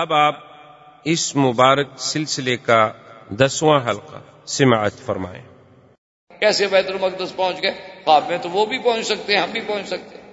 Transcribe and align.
اب 0.00 0.12
آپ 0.12 0.34
اس 1.04 1.36
مبارک 1.36 1.86
سلسلے 1.98 2.56
کا 2.56 2.92
دسواں 3.30 3.80
حلقہ 3.88 4.46
سماعت 4.46 4.92
فرمائیں۔ 5.06 5.42
کیسے 6.40 6.66
بیت 6.66 6.86
المقدس 6.88 7.36
پہنچ 7.36 7.62
گئے؟ 7.62 7.70
خواب 8.04 8.24
میں 8.28 8.38
تو 8.38 8.48
وہ 8.50 8.66
بھی 8.66 8.78
پہنچ 8.78 9.06
سکتے 9.06 9.34
ہیں، 9.34 9.40
ہم 9.40 9.50
بھی 9.50 9.60
پہنچ 9.60 9.86
سکتے 9.86 10.16
ہیں۔ 10.16 10.24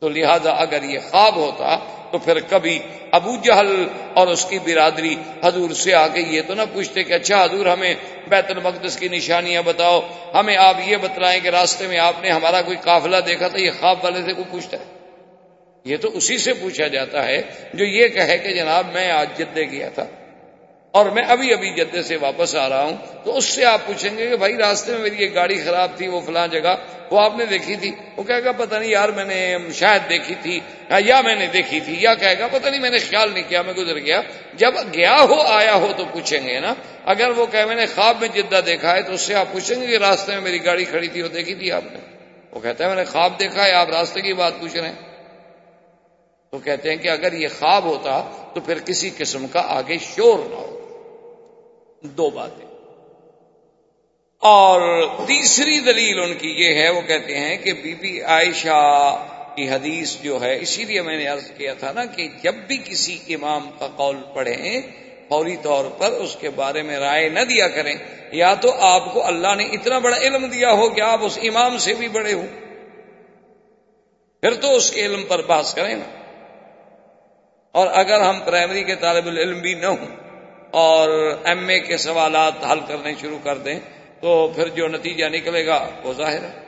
تو 0.00 0.08
لہذا 0.08 0.50
اگر 0.50 0.82
یہ 0.82 0.98
خواب 1.10 1.36
ہوتا 1.36 1.78
تو 2.10 2.18
پھر 2.18 2.40
کبھی 2.48 2.78
ابو 3.12 3.36
جہل 3.44 3.88
اور 4.14 4.26
اس 4.26 4.44
کی 4.44 4.58
برادری 4.58 5.14
حضور 5.44 5.70
سے 5.70 5.94
آ 5.94 6.08
کے 6.08 6.20
یہ 6.20 6.42
تو 6.46 6.54
نہ 6.54 6.62
پوچھتے 6.72 7.02
کہ 7.02 7.12
اچھا 7.12 7.44
حضور 7.44 7.66
ہمیں 7.66 7.94
بیت 8.28 8.50
المقدس 8.50 8.96
کی 8.96 9.08
نشانیاں 9.08 9.62
بتاؤ، 9.62 10.00
ہمیں 10.34 10.56
آپ 10.56 10.74
یہ 10.86 10.96
بتلائیں 10.96 11.40
کہ 11.40 11.48
راستے 11.48 11.86
میں 11.86 11.98
آپ 11.98 12.14
نے 12.22 12.30
ہمارا 12.30 12.62
کوئی 12.62 12.76
قافلہ 12.76 13.16
دیکھا 13.26 13.48
تھا 13.48 13.58
یہ 13.58 13.70
خواب 13.80 13.96
والے 14.02 14.22
سے 14.22 14.32
کوئی 14.32 14.50
پوچھتا 14.50 14.76
ہے۔ 14.76 14.99
یہ 15.84 15.96
تو 15.96 16.08
اسی 16.14 16.38
سے 16.38 16.52
پوچھا 16.52 16.86
جاتا 16.88 17.26
ہے 17.26 17.40
جو 17.74 17.84
یہ 17.84 18.08
کہے 18.08 18.38
کہ 18.38 18.54
جناب 18.54 18.92
میں 18.92 19.10
آج 19.10 19.38
جدے 19.38 19.64
گیا 19.70 19.88
تھا 19.88 20.06
اور 20.94 21.06
میں 21.06 21.22
ابھی 21.24 21.52
ابھی 21.52 21.70
جدے 21.74 22.02
سے 22.02 22.16
واپس 22.16 22.54
آ 22.54 22.68
رہا 22.68 22.82
ہوں 22.82 22.96
تو 23.24 23.36
اس 23.36 23.44
سے 23.44 23.64
آپ 23.64 23.86
پوچھیں 23.86 24.16
گے 24.18 24.28
کہ 24.28 24.36
بھائی 24.36 24.56
راستے 24.56 24.92
میں 24.92 25.00
میری 25.00 25.16
ایک 25.16 25.34
گاڑی 25.34 25.58
خراب 25.64 25.90
تھی 25.96 26.08
وہ 26.08 26.20
فلاں 26.20 26.46
جگہ 26.46 26.74
وہ 27.10 27.20
آپ 27.20 27.36
نے 27.38 27.44
دیکھی 27.46 27.76
تھی 27.76 27.90
وہ 28.16 28.22
کہے 28.22 28.44
گا 28.44 28.52
پتہ 28.52 28.74
نہیں 28.74 28.90
یار 28.90 29.08
میں 29.08 29.24
نے 29.24 29.56
شاید 29.74 30.08
دیکھی 30.08 30.34
تھی 30.42 30.58
یا 31.00 31.20
میں 31.20 31.34
نے 31.34 31.46
دیکھی 31.52 31.80
تھی 31.80 31.96
یا 32.00 32.14
کہے 32.14 32.38
گا 32.38 32.48
پتہ 32.48 32.68
نہیں 32.68 32.80
میں 32.80 32.90
نے 32.90 32.98
خیال 33.00 33.32
نہیں 33.34 33.48
کیا 33.48 33.62
میں 33.62 33.74
گزر 33.74 33.98
گیا 33.98 34.20
جب 34.54 34.74
گیا 34.94 35.14
ہو 35.22 35.40
آیا 35.48 35.74
ہو 35.74 35.92
تو 35.96 36.04
پوچھیں 36.12 36.46
گے 36.46 36.58
نا 36.60 36.74
اگر 37.04 37.30
وہ 37.36 37.46
کہ 37.46 37.64
میں 37.64 37.76
نے 37.76 37.86
خواب 37.86 38.16
میں 38.20 38.28
جدہ 38.34 38.60
دیکھا 38.66 38.94
ہے 38.96 39.02
تو 39.02 39.12
اس 39.12 39.20
سے 39.20 39.34
آپ 39.34 39.52
پوچھیں 39.52 39.80
گے 39.80 39.86
کہ 39.86 39.98
راستے 39.98 40.32
میں 40.32 40.40
میری 40.40 40.64
گاڑی 40.64 40.84
کھڑی 40.84 41.08
تھی 41.08 41.22
وہ 41.22 41.28
دیکھی 41.28 41.54
تھی 41.54 41.70
آپ 41.72 41.92
نے 41.92 42.00
وہ 42.52 42.60
کہتا 42.60 42.84
ہے 42.84 42.88
میں 42.88 42.96
نے 42.96 43.04
خواب 43.04 43.38
دیکھا 43.40 43.64
ہے 43.64 43.72
آپ 43.72 43.90
راستے 43.90 44.20
کی 44.20 44.34
بات 44.34 44.60
پوچھ 44.60 44.76
رہے 44.76 44.88
ہیں 44.88 45.09
تو 46.50 46.58
کہتے 46.58 46.90
ہیں 46.90 46.96
کہ 46.96 47.08
اگر 47.08 47.32
یہ 47.32 47.48
خواب 47.58 47.84
ہوتا 47.84 48.30
تو 48.54 48.60
پھر 48.60 48.78
کسی 48.78 49.10
قسم 49.18 49.46
کا 49.46 49.60
آگے 49.60 49.98
شور 49.98 50.38
نہ 50.38 50.54
ہو۔ 50.54 50.76
دو 52.02 52.30
باتیں۔ 52.30 52.66
اور 54.38 55.06
تیسری 55.26 55.80
دلیل 55.80 56.20
ان 56.20 56.34
کی 56.34 56.50
یہ 56.50 56.82
ہے، 56.82 56.90
وہ 56.90 57.00
کہتے 57.00 57.38
ہیں 57.38 57.56
کہ 57.56 57.72
بی 57.72 57.94
بی 57.94 58.22
عائشہ 58.22 59.26
کی 59.56 59.70
حدیث 59.70 60.16
جو 60.22 60.40
ہے، 60.40 60.58
اسی 60.60 60.84
لیے 60.84 61.02
میں 61.02 61.16
نے 61.16 61.26
عرض 61.26 61.50
کیا 61.50 61.74
تھا 61.74 61.92
نا 61.92 62.04
کہ 62.04 62.28
جب 62.42 62.54
بھی 62.54 62.76
کسی 62.76 63.18
امام 63.28 63.70
کا 63.78 63.88
قول 63.96 64.16
پڑھیں، 64.34 64.80
فوری 65.28 65.56
طور 65.56 65.84
پر 65.98 66.10
اس 66.10 66.36
کے 66.40 66.50
بارے 66.50 66.82
میں 66.82 66.98
رائے 66.98 67.28
نہ 67.28 67.40
دیا 67.40 67.68
کریں۔ 67.68 67.94
یا 68.32 68.54
تو 68.54 68.72
آپ 68.80 69.14
کو 69.14 69.26
اللہ 69.26 69.54
نے 69.54 69.64
اتنا 69.64 69.98
بڑا 69.98 70.16
علم 70.16 70.46
دیا 70.46 70.72
ہو 70.72 70.88
کہ 70.88 71.00
آپ 71.00 71.24
اس 71.24 71.38
امام 71.42 71.78
سے 71.78 71.94
بھی 71.94 72.08
بڑے 72.08 72.32
ہوں۔ 72.32 72.46
پھر 74.40 74.54
تو 74.54 74.76
اس 74.76 74.90
کے 74.90 75.06
علم 75.06 75.24
پر 75.28 75.42
بحث 75.42 75.74
کریں 75.74 75.94
نا۔ 75.94 76.19
اور 77.72 77.86
اگر 77.92 78.20
ہم 78.20 78.40
پرائمری 78.44 78.84
کے 78.84 78.94
طالب 78.96 79.26
العلم 79.26 79.60
بھی 79.60 79.74
نہ 79.74 79.86
ہوں 79.86 80.06
اور 80.70 81.08
ایم 81.44 81.68
اے 81.68 81.80
کے 81.80 81.96
سوالات 81.96 82.52
حل 82.70 82.78
کرنے 82.86 83.12
شروع 83.20 83.38
کر 83.42 83.58
دیں، 83.58 83.78
تو 84.20 84.52
پھر 84.54 84.68
جو 84.68 84.88
نتیجہ 84.88 85.24
نکلے 85.26 85.66
گا 85.66 85.90
وہ 86.02 86.12
ظاہر 86.12 86.42
ہے۔ 86.44 86.58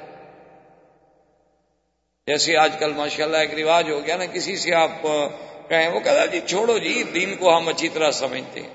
جیسے 2.26 2.56
آج 2.56 2.72
کل 2.78 2.92
ماشاءاللہ 2.92 3.36
ایک 3.36 3.54
رواج 3.54 3.90
ہو 3.90 4.06
گیا 4.06 4.16
نا، 4.16 4.26
کسی 4.26 4.56
سے 4.56 4.74
آپ 4.74 5.02
کہیں، 5.68 5.88
وہ 5.88 6.00
کہتا 6.00 6.26
جی 6.26 6.40
چھوڑو 6.46 6.78
جی 6.78 7.02
دین 7.14 7.36
کو 7.36 7.56
ہم 7.56 7.68
اچھی 7.68 7.88
طرح 7.88 8.10
سمجھتے 8.10 8.60
ہیں۔ 8.60 8.68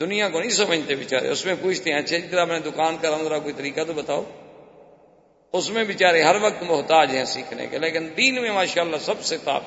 دنیا 0.00 0.28
کو 0.28 0.40
نہیں 0.40 0.50
سمجھتے 0.50 0.94
بےچارے 0.94 1.28
اس 1.28 1.46
میں 1.46 1.54
پوچھتے 1.60 1.92
ہیں 1.92 1.98
اچھا 1.98 2.18
جی 2.18 2.28
طرح 2.28 2.44
میں 2.44 2.58
دکان 2.58 2.96
کا 3.00 3.10
رنگ 3.10 3.28
کوئی 3.42 3.54
طریقہ 3.56 3.80
تو 3.86 3.92
بتاؤ۔ 3.92 4.24
اس 5.52 5.70
میں 5.70 5.84
بےچارے 5.84 6.22
ہر 6.22 6.36
وقت 6.40 6.62
محتاج 6.62 7.16
ہیں 7.16 7.24
سیکھنے 7.24 7.66
کے، 7.66 7.78
لیکن 7.78 8.08
دین 8.16 8.42
میں 8.42 8.50
ماشاءاللہ 8.50 8.96
سب 8.96 9.22
سے 9.22 9.36
تاپ 9.36 9.62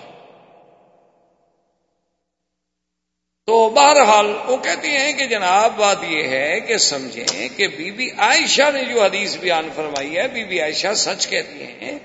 تو 3.47 3.57
بہرحال 3.69 4.27
وہ 4.45 4.55
کہتے 4.57 4.91
ہیں 4.91 5.11
کہ 5.13 5.25
جناب 5.25 5.73
بات 5.77 6.03
یہ 6.03 6.27
ہے 6.27 6.59
کہ 6.59 6.77
سمجھیں 6.77 7.49
کہ 7.57 7.67
بی 7.67 7.89
بی 7.91 8.09
عائشہ 8.19 8.69
نے 8.73 8.83
جو 8.83 9.01
حدیث 9.01 9.35
بیان 9.37 9.67
فرمائی 9.75 10.17
ہے، 10.17 10.27
بی 10.27 10.43
بی 10.43 10.61
عائشہ 10.61 10.93
سچ 10.97 11.27
کہتی 11.27 11.65
ہیں 11.81 11.97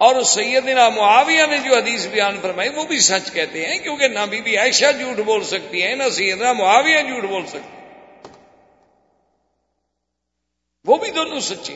اور 0.00 0.22
سیدنا 0.22 0.88
معاویہ 0.88 1.46
نے 1.46 1.58
جو 1.58 1.74
حدیث 1.74 2.06
بیان 2.06 2.38
فرمائی 2.42 2.70
وہ 2.76 2.84
بھی 2.84 3.00
سچ 3.00 3.32
کہتے 3.32 3.64
ہیں 3.66 3.78
کیونکہ 3.78 4.08
نہ 4.08 4.24
بی 4.30 4.40
بی 4.40 4.56
عائشہ 4.56 4.92
جھوٹ 4.98 5.20
بول 5.26 5.42
سکتی 5.44 5.82
ہیں، 5.82 5.94
نہ 5.96 6.08
سیدنا 6.12 6.52
معاویہ 6.52 7.02
جھوٹ 7.02 7.24
بول 7.24 7.46
سکتی 7.46 7.76
وہ 10.86 10.96
بھی 10.96 11.10
دونوں 11.10 11.40
سچے 11.42 11.74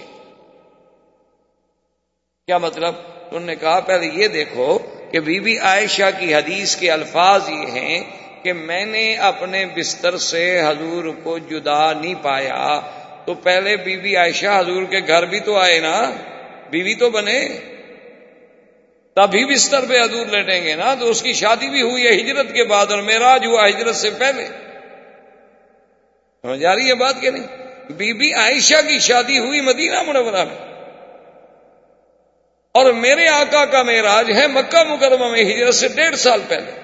کیا 2.48 2.58
مطلب؟ 2.58 2.94
انہوں 3.30 3.46
نے 3.46 3.56
کہا، 3.56 3.78
پہلے 3.82 4.10
یہ 4.14 4.28
دیکھو 4.30 4.78
کہ 5.12 5.20
بی 5.20 5.38
بی 5.40 5.58
عائشہ 5.68 6.10
کی 6.18 6.34
حدیث 6.34 6.76
کے 6.76 6.90
الفاظ 6.90 7.48
یہ 7.50 7.78
ہیں 7.78 8.00
کہ 8.42 8.52
میں 8.52 8.86
نے 8.86 9.16
اپنے 9.16 9.66
بستر 9.66 10.16
سے 10.16 10.60
حضور 10.60 11.04
کو 11.22 11.38
جدا 11.38 11.92
نہیں 11.92 12.14
پایا، 12.22 12.80
تو 13.24 13.34
پہلے 13.34 13.76
بی 13.76 13.96
بی 13.96 14.16
عائشہ 14.16 14.46
حضور 14.46 14.82
کے 14.82 14.98
گھر 15.06 15.24
بھی 15.24 15.40
تو 15.40 15.56
آئے 15.56 15.80
نا؟ 15.80 16.10
بیوی 16.70 16.94
تو 16.94 17.10
بنے۔ 17.10 17.48
تبھی 19.16 19.44
بستر 19.44 19.80
پہ 19.88 20.00
حضور 20.00 20.26
لیٹیں 20.26 20.64
گے 20.64 20.74
نا؟ 20.74 20.94
تو 20.94 21.10
اس 21.10 21.22
کی 21.22 21.32
شادی 21.32 21.68
بھی 21.68 21.82
ہوئی 21.82 22.06
ہے 22.06 22.14
ہجرت 22.14 22.54
کے 22.54 22.64
بعد 22.64 22.86
اور 22.86 23.02
میراج 23.02 23.46
ہوا 23.46 23.68
ہجرت 23.68 23.96
سے 23.96 24.10
پہلے۔ 24.10 24.46
سمجھ 26.42 26.64
آ 26.64 26.74
رہی 26.74 26.88
ہے 26.88 26.94
بات 26.94 27.14
کہ 27.20 27.30
نہیں؟ 27.30 27.46
بی 27.92 28.12
بی 28.12 28.34
عائشہ 28.34 28.74
کی 28.74 28.98
شادی 28.98 29.38
ہوئی 29.38 29.60
مدینہ 29.60 30.02
منورہ 30.02 30.44
میں۔ 30.44 30.72
اور 32.72 32.92
میرے 32.92 33.28
آقا 33.28 33.64
کا 33.64 33.82
میراج 33.82 34.30
ہے 34.30 34.46
مکہ 34.46 34.84
مکرمہ 34.84 35.28
میں 35.28 35.42
ہجرت 35.42 35.74
سے 35.74 35.88
ڈیڑھ 35.88 36.16
سال 36.16 36.40
پہلے۔ 36.48 36.81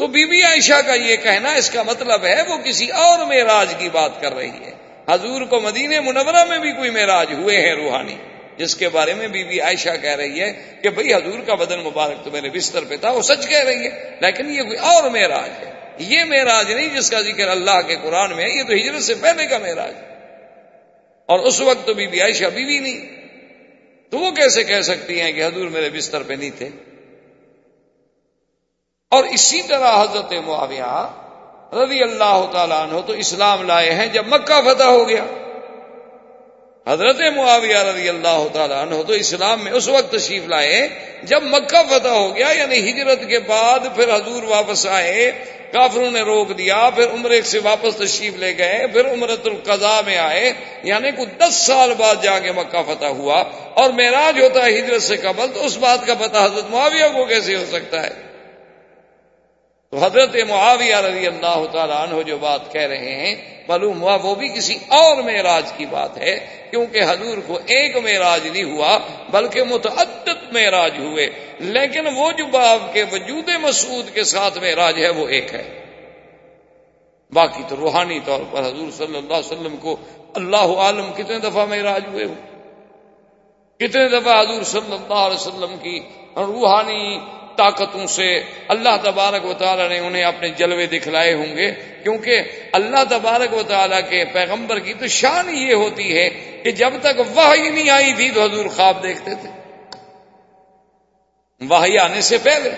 تو 0.00 0.06
بی 0.06 0.24
بی 0.24 0.42
عائشہ 0.42 0.80
کا 0.86 0.94
یہ 0.94 1.16
کہنا 1.16 1.52
اس 1.52 1.70
کا 1.70 1.82
مطلب 1.82 2.24
ہے 2.24 2.42
وہ 2.48 2.56
کسی 2.56 2.88
اور 2.88 3.18
معراج 3.18 3.74
کی 3.78 3.88
بات 3.88 4.20
کر 4.20 4.34
رہی 4.34 4.50
ہے۔ 4.50 4.72
حضور 5.08 5.42
کو 5.42 5.60
مدینہ 5.60 6.00
منورہ 6.00 6.44
میں 6.44 6.58
بھی 6.58 6.72
کوئی 6.72 6.90
معراج 6.90 7.32
ہوئے 7.32 7.60
ہیں 7.60 7.74
روحانی، 7.74 8.16
جس 8.56 8.76
کے 8.76 8.88
بارے 8.88 9.14
میں 9.14 9.28
بی 9.28 9.44
بی 9.44 9.60
عائشہ 9.60 9.88
کہہ 10.02 10.16
رہی 10.16 10.40
ہے 10.40 10.52
کہ 10.82 10.88
بھئی 10.88 11.14
حضور 11.14 11.38
کا 11.46 11.54
بدن 11.54 11.80
مبارک 11.80 12.24
تو 12.24 12.30
میرے 12.30 12.50
بستر 12.50 12.84
پہ 12.84 12.96
تھا، 12.96 13.10
وہ 13.10 13.22
سچ 13.22 13.48
کہہ 13.48 13.64
رہی 13.64 13.84
ہے، 13.84 14.16
لیکن 14.20 14.50
یہ 14.50 14.62
کوئی 14.62 14.78
اور 14.78 15.10
معراج 15.10 15.50
ہے۔ 15.66 15.72
یہ 15.98 16.24
معراج 16.24 16.72
نہیں 16.72 16.96
جس 16.96 17.10
کا 17.10 17.20
ذکر 17.20 17.48
اللہ 17.48 17.80
کے 17.86 17.96
قرآن 18.02 18.36
میں 18.36 18.44
ہے، 18.44 18.58
یہ 18.58 18.62
تو 18.62 18.72
ہجرت 18.72 19.02
سے 19.02 19.14
پہلے 19.14 19.46
کا 19.46 19.58
معراج 19.58 19.94
اور 21.26 21.38
اس 21.38 21.60
وقت 21.60 21.86
تو 21.86 21.94
بی 21.94 22.06
بی 22.06 22.20
عائشہ 22.20 22.44
بیوی 22.44 22.78
نہیں۔ 22.78 23.06
تو 24.10 24.18
وہ 24.18 24.30
کیسے 24.30 24.64
کہہ 24.64 24.80
سکتی 24.80 25.20
ہیں 25.20 25.32
کہ 25.32 25.46
حضور 25.46 25.68
میرے 25.68 25.90
بستر 25.90 26.22
پہ 26.22 26.34
نہیں 26.34 26.50
تھے؟ 26.58 26.68
اور 29.10 29.24
اسی 29.24 29.62
طرح 29.62 30.02
حضرت 30.02 30.32
معاویہ 30.46 31.06
رضی 31.72 32.02
اللہ 32.02 32.44
تعالیٰ 32.52 32.82
عنہ 32.82 33.00
تو 33.06 33.12
اسلام 33.12 33.62
لائے 33.62 33.90
ہیں 33.90 34.06
جب 34.06 34.26
مکہ 34.26 34.60
فتح 34.60 34.84
ہو 34.84 35.08
گیا۔ 35.08 35.24
حضرت 36.92 37.20
معاویہ 37.36 37.76
رضی 37.76 38.08
اللہ 38.08 38.44
تعالیٰ 38.52 38.82
عنہ 38.82 39.02
تو 39.02 39.12
اسلام 39.12 39.64
میں 39.64 39.72
اس 39.72 39.88
وقت 39.88 40.12
تشریف 40.12 40.46
لائے 40.46 40.88
جب 41.22 41.42
مکہ 41.42 41.82
فتح 41.90 42.08
ہو 42.08 42.36
گیا 42.36 42.48
یعنی 42.50 42.90
ہجرت 42.90 43.28
کے 43.28 43.38
بعد 43.38 43.78
پھر 43.96 44.14
حضور 44.14 44.42
واپس 44.42 44.86
آئے، 44.86 45.32
کافروں 45.72 46.10
نے 46.10 46.20
روک 46.20 46.58
دیا، 46.58 46.90
پھر 46.94 47.10
عمر 47.10 47.32
سے 47.44 47.58
واپس 47.58 47.96
تشریف 47.96 48.36
لے 48.36 48.58
گئے، 48.58 48.86
پھر 48.92 49.12
عمرت 49.12 49.46
القضاء 49.46 50.00
میں 50.06 50.18
آئے 50.18 50.52
یعنی 50.82 51.10
کچھ 51.10 51.38
دس 51.38 51.54
سال 51.54 51.94
بعد 51.98 52.22
جا 52.22 52.38
کے 52.38 52.52
مکہ 52.52 52.82
فتح 52.86 53.06
ہوا۔ 53.06 53.42
اور 53.74 53.90
معراج 53.90 54.40
ہوتا 54.40 54.66
ہے 54.66 54.78
ہجرت 54.78 55.02
سے 55.02 55.16
قبل، 55.16 55.46
تو 55.54 55.64
اس 55.64 55.76
بات 55.76 56.06
کا 56.06 56.14
پتہ 56.14 56.38
حضرت 56.38 56.70
معاویہ 56.70 57.08
کو 57.14 57.24
کیسے 57.24 57.56
ہو 57.56 57.64
سکتا 57.72 58.02
ہے؟ 58.02 58.29
تو 59.90 60.04
حضرت 60.04 60.36
معاویہ 60.48 60.96
رضی 60.96 61.26
اللہ 61.26 61.64
تعالیٰ 61.72 61.96
عنہ 61.96 62.22
جو 62.22 62.38
بات 62.38 62.72
کہہ 62.72 62.80
رہے 62.80 63.14
ہیں، 63.14 63.64
معلوم 63.68 64.02
ہوا 64.02 64.18
وہ 64.22 64.34
بھی 64.34 64.48
کسی 64.48 64.74
اور 64.88 65.22
معراج 65.22 65.72
کی 65.76 65.86
بات 65.86 66.18
ہے، 66.18 66.66
کیونکہ 66.70 67.00
حضور 67.02 67.38
کو 67.46 67.58
ایک 67.66 67.96
معراج 67.96 68.46
نہیں 68.46 68.64
ہوا، 68.64 68.98
بلکہ 69.30 69.62
متعدد 69.62 70.52
معراج 70.52 70.98
ہوئے۔ 70.98 71.30
لیکن 71.58 72.06
وہ 72.16 72.32
جو 72.32 72.46
باب 72.46 72.92
کے 72.92 73.04
وجود 73.12 73.48
مسعود 73.60 74.14
کے 74.14 74.24
ساتھ 74.24 74.58
معراج 74.58 75.04
ہے، 75.04 75.08
وہ 75.08 75.28
ایک 75.28 75.54
ہے۔ 75.54 75.84
باقی 77.32 77.62
تو 77.68 77.76
روحانی 77.76 78.20
طور 78.24 78.40
پر 78.50 78.60
حضور 78.60 78.90
صلی 78.90 79.16
اللہ 79.16 79.34
علیہ 79.34 79.52
وسلم 79.52 79.76
کو 79.76 79.96
اللہ 80.34 80.78
عالم 80.78 81.12
کتنے 81.12 81.38
دفعہ 81.38 81.66
معراج 81.66 82.02
ہوئے 82.12 82.24
ہو؟ 82.24 82.34
کتنے 83.78 84.08
دفعہ 84.08 84.40
حضور 84.40 84.62
صلی 84.62 84.92
اللہ 84.92 85.14
علیہ 85.14 85.46
وسلم 85.46 85.76
کی 85.82 86.00
روحانی 86.36 87.20
طاقتوں 87.60 88.06
سے 88.06 88.28
اللہ 88.68 88.96
تبارک 89.02 89.44
و 89.44 89.54
تعالیٰ 89.54 89.88
نے 89.88 89.98
انہیں 89.98 90.24
اپنے 90.24 90.48
جلوے 90.48 90.86
دکھلائے 90.86 91.34
ہوں 91.34 91.56
گے، 91.56 91.70
کیونکہ 92.02 92.42
اللہ 92.72 93.04
تبارک 93.10 93.54
و 93.54 93.62
تعالیٰ 93.62 94.00
کے 94.10 94.24
پیغمبر 94.32 94.78
کی 94.78 94.94
تو 94.94 95.06
شان 95.06 95.54
یہ 95.54 95.74
ہوتی 95.74 96.08
ہے 96.18 96.28
کہ 96.64 96.70
جب 96.72 96.92
تک 97.02 97.20
وحی 97.36 97.68
نہیں 97.70 97.90
آئی 97.90 98.12
تھی 98.12 98.30
تو 98.30 98.42
حضور 98.42 98.66
خواب 98.66 99.02
دیکھتے 99.02 99.34
تھے۔ 99.40 99.48
وحی 101.60 101.98
آنے 101.98 102.20
سے 102.20 102.38
پہلے 102.38 102.70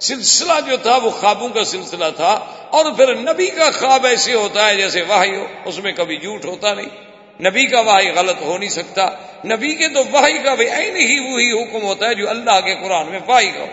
سلسلہ 0.00 0.52
جو 0.66 0.76
تھا، 0.76 0.96
وہ 0.96 1.10
خوابوں 1.10 1.48
کا 1.48 1.64
سلسلہ 1.64 2.10
تھا، 2.16 2.32
اور 2.70 2.84
پھر 2.92 3.14
نبی 3.14 3.46
کا 3.46 3.70
خواب 3.70 4.06
ایسے 4.06 4.34
ہوتا 4.34 4.66
ہے 4.66 4.76
جیسے 4.76 5.02
واہی 5.02 5.36
ہو، 5.36 5.46
اس 5.64 5.78
میں 5.78 5.92
کبھی 5.92 6.16
جھوٹ 6.16 6.44
ہوتا 6.44 6.74
نہیں۔ 6.74 6.90
نبی 7.40 7.66
کا 7.66 7.80
واہی 7.80 8.10
غلط 8.10 8.40
ہو 8.40 8.58
نہیں 8.58 8.68
سکتا۔ 8.68 9.10
نبی 9.44 9.74
کے 9.74 9.88
تو 9.88 10.02
واہی 10.10 10.38
کا 10.38 10.54
بھی 10.54 10.68
عین 10.68 10.96
ہی 10.96 11.18
وہی 11.18 11.62
حکم 11.62 11.82
ہوتا 11.82 12.08
ہے 12.08 12.14
جو 12.14 12.30
اللہ 12.30 12.60
کے 12.60 12.74
قرآن 12.74 13.06
میں 13.10 13.20
واہی 13.26 13.50
کا 13.50 13.60
ہو۔ 13.60 13.66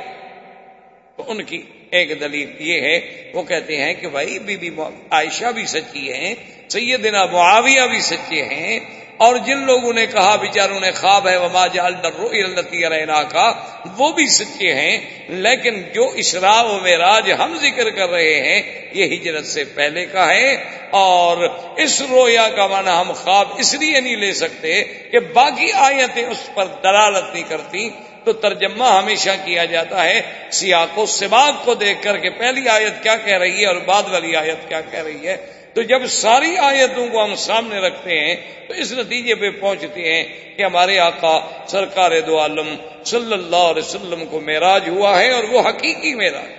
تو 1.16 1.24
ان 1.28 1.44
کی 1.44 1.62
ایک 1.90 2.20
دلیل 2.20 2.52
یہ 2.60 2.82
ہے، 2.82 3.32
وہ 3.34 3.44
کہتے 3.44 3.78
ہیں 3.78 3.94
کہ 3.94 4.08
بھائی 4.08 4.40
بی 4.40 4.58
بی 4.58 4.70
عائشہ 5.12 5.52
بھی 5.52 5.66
سچی 5.66 6.14
ہیں، 6.14 6.36
سیدنا 6.70 7.26
معاویہ 7.26 7.82
بھی 7.82 8.00
سچے 8.02 8.44
ہیں 8.44 8.80
اور 9.20 9.36
جن 9.36 9.58
لوگوں 9.58 9.94
نے 9.94 10.06
کہا 10.06 10.36
بیچاروں 10.36 10.80
نے 10.80 10.92
خواب 10.92 11.28
ہے، 11.28 11.38
وما 11.38 11.68
جال 11.68 11.96
التی 12.04 12.90
رہنا 12.90 13.24
کا 13.24 13.54
وہ 13.98 14.12
بھی 14.12 14.28
سچے 14.28 14.74
ہیں، 14.74 14.98
لیکن 15.28 15.82
جو 15.94 16.10
اسراء 16.16 16.64
و 16.64 16.78
معراج 16.78 17.32
ہم 17.40 17.58
ذکر 17.62 17.90
کر 17.90 18.10
رہے 18.10 18.40
ہیں، 18.42 18.62
یہ 18.94 19.06
ہجرت 19.06 19.46
سے 19.46 19.64
پہلے 19.64 20.06
کا 20.06 20.30
ہے۔ 20.30 20.80
اور 20.90 21.38
اس 21.78 22.02
رویا 22.02 22.50
کا 22.50 22.68
معنی 22.68 22.90
ہم 22.90 23.12
خواب 23.12 23.48
اس 23.58 23.74
لیے 23.74 24.02
نہیں 24.02 24.16
لے 24.16 24.34
سکتے 24.34 24.84
کہ 24.84 25.20
باقی 25.20 25.72
آیتیں 25.72 26.26
اس 26.26 26.50
پر 26.54 26.66
دلالت 26.66 27.34
نہیں 27.34 27.44
کرتی۔ 27.48 27.90
تو 28.24 28.34
ترجمہ 28.34 28.84
ہمیشہ 28.84 29.30
کیا 29.46 29.66
جاتا 29.66 30.04
ہے 30.04 30.22
سیاق 30.52 31.00
و 31.00 31.06
سباق 31.06 31.66
کو 31.66 31.74
دیکھ 31.74 32.04
کر 32.04 32.18
کے 32.18 32.30
پہلی 32.30 32.70
آیت 32.70 33.04
کیا 33.04 33.16
کہہ 33.16 33.38
رہی 33.38 33.62
ہے 33.62 33.66
اور 33.66 33.76
بعد 33.76 34.04
والی 34.12 34.36
آیت 34.36 34.70
کیا 34.70 34.82
کہہ 34.82 35.04
رہی 35.04 35.28
ہے۔ 35.28 35.38
تو 35.80 35.84
جب 35.84 36.06
ساری 36.06 36.58
آیتوں 36.58 37.08
کو 37.10 37.24
ہم 37.24 37.36
سامنے 37.36 37.80
رکھتے 37.80 38.18
ہیں، 38.20 38.36
تو 38.68 38.74
اس 38.74 38.92
نتیجے 38.92 39.36
پہ 39.36 39.50
پہنچتے 39.50 40.02
ہیں 40.02 40.24
کہ 40.58 40.64
ہمارے 40.64 40.98
آقا 41.00 41.40
سرکار 41.68 42.12
دو 42.28 42.40
عالم 42.40 42.76
صلی 43.06 43.34
اللہ 43.34 43.64
علیہ 43.70 43.84
وسلم 43.84 44.26
کو 44.26 44.40
معراج 44.40 44.90
ہوا 44.90 45.20
ہے 45.20 45.30
اور 45.32 45.44
وہ 45.44 45.62
حقیقی 45.70 46.14
معراج 46.16 46.52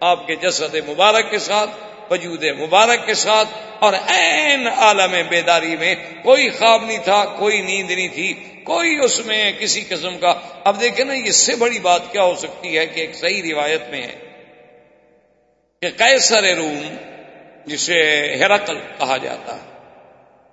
آپ 0.00 0.26
کے 0.26 0.36
جسد 0.36 0.74
مبارک 0.88 1.30
کے 1.30 1.38
ساتھ، 1.38 1.70
وجود 2.10 2.44
مبارک 2.58 3.06
کے 3.06 3.14
ساتھ 3.14 3.48
اور 3.78 3.92
این 3.92 4.68
عالم 4.68 5.20
بیداری 5.28 5.76
میں 5.76 5.94
کوئی 6.22 6.48
خواب 6.50 6.84
نہیں 6.84 7.04
تھا، 7.04 7.24
کوئی 7.38 7.60
نیند 7.60 7.90
نہیں 7.90 8.08
تھی، 8.08 8.32
کوئی 8.64 8.98
اس 9.04 9.20
میں 9.26 9.52
کسی 9.58 9.84
قسم 9.88 10.18
کا۔ 10.18 10.34
اب 10.64 10.80
دیکھیں 10.80 11.04
نا، 11.04 11.12
اس 11.12 11.36
سے 11.36 11.56
بڑی 11.56 11.78
بات 11.78 12.12
کیا 12.12 12.22
ہو 12.22 12.34
سکتی 12.34 12.78
ہے 12.78 12.86
کہ 12.86 13.00
ایک 13.00 13.14
صحیح 13.14 13.42
روایت 13.42 13.90
میں 13.90 14.02
ہے 14.02 14.16
کہ 15.82 15.98
کیسر 15.98 16.54
روم 16.56 17.10
جسے 17.66 18.34
ہرقل 18.38 18.78
کہا 18.98 19.16
جاتا 19.16 19.56
ہے۔ 19.56 19.72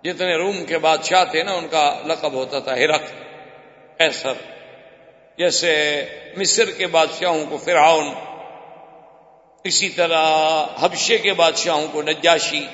جتنے 0.04 0.36
روم 0.36 0.66
کے 0.66 0.78
بادشاہ 0.78 1.24
تھے 1.24 1.44
نا، 1.44 1.54
ان 1.54 1.68
کا 1.68 2.02
لقب 2.06 2.34
ہوتا 2.34 2.60
تھا 2.60 2.78
ہرق 2.78 3.02
کیسر 3.98 4.34
جیسے 5.38 6.06
مصر 6.38 6.72
کے 6.72 6.88
بادشاہوں 6.88 7.46
کو 7.50 7.58
فرعون، 7.58 8.08
اسی 9.64 9.90
طرح 9.90 10.66
حبشے 10.80 11.18
کے 11.18 11.34
بادشاہوں 11.34 11.88
کو 11.92 12.02
نجاشی، 12.02 12.68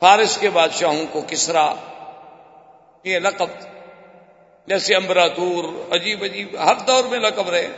فارس 0.00 0.38
کے 0.38 0.50
بادشاہوں 0.50 1.06
کو 1.12 1.22
کسرا۔ 1.28 1.74
یہ 3.04 3.18
لقب، 3.18 3.46
جیسے 4.66 4.94
امبراتور 4.94 5.94
عجیب 5.94 6.24
عجیب، 6.24 6.56
ہر 6.64 6.74
دور 6.86 7.04
میں 7.04 7.18
لقب 7.18 7.50
رہے۔ 7.50 7.68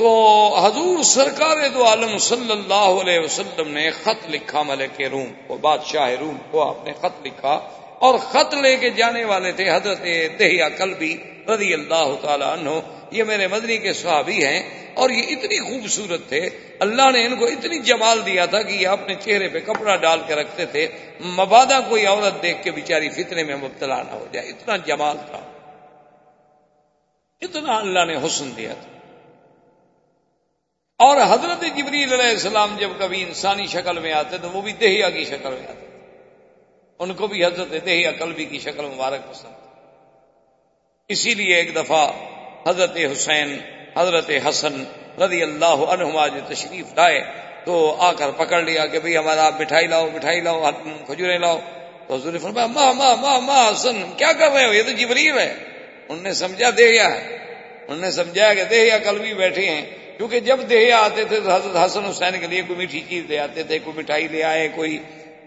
تو 0.00 0.58
حضور 0.64 1.02
سرکار 1.02 1.56
دو 1.74 1.86
عالم 1.86 2.18
صلی 2.18 2.52
اللہ 2.52 2.74
علیہ 2.74 3.18
وسلم 3.20 3.68
نے 3.68 3.90
خط 3.90 4.26
لکھا 4.28 4.62
ملک 4.62 5.00
روم 5.00 5.26
کو 5.46 5.56
بادشاہ 5.56 6.10
روم 6.20 6.36
کو 6.50 6.68
آپ 6.68 6.84
نے 6.84 6.92
خط 6.92 7.26
لکھا 7.26 7.60
اور 7.98 8.18
خط 8.18 8.54
لے 8.54 8.76
کے 8.76 8.90
جانے 8.90 9.24
والے 9.24 9.52
تھے 9.52 9.70
حضرت 9.70 9.98
دہیا 10.38 10.68
کلبی 10.68 11.16
رضی 11.48 11.74
اللہ 11.74 12.16
تعالی 12.22 12.44
عنہ۔ 12.44 12.70
یہ 13.10 13.24
میرے 13.24 13.46
مدنی 13.46 13.78
کے 13.78 13.92
صحابی 13.92 14.44
ہیں 14.44 14.90
اور 14.94 15.10
یہ 15.10 15.22
اتنی 15.28 15.60
خوبصورت 15.60 16.28
تھے۔ 16.28 16.50
اللہ 16.80 17.10
نے 17.10 17.26
ان 17.26 17.36
کو 17.36 17.44
اتنی 17.44 17.78
جمال 17.78 18.26
دیا 18.26 18.46
تھا 18.46 18.62
کہ 18.62 18.72
یہ 18.72 18.88
اپنے 18.88 19.14
چہرے 19.14 19.48
پہ 19.48 19.60
کپڑا 19.60 19.96
ڈال 19.96 20.20
کے 20.26 20.34
رکھتے 20.34 20.66
تھے۔ 20.66 20.88
مبادہ 21.24 21.80
کوئی 21.88 22.06
عورت 22.06 22.42
دیکھ 22.42 22.62
کے 22.62 22.70
بیچاری 22.70 23.08
فتنے 23.08 23.44
میں 23.44 23.56
مبتلا 23.56 24.02
نہ 24.02 24.10
ہو 24.10 24.26
جائے۔ 24.32 24.48
اتنا 24.48 24.76
جمال 24.76 25.16
تھا۔ 25.30 25.40
اتنا 27.40 27.76
اللہ 27.76 28.04
نے 28.04 28.16
حسن 28.16 28.50
دیا 28.56 28.74
تھا۔ 28.74 28.89
اور 31.00 31.16
حضرت 31.16 31.76
جبریل 31.76 32.12
علیہ 32.12 32.30
السلام 32.30 32.76
جب 32.80 32.88
کبھی 32.98 33.22
انسانی 33.22 33.66
شکل 33.66 33.98
میں 33.98 34.12
آتے 34.12 34.38
تو 34.38 34.50
وہ 34.50 34.60
بھی 34.60 34.72
دہیا 34.72 35.10
کی 35.10 35.24
شکل 35.24 35.50
میں 35.50 35.68
آتے۔ 35.68 35.86
ان 36.98 37.14
کو 37.14 37.26
بھی 37.26 37.44
حضرت 37.44 37.86
دہیا 37.86 38.10
قلبی 38.18 38.44
کی 38.44 38.58
شکل 38.58 38.84
مبارک 38.84 39.30
پسند۔ 39.30 39.52
اسی 41.08 41.34
لیے 41.34 41.54
ایک 41.54 41.76
دفعہ 41.76 42.12
حضرت 42.68 42.96
حسین، 43.12 43.58
حضرت 43.96 44.30
حسن 44.48 44.84
رضی 45.22 45.42
اللہ 45.42 45.64
عنہما 45.64 46.28
جو 46.28 46.40
تشریف 46.48 46.86
لائے 46.96 47.24
تو 47.64 47.96
آ 47.98 48.12
کر 48.12 48.30
پکڑ 48.30 48.62
لیا 48.62 48.86
کہ 48.86 48.98
بھئی 48.98 49.16
ہمارا 49.16 49.46
آپ 49.46 49.60
مٹھائی 49.60 49.86
لاؤ 49.86 50.08
مٹھائی 50.14 50.40
لاؤ 50.40 50.70
کھجورے 51.06 51.38
لاؤ۔ 51.38 51.60
تو 52.06 52.14
حضور 52.14 52.38
فرمایا 52.38 52.66
ماں 52.66 52.94
ماں 52.94 53.16
ماں 53.16 53.40
ماں 53.40 53.72
حسن، 53.72 54.02
کیا 54.16 54.32
کر 54.32 54.50
رہے 54.50 54.66
ہو؟ 54.66 54.72
یہ 54.72 54.82
تو 54.82 54.92
جبریل 54.92 55.38
ہے۔ 55.38 55.54
انہوں 56.08 56.22
نے 56.22 56.32
سمجھا 56.32 56.70
دہیا 56.70 57.14
ہے۔ 57.14 57.36
انہوں 57.88 58.00
نے 58.00 58.10
سمجھا 58.10 58.54
کہ 58.54 58.64
دہیا 58.64 58.98
کل 58.98 59.18
بھی 59.18 59.34
بیٹھے 59.34 59.70
ہیں۔ 59.70 59.86
کیونکہ 60.20 60.40
جب 60.40 60.60
دہیا 60.70 60.98
آتے 60.98 61.24
تھے 61.24 61.40
تو 61.40 61.54
حضرت 61.54 61.76
حسن 61.76 62.04
حسین 62.04 62.40
کے 62.40 62.46
لیے 62.46 62.62
کوئی 62.62 62.78
میٹھی 62.78 63.00
چیز 63.08 63.24
لے 63.28 63.38
آتے 63.38 63.62
تھے، 63.62 63.78
کوئی 63.78 63.98
مٹھائی 63.98 64.28
لے 64.28 64.42
آئے، 64.42 64.68
کوئی 64.74 64.98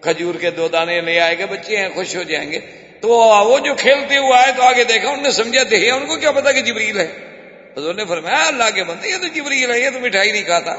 کھجور 0.02 0.36
کے 0.36 0.52
دو 0.52 0.68
دانے 0.68 1.02
لے 1.02 1.20
آئے 1.20 1.36
کہ 1.36 1.46
بچے 1.46 1.78
ہیں، 1.78 1.90
خوش 1.90 2.16
ہو 2.16 2.24
جائیں 2.24 2.52
گے۔ 2.52 2.60
تو 3.02 3.10
وہ 3.10 3.60
جو 3.60 3.76
کھیلتے 3.76 4.18
ہوئے 4.18 4.44
آئے 4.44 4.52
تو 4.58 4.64
آگے 4.64 4.84
دیکھا، 4.84 5.10
انہوں 5.10 5.24
نے 5.24 5.32
سمجھا 5.32 5.64
دہیا 5.64 5.96
ان 5.96 6.06
کو 6.06 6.18
کیا 6.18 6.32
پتا 6.32 6.52
کہ 6.52 6.62
جبریل 6.62 7.00
ہے۔ 7.00 7.08
حضور 7.78 7.94
نے 7.94 8.06
فرمایا 8.06 8.48
اللہ 8.48 8.64
کے 8.76 8.84
بندے، 8.84 9.10
یہ 9.10 9.18
تو 9.22 9.28
جبریل 9.28 9.72
ہے، 9.72 9.80
یہ 9.80 9.90
تو 9.90 10.00
مٹھائی 10.00 10.32
نہیں 10.32 10.44
کھاتا۔ 10.44 10.76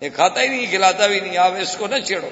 یہ 0.00 0.08
کھاتا 0.14 0.42
ہی 0.42 0.48
نہیں، 0.48 0.66
کھلاتا 0.70 1.06
بھی 1.06 1.20
نہیں، 1.20 1.38
آپ 1.38 1.52
اس 1.60 1.76
کو 1.76 1.86
نہ 1.86 1.96
چھیڑو۔ 2.06 2.28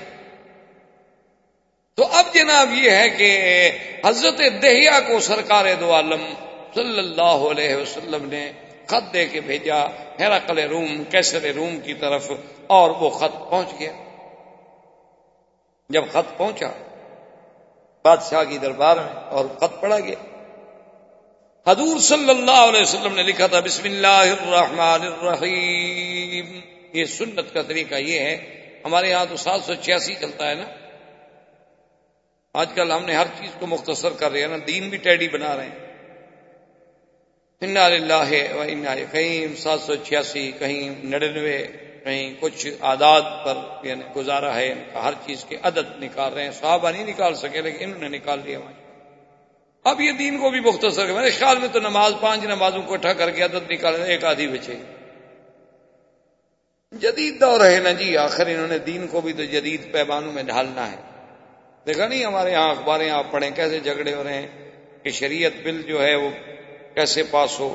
تو 1.94 2.08
اب 2.12 2.24
جناب 2.34 2.74
یہ 2.74 2.90
ہے 2.90 3.08
کہ 3.08 3.70
حضرت 4.04 4.62
دہیا 4.62 5.00
کو 5.00 5.20
سرکار 5.20 5.64
دو 5.80 5.92
عالم 5.92 6.34
صلی 6.74 6.98
اللہ 6.98 7.46
علیہ 7.50 7.76
وسلم 7.76 8.28
نے 8.28 8.52
خط 8.88 9.14
دے 9.14 9.26
کے 9.26 9.40
بھیجا، 9.40 9.86
ہیراکل 10.20 10.58
روم، 10.58 11.04
کیسر 11.04 11.54
روم 11.54 11.80
کی 11.80 11.94
طرف، 11.94 12.30
اور 12.66 12.90
وہ 12.90 13.10
خط 13.10 13.50
پہنچ 13.50 13.80
گیا۔ 13.80 13.92
جب 15.88 16.04
خط 16.12 16.36
پہنچا، 16.36 16.68
بادشاہ 18.04 18.44
کی 18.44 18.58
دربار 18.58 18.96
میں 18.96 19.22
اور 19.30 19.44
خط 19.44 19.80
پڑا 19.80 20.00
گیا۔ 20.00 20.14
حضور 21.70 21.98
صلی 21.98 22.30
اللہ 22.30 22.68
علیہ 22.68 22.80
وسلم 22.80 23.14
نے 23.14 23.22
لکھا 23.22 23.46
تھا، 23.46 23.60
بسم 23.60 23.84
اللہ 23.84 24.06
الرحمن 24.06 25.06
الرحیم۔ 25.12 26.60
یہ 26.92 27.04
سنت 27.04 27.54
کا 27.54 27.62
طریقہ 27.62 27.94
یہ 27.94 28.20
ہے، 28.20 28.36
ہمارے 28.84 29.10
یہاں 29.10 29.26
تو 29.30 29.36
سات 29.36 29.60
سو 29.60 29.74
چھیاسی 29.74 30.14
چلتا 30.14 30.48
ہے 30.48 30.54
نا۔ 30.54 30.64
آج 32.54 32.68
کل 32.74 32.92
ہم 32.92 33.04
نے 33.04 33.14
ہر 33.14 33.26
چیز 33.38 33.50
کو 33.58 33.66
مختصر 33.66 34.10
کر 34.10 34.32
رہے 34.32 34.40
ہیں 34.40 34.48
نا، 34.48 34.56
دین 34.66 34.88
بھی 34.88 34.98
ٹیڈی 34.98 35.28
بنا 35.28 35.56
رہے 35.56 35.64
ہیں۔ 35.64 35.87
اللہ 37.62 39.04
کہیں 39.12 39.56
سات 39.56 39.80
سو 39.80 39.94
چھیاسی 39.94 40.50
کہیں 40.58 41.04
نڑنوے 41.04 41.56
کہیں 42.04 42.34
کچھ 42.40 42.66
آداد 42.80 43.22
پر 43.44 43.56
یعنی 43.82 44.04
گزارا 44.16 44.54
ہے 44.54 44.72
ہر 44.94 45.12
چیز 45.26 45.44
کے 45.44 45.56
عدد 45.62 46.02
نکال 46.02 46.32
رہے 46.32 46.44
ہیں۔ 46.44 46.50
صحابہ 46.50 46.90
نہیں 46.90 47.06
نکال 47.06 47.34
سکے، 47.34 47.60
لیکن 47.60 47.84
انہوں 47.84 48.00
نے 48.00 48.08
نکال 48.08 48.40
لیا۔ 48.44 48.58
اب 49.84 50.00
یہ 50.00 50.12
دین 50.12 50.38
کو 50.38 50.50
بھی 50.50 50.60
مختصر 50.60 51.12
میرے 51.12 51.30
خیال 51.30 51.58
میں 51.58 51.68
تو 51.72 51.80
نماز، 51.80 52.12
پانچ 52.20 52.44
نمازوں 52.44 52.82
کو 52.82 52.94
اٹھا 52.94 53.12
کر 53.12 53.30
کے 53.30 53.42
عدد 53.42 53.70
نکال 53.70 54.02
ایک 54.02 54.24
آدھی 54.24 54.46
بچے۔ 54.48 54.76
جدید 56.92 57.40
دور 57.40 57.60
ہے 57.60 57.78
نا 57.78 57.92
جی 57.92 58.16
آخر 58.16 58.46
انہوں 58.46 58.68
نے 58.68 58.78
دین 58.78 59.06
کو 59.06 59.20
بھی 59.20 59.32
تو 59.32 59.44
جدید 59.44 59.92
پیمانوں 59.92 60.32
میں 60.32 60.42
ڈھالنا 60.42 60.90
ہے۔ 60.92 60.96
دیکھا 61.86 62.06
نہیں 62.06 62.24
ہمارے 62.24 62.52
یہاں 62.52 62.70
اخباریں 62.70 63.10
آپ 63.10 63.30
پڑھیں 63.30 63.50
کیسے 63.50 63.80
جھگڑے 63.80 64.14
ہو 64.14 64.22
رہے 64.24 64.34
ہیں، 64.34 64.46
کہ 65.02 65.10
شریعت 65.10 65.52
بل 65.62 65.82
جو 65.82 66.02
ہے 66.02 66.14
وہ 66.14 66.30
کیسے 66.98 67.22
پاس 67.22 67.60
ہو 67.60 67.74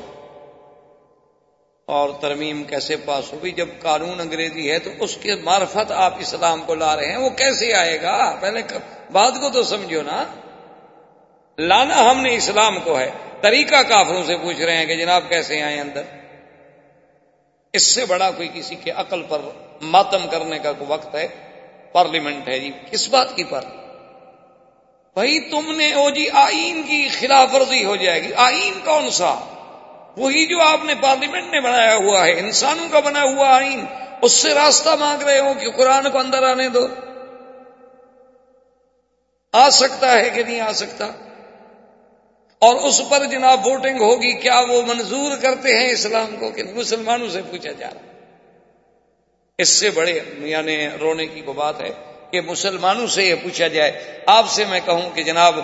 اور 1.86 2.10
ترمیم 2.20 2.64
کیسے 2.64 2.96
پاس 2.96 3.32
ہوگی 3.32 3.50
جب 3.50 3.68
قانون 3.82 4.20
انگریزی 4.20 4.70
ہے 4.70 4.78
تو 4.78 4.90
اس 5.00 5.16
کے 5.16 5.34
معرفت 5.34 5.92
آپ 5.92 6.14
اسلام 6.18 6.62
کو 6.62 6.74
لا 6.74 6.96
رہے 6.96 7.10
ہیں، 7.10 7.16
وہ 7.16 7.28
کیسے 7.28 7.74
آئے 7.74 8.02
گا؟ 8.02 8.36
پہلے 8.40 8.62
بات 9.12 9.32
کو 9.40 9.50
تو 9.50 9.62
سمجھو 9.62 10.02
نا۔ 10.02 10.24
لانا 11.58 12.10
ہم 12.10 12.20
نے 12.20 12.34
اسلام 12.34 12.80
کو 12.80 12.98
ہے۔ 12.98 13.10
طریقہ 13.40 13.82
کافروں 13.88 14.24
سے 14.24 14.36
پوچھ 14.36 14.60
رہے 14.60 14.76
ہیں 14.76 14.86
کہ 14.86 14.96
جناب 14.96 15.22
کیسے 15.28 15.62
آئے 15.62 15.80
اندر؟ 15.80 16.02
اس 17.72 17.82
سے 17.82 18.06
بڑا 18.06 18.30
کوئی 18.30 18.48
کسی 18.54 18.74
کے 18.74 18.90
عقل 18.90 19.22
پر 19.28 19.38
ماتم 19.82 20.26
کرنے 20.30 20.58
کا 20.58 20.72
کوئی 20.72 20.92
وقت 20.92 21.14
ہے؟ 21.14 21.28
پارلیمنٹ 21.92 22.48
ہے 22.48 22.58
جی۔ 22.58 22.70
کس 22.90 23.08
بات 23.08 23.36
کی 23.36 23.44
پر 23.44 23.60
بھائی 25.14 25.40
تم 25.50 25.76
نے 25.76 25.92
او 25.92 26.10
جی 26.10 26.30
آئین 26.32 26.82
کی 26.82 27.08
خلاف 27.08 27.54
ورزی 27.54 27.84
ہو 27.84 27.96
جائے 27.96 28.22
گی۔ 28.22 28.32
آئین 28.36 28.80
کون 28.84 29.10
سا؟ 29.10 29.34
وہی 30.16 30.46
جو 30.46 30.60
آپ 30.60 30.84
نے 30.84 30.94
پارلیمنٹ 31.02 31.44
میں 31.50 31.60
بنایا 31.60 31.96
ہوا 31.96 32.26
ہے۔ 32.26 32.32
انسانوں 32.32 32.88
کا 32.92 33.00
بنا 33.00 33.22
ہوا 33.22 33.56
آئین۔ 33.56 33.84
اس 34.22 34.32
سے 34.32 34.54
راستہ 34.54 34.88
مانگ 35.00 35.22
رہے 35.22 35.38
ہو 35.38 35.54
کہ 35.60 35.70
قرآن 35.70 36.10
کو 36.10 36.18
اندر 36.18 36.42
آنے 36.42 36.68
دو۔ 36.68 36.86
آ 39.52 39.70
سکتا 39.70 40.12
ہے 40.18 40.30
کہ 40.30 40.42
نہیں 40.42 40.60
آ 40.60 40.72
سکتا؟ 40.72 41.06
اور 42.58 42.74
اس 42.74 43.00
پر 43.10 43.24
جناب 43.24 43.66
ووٹنگ 43.66 44.00
ہوگی، 44.00 44.32
کیا 44.32 44.60
وہ 44.68 44.82
منظور 44.82 45.36
کرتے 45.36 45.78
ہیں 45.78 45.90
اسلام 45.90 46.36
کو 46.38 46.50
کہ 46.50 46.62
مسلمانوں 46.64 47.28
سے 47.28 47.42
پوچھا 47.50 47.72
جا 47.72 47.90
رہا 47.94 48.00
اس 49.58 49.68
سے 49.68 49.90
بڑے 49.90 50.20
یعنی 50.38 50.88
رونے 51.00 51.26
کی 51.26 51.42
وہ 51.42 51.52
بات 51.52 51.80
ہے۔ 51.80 52.13
کہ 52.34 52.40
مسلمانوں 52.40 53.06
سے 53.06 53.24
یہ 53.24 53.34
پوچھا 53.42 53.68
جائے، 53.68 53.90
آپ 54.26 54.48
سے 54.50 54.64
میں 54.64 54.80
کہوں 54.84 55.10
کہ 55.14 55.22
جناب 55.22 55.58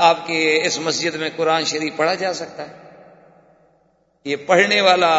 آپ 0.00 0.26
کی 0.26 0.60
اس 0.64 0.78
مسجد 0.78 1.14
میں 1.14 1.30
قرآن 1.36 1.64
شریف 1.64 1.96
پڑھا 1.96 2.14
جا 2.14 2.32
سکتا 2.34 2.68
ہے؟ 2.68 2.74
یہ 4.26 4.36
پڑھنے 4.46 4.80
والا، 4.80 5.10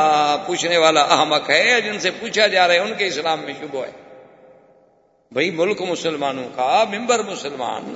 پوچھنے 0.46 0.78
والا 0.78 1.02
احمق 1.02 1.50
ہے 1.50 1.82
جن 1.82 2.00
سے 2.00 2.12
پوچھا 2.12 2.48
جا 2.48 2.68
رہا 2.68 2.74
ہے، 2.74 2.80
ان 2.80 2.94
کے 2.98 3.08
اسلام 3.08 3.40
میں 3.40 3.54
شبہ 3.60 3.86
ہے؟ 3.86 3.92
بھائی، 5.32 5.50
ملک 5.52 5.82
مسلمانوں 5.82 6.50
کا 6.56 6.84
ممبر 6.90 7.24
مسلمان۔ 7.24 7.94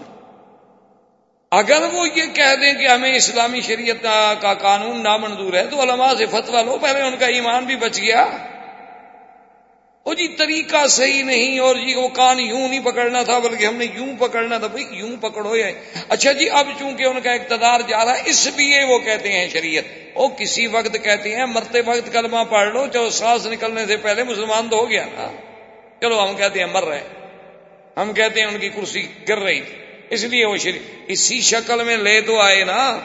اگر 1.52 1.82
وہ 1.94 2.08
یہ 2.16 2.26
کہہ 2.34 2.56
دیں 2.62 2.74
کہ 2.74 2.88
ہمیں 2.88 3.14
اسلامی 3.16 3.62
شریعت 3.62 4.04
کا 4.42 4.54
قانون 4.54 5.04
نامنظور 5.04 5.54
ہے، 5.54 5.66
تو 5.68 5.82
علماء 5.82 6.14
سے 6.18 6.26
فتوا 6.26 6.62
لو، 6.62 6.78
پہلے 6.82 7.02
ان 7.02 7.18
کا 7.20 7.26
ایمان 7.26 7.66
بھی 7.66 7.76
بچ 7.76 8.00
گیا۔ 8.00 8.26
وہ 10.06 10.14
جی 10.14 10.28
طریقہ 10.28 10.88
صحیح 10.88 11.24
نہیں 11.24 11.60
اور 11.60 11.76
جی 11.76 11.94
وہ 11.96 12.08
کان 12.08 12.40
یوں 12.40 12.68
نہیں 12.68 12.80
پکڑنا 12.80 13.24
تھا 13.24 13.40
بلکہ 13.40 13.66
ہم 13.66 13.76
نے 13.76 13.86
یوں 13.94 14.16
پکڑنا 14.20 14.58
تھا، 14.58 14.68
بھائی 14.68 14.86
یوں 14.92 15.18
پکڑو 15.22 15.56
یا 15.56 15.68
اچھا 16.10 16.32
جی 16.32 16.50
اب 16.50 16.68
چونکہ 16.80 17.04
ان 17.04 17.22
کا 17.24 17.32
اقتدار 17.32 17.80
جا 17.88 18.06
رہا 18.06 18.18
ہے، 18.18 18.22
اس 18.26 18.48
لیے 18.56 18.84
وہ 18.84 19.00
کہتے 19.00 19.32
ہیں 19.32 19.50
شریعت۔ 19.50 19.84
وہ 20.16 20.28
کسی 20.28 20.68
وقت 20.68 20.98
کہتے 21.04 21.36
ہیں، 21.36 21.46
مرتے 21.46 21.82
وقت 21.86 22.14
کلمہ 22.14 22.44
پڑھ 22.50 22.70
لو 22.70 22.88
چاہے 22.88 23.10
سانس 23.10 23.46
نکلنے 23.46 23.86
سے 23.88 23.98
پہلے 23.98 24.24
مسلمان 24.24 24.70
تو 24.70 24.78
ہو 24.78 24.90
گیا۔ 24.90 25.06
نا 25.06 25.32
چلو 26.02 26.24
ہم 26.24 26.36
کہتے 26.36 26.60
ہیں 26.60 26.68
مر 26.74 26.84
رہے 26.84 27.04
ہم 27.98 28.14
کہتے 28.14 28.40
ہیں 28.40 28.48
ان 28.48 28.58
کی 28.60 28.70
کرسی 28.70 29.08
گر 29.30 29.38
رہی 29.38 29.62
تھی۔ 29.62 29.76
اس 30.10 30.24
لیے 30.24 30.46
وہ 30.46 30.58
شریف 30.58 30.82
اسی 31.08 31.42
شکل 31.42 31.84
میں 31.84 31.98
لے 31.98 32.22
تو 32.22 32.40
آئے 32.40 32.64
نا، 32.64 33.00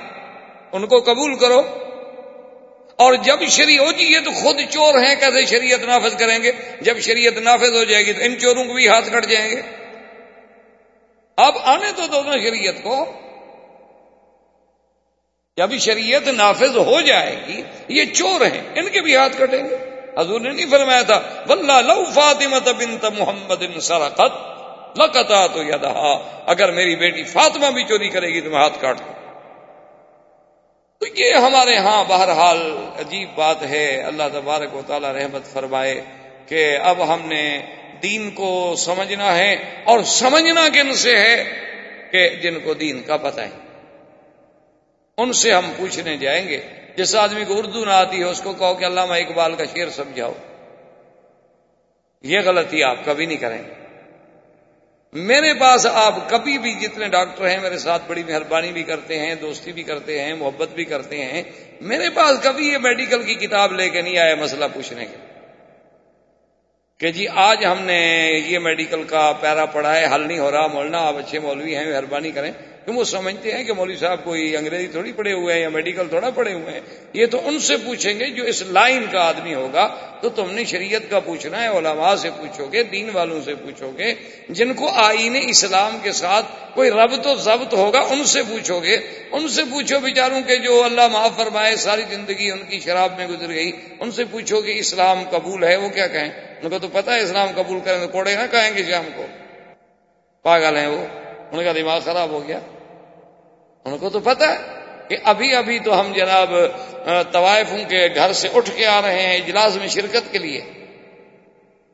ان 0.73 0.87
کو 0.87 1.01
قبول 1.01 1.35
کرو۔ 1.35 1.63
اور 3.01 3.15
جب 3.15 3.41
شریع 3.49 3.81
ہو 3.81 3.93
جی 3.93 4.05
یہ 4.05 4.19
تو 4.25 4.31
خود 4.31 4.61
چور 4.71 4.95
ہیں، 4.95 5.15
کیسے 5.15 5.47
شریعت 5.47 5.81
نافذ 5.81 6.17
کریں 6.17 6.43
گے؟ 6.43 6.53
جب 6.81 6.99
شریعت 6.99 7.39
نافذ 7.39 7.73
ہو 7.75 7.85
جائے 7.85 8.07
گی 8.07 8.13
تو 8.13 8.23
ان 8.23 8.39
چوروں 8.39 8.65
کو 8.65 8.73
بھی 8.73 8.89
ہاتھ 8.89 9.11
کٹ 9.13 9.27
جائیں 9.27 9.51
گے۔ 9.51 9.63
اب 11.37 11.55
آنے 11.65 11.93
تو 11.97 12.07
دونوں 12.07 12.39
شریعت 12.39 12.75
کو۔ 12.83 13.13
جب 15.57 15.71
شریعت 15.81 16.29
نافذ 16.29 16.77
ہو 16.77 17.01
جائے 17.01 17.37
گی، 17.49 17.63
یہ 17.89 18.05
چور 18.05 18.41
ہیں، 18.41 18.63
ان 18.75 18.89
کے 18.89 19.01
بھی 19.01 19.17
ہاتھ 19.17 19.37
کٹیں 19.39 19.65
گے۔ 19.71 19.77
حضور 20.19 20.41
نے 20.41 20.51
نہیں 20.51 20.71
فرمایا 20.71 21.03
تھا 21.03 21.21
ولہ 21.49 21.73
لو 21.73 22.05
فاطمت 22.05 22.69
بنت 22.69 23.05
محمد 23.05 23.79
سرقت 23.83 24.51
لقتا 24.99 25.47
تو 25.47 25.63
یدہا 25.63 26.43
اگر 26.47 26.71
میری 26.71 26.97
بیٹی 26.97 27.25
فاطمہ 27.25 27.67
بھی 27.67 27.85
چوری 27.85 28.09
کرے 28.09 28.27
گی 28.27 28.41
تو 28.41 28.51
میں 28.51 28.59
ہاتھ 28.59 28.81
کاٹ 28.81 28.99
دوں۔ 28.99 29.20
تو 31.01 31.07
یہ 31.15 31.35
ہمارے 31.35 31.77
ہاں 31.77 32.05
بہرحال 32.09 32.77
عجیب 32.99 33.29
بات 33.35 33.63
ہے، 33.63 34.03
اللہ 34.03 34.23
تبارک 34.33 34.75
و 34.75 34.83
تعالی 34.87 35.07
رحمت 35.07 35.45
فرمائے 35.45 36.01
کہ 36.47 36.79
اب 36.83 37.15
ہم 37.15 37.29
نے 37.29 37.61
دین 38.03 38.31
کو 38.31 38.75
سمجھنا 38.79 39.39
ہے 39.39 39.57
اور 39.85 40.01
سمجھنا 40.03 40.69
کن 40.75 40.95
سے 40.95 41.17
ہے 41.17 41.45
کہ 42.13 42.29
جن 42.29 42.61
کو 42.61 42.75
دین 42.75 43.03
کا 43.03 43.17
پتہ 43.17 43.41
ہے۔ 43.41 43.51
ان 45.19 45.33
سے 45.33 45.53
ہم 45.53 45.73
پوچھنے 45.77 46.17
جائیں 46.17 46.49
گے، 46.49 46.61
جس 46.97 47.17
آدمی 47.17 47.45
کو 47.45 47.59
اردو 47.59 47.85
نہ 47.85 47.91
آتی 47.91 48.19
ہے، 48.19 48.25
اس 48.25 48.41
کو 48.41 48.53
کہو 48.53 48.75
کہ 48.75 48.85
علامہ 48.85 49.15
اقبال 49.15 49.55
کا 49.55 49.65
شعر 49.65 49.91
سمجھاؤ۔ 49.91 50.33
یہ 52.23 52.41
غلطی 52.45 52.83
آپ 52.83 52.97
کبھی 53.05 53.27
نہیں 53.27 53.37
کریں 53.37 53.59
گے۔ 53.59 53.80
میرے 55.13 55.55
پاس 55.55 55.87
آپ 55.87 56.31
کبھی 56.31 56.59
بھی 56.59 56.75
جتنے 56.75 57.09
ڈاکٹر 57.09 57.49
ہیں 57.49 57.59
میرے 57.61 57.79
ساتھ 57.79 58.03
بڑی 58.07 58.23
مہربانی 58.23 58.73
بھی 58.73 58.83
کرتے 58.83 59.19
ہیں، 59.19 59.35
دوستی 59.35 59.73
بھی 59.73 59.83
کرتے 59.83 60.23
ہیں، 60.23 60.35
محبت 60.35 60.69
بھی 60.75 60.85
کرتے 60.85 61.25
ہیں، 61.25 61.43
میرے 61.81 62.11
پاس 62.11 62.45
کبھی 62.45 62.69
یہ 62.69 62.79
میڈیکل 62.79 63.23
کی 63.23 63.35
کتاب 63.35 63.73
لے 63.73 63.91
کے 63.91 64.03
نہیں 64.03 64.19
آیا 64.19 64.35
مسئلہ 64.35 64.65
پوچھنے 64.75 65.07
کے۔ 65.07 65.17
کہ 66.99 67.13
جی 67.13 67.27
آج 67.29 67.65
ہم 67.65 67.79
نے 67.81 68.31
یہ 68.47 68.59
میڈیکل 68.59 69.05
کا 69.05 69.33
پیرا 69.41 69.67
پڑھا 69.67 69.97
ہے، 69.97 70.07
حل 70.15 70.21
نہیں 70.21 70.39
ہو 70.39 70.51
رہا 70.51 70.67
مولنا 70.67 70.99
آپ 70.99 71.17
اچھے 71.17 71.39
مولوی 71.39 71.77
ہیں، 71.77 71.87
مہربانی 71.87 72.31
کریں۔ 72.31 72.53
کہ 72.87 72.93
وہ 72.93 73.05
سمجھتے 73.05 73.53
ہیں 73.53 73.65
کہ 73.65 73.73
مولوی 73.73 73.97
صاحب 73.97 74.25
کوئی 74.25 74.57
انگریزی 74.57 74.87
تھوڑی 74.87 75.13
پڑے 75.13 75.33
ہوئے 75.33 75.55
ہیں 75.55 75.61
یا 75.61 75.69
میڈیکل 75.69 76.09
تھوڑا 76.09 76.31
پڑے 76.31 76.53
ہوئے 76.53 76.73
ہیں، 76.73 76.81
یہ 77.13 77.27
تو 77.27 77.41
ان 77.45 77.61
سے 77.61 77.77
پوچھیں 77.77 78.19
گے 78.19 78.27
جو 78.27 78.45
اس 78.45 78.63
لائن 78.63 79.07
کا 79.13 79.21
آدمی 79.21 79.55
ہوگا، 79.55 79.97
تو 80.21 80.29
تم 80.29 80.51
نے 80.51 80.65
شریعت 80.65 81.11
کا 81.11 81.21
پوچھنا 81.21 81.63
ہے، 81.63 81.69
علماء 81.69 82.15
سے 82.15 82.31
پوچھو 82.31 82.67
گے، 82.73 82.83
دین 82.83 83.11
والوں 83.13 83.41
سے 83.45 83.55
پوچھو 83.55 83.91
گے، 83.99 84.15
جن 84.49 84.75
کو 84.75 84.89
آئین 84.89 85.37
اسلام 85.49 85.99
کے 86.03 86.13
ساتھ 86.13 86.47
کوئی 86.75 86.91
ربط 86.91 87.27
و 87.27 87.35
ضبط 87.35 87.75
ہوگا، 87.75 88.01
ان 88.01 88.25
سے 88.25 88.43
پوچھو 88.43 88.81
گے۔ 88.83 88.97
ان 89.33 89.49
سے 89.49 89.63
پوچھو 89.63 89.99
بیچاروں 89.99 90.41
کے 90.47 90.57
جو 90.57 90.85
اللہ 90.85 91.09
معاف 91.09 91.31
فرمائے، 91.37 91.77
ساری 91.77 92.03
زندگی 92.11 92.51
ان 92.51 92.63
کی 92.69 92.81
شراب 92.81 93.13
میں 93.19 93.29
گزر 93.29 93.49
گئی، 93.49 93.73
ان 94.01 94.11
سے 94.11 94.25
پوچھو 94.31 94.61
کہ 94.61 94.71
اسلام 94.71 95.23
قبول 95.31 95.65
ہے، 95.65 95.77
وہ 95.77 95.89
کیا 95.89 96.07
کہیں؟ 96.07 96.31
ان 96.63 96.71
کو 96.71 96.79
تو 96.79 96.89
پتا 96.89 97.15
ہے 97.15 97.21
اسلام 97.21 97.49
قبول 97.55 97.79
کریں 97.85 97.99
تو 97.99 98.09
کوڑے 98.09 98.35
نہ 98.35 98.53
کہیں 98.53 98.77
گے 98.77 98.91
شام 98.91 99.09
کو۔ 99.17 99.27
پاگل 100.43 100.77
ہیں 100.77 100.87
وہ۔ 100.87 101.07
ان 101.53 101.65
کا 101.65 101.73
دماغ 101.73 102.01
خراب 102.05 102.31
ہو 102.31 102.49
گیا۔ 102.49 102.61
ان 103.85 103.99
کو 103.99 104.11
تو 104.11 104.21
پتا 104.21 104.53
ہے 104.53 104.59
کہ 105.09 105.17
ابھی 105.25 105.55
ابھی 105.55 105.79
تو 105.79 106.01
ہم 106.01 106.13
جناب 106.13 106.51
طوائفوں 107.33 107.79
کے 107.89 108.09
گھر 108.15 108.33
سے 108.33 108.49
اٹھ 108.55 108.71
کے 108.77 108.87
آ 108.87 109.03
رہے 109.03 109.23
ہیں 109.23 109.37
اجلاس 109.37 109.77
میں 109.77 109.89
شرکت 109.89 110.33
کے 110.33 110.39
لیے۔ 110.39 110.61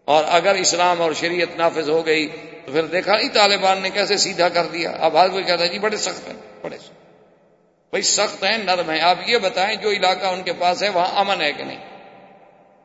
اور 0.05 0.25
اگر 0.29 0.55
اسلام 0.55 1.03
اور 1.03 1.13
شریعت 1.13 1.57
نافذ 1.57 1.91
ہو 1.91 2.07
گئی 2.07 2.27
تو 2.67 2.73
پھر 2.73 2.83
دیکھا 2.83 3.17
نہیں 3.17 3.29
طالبان 3.29 3.83
نے 3.83 3.91
کیسے 3.91 4.17
سیدھا 4.17 4.49
کر 4.49 4.65
دیا۔ 4.65 4.91
اب 5.01 5.17
ہر 5.17 5.29
کوئی 5.29 5.45
کہتا 5.45 5.65
ہے 5.65 5.69
جی 5.69 5.79
بڑے 5.79 5.97
سخت 5.97 6.29
ہیں، 6.29 6.37
بڑے 6.63 6.79
سخت۔ 6.79 6.93
بھائی، 7.91 8.03
سخت 8.03 8.45
ہیں، 8.45 8.59
نرم 8.59 8.91
ہیں۔ 8.91 9.01
آپ 9.01 9.17
یہ 9.27 9.39
بتائیں 9.39 9.77
جو 9.77 9.91
علاقہ 9.91 10.27
ان 10.27 10.43
کے 10.43 10.53
پاس 10.53 10.83
ہے، 10.83 10.89
وہاں 10.89 11.21
امن 11.21 11.41
ہے 11.41 11.53
کہ 11.53 11.65
نہیں؟ 11.65 11.79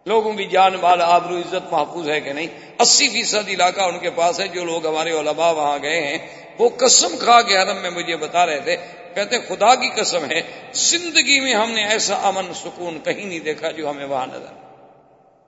لوگوں 0.05 0.33
کی 0.33 0.45
جان 0.45 0.73
مال، 0.81 1.01
آبرو 1.01 1.37
عزت 1.37 1.73
محفوظ 1.73 2.09
ہے 2.09 2.21
کہ 2.21 2.33
نہیں؟ 2.33 2.47
اسی 2.79 3.09
فیصد 3.09 3.49
علاقہ 3.49 3.81
ان 3.81 3.99
کے 3.99 4.09
پاس 4.09 4.39
ہے 4.39 4.47
جو 4.47 4.65
لوگ 4.65 4.87
ہمارے 4.87 5.11
علماء 5.11 5.51
وہاں 5.51 5.79
گئے 5.81 6.07
ہیں۔ 6.07 6.40
وہ 6.59 6.69
قسم 6.69 7.15
کھا 7.19 7.41
کے 7.41 7.57
حرم 7.57 7.77
میں 7.81 7.89
مجھے 7.89 8.15
بتا 8.15 8.45
رہے 8.45 8.59
تھے، 8.59 8.75
کہتے 9.15 9.37
خدا 9.47 9.75
کی 9.75 9.89
قسم 9.95 10.31
ہے، 10.31 10.41
زندگی 10.73 11.39
میں 11.39 11.53
ہم 11.53 11.71
نے 11.71 11.85
ایسا 11.85 12.15
امن 12.15 12.53
سکون 12.53 12.99
کہیں 13.03 13.25
نہیں 13.25 13.39
دیکھا 13.39 13.71
جو 13.71 13.89
ہمیں 13.89 14.05
وہاں 14.05 14.27
نظر 14.27 14.53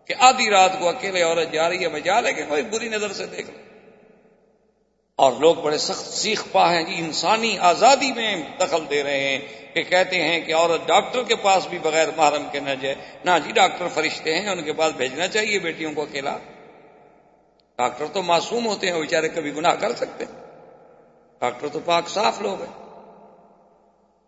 کہ 0.06 0.14
آدھی 0.20 0.50
رات 0.50 0.80
کو 0.80 0.90
اکیلے 0.90 1.22
عورت 1.22 1.52
جا 1.52 1.70
رہی 1.70 1.84
ہے، 1.84 1.90
میں 1.90 2.00
جا 2.00 2.22
رہے 2.22 2.34
کہ 2.34 2.44
کوئی 2.48 2.62
بری 2.62 2.90
نظر 2.90 3.14
سے 3.14 3.26
دیکھ 3.26 3.50
لے 3.50 3.62
اور 5.16 5.32
لوگ 5.40 5.56
بڑے 5.56 5.78
سخت 5.78 6.14
سیکھ 6.14 6.44
پا 6.52 6.74
ہیں 6.74 6.84
جی 6.84 6.96
انسانی 6.98 7.58
آزادی 7.58 8.12
میں 8.12 8.36
دخل 8.60 8.84
دے 8.90 9.04
رہے 9.04 9.20
ہیں 9.20 9.40
کہ 9.74 9.84
کہتے 9.84 10.22
ہیں 10.24 10.42
کہ 10.42 10.56
عورت 10.56 10.88
ڈاکٹر 10.88 11.24
کے 11.24 11.36
پاس 11.36 11.68
بھی 11.68 11.78
بغیر 11.78 12.08
محرم 12.18 12.44
کے 12.52 12.60
نہ 12.60 12.70
جائے۔ 12.82 12.96
نہ 13.26 13.32
جی 13.46 13.52
ڈاکٹر 13.52 13.88
فرشتے 13.94 14.40
ہیں، 14.40 14.50
ان 14.50 14.64
کے 14.64 14.74
پاس 14.74 14.94
بھیجنا 14.98 15.28
چاہیے 15.28 15.60
بیٹیوں 15.60 15.94
کو 15.94 16.02
اکیلا۔ 16.02 16.38
ڈاکٹر 17.78 18.06
تو 18.14 18.22
معصوم 18.22 18.66
ہوتے 18.66 18.92
ہیں 18.92 19.00
بیچارے 19.00 19.30
کبھی 19.30 19.56
گناہ 19.56 19.76
کر 19.76 19.96
سکتے 19.96 20.26
ڈاکٹر 21.44 21.68
تو 21.68 21.80
پاک 21.86 22.10
صاف 22.10 22.42
لوگ 22.42 22.62
ہیں۔ 22.62 23.00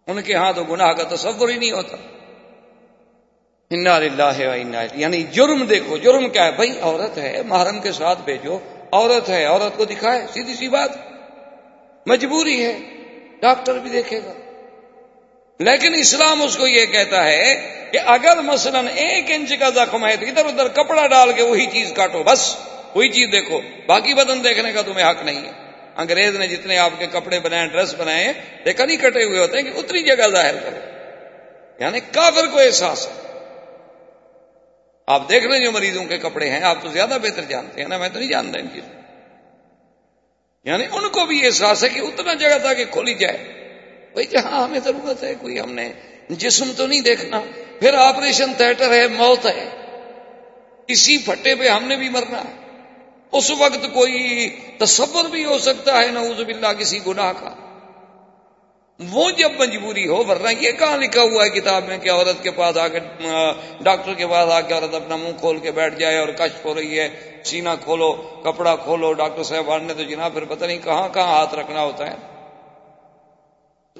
ان 0.08 0.22
کے 0.22 0.36
ہاں 0.36 0.54
تو 0.54 0.64
گناہ 0.64 0.92
کا 0.92 1.16
تصور 1.16 1.50
ہی 1.50 1.58
نہیں 1.58 1.72
ہوتا۔ 1.72 1.98
یعنی 4.94 5.24
جرم 5.24 5.66
دیکھو، 5.66 5.98
جرم 5.98 6.30
کیا 6.30 6.46
ہے؟ 6.46 6.52
بھائی، 6.52 6.80
عورت 6.82 7.18
ہے، 7.18 7.42
محرم 7.46 7.80
کے 7.80 7.92
ساتھ 7.92 8.20
بھیجو۔ 8.26 8.60
عورت 8.92 9.30
ہے، 9.30 9.46
عورت 9.46 9.78
کو 9.78 9.86
دکھائے، 9.86 10.22
سیدھی 10.34 10.56
سی 10.56 10.68
بات۔ 10.68 10.90
مجبوری 12.06 12.66
ہے، 12.66 12.80
ڈاکٹر 13.42 13.80
بھی 13.80 13.90
دیکھے 13.90 14.20
گا۔ 14.26 14.34
لیکن 15.60 15.94
اسلام 15.94 16.42
اس 16.42 16.58
کو 16.58 16.68
یہ 16.68 16.86
کہتا 16.86 17.24
ہے 17.24 17.56
کہ 17.92 18.00
اگر 18.06 18.42
مثلا 18.42 18.80
ایک 18.80 19.26
انچ 19.28 19.54
کا 19.60 19.70
زخم 19.70 20.06
ہے 20.06 20.18
تو 20.18 20.26
ادھر 20.26 20.46
ادھر 20.46 20.68
کپڑا 20.68 21.08
ڈال 21.08 21.34
کے 21.34 21.44
وہی 21.44 21.66
چیز 21.66 21.94
کاٹو، 21.96 22.24
بس، 22.24 22.56
وہی 22.96 23.10
چیز 23.10 23.32
دیکھو۔ 23.32 23.60
باقی 23.86 24.14
بدن 24.14 24.44
دیکھنے 24.44 24.72
کا 24.72 24.82
تمہیں 24.82 25.10
حق 25.10 25.24
نہیں 25.24 25.46
ہے۔ 25.46 25.65
انگریز 25.96 26.36
نے 26.36 26.48
جتنے 26.48 26.78
آپ 26.78 26.92
کے 27.00 27.08
کپڑے 27.08 27.40
بنائے، 27.40 27.68
ڈریس 27.68 27.94
بنائے 27.94 28.34
دیکھا 28.66 28.86
نہیں 28.86 28.98
کٹے 28.98 29.24
ہوئے 29.24 29.40
ہوتے 29.40 29.58
ہیں 29.58 29.72
کہ 29.72 29.78
اتنی 29.78 30.04
جگہ 30.04 30.28
ظاہر 30.28 30.56
کرو۔ 30.56 30.76
یعنی 31.80 32.00
کافر 32.00 32.48
کو 32.48 32.60
احساس 32.60 33.08
ہے۔ 33.08 33.22
آپ 35.08 35.30
دیکھ 35.30 35.46
لیں 35.46 35.60
جو 35.60 35.72
مریضوں 35.72 36.06
کے 36.06 36.18
کپڑے 36.18 36.50
ہیں، 36.50 36.64
آپ 36.64 36.82
تو 36.82 36.90
زیادہ 36.90 37.18
بہتر 37.22 37.42
جانتے 37.42 37.82
ہیں 37.82 37.90
نا، 37.90 37.98
میں 37.98 38.10
تو 38.10 38.20
نہیں 38.20 38.30
جانتا 38.30 38.60
ان 38.60 38.68
چیزوں 38.74 39.02
یعنی 40.64 40.84
ان 40.92 41.10
کو 41.10 41.26
بھی 41.26 41.46
احساس 41.46 41.84
ہے 41.84 41.90
کہ 41.90 42.00
اتنا 42.00 42.34
جگہ 42.34 42.58
تھا 42.62 42.74
کہ 42.74 42.86
کھولی 42.92 43.14
جائے۔ 43.14 43.38
بھائی 44.14 44.28
جہاں 44.28 44.64
ہمیں 44.64 44.80
ضرورت 44.80 45.24
ہے، 45.24 45.34
کوئی 45.42 45.60
ہم 45.60 45.74
نے 45.74 45.92
جسم 46.30 46.72
تو 46.78 46.88
نہیں 46.88 47.02
دیکھنا، 47.02 47.42
پھر 47.80 47.94
آپریشن 47.94 48.54
تھیٹر 48.54 48.92
ہے، 48.94 49.08
موت 49.08 49.46
ہے۔ 49.46 49.70
اسی 50.88 51.18
پھٹے 51.18 51.56
پہ 51.56 51.68
ہم 51.68 51.84
نے 51.84 51.96
بھی 51.96 52.10
مرنا۔ 52.10 52.42
ہے 52.42 52.65
اس 53.38 53.52
وقت 53.52 53.86
کوئی 53.94 54.50
تصور 54.78 55.26
بھی 55.26 55.46
ہو 55.46 55.60
سکتا 55.60 55.98
ہے، 55.98 56.08
نعوذ 56.08 56.42
باللہ 56.42 56.74
کسی 56.80 57.00
گناہ 57.08 57.32
کا۔ 57.40 57.54
وہ 59.00 59.32
جب 59.32 59.52
مجبوری 59.60 60.08
ہو، 60.08 60.24
ورنہ 60.28 60.50
یہ 60.60 60.72
کہاں 60.72 60.98
لکھا 60.98 61.22
ہوا 61.22 61.44
ہے 61.46 61.50
کتاب 61.50 61.88
میں 61.88 61.98
کہ 61.98 62.12
عورت 62.12 62.44
کے 62.44 62.52
پاس 62.52 62.78
آ 62.78 62.88
کے 62.88 63.00
ڈاکٹر 63.80 64.14
کے 64.14 64.28
پاس 64.28 64.52
آ 64.52 64.62
کے 64.62 64.74
عورت 64.74 64.96
اپنا 64.96 65.16
منہ 65.16 65.38
کھول 65.40 65.58
کے 65.60 65.72
بیٹھ 65.72 66.00
جائے 66.00 66.18
اور 66.18 66.28
کشف 66.28 66.66
ہو 66.66 66.76
رہی 66.76 67.00
ہے۔ 67.00 67.10
سینہ 67.46 67.70
کھولو، 67.84 68.12
کپڑا 68.44 68.76
کھولو، 68.76 69.14
ڈاکٹر 69.14 69.44
صاحب 69.44 69.78
نے 69.78 69.94
تو 69.94 70.04
جناب 70.04 70.34
پھر 70.34 70.46
پتہ 70.46 70.66
نہیں 70.66 70.80
کہاں 70.84 71.10
کہاں 71.10 71.28
ہاتھ 71.28 71.56
رکھنا 71.56 71.82
ہوتا 71.82 72.08
ہے۔ 72.08 72.16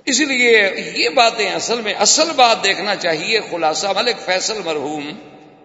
اس 0.06 0.20
لیے 0.20 0.72
یہ 0.96 1.10
باتیں 1.10 1.50
اصل 1.52 1.82
میں، 1.82 1.94
اصل 1.94 2.32
بات 2.36 2.64
دیکھنا 2.64 2.96
چاہیے، 2.96 3.40
خلاصہ 3.52 3.88
ملک 3.96 4.20
فیصل 4.26 4.62
مرحوم 4.66 5.12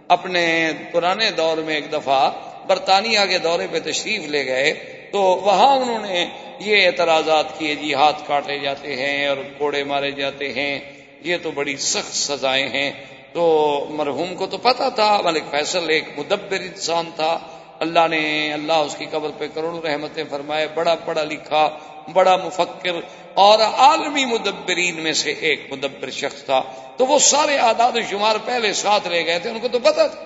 اپنے 0.09 0.73
پرانے 0.93 1.31
دور 1.31 1.59
میں 1.59 1.75
ایک 1.75 1.93
دفعہ 1.93 2.31
برطانیہ 2.71 3.19
کے 3.29 3.39
دورے 3.39 3.67
پہ 3.71 3.79
تشریف 3.81 4.27
لے 4.27 4.47
گئے، 4.47 4.73
تو 5.13 5.21
وہاں 5.21 5.77
انہوں 5.77 6.07
نے 6.07 6.27
یہ 6.59 6.87
اعتراضات 6.87 7.59
کیے 7.59 7.75
جی 7.75 7.95
ہاتھ 7.95 8.23
کاٹے 8.27 8.59
جاتے 8.59 8.97
ہیں 8.97 9.27
اور 9.27 9.37
کوڑے 9.59 9.85
مارے 9.85 10.11
جاتے 10.11 10.53
ہیں، 10.53 10.79
یہ 11.23 11.37
تو 11.43 11.51
بڑی 11.51 11.77
سخت 11.77 12.17
سزائیں 12.17 12.69
ہیں۔ 12.69 12.93
تو 13.33 13.43
مرحوم 13.91 14.35
کو 14.35 14.47
تو 14.47 14.59
پتا 14.59 14.89
تھا، 14.89 15.21
ملک 15.25 15.43
فیصل 15.51 15.91
ایک 15.91 16.05
مدبر 16.17 16.61
انسان 16.61 17.11
تھا۔ 17.17 17.39
اللہ 17.79 18.09
نے، 18.11 18.53
اللہ 18.53 18.73
اس 18.73 18.95
کی 18.99 19.07
قبر 19.11 19.31
پہ 19.39 19.47
کروڑوں 19.55 19.83
رحمتیں 19.83 20.25
فرمائے، 20.31 20.67
بڑا 20.75 20.95
پڑھا 21.05 21.25
لکھا، 21.25 21.69
بڑا 22.13 22.37
مفکر 22.37 22.93
اور 23.35 23.59
عالمی 23.59 24.25
مدبرین 24.25 25.01
میں 25.01 25.13
سے 25.13 25.31
ایک 25.41 25.67
مدبر 25.71 26.11
شخص 26.11 26.45
تھا۔ 26.45 26.63
تو 26.97 27.07
وہ 27.07 27.19
سارے 27.19 27.59
آداد 27.59 27.93
و 27.95 28.01
شمار 28.11 28.37
پہلے 28.45 28.73
ساتھ 28.73 29.09
لے 29.09 29.27
گئے 29.27 29.39
تھے، 29.39 29.51
ان 29.51 29.61
کو 29.61 29.69
تو 29.69 29.79
پتا 29.79 30.07
تھا 30.07 30.21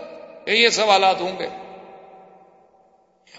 کہ 0.44 0.50
یہ 0.50 0.68
سوالات 0.68 1.20
ہوں 1.20 1.38
گے۔ 1.38 1.46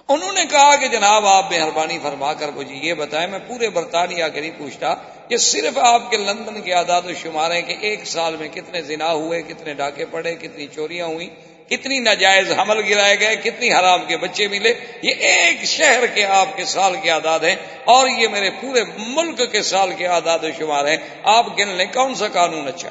انہوں 0.10 0.34
نے 0.34 0.46
کہا 0.46 0.76
کہ 0.76 0.88
جناب 0.88 1.26
آپ 1.26 1.52
مہربانی 1.52 2.00
فرما 2.04 2.34
کر 2.34 2.50
مجھے 2.56 2.76
یہ 2.76 2.94
بتائیں، 2.94 3.28
میں 3.28 3.40
پورے 3.48 3.70
برطانیہ 3.70 4.26
کے 4.34 4.42
نہیں 4.42 4.52
پوچھتا 4.58 4.94
کہ 5.28 5.38
صرف 5.38 5.78
آپ 5.78 6.12
کے 6.12 6.18
لندن 6.18 6.62
کے 6.62 6.74
آداد 6.74 7.02
و 7.06 7.14
شمار 7.22 7.52
ہیں 7.52 7.62
کہ 7.62 7.76
ایک 7.82 8.06
سال 8.06 8.36
میں 8.36 8.48
کتنے 8.48 8.82
زنا 8.82 9.12
ہوئے، 9.12 9.42
کتنے 9.42 9.74
ڈاکے 9.74 10.06
پڑے، 10.06 10.36
کتنی 10.36 10.68
چوریاں 10.68 11.08
ہوئی 11.08 11.30
کتنی 11.70 12.00
ناجائز 12.00 12.52
حمل 12.52 12.94
گرائے 12.94 13.20
گئے، 13.20 13.36
کتنی 13.36 13.74
حرام 13.74 14.06
کے 14.06 14.18
بچے 14.18 14.48
ملے۔ 14.48 14.74
یہ 15.02 15.14
ایک 15.14 15.64
شہر 15.64 16.06
کے 16.06 16.26
آپ 16.26 16.48
کے 16.56 16.66
سال 16.66 16.96
کے 17.04 17.12
آداد 17.12 17.40
ہیں 17.40 17.56
اور 17.86 18.08
یہ 18.08 18.28
میرے 18.28 18.50
پورے 18.50 18.84
ملک 18.98 19.52
کے 19.52 19.62
سال 19.62 19.94
کے 19.98 20.08
آداد 20.08 20.40
و 20.44 20.48
شمار 20.58 20.86
ہیں۔ 20.86 20.98
آپ 21.24 21.60
گن 21.60 21.68
لیں، 21.68 21.86
کون 21.94 22.16
سا 22.16 22.28
قانون 22.28 22.68
اچھا؟ 22.68 22.90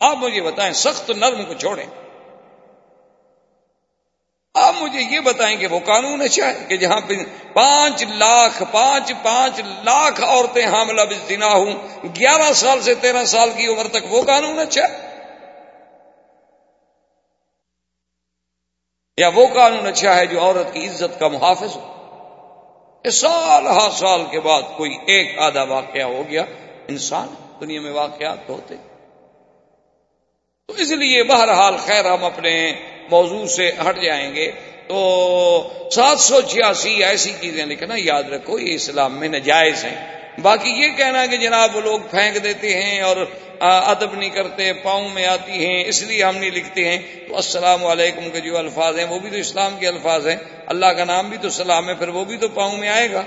آپ 0.00 0.16
مجھے 0.16 0.42
بتائیں، 0.42 0.72
سخت 0.72 1.10
نرم 1.10 1.44
کو 1.44 1.54
چھوڑیں۔ 1.54 2.03
آپ 4.54 4.74
مجھے 4.80 5.00
یہ 5.00 5.20
بتائیں 5.20 5.56
کہ 5.56 5.66
وہ 5.66 5.80
قانون 5.84 6.22
اچھا 6.22 6.46
ہے 6.46 6.64
کہ 6.68 6.76
جہاں 6.76 7.00
پانچ 7.52 8.02
لاکھ، 8.02 8.62
پانچ 8.72 9.12
پانچ 9.22 9.60
لاکھ 9.84 10.20
عورتیں 10.22 10.66
حاملہ 10.66 11.02
بزنا 11.02 11.46
ہوں، 11.46 11.72
گیارہ 12.20 12.52
سال 12.52 12.80
سے 12.80 12.94
تیرہ 12.94 13.24
سال 13.24 13.50
کی 13.56 13.66
عمر 13.66 13.88
تک 13.88 14.12
وہ 14.12 14.22
قانون 14.22 14.58
اچھا 14.58 14.82
ہے؟ 14.82 15.14
یا 19.16 19.30
وہ 19.34 19.46
قانون 19.54 19.86
اچھا 19.86 20.16
ہے 20.16 20.26
جو 20.26 20.40
عورت 20.40 20.74
کی 20.74 20.88
عزت 20.88 21.20
کا 21.20 21.28
محافظ 21.28 21.76
ہو؟ 21.76 21.94
سال 23.12 23.66
ہر 23.66 23.90
سال 23.90 24.24
کے 24.30 24.40
بعد 24.40 24.62
کوئی 24.76 24.96
ایک 25.06 25.38
آدھا 25.38 25.62
واقعہ 25.62 26.02
ہو 26.02 26.22
گیا، 26.28 26.44
انسان 26.88 27.28
دنیا 27.60 27.80
میں 27.80 27.92
واقعات 27.92 28.48
ہوتے۔ 28.48 28.74
تو 30.66 30.74
اس 30.74 30.90
لیے 30.90 31.22
بہرحال 31.22 31.76
خیر 31.76 32.04
ہم 32.04 32.24
اپنے 32.24 32.72
موضوع 33.10 33.46
سے 33.46 33.70
ہٹ 33.88 34.02
جائیں 34.02 34.34
گے، 34.34 34.50
تو 34.88 35.88
سات 35.92 36.18
سو 36.18 36.40
چھیاسی 36.40 37.04
ایسی 37.04 37.32
چیزیں 37.40 37.66
لکھنا 37.66 37.94
یاد 37.98 38.22
رکھو، 38.22 38.58
یہ 38.58 38.74
اسلام 38.74 39.18
میں 39.18 39.28
نجائز 39.28 39.84
ہیں۔ 39.84 39.96
باقی 40.42 40.70
یہ 40.70 40.88
کہنا 40.96 41.26
کہ 41.26 41.36
جناب 41.36 41.76
وہ 41.76 41.80
لوگ 41.80 42.00
پھینک 42.10 42.44
دیتے 42.44 42.82
ہیں 42.82 43.00
اور 43.00 43.16
ادب 43.60 44.14
نہیں 44.14 44.30
کرتے، 44.30 44.72
پاؤں 44.72 45.08
میں 45.08 45.26
آتی 45.26 45.66
ہیں، 45.66 45.84
اس 45.86 46.02
لیے 46.02 46.24
ہم 46.24 46.36
نہیں 46.36 46.50
لکھتے 46.50 46.88
ہیں۔ 46.88 46.98
تو 47.28 47.36
السلام 47.36 47.84
علیکم 47.86 48.30
کے 48.30 48.40
جو 48.40 48.58
الفاظ 48.58 48.98
ہیں، 48.98 49.04
وہ 49.04 49.18
بھی 49.18 49.30
تو 49.30 49.36
اسلام 49.36 49.76
کے 49.78 49.88
الفاظ 49.88 50.26
ہیں۔ 50.26 50.36
اللہ 50.66 50.86
کا 50.86 51.04
نام 51.04 51.28
بھی 51.28 51.38
تو 51.38 51.50
سلام 51.50 51.88
ہے، 51.88 51.94
پھر 51.94 52.08
وہ 52.08 52.24
بھی 52.24 52.36
تو 52.36 52.48
پاؤں 52.48 52.76
میں 52.76 52.88
آئے 52.88 53.12
گا۔ 53.12 53.22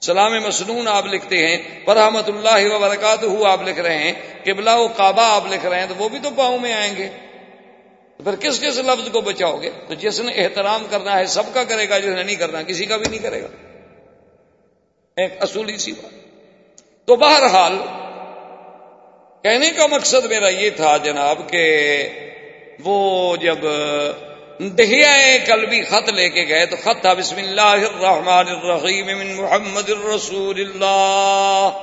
سلام 0.00 0.32
مصنون 0.46 0.88
آپ 0.88 1.06
لکھتے 1.06 1.46
ہیں 1.46 1.56
پرحمت 1.84 2.28
اللہ 2.28 2.74
وبرکات 2.74 3.22
ہو 3.22 3.44
آپ 3.46 3.68
لکھ 3.68 3.80
رہے 3.80 3.98
ہیں، 3.98 4.12
قبلہ 4.44 4.70
و 4.70 4.88
کعبہ 4.88 5.22
آپ 5.22 5.46
لکھ 5.46 5.66
رہے 5.66 5.80
ہیں، 5.80 5.86
تو 5.86 5.94
وہ 5.98 6.08
بھی 6.08 6.18
تو 6.22 6.30
پاؤں 6.36 6.58
میں 6.58 6.72
آئیں 6.72 6.96
گے۔ 6.96 7.08
پھر 8.24 8.36
کس 8.36 8.60
کس 8.60 8.78
لفظ 8.78 9.10
کو 9.12 9.20
بچاؤ 9.20 9.62
گے؟ 9.62 9.70
تو 9.88 9.94
جس 9.94 10.20
نے 10.20 10.32
احترام 10.32 10.86
کرنا 10.90 11.18
ہے، 11.18 11.26
سب 11.26 11.42
کا 11.52 11.64
کرے 11.64 11.88
گا، 11.88 11.98
جس 11.98 12.14
نے 12.14 12.22
نہیں 12.22 12.36
کرنا، 12.36 12.62
کسی 12.62 12.86
کا 12.86 12.96
بھی 12.96 13.08
نہیں 13.10 13.22
کرے 13.22 13.42
گا۔ 13.42 13.48
ایک 15.16 15.36
اصولی 15.40 15.78
سی 15.78 15.92
بات۔ 15.92 16.12
تو 17.06 17.16
بہرحال، 17.16 17.76
کہنے 19.42 19.70
کا 19.70 19.86
مقصد 19.86 20.24
میرا 20.24 20.48
یہ 20.48 20.70
تھا 20.70 20.96
جناب 20.96 21.38
کہ 21.50 21.64
وہ 22.84 23.36
جب 23.36 23.58
دہیا 24.60 25.38
کل 25.46 25.66
بھی 25.66 25.82
خط 25.82 26.08
لے 26.08 26.28
کے 26.28 26.44
گئے 26.48 26.66
تو 26.66 26.76
خط 26.76 27.00
تھا 27.00 27.12
بسم 27.12 27.36
اللہ 27.36 27.60
الرحمن 27.60 28.48
الرحیم 28.48 29.06
من 29.06 29.34
محمد 29.36 29.90
الرسول 29.90 30.60
اللہ 30.60 31.78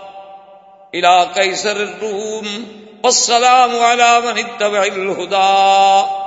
علاقہ 0.94 1.54
سر 1.56 1.76
الروم 1.76 2.64
والسلام 3.04 3.76
على 3.80 4.22
من 4.22 4.38
اتبع 4.38 4.84
الهدى 4.84 6.25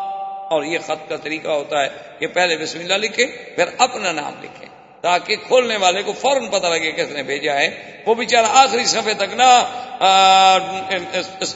اور 0.50 0.62
یہ 0.64 0.78
خط 0.78 1.08
کا 1.08 1.16
طریقہ 1.16 1.48
ہوتا 1.48 1.82
ہے 1.82 1.88
کہ 2.18 2.26
پہلے 2.26 2.56
بسم 2.56 2.78
اللہ 2.78 2.94
لکھے 2.94 3.26
پھر 3.26 3.64
اپنا 3.78 4.12
نام 4.12 4.32
لکھے 4.42 4.66
تاکہ 5.00 5.36
کھولنے 5.46 5.76
والے 5.76 6.02
کو 6.02 6.12
فوراً 6.12 6.46
پتہ 6.48 6.66
لگے 6.66 6.92
کس 6.92 7.10
نے 7.10 7.22
بھیجا 7.22 7.54
ہے۔ 7.54 7.68
وہ 8.06 8.14
بیچارہ 8.14 8.46
آخری 8.50 8.84
صفحے 8.84 9.14
تک 9.14 9.34
نہ 9.34 9.50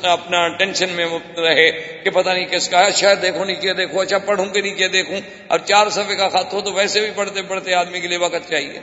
اپنا 0.03 0.49
ٹینشن 0.49 0.91
میں 0.91 1.07
رہے 1.37 1.71
کہ 2.05 2.11
پتہ 2.11 2.31
نہیں 2.31 2.47
کس 2.47 2.69
کا 2.69 2.85
ہے۔ 2.87 2.91
شاید 2.91 3.23
دیکھو 3.23 3.45
نیچے، 3.45 3.73
دیکھو 3.73 4.01
اچھا 4.01 4.19
پڑھوں 4.19 4.47
کہ 4.47 4.61
نیچے 4.61 4.89
دیکھوں۔ 4.89 5.21
اب 5.49 5.59
چار 5.65 5.89
صفحے 5.89 6.15
کا 6.15 6.29
خط 6.29 6.53
ہو 6.53 6.61
تو 6.61 6.73
ویسے 6.73 7.01
بھی 7.01 7.11
پڑھتے 7.15 7.43
پڑھتے 7.43 7.75
آدمی 7.75 8.01
کے 8.01 8.09
لیے 8.09 8.19
وقت 8.19 8.51
چاہیے۔ 8.51 8.81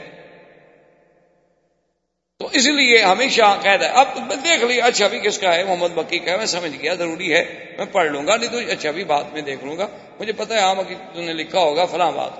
تو 2.39 2.49
اس 2.51 2.65
لیے 2.65 3.01
ہمیشہ 3.01 3.57
قید 3.61 3.81
ہے۔ 3.81 3.87
اب 3.87 4.07
دیکھ 4.43 4.63
لیا 4.63 4.85
اچھا 4.85 5.07
بھی 5.07 5.19
کس 5.19 5.39
کا 5.39 5.55
ہے؟ 5.55 5.63
محمد 5.63 5.87
بکی 5.87 6.19
کا 6.19 6.31
ہے۔ 6.31 6.37
میں 6.37 6.45
سمجھ 6.45 6.81
گیا، 6.81 6.93
ضروری 6.93 7.33
ہے۔ 7.33 7.73
میں 7.77 7.85
پڑھ 7.85 8.11
لوں 8.11 8.27
گا، 8.27 8.37
نہیں 8.37 8.51
تو 8.51 8.57
اچھا 8.57 8.91
بھی 8.91 9.03
بات 9.03 9.33
میں 9.33 9.41
دیکھ 9.41 9.65
لوں 9.65 9.77
گا۔ 9.77 9.87
مجھے 10.19 10.33
پتا 10.33 10.55
ہے 10.55 10.59
ہاں 10.59 10.75
تم 11.13 11.21
نے 11.21 11.33
لکھا 11.33 11.59
ہوگا، 11.59 11.85
فلاں 11.85 12.11
بات۔ 12.11 12.31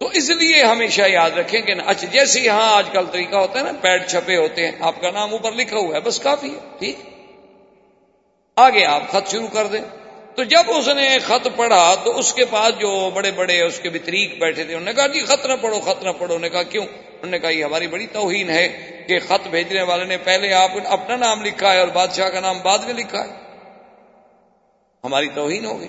تو 0.00 0.06
اس 0.06 0.30
لیے 0.30 0.62
ہمیشہ 0.62 1.02
یاد 1.06 1.30
رکھیں 1.30 1.60
کہ 1.60 1.74
اچھا 1.86 2.06
جیسے 2.06 2.40
یہاں 2.40 2.76
آج 2.76 2.86
کل 2.92 3.06
طریقہ 3.12 3.36
ہوتا 3.36 3.58
ہے 3.58 3.64
نا، 3.64 3.72
پیڈ 3.80 4.06
چھپے 4.06 4.36
ہوتے 4.36 4.64
ہیں۔ 4.64 4.72
آپ 4.80 5.00
کا 5.00 5.10
نام 5.10 5.32
اوپر 5.32 5.52
لکھا 5.52 5.76
ہوا 5.76 5.94
ہے، 5.94 6.00
بس 6.00 6.20
کافی 6.20 6.50
ہے، 6.50 6.58
ٹھیک۔ 6.78 6.96
آگے 8.56 8.84
آپ 8.84 9.10
خط 9.10 9.30
شروع 9.30 9.48
کر 9.52 9.66
دیں۔ 9.66 9.80
تو 10.36 10.44
جب 10.44 10.62
اس 10.68 10.88
نے 10.88 11.18
خط 11.18 11.48
پڑھا 11.56 11.94
تو 11.94 12.18
اس 12.18 12.34
کے 12.34 12.44
پاس 12.44 12.80
جو 12.80 13.10
بڑے 13.14 13.30
بڑے 13.30 13.62
اس 13.62 13.80
کے 13.80 13.90
بطریق 13.90 14.34
بیٹھے 14.34 14.64
تھے، 14.64 14.74
انہوں 14.74 14.84
نے 14.84 14.92
کہا 14.92 15.06
جی 15.06 15.20
خط 15.20 15.46
نہ 15.46 15.52
پڑھو، 15.60 15.80
خط 15.80 16.04
نہ 16.04 16.10
پڑھو۔ 16.10 16.24
انہوں 16.24 16.38
نے 16.38 16.48
کہا، 16.48 16.62
کیوں؟ 16.62 16.86
انہوں 16.86 17.30
نے 17.30 17.38
کہا، 17.38 17.48
یہ 17.48 17.64
ہماری 17.64 17.86
بڑی 17.86 18.06
توہین 18.06 18.50
ہے 18.50 18.68
کہ 19.08 19.18
خط 19.18 19.48
بھیجنے 19.48 19.82
والے 19.82 20.04
نے 20.04 20.16
پہلے 20.16 20.52
آپ 20.52 20.70
اپنا 20.84 21.16
نام 21.16 21.44
لکھا 21.44 21.72
ہے 21.72 21.80
اور 21.80 21.88
بادشاہ 21.88 22.28
کا 22.28 22.40
نام 22.40 22.58
بعد 22.64 22.78
میں 22.78 22.94
لکھا 22.94 23.24
ہے۔ 23.24 23.32
ہماری 25.04 25.28
توہین 25.34 25.64
ہو 25.64 25.80
گئی۔ 25.80 25.88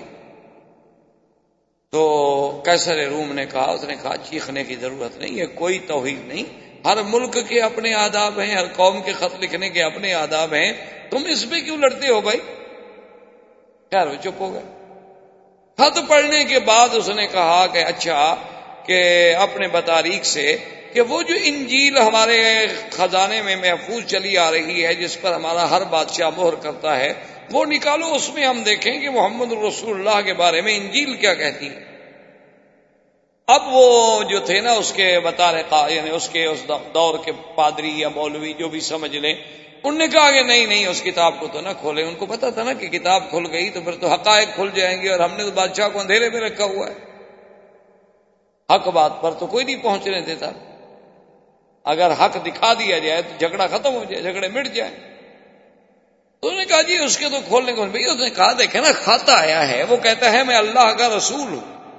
تو 1.90 2.62
کیسر 2.64 3.08
روم 3.08 3.32
نے 3.32 3.46
کہا، 3.46 3.72
اس 3.72 3.84
نے 3.84 3.94
کہا، 4.02 4.14
چیخنے 4.30 4.64
کی 4.64 4.76
ضرورت 4.76 5.18
نہیں 5.18 5.40
ہے، 5.40 5.46
کوئی 5.46 5.78
توہین 5.78 6.20
نہیں۔ 6.24 6.44
ہر 6.84 7.02
ملک 7.02 7.38
کے 7.48 7.60
اپنے 7.60 7.94
آداب 7.94 8.40
ہیں، 8.40 8.54
ہر 8.54 8.66
قوم 8.66 9.02
کے 9.02 9.12
خط 9.12 9.34
لکھنے 9.40 9.68
کے 9.68 9.82
اپنے 9.82 10.14
آداب 10.14 10.54
ہیں۔ 10.54 10.72
تم 11.10 11.24
اس 11.26 11.50
پہ 11.50 11.60
کیوں 11.60 11.76
لڑتے 11.76 12.08
ہو 12.08 12.20
بھائی؟ 12.20 12.38
خیر 13.92 14.06
وہ 14.06 14.14
چپ 14.22 14.40
ہو 14.40 14.52
گئے۔ 14.52 14.62
خط 15.78 15.98
پڑھنے 16.08 16.44
کے 16.44 16.58
بعد 16.60 16.88
اس 16.92 17.08
نے 17.08 17.26
کہا 17.26 17.66
کہ 17.66 17.78
اچھا 17.78 18.36
کہ 18.86 19.00
اپنے 19.36 19.68
بتاریخ 19.68 20.24
سے 20.24 20.56
کہ 20.92 21.00
وہ 21.00 21.22
جو 21.22 21.34
انجیل 21.42 21.98
ہمارے 21.98 22.66
خزانے 22.90 23.42
میں 23.42 23.56
محفوظ 23.56 24.04
چلی 24.06 24.36
آ 24.38 24.50
رہی 24.50 24.84
ہے، 24.86 24.94
جس 24.94 25.20
پر 25.20 25.32
ہمارا 25.32 25.70
ہر 25.70 25.84
بادشاہ 25.84 26.30
مہر 26.36 26.54
کرتا 26.54 26.96
ہے، 26.96 27.12
وہ 27.52 27.64
نکالو، 27.64 28.14
اس 28.14 28.30
میں 28.34 28.46
ہم 28.46 28.62
دیکھیں 28.62 29.00
کہ 29.00 29.10
محمد 29.10 29.52
رسول 29.52 29.94
اللہ 29.98 30.20
کے 30.20 30.34
بارے 30.34 30.60
میں 30.60 30.76
انجیل 30.76 31.16
کیا 31.16 31.34
کہتی 31.34 31.68
ہے۔ 31.68 31.84
اب 33.48 33.62
وہ 33.72 34.22
جو 34.22 34.40
تھے 34.40 34.60
نا، 34.60 34.72
اس 34.72 34.92
کے 34.92 35.20
بتا 35.20 35.52
رہے 35.52 35.94
یعنی 35.94 36.10
اس 36.10 36.28
کے 36.28 36.44
اس 36.44 36.62
دور 36.94 37.18
کے 37.24 37.32
پادری 37.54 37.92
یا 37.96 38.08
مولوی 38.08 38.52
جو 38.52 38.68
بھی 38.68 38.80
سمجھ 38.80 39.16
لیں 39.16 39.34
انہوں 39.86 39.98
نے 39.98 40.08
کہا 40.08 40.30
کہ 40.30 40.42
نہیں 40.42 40.66
نہیں، 40.66 40.86
اس 40.86 41.02
کتاب 41.02 41.40
کو 41.40 41.46
تو 41.46 41.60
نہ 41.60 41.68
کھولے 41.80 42.02
ان 42.02 42.14
کو 42.14 42.26
پتا 42.26 42.50
تھا 42.50 42.62
نا 42.62 42.72
کہ 42.72 42.88
کتاب 42.88 43.30
کھل 43.30 43.46
گئی 43.52 43.70
تو 43.70 43.80
پھر 43.80 43.92
تو 44.00 44.08
حقائق 44.08 44.48
کھل 44.54 44.68
جائیں 44.74 45.02
گے 45.02 45.10
اور 45.10 45.20
ہم 45.20 45.36
نے 45.36 45.44
تو 45.44 45.50
بادشاہ 45.50 45.88
کو 45.88 46.00
اندھیرے 46.00 46.30
میں 46.30 46.40
رکھا 46.40 46.64
ہوا 46.64 46.88
ہے۔ 46.88 46.94
حق 48.74 48.88
بات 48.88 49.12
پر 49.20 49.32
تو 49.32 49.46
کوئی 49.46 49.64
نہیں 49.64 49.76
پہنچنے 49.76 50.20
دیتا۔ 50.20 50.50
اگر 51.84 52.10
حق 52.10 52.46
دکھا 52.46 52.72
دیا 52.72 52.98
جائے 52.98 53.22
تو 53.22 53.30
جھگڑا 53.38 53.66
ختم 53.66 53.94
ہو 53.94 54.04
جائے، 54.04 54.22
جھگڑے 54.22 54.48
مٹ 54.48 54.68
جائیں۔ 54.68 54.94
تو 56.40 56.48
انہوں 56.48 56.60
نے 56.60 56.66
کہا 56.66 56.82
جی 56.82 56.96
اس 56.96 57.18
کے 57.18 57.28
تو 57.28 57.36
کھولنے 57.48 57.72
کو 57.72 57.84
بھائی 57.84 58.04
اس 58.04 58.20
نے 58.20 58.30
کہا 58.30 58.52
دیکھے 58.58 58.80
نا، 58.80 58.92
کھاتا 58.92 59.40
آیا 59.40 59.68
ہے، 59.68 59.82
وہ 59.82 59.96
کہتا 59.96 60.32
ہے، 60.32 60.44
میں 60.44 60.56
اللہ 60.56 60.92
کا 60.98 61.16
رسول 61.16 61.58
ہوں۔ 61.58 61.94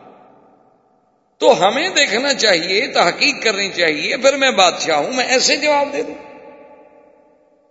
تو 1.37 1.67
ہمیں 1.67 1.89
دیکھنا 1.89 2.33
چاہیے، 2.33 2.87
تحقیق 2.87 3.43
کرنی 3.43 3.69
چاہیے، 3.69 4.17
پھر 4.17 4.37
میں 4.37 4.51
بادشاہ 4.51 4.97
ہوں، 4.97 5.13
میں 5.13 5.25
ایسے 5.25 5.55
جواب 5.55 5.93
دے 5.93 6.03
دوں۔ 6.03 6.26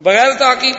بغیر 0.00 0.32
تحقیق۔ 0.32 0.76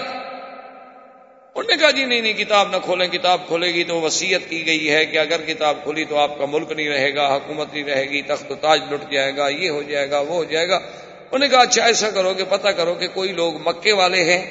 انہوں 1.56 1.70
نے 1.70 1.76
کہا 1.78 1.92
جی 1.92 2.06
نہیں 2.06 2.22
نہیں، 2.22 2.34
کتاب 2.34 2.70
نہ 2.70 2.78
کھولیں، 2.84 3.08
کتاب 3.08 3.48
کھولے 3.48 3.68
گی 3.68 3.84
تو 3.84 4.02
وسیعت 4.02 4.50
کی 4.50 4.66
گئی 4.66 4.92
ہے 4.92 5.06
کہ 5.06 5.18
اگر 5.18 5.42
کتاب 5.42 5.78
کھولی 5.84 6.06
تو 6.06 6.18
آپ 6.18 6.38
کا 6.38 6.46
ملک 6.46 6.72
نہیں 6.72 6.90
رہے 6.90 7.16
گا، 7.16 7.36
حکومت 7.36 7.74
نہیں 7.74 7.84
رہے 7.84 8.04
گی، 8.04 8.22
تخت 8.22 8.52
تاج 8.62 8.82
لٹ 8.92 9.12
جائے 9.12 9.38
گا، 9.38 9.48
یہ 9.48 9.70
ہو 9.70 9.82
جائے 9.82 10.10
گا، 10.12 10.20
وہ 10.20 10.36
ہو 10.36 10.44
جائے 10.44 10.70
گا۔ 10.70 10.76
انہوں 10.76 11.40
نے 11.40 11.48
کہا 11.48 11.60
اچھا 11.60 11.84
ایسا 11.84 12.10
کرو 12.10 12.34
کہ، 12.34 12.44
پتہ 12.50 12.68
کرو 12.68 12.96
کہ 12.96 13.08
کوئی 13.08 13.34
لوگ 13.34 13.54
مکے 13.68 13.94
والے 13.94 14.24
ہیں 14.24 14.42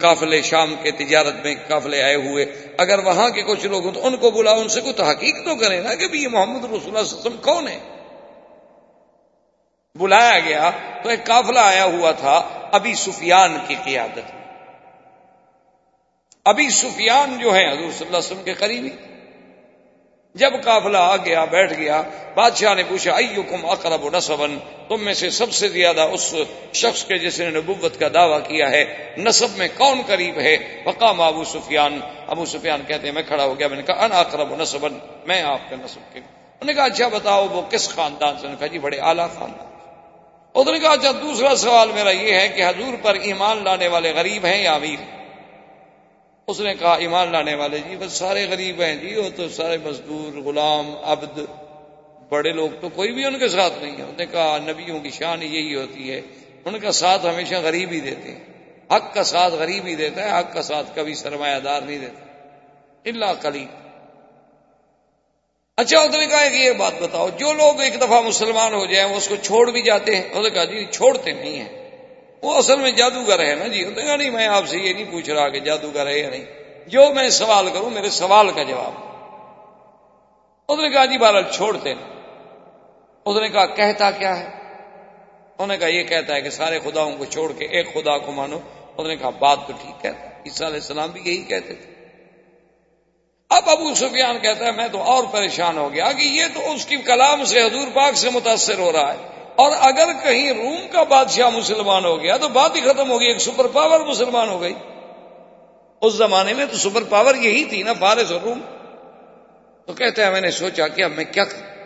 قافلے 0.00 0.42
شام 0.42 0.74
کے 0.82 0.90
تجارت 0.90 1.44
میں 1.44 1.54
قافلے 1.68 2.02
آئے 2.02 2.14
ہوئے۔ 2.14 2.44
اگر 2.78 2.98
وہاں 2.98 3.30
کے 3.30 3.42
کچھ 3.42 3.66
لوگ 3.66 3.84
ہوں 3.84 3.92
تو 3.92 4.06
ان 4.06 4.16
کو 4.16 4.30
بلاؤ، 4.30 4.60
ان 4.60 4.68
سے 4.68 4.80
کوئی 4.80 4.92
تحقیق 4.92 5.44
تو 5.44 5.54
کرے 5.56 5.80
نا 5.80 5.94
کہ 5.94 6.16
یہ 6.16 6.28
محمد 6.28 6.64
رسول 6.64 6.80
اللہ 6.84 6.98
علیہ 6.98 7.18
وسلم 7.18 7.36
کون 7.36 7.68
ہے 7.68 7.78
بلایا 9.94 10.38
گیا 10.38 10.70
تو 11.02 11.08
ایک 11.08 11.24
قافلہ 11.24 11.58
آیا 11.58 11.84
ہوا 11.84 12.12
تھا 12.12 12.55
ابھی 12.72 12.94
سفیان 12.94 13.58
کی 13.68 13.74
قیادت 13.84 14.34
میں 14.34 14.46
ابھی 16.44 16.70
سفیان 16.70 17.38
جو 17.38 17.54
ہے 17.54 17.64
حضور 17.66 17.90
صلی 17.92 18.06
اللہ 18.06 18.16
علیہ 18.16 18.18
وسلم 18.18 18.42
کے 18.44 18.54
قریبی، 18.54 18.90
جب 20.34 20.52
قافلہ 20.64 20.98
آ 20.98 21.16
گیا، 21.16 21.44
بیٹھ 21.44 21.72
گیا، 21.72 22.02
بادشاہ 22.34 22.74
نے 22.74 22.82
پوچھا 22.88 23.12
ایکم 23.12 23.66
اقرب 23.66 24.16
نصبن 24.16 24.58
تم 24.88 25.04
میں 25.04 25.14
سے 25.14 25.30
سب 25.30 25.52
سے 25.52 25.68
زیادہ 25.68 26.00
اس 26.00 26.34
شخص 26.72 27.04
کے 27.04 27.18
جس 27.18 27.40
نے 27.40 27.50
نبوت 27.50 28.00
کا 28.00 28.08
دعویٰ 28.14 28.38
کیا 28.38 28.70
ہے، 28.70 29.14
نصب 29.18 29.48
میں 29.56 29.68
کون 29.76 30.02
قریب 30.06 30.38
ہے؟ 30.38 30.82
وقام 30.86 31.20
ابو 31.20 31.44
سفیان۔ 31.44 32.00
ابو 32.26 32.44
سفیان 32.44 32.82
کہتے 32.86 33.06
ہیں، 33.06 33.14
میں 33.14 33.22
کھڑا 33.22 33.44
ہو 33.44 33.58
گیا، 33.58 33.68
میں 33.68 33.76
نے 33.76 33.82
کہا 33.82 34.04
ان 34.04 34.12
اقرب 34.12 34.56
نصبن 34.56 34.98
میں 35.26 35.42
آپ 35.42 35.68
کے 35.68 35.76
نصب 35.76 36.12
کے۔ 36.12 36.18
انہوں 36.18 36.66
نے 36.66 36.74
کہا 36.74 36.84
اچھا 36.84 37.08
بتاؤ، 37.08 37.48
وہ 37.48 37.62
کس 37.70 37.88
خاندان 37.88 38.38
سے؟ 38.40 38.46
کہا 38.58 38.66
جی 38.66 38.78
بڑے 38.78 38.98
اعلیٰ 38.98 39.26
خاندان۔ 39.38 39.75
انہوں 40.56 40.74
نے 40.74 40.78
کہا 40.78 40.90
اچھا 40.90 41.10
دوسرا 41.12 41.56
سوال 41.56 41.92
میرا 41.92 42.10
یہ 42.10 42.34
ہے 42.34 42.48
کہ 42.48 42.62
حضور 42.62 42.94
پر 43.02 43.14
ایمان 43.14 43.64
لانے 43.64 43.88
والے 43.88 44.12
غریب 44.16 44.44
ہیں 44.44 44.62
یا 44.62 44.72
امیر؟ 44.72 45.16
اس 46.46 46.60
نے 46.60 46.74
کہا، 46.74 46.94
ایمان 46.94 47.32
لانے 47.32 47.54
والے 47.54 47.78
جی 47.78 47.96
بس 47.96 48.12
سارے 48.12 48.46
غریب 48.50 48.80
ہیں 48.82 48.96
جی 48.96 49.14
وہ 49.14 49.28
تو 49.36 49.48
سارے 49.48 49.78
مزدور، 49.84 50.38
غلام، 50.38 50.94
عبد، 51.02 51.38
بڑے 52.28 52.52
لوگ 52.52 52.68
تو 52.80 52.88
کوئی 52.88 53.12
بھی 53.12 53.24
ان 53.24 53.38
کے 53.38 53.48
ساتھ 53.48 53.72
نہیں 53.82 53.96
ہے۔ 53.96 54.02
انہوں 54.02 54.18
نے 54.18 54.26
کہا، 54.26 54.58
نبیوں 54.58 55.00
کی 55.00 55.10
شان 55.10 55.42
یہی 55.42 55.74
ہوتی 55.74 56.12
ہے، 56.12 56.20
ان 56.64 56.78
کا 56.78 56.92
ساتھ 56.92 57.26
ہمیشہ 57.26 57.54
غریب 57.62 57.90
ہی 57.90 58.00
دیتے 58.00 58.32
ہیں۔ 58.32 58.44
حق 58.90 59.14
کا 59.14 59.24
ساتھ 59.24 59.54
غریب 59.54 59.86
ہی 59.86 59.94
دیتا 59.94 60.24
ہے، 60.24 60.38
حق 60.38 60.54
کا 60.54 60.62
ساتھ 60.62 60.86
کبھی 60.94 61.14
سرمایہ 61.14 61.58
دار 61.58 61.80
نہیں 61.80 61.98
دیتا۔ 61.98 62.20
اللہ 63.04 63.42
کلی 63.42 63.66
اچھا 65.76 66.00
اس 66.00 66.14
نے 66.16 66.26
کہا 66.26 66.48
کہ 66.48 66.54
یہ 66.54 66.72
بات 66.72 66.92
بتاؤ، 67.02 67.28
جو 67.28 67.52
لوگ 67.52 67.80
ایک 67.80 68.00
دفعہ 68.00 68.20
مسلمان 68.20 68.74
ہو 68.74 68.86
جائیں، 68.86 69.10
وہ 69.10 69.16
اس 69.16 69.28
کو 69.28 69.36
چھوڑ 69.36 69.70
بھی 69.70 69.82
جاتے 69.82 70.16
ہیں۔ 70.16 70.22
انہوں 70.22 70.42
نے 70.42 70.50
کہا 70.50 70.64
جی 70.64 70.84
چھوڑتے 70.84 71.32
نہیں 71.32 71.56
ہیں۔ 71.56 71.90
وہ 72.42 72.54
اصل 72.54 72.80
میں 72.80 72.90
جادوگر 72.90 73.38
ہے 73.38 73.54
نا 73.54 73.66
جی۔ 73.66 73.84
کہا 73.84 74.16
نہیں، 74.16 74.30
میں 74.30 74.46
آپ 74.46 74.66
سے 74.66 74.78
یہ 74.78 74.92
نہیں 74.92 75.12
پوچھ 75.12 75.30
رہا 75.30 75.48
کہ 75.48 75.60
جادوگر 75.60 76.06
ہے 76.06 76.18
یا 76.18 76.30
نہیں۔ 76.30 76.44
جو 76.86 77.14
میں 77.14 77.28
سوال 77.28 77.68
کروں، 77.74 77.90
میرے 77.90 78.10
سوال 78.10 78.50
کا 78.50 78.62
جواب۔ 78.62 78.92
اس 80.68 80.78
نے 80.78 80.88
کہا 80.88 81.04
جی 81.04 81.18
بہرحال 81.18 81.42
چھوڑتے 81.52 81.92
اس 83.24 83.36
نے 83.36 83.48
کہا 83.48 83.66
کہتا 83.66 84.10
کیا 84.10 84.40
ہے؟ 84.40 84.44
انہوں 84.44 85.66
نے 85.66 85.76
کہا 85.76 85.88
یہ 85.88 86.02
کہتا 86.02 86.34
ہے 86.34 86.40
کہ 86.40 86.50
سارے 86.50 86.78
خداؤں 86.84 87.16
کو 87.16 87.24
چھوڑ 87.24 87.52
کے 87.52 87.64
ایک 87.64 87.94
خدا 87.94 88.18
کو 88.18 88.32
مانو۔ 88.32 88.58
اس 88.96 89.06
نے 89.06 89.16
کہا 89.16 89.30
بات 89.30 89.58
تو 89.66 89.72
ٹھیک 89.82 90.02
کہتا 90.02 90.28
عیسیٰ 90.44 90.66
علیہ 90.66 90.80
السلام 90.80 91.10
بھی 91.10 91.20
یہی 91.24 91.42
کہتے 91.42 91.74
تھے۔ 91.74 91.95
اب 93.50 93.70
ابو 93.70 93.94
سفیان 93.94 94.38
کہتا 94.38 94.66
ہے، 94.66 94.72
میں 94.72 94.88
تو 94.88 95.02
اور 95.02 95.24
پریشان 95.24 95.78
ہو 95.78 95.92
گیا 95.92 96.12
کہ 96.12 96.22
یہ 96.22 96.44
تو 96.54 96.72
اس 96.72 96.86
کی 96.86 96.96
کلام 96.96 97.44
سے 97.44 97.62
حضور 97.62 97.86
پاک 97.94 98.14
سے 98.14 98.30
متاثر 98.30 98.78
ہو 98.78 98.92
رہا 98.92 99.14
ہے۔ 99.14 99.18
اور 99.56 99.72
اگر 99.80 100.12
کہیں 100.22 100.52
روم 100.52 100.88
کا 100.92 101.02
بادشاہ 101.02 101.50
مسلمان 101.50 102.04
ہو 102.04 102.22
گیا 102.22 102.36
تو 102.36 102.48
بات 102.48 102.76
ہی 102.76 102.80
ختم 102.80 103.10
ہو 103.10 103.20
گئی، 103.20 103.28
ایک 103.28 103.38
سپر 103.38 103.66
پاور 103.66 104.00
مسلمان 104.00 104.48
ہو 104.48 104.60
گئی۔ 104.60 104.74
اس 106.02 106.14
زمانے 106.14 106.54
میں 106.54 106.66
تو 106.66 106.76
سپر 106.76 107.02
پاور 107.04 107.34
یہی 107.34 107.64
تھی 107.64 107.82
نا، 107.82 107.92
فارس 107.92 108.32
اور 108.32 108.40
روم۔ 108.40 108.60
تو 109.86 109.92
کہتے 109.92 110.24
ہیں 110.24 110.30
میں 110.30 110.40
نے 110.40 110.50
سوچا 110.50 110.88
کہ 110.88 111.04
اب 111.04 111.10
میں 111.10 111.24
کیا 111.24 111.44
کروں؟ 111.44 111.76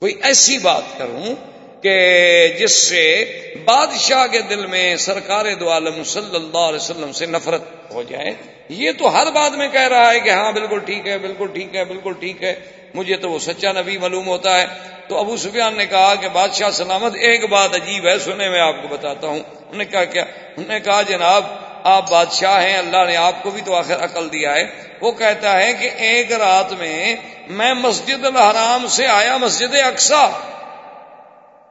کوئی 0.00 0.14
ایسی 0.22 0.58
بات 0.58 0.82
کروں 0.98 1.34
کہ 1.82 2.56
جس 2.58 2.88
سے 2.88 3.24
بادشاہ 3.64 4.26
کے 4.26 4.40
دل 4.40 4.66
میں 4.66 4.96
سرکار 4.96 5.44
دو 5.60 5.70
عالم 5.70 6.04
صلی 6.04 6.36
اللہ 6.36 6.58
علیہ 6.58 6.82
وسلم 6.82 7.12
سے 7.12 7.26
نفرت 7.26 7.62
ہو 7.94 8.02
جائے، 8.02 8.30
یہ 8.68 8.92
تو 8.98 9.14
ہر 9.14 9.30
بات 9.30 9.52
میں 9.52 9.68
کہہ 9.68 9.88
رہا 9.88 10.12
ہے 10.12 10.20
کہ 10.20 10.30
ہاں 10.30 10.52
بالکل 10.52 10.78
ٹھیک 10.78 11.08
ہے، 11.08 11.18
بالکل 11.18 11.46
ٹھیک 11.46 11.76
ہے، 11.76 11.84
بالکل 11.84 12.12
ٹھیک 12.20 12.42
ہے، 12.42 12.54
مجھے 12.94 13.16
تو 13.16 13.30
وہ 13.30 13.38
سچا 13.38 13.72
نبی 13.72 13.98
معلوم 13.98 14.26
ہوتا 14.26 14.60
ہے۔ 14.60 14.66
تو 15.08 15.18
ابو 15.18 15.36
سفیان 15.36 15.76
نے 15.76 15.86
کہا 15.86 16.14
کہ 16.14 16.28
بادشاہ 16.28 16.70
سلامت 16.70 17.14
ایک 17.14 17.48
بات 17.50 17.74
عجیب 17.74 18.06
ہے، 18.06 18.18
سنے 18.18 18.48
میں 18.48 18.60
آپ 18.60 18.82
کو 18.82 18.88
بتاتا 18.88 19.26
ہوں۔ 19.26 19.38
انہوں 19.38 19.78
نے 19.78 19.84
کہا 19.84 20.04
کیا؟ 20.04 20.22
انہوں 20.56 20.72
نے 20.72 20.80
کہا 20.80 21.02
جناب، 21.02 21.44
آپ 21.84 22.10
بادشاہ 22.10 22.62
ہیں، 22.62 22.78
اللہ 22.78 23.04
نے 23.06 23.16
آپ 23.16 23.42
کو 23.42 23.50
بھی 23.50 23.62
تو 23.64 23.74
آخر 23.74 24.04
عقل 24.04 24.28
دیا 24.32 24.54
ہے۔ 24.54 24.64
وہ 25.00 25.12
کہتا 25.12 25.60
ہے 25.62 25.72
کہ 25.72 25.90
ایک 25.96 26.32
رات 26.32 26.72
میں 26.72 27.16
میں 27.48 27.74
مسجد 27.74 28.24
الحرام 28.24 28.86
سے 28.88 29.06
آیا 29.06 29.36
مسجد 29.36 29.74
اقسا 29.74 30.28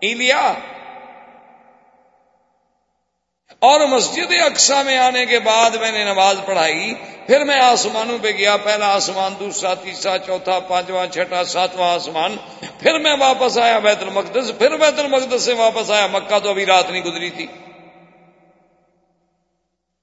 ایلیا 0.02 0.54
اور 3.60 3.80
مسجد 3.88 4.32
اقسا 4.46 4.82
میں 4.82 4.98
آنے 4.98 5.26
کے 5.26 5.40
بعد 5.40 5.72
میں 5.72 5.92
نے 5.92 6.04
نماز 6.04 6.36
پڑھائی، 6.46 6.94
پھر 7.28 7.44
میں 7.44 7.60
آسمانوں 7.60 8.18
پہ 8.22 8.32
گیا، 8.32 8.58
پہلا 8.58 8.94
آسمان، 8.94 9.34
دوسرا، 9.40 9.74
تیسرا، 9.74 10.18
چوتھا، 10.18 10.60
پانچواں، 10.60 11.08
چھٹا، 11.08 11.44
ساتواں 11.44 11.94
آسمان۔ 11.94 12.38
پھر 12.80 13.00
میں 13.00 13.16
واپس 13.20 13.58
آیا 13.58 13.80
بیت 13.80 14.02
المقدس، 14.02 14.52
پھر 14.58 14.78
بیت 14.78 15.00
المقدس 15.00 15.42
سے 15.42 15.54
واپس 15.54 15.92
آیا 15.92 16.08
مکہ، 16.08 16.40
تو 16.40 16.50
ابھی 16.50 16.66
رات 16.66 16.90
نہیں 16.90 17.04
گزری 17.04 17.30
تھی۔ 17.30 17.48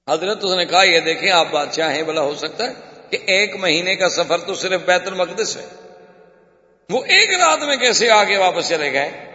حضرت 0.09 0.43
اس 0.43 0.51
نے 0.51 0.65
کہا، 0.65 0.83
یہ 0.83 0.99
دیکھیں 0.99 1.31
آپ 1.31 1.47
بادشاہ 1.51 1.93
ہیں 1.93 2.03
بلا 2.03 2.21
ہو 2.21 2.35
سکتا 2.35 2.63
ہے 2.63 2.73
کہ 3.09 3.17
ایک 3.27 3.55
مہینے 3.55 3.95
کا 3.95 4.09
سفر 4.09 4.37
تو 4.37 4.53
صرف 4.53 4.81
بیت 4.81 5.07
المقدس 5.07 5.57
ہے۔ 5.57 5.65
وہ 6.89 7.05
ایک 7.05 7.29
رات 7.41 7.59
میں 7.59 7.77
کیسے 7.77 8.09
آگے 8.09 8.37
واپس 8.37 8.69
چلے 8.69 8.93
گئے؟ 8.93 9.28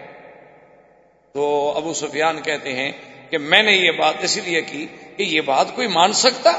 تو 1.35 1.73
ابو 1.77 1.93
سفیان 1.95 2.41
کہتے 2.43 2.73
ہیں 2.73 2.93
کہ 3.31 3.39
میں 3.39 3.63
نے 3.63 3.73
یہ 3.73 3.91
بات 3.91 4.15
اسی 4.21 4.41
لیے 4.41 4.63
کی 4.63 4.87
کہ 5.17 5.23
یہ 5.23 5.41
بات 5.41 5.67
کوئی 5.75 5.87
مان 5.87 6.13
سکتا؟ 6.13 6.53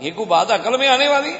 یہ 0.00 0.10
کوئی 0.14 0.26
بات 0.26 0.50
عقل 0.50 0.76
میں 0.76 0.88
آنے 0.88 1.08
والی؟ 1.08 1.32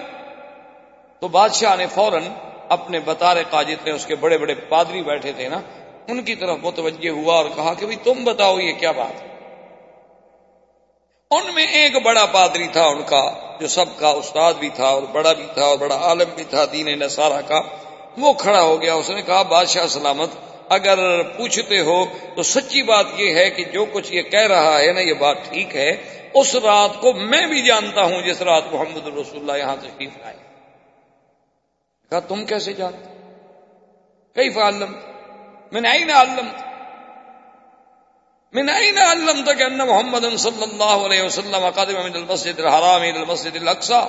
تو 1.20 1.28
بادشاہ 1.28 1.76
نے 1.76 1.87
فوراً 1.87 2.24
اپنے 2.68 3.00
بطار 3.00 3.37
قاجد 3.50 3.87
نے 3.87 3.92
اس 3.92 4.06
کے 4.06 4.14
بڑے 4.14 4.38
بڑے 4.38 4.54
پادری 4.54 5.02
بیٹھے 5.02 5.33
تھے 5.33 5.48
نا، 5.48 5.61
ان 6.06 6.22
کی 6.22 6.35
طرف 6.35 6.59
متوجہ 6.62 7.11
ہوا 7.11 7.35
اور 7.35 7.44
کہا 7.56 7.74
کہ 7.74 7.87
تم 8.02 8.24
بتاؤ 8.24 8.59
یہ 8.59 8.72
کیا 8.72 8.90
بات؟ 8.90 9.22
ان 11.30 11.54
میں 11.54 11.66
ایک 11.66 11.96
بڑا 12.04 12.26
پادری 12.26 12.68
تھا 12.68 12.85
ان 12.85 13.02
کا، 13.02 13.22
جو 13.61 13.68
سب 13.68 13.98
کا 13.98 14.09
استاد 14.09 14.54
بھی 14.59 14.68
تھا 14.68 14.87
اور 14.87 15.02
بڑا 15.02 15.33
بھی 15.33 15.46
تھا 15.54 15.64
اور 15.64 15.78
بڑا 15.78 15.96
عالم 15.96 16.30
بھی 16.35 16.44
تھا، 16.44 16.64
دین 16.72 16.98
نسارا 16.98 17.40
کا، 17.40 17.61
وہ 18.18 18.33
کھڑا 18.33 18.62
ہو 18.62 18.80
گیا، 18.83 18.94
اس 18.94 19.11
نے 19.11 19.22
کہا، 19.22 19.42
بادشاہ 19.42 19.87
سلامت 19.87 20.28
اگر 20.70 21.22
پوچھتے 21.37 21.80
ہو 21.80 22.04
تو 22.37 22.42
سچی 22.42 22.83
بات 22.83 23.06
یہ 23.16 23.35
ہے 23.35 23.50
کہ 23.50 23.64
جو 23.64 23.85
کچھ 23.85 24.12
یہ 24.12 24.22
کہہ 24.22 24.46
رہا 24.46 24.78
ہے 24.80 24.92
نا، 24.92 25.00
یہ 25.00 25.14
بات 25.14 25.37
ٹھیک 25.48 25.76
ہے۔ 25.76 25.90
اس 26.35 26.54
رات 26.54 27.00
کو 27.00 27.12
میں 27.12 27.46
بھی 27.46 27.62
جانتا 27.62 28.02
ہوں 28.02 28.22
جس 28.22 28.42
رات 28.42 28.64
محمد 28.72 29.06
رسول 29.06 29.40
اللہ 29.40 29.56
یہاں 29.59 29.76
تشریف 29.80 30.11
آئے 30.24 30.37
کہا، 32.11 32.20
تم 32.20 32.44
کیسے 32.44 32.72
جانتے؟ 32.72 33.09
کئی 34.35 34.50
فعلم 34.50 34.92
میں 35.72 35.80
نے 35.80 35.98
نہ 35.98 36.12
علم 36.12 36.46
میں 38.54 38.62
نے 38.62 38.90
نہ 38.90 39.52
ان 39.62 39.78
محمد 39.78 40.24
صلی 40.38 40.62
اللہ 40.62 41.06
علیہ 41.06 41.22
وسلم 41.22 41.70
قادم 41.70 42.02
من 42.04 42.16
المسجد 42.16 42.61
الحرام 42.61 43.02
الى 43.02 43.18
المسجد 43.18 43.56
الاقصى 43.56 44.00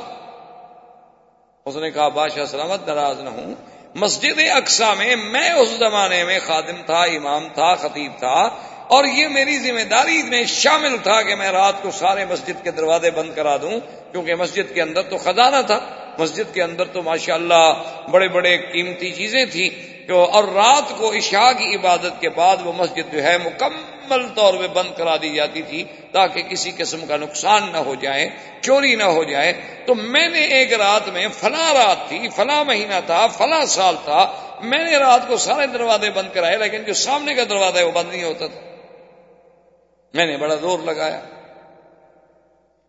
اس 1.66 1.76
نے 1.76 1.92
کہا، 1.92 2.08
بادشاہ 2.08 2.46
سلامت 2.46 2.88
ناراض 2.88 3.20
نہ 3.20 3.30
ہوں۔ 3.30 3.54
مسجد 3.96 4.40
اقسا 4.56 4.94
میں 4.94 5.16
میں 5.16 5.50
اس 5.50 5.70
زمانے 5.70 6.24
میں 6.24 6.40
خادم 6.46 6.82
تھا، 6.86 7.04
امام 7.04 7.48
تھا، 7.54 7.76
خطیب 7.76 8.12
تھا، 8.20 8.50
اور 8.88 9.06
یہ 9.06 9.28
میری 9.28 9.58
ذمہ 9.58 9.82
داری 9.82 10.24
میں 10.24 10.44
شامل 10.44 10.98
تھا 11.04 11.22
کہ 11.22 11.36
میں 11.36 11.52
رات 11.52 11.82
کو 11.82 11.92
سارے 11.92 12.26
مسجد 12.26 12.64
کے 12.64 12.72
دروازے 12.72 13.12
بند 13.12 13.34
کرا 13.36 13.58
دوں، 13.58 13.80
کیونکہ 14.12 14.36
مسجد 14.36 14.74
کے 14.74 14.82
اندر 14.82 15.02
تو 15.02 15.18
خزانہ 15.18 15.62
تھا۔ 15.68 15.80
مسجد 16.20 16.54
کے 16.54 16.64
اندر 16.64 16.86
تو 16.86 17.04
ماشاءاللہ 17.04 17.54
اللہ 17.54 18.10
بڑے 18.10 18.28
بڑے 18.28 18.58
قیمتی 18.58 19.12
چیزیں 19.12 19.46
تھیں۔ 19.46 19.92
اور 20.12 20.44
رات 20.44 20.98
کو 20.98 21.14
عشاء 21.14 21.52
کی 21.52 21.76
عبادت 21.76 22.22
کے 22.22 22.30
بعد 22.30 22.58
وہ 22.64 22.74
مسجد 22.74 23.14
جو 23.14 23.24
ہے 23.24 23.38
مکمل 23.38 23.91
طور 24.10 24.54
پہ 24.54 24.68
بند 24.68 24.98
کرا 24.98 25.16
دی 25.22 25.36
جاتی 25.36 25.62
تھی 25.62 25.84
تاکہ 26.12 26.42
کسی 26.42 26.72
قسم 26.78 27.06
کا 27.06 27.18
نقصان 27.18 27.72
نہ 27.72 27.78
ہو 27.78 27.96
جائے، 27.96 28.30
چوری 28.62 28.96
نہ 28.96 29.04
ہو 29.04 29.24
جائے۔ 29.24 29.54
تو 29.86 29.96
میں 29.96 30.30
نے 30.30 30.40
ایک 30.40 30.74
رات 30.74 31.10
میں، 31.10 31.28
فلاں 31.40 31.74
رات 31.74 32.10
تھی، 32.10 32.30
فلاں 32.36 32.66
مہینہ 32.66 33.00
تھا، 33.06 33.28
فلاں 33.28 33.66
سال 33.66 33.96
تھا، 34.04 34.34
میں 34.64 34.84
نے 34.84 34.98
رات 34.98 35.28
کو 35.28 35.38
سارے 35.38 35.68
دروازے 35.68 36.10
بند 36.10 36.30
کرائے، 36.34 36.58
لیکن 36.58 36.84
جو 36.84 36.94
سامنے 36.94 37.34
کا 37.34 37.44
دروازہ 37.50 37.78
ہے 37.78 37.84
وہ 37.84 37.92
بند 37.92 38.10
نہیں 38.10 38.24
ہوتا 38.24 38.48
تھا۔ 38.48 38.60
میں 40.14 40.26
نے 40.26 40.38
بڑا 40.38 40.56
زور 40.56 40.80
لگایا۔ 40.80 41.22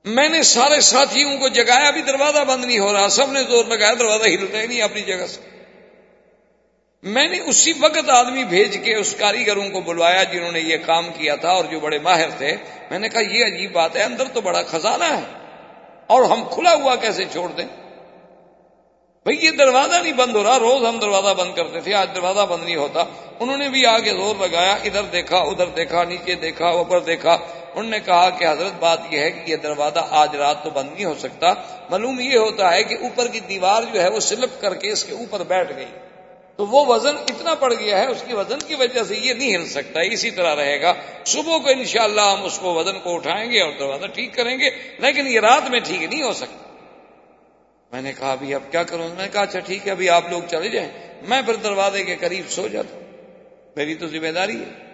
میں 0.04 0.28
نے 0.28 0.42
سارے 0.42 0.80
ساتھیوں 0.80 1.38
کو 1.38 1.48
جگایا 1.48 1.90
بھی 1.90 2.02
دروازہ 2.02 2.44
بند 2.44 2.64
نہیں 2.64 2.78
ہو 2.78 2.92
رہا، 2.92 3.08
سب 3.08 3.32
نے 3.32 3.42
زور 3.42 3.64
لگایا، 3.64 3.94
دروازہ 3.94 4.24
ہلتا 4.24 4.60
ہی 4.60 4.66
نہیں 4.66 4.82
اپنی 4.82 5.00
جگہ 5.00 5.26
سے۔ 5.26 5.51
میں 7.02 7.28
نے 7.28 7.40
اسی 7.40 7.72
وقت 7.80 8.10
آدمی 8.10 8.44
بھیج 8.44 8.78
کے 8.84 8.94
اس 8.94 9.14
کاریگروں 9.18 9.68
کو 9.68 9.80
بلوایا 9.80 10.22
جنہوں 10.22 10.52
نے 10.52 10.60
یہ 10.60 10.76
کام 10.86 11.06
کیا 11.16 11.36
تھا 11.36 11.48
اور 11.48 11.64
جو 11.64 11.80
بڑے 11.80 11.98
ماہر 11.98 12.30
تھے۔ 12.38 12.56
میں 12.90 12.98
نے 12.98 13.08
کہا، 13.08 13.20
یہ 13.20 13.44
عجیب 13.44 13.72
بات 13.72 13.96
ہے، 13.96 14.02
اندر 14.02 14.24
تو 14.24 14.40
بڑا 14.40 14.62
خزانہ 14.62 15.04
ہے۔ 15.04 15.38
اور 16.06 16.22
ہم 16.22 16.44
کھلا 16.50 16.74
ہوا 16.74 16.96
کیسے 16.96 17.24
چھوڑ 17.32 17.48
دیں؟ 17.48 17.64
بھئی، 19.24 19.46
یہ 19.46 19.50
دروازہ 19.50 20.02
نہیں 20.02 20.12
بند 20.12 20.36
ہو 20.36 20.44
رہا۔ 20.44 20.58
روز 20.58 20.86
ہم 20.86 20.98
دروازہ 20.98 21.34
بند 21.34 21.54
کرتے 21.54 21.80
تھے، 21.80 21.94
آج 21.94 22.08
دروازہ 22.14 22.40
بند 22.40 22.64
نہیں 22.64 22.76
ہوتا۔ 22.76 23.04
انہوں 23.40 23.56
نے 23.56 23.68
بھی 23.68 23.86
آگے 23.86 24.10
زور 24.10 24.34
لگایا، 24.40 24.72
ادھر 24.72 25.02
دیکھا 25.02 25.36
ادھر 25.36 25.66
دیکھا، 25.66 26.04
نیچے 26.04 26.34
دیکھا، 26.34 26.66
اوپر 26.66 27.00
دیکھا۔ 27.00 27.32
انہوں 27.74 27.90
نے 27.90 27.98
کہا 28.00 28.30
کہ 28.30 28.44
حضرت، 28.44 28.72
بات 28.80 28.98
یہ 29.10 29.18
ہے 29.18 29.30
کہ 29.30 29.50
یہ 29.50 29.56
دروازہ 29.56 30.06
آج 30.10 30.36
رات 30.36 30.64
تو 30.64 30.70
بند 30.70 30.92
نہیں 30.92 31.04
ہو 31.04 31.14
سکتا۔ 31.18 31.54
معلوم 31.90 32.20
یہ 32.20 32.38
ہوتا 32.38 32.74
ہے 32.74 32.84
کہ 32.84 32.96
اوپر 33.00 33.28
کی 33.28 33.40
دیوار 33.40 33.82
جو 33.94 34.02
ہے 34.02 34.10
وہ 34.10 34.20
سلپ 34.20 34.60
کر 34.60 34.74
کے 34.74 34.90
اس 34.90 35.04
کے 35.04 35.14
اوپر 35.14 35.42
بیٹھ 35.42 35.72
گئی۔ 35.76 35.86
تو 36.56 36.66
وہ 36.66 36.86
وزن 36.86 37.16
اتنا 37.16 37.54
پڑ 37.54 37.74
گیا 37.74 37.98
ہے، 37.98 38.06
اس 38.06 38.24
کی 38.26 38.34
وزن 38.34 38.58
کی 38.58 38.74
وجہ 38.74 39.02
سے 39.02 39.16
یہ 39.16 39.34
نہیں 39.34 39.56
ہل 39.56 39.66
سکتا، 39.66 40.00
اسی 40.00 40.30
طرح 40.30 40.56
رہے 40.56 40.82
گا۔ 40.82 40.94
صبح 41.26 41.58
کو 41.58 41.68
انشاءاللہ 41.68 42.20
ہم 42.20 42.44
اس 42.44 42.58
کو 42.58 42.74
وزن 42.74 43.00
کو 43.00 43.14
اٹھائیں 43.14 43.52
گے 43.52 43.60
اور 43.60 43.72
دروازہ 43.78 44.06
ٹھیک 44.06 44.34
کریں 44.34 44.58
گے، 44.58 44.70
لیکن 44.98 45.26
یہ 45.26 45.40
رات 45.40 45.70
میں 45.70 45.80
ٹھیک 45.80 46.02
نہیں 46.02 46.22
ہو 46.22 46.32
سکتا۔ 46.32 46.68
میں 47.92 48.02
نے 48.02 48.12
کہا، 48.18 48.32
ابھی 48.32 48.54
اب 48.54 48.62
کیا 48.70 48.82
کروں؟ 48.82 49.08
میں 49.08 49.22
نے 49.22 49.28
کہا 49.32 49.42
اچھا 49.42 49.58
ٹھیک 49.58 49.86
ہے، 49.86 49.92
ابھی 49.92 50.08
آپ 50.10 50.30
لوگ 50.30 50.42
چلے 50.50 50.68
جائیں۔ 50.68 50.88
میں 51.28 51.42
پھر 51.42 51.54
دروازے 51.54 52.04
کے 52.04 52.16
قریب 52.16 52.50
سو 52.50 52.68
جاتا 52.68 52.98
میری 53.76 53.94
تو 53.94 54.06
ذمہ 54.06 54.28
داری 54.28 54.56
ہے۔ 54.56 54.92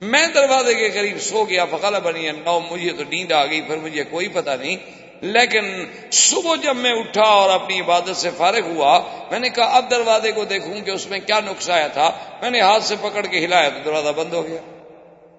میں 0.00 0.26
دروازے 0.26 0.74
کے 0.74 0.90
قریب 0.90 1.20
سو 1.20 1.44
گیا، 1.44 1.64
فقال 1.64 1.94
بنی 2.04 2.30
نو 2.30 2.60
مجھے 2.60 2.90
تو 2.90 3.04
نیند 3.10 3.32
آ 3.32 3.46
گئی، 3.46 3.60
پھر 3.60 3.76
مجھے 3.76 4.04
کوئی 4.04 4.28
پتہ 4.28 4.50
نہیں 4.50 4.76
لیکن 5.24 5.84
صبح 6.12 6.54
جب 6.54 6.76
میں 6.76 6.92
اٹھا 6.92 7.22
اور 7.22 7.50
اپنی 7.50 7.80
عبادت 7.80 8.16
سے 8.16 8.30
فارغ 8.36 8.60
ہوا، 8.60 8.98
میں 9.30 9.38
نے 9.38 9.48
کہا، 9.48 9.64
اب 9.64 9.90
دروازے 9.90 10.32
کو 10.32 10.44
دیکھوں 10.44 10.80
کہ 10.80 10.90
اس 10.90 11.06
میں 11.06 11.18
کیا 11.18 11.40
نقص 11.44 11.70
آیا 11.70 11.86
تھا۔ 11.86 12.10
میں 12.42 12.50
نے 12.50 12.60
ہاتھ 12.60 12.82
سے 12.84 12.94
پکڑ 13.00 13.26
کے 13.26 13.38
ہلایا، 13.38 13.68
تو 13.68 13.78
دروازہ 13.84 14.08
بند 14.08 14.32
ہو 14.32 14.46
گیا۔ 14.48 14.58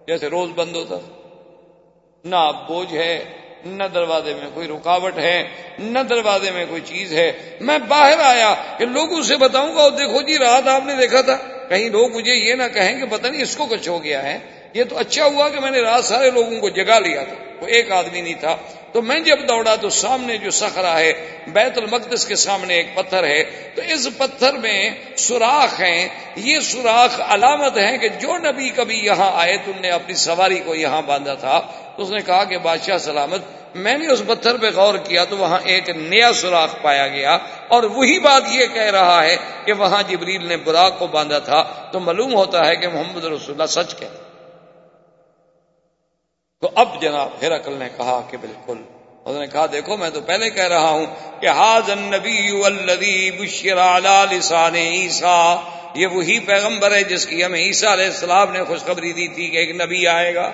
جیسے 0.08 0.28
روز 0.28 0.50
بند 0.56 0.76
ہوتا۔ 0.76 0.96
نہ 2.24 2.52
بوجھ 2.68 2.94
ہے، 2.94 3.26
نہ 3.66 3.84
دروازے 3.84 4.34
میں 4.34 4.50
کوئی 4.54 4.68
رکاوٹ 4.68 5.18
ہے، 5.18 5.48
نہ 5.80 6.00
دروازے 6.00 6.52
میں 6.52 6.66
کوئی 6.70 6.82
چیز 6.86 7.14
ہے۔ 7.14 7.58
میں 7.62 7.78
باہر 7.88 8.20
آیا 8.20 8.56
کہ 8.78 8.86
لوگوں 8.86 9.22
سے 9.22 9.38
بتاؤں 9.38 9.76
گا، 9.76 9.82
اور 9.82 9.92
دیکھو 9.92 10.22
جی 10.22 10.38
رات 10.38 10.68
آپ 10.68 10.86
نے 10.86 10.96
دیکھا 10.96 11.22
تھا۔ 11.22 11.38
کہیں 11.70 11.90
لوگ 11.90 12.12
مجھے 12.12 12.32
یہ 12.32 12.54
نہ 12.54 12.64
کہیں 12.74 13.00
کہ 13.00 13.18
پتہ 13.18 13.28
نہیں 13.28 13.42
اس 13.42 13.58
کو 13.58 13.66
کچھ 13.66 13.90
ہو 13.90 14.04
گیا 14.04 14.24
ہے۔ 14.24 14.40
یہ 14.74 14.84
تو 14.84 14.98
اچھا 14.98 15.26
ہوا 15.26 15.50
کہ 15.50 15.60
میں 15.60 15.72
نے 15.72 15.82
رات 15.82 16.06
سارے 16.06 16.32
لوگوں 16.32 16.60
کو 16.60 16.70
جگا 16.70 17.00
لیا 17.00 17.24
تھا۔ 17.24 17.36
وہ 17.62 17.68
ایک 17.68 17.92
آدمی 17.92 18.22
نہیں 18.22 18.34
تھا۔ 18.34 18.58
تو 18.96 19.02
میں 19.02 19.20
جب 19.20 19.40
دوڑا 19.50 19.76
تو 19.76 19.90
سامنے 19.90 20.38
جو 20.38 20.52
سخرا 20.52 21.00
ہے، 21.00 21.38
بیت 21.48 21.78
المقدس 21.78 22.26
کے 22.26 22.36
سامنے 22.36 22.74
ایک 22.74 22.96
پتھر 22.96 23.24
ہے۔ 23.24 23.44
تو 23.76 23.82
اس 23.82 24.08
پتھر 24.18 24.54
میں 24.54 24.90
سوراخ 25.16 25.82
ہیں۔ 25.82 26.08
یہ 26.36 26.60
سوراخ 26.60 27.22
علامت 27.30 27.78
ہے 27.78 27.98
کہ 27.98 28.10
جو 28.10 28.38
نبی 28.38 28.70
کبھی 28.70 29.06
یہاں 29.06 29.32
آئے 29.34 29.58
تم 29.58 29.72
نے 29.80 29.90
اپنی 29.90 30.14
سواری 30.16 30.60
کو 30.60 30.76
یہاں 30.76 31.02
باندھا 31.02 31.34
تھا۔ 31.34 31.62
تو 31.98 32.04
اس 32.04 32.10
نے 32.10 32.22
کہا 32.26 32.44
کہ 32.44 32.58
بادشاہ 32.58 32.98
سلامت، 32.98 33.42
میں 33.76 33.98
نے 33.98 34.08
اس 34.08 34.22
پتھر 34.28 34.58
پہ 34.58 34.70
غور 34.76 34.98
کیا 34.98 35.26
تو 35.26 35.38
وہاں 35.38 35.60
ایک 35.64 35.90
نیا 35.90 36.34
سوراخ 36.34 36.76
پایا 36.82 37.08
گیا۔ 37.08 37.38
اور 37.68 37.84
وہی 37.84 38.20
بات 38.20 38.44
یہ 38.52 38.66
کہہ 38.74 38.82
رہا 38.82 39.24
ہے 39.24 39.38
کہ 39.66 39.74
وہاں 39.74 40.04
جبریل 40.08 40.48
نے 40.48 40.58
براق 40.58 41.00
کو 41.00 41.08
باندھا 41.08 41.40
تھا۔ 41.40 41.90
تو 41.92 42.00
معلوم 42.00 42.34
ہوتا 42.34 42.68
ہے 42.68 42.76
کہ 42.76 42.88
محمد 42.88 43.24
رسول 43.24 43.62
اللہ 43.62 43.66
سچ 43.66 43.96
کہ 43.96 44.06
تو 46.66 46.72
اب 46.76 47.02
جناب 47.02 47.30
ہیرکل 47.42 47.74
نے 47.74 47.90
کہا 47.98 48.28
کہ 48.32 48.38
بالکل۔ 48.38 48.78
اس 49.26 49.38
نے 49.38 49.48
کہا، 49.48 49.66
دیکھو، 49.72 49.98
میں 49.98 50.10
تو 50.10 50.22
پہلے 50.22 50.50
کہہ 50.50 50.68
رہا 50.68 50.90
ہوں 50.90 51.06
کہ 51.42 51.50
حاض 51.50 51.90
النبی 51.90 53.32
بشر 53.32 54.02
لسان 54.32 54.76
عیسا 54.76 55.56
یہ 55.94 56.08
وہی 56.08 56.40
پیغمبر 56.40 56.92
ہے 56.92 57.04
جس 57.04 57.26
کی 57.26 57.46
ہمیں 57.46 57.60
عیسیٰ 57.60 57.90
علیہ 57.90 58.06
السلام 58.06 58.52
نے 58.52 58.64
خوشخبری 58.64 59.14
دی 59.14 59.28
تھی 59.28 59.48
کہ 59.48 59.58
ایک 59.58 59.82
نبی 59.82 60.08
آئے 60.08 60.36
گا۔ 60.36 60.52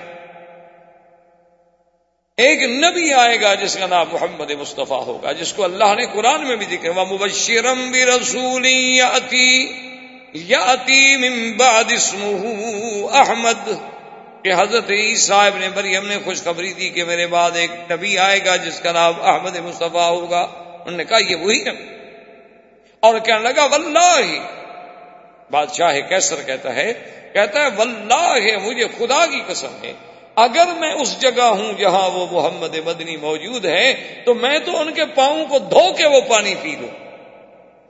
ایک 2.37 2.63
نبی 2.63 3.13
آئے 3.13 3.41
گا 3.41 3.53
جس 3.53 3.75
کا 3.75 3.87
نام 3.87 4.07
محمد 4.11 4.51
مصطفیٰ 4.51 5.05
ہوگا، 5.07 5.31
جس 5.31 5.53
کو 5.53 5.63
اللہ 5.63 5.95
نے 5.95 6.05
قرآن 6.13 6.47
میں 6.47 6.55
بھی 6.55 6.65
دکھے 6.65 6.89
وہ 6.89 7.05
مبشرم 7.05 7.91
بھی 7.91 8.05
رسولی 8.05 8.97
یا 8.97 9.09
احمد۔ 13.13 13.69
کہ 14.43 14.51
حضرت 14.57 14.91
عیسیٰ 14.91 15.45
ابن 15.45 15.61
مریم 15.75 16.07
نے 16.07 16.17
خوشخبری 16.23 16.73
دی 16.73 16.89
کہ 16.89 17.03
میرے 17.03 17.27
بعد 17.27 17.51
ایک 17.55 17.71
نبی 17.91 18.17
آئے 18.17 18.39
گا 18.45 18.55
جس 18.55 18.79
کا 18.79 18.91
نام 18.91 19.13
احمد 19.21 19.55
مصطفیٰ 19.55 20.09
ہوگا۔ 20.09 20.41
انہوں 20.85 20.97
نے 20.97 21.03
کہا، 21.03 21.17
یہ 21.17 21.35
وہی 21.35 21.59
نبی 21.59 21.83
اور 22.99 23.19
کہنے 23.19 23.39
لگا، 23.39 23.65
واللہ۔ 23.65 24.21
بادشاہ 25.51 25.99
کیسر 25.99 26.35
کہتا 26.45 26.75
ہے 26.75 26.93
کہتا 27.33 27.59
ہے، 27.59 27.67
واللہ، 27.75 28.35
مجھے 28.63 28.87
خدا 28.97 29.25
کی 29.25 29.41
قسم 29.47 29.71
ہے۔ 29.83 29.93
اگر 30.35 30.67
میں 30.79 30.93
اس 30.93 31.21
جگہ 31.21 31.41
ہوں 31.41 31.73
جہاں 31.73 32.09
وہ 32.09 32.27
محمد 32.31 32.75
مدنی 32.85 33.17
موجود 33.17 33.65
ہے 33.65 34.21
تو 34.25 34.33
میں 34.33 34.59
تو 34.59 34.79
ان 34.79 34.93
کے 34.93 35.05
پاؤں 35.05 35.45
کو 35.45 35.59
دھو 35.59 35.93
کے 35.93 36.05
وہ 36.05 36.21
پانی 36.21 36.55
پی 36.61 36.75
لوں۔ 36.79 37.05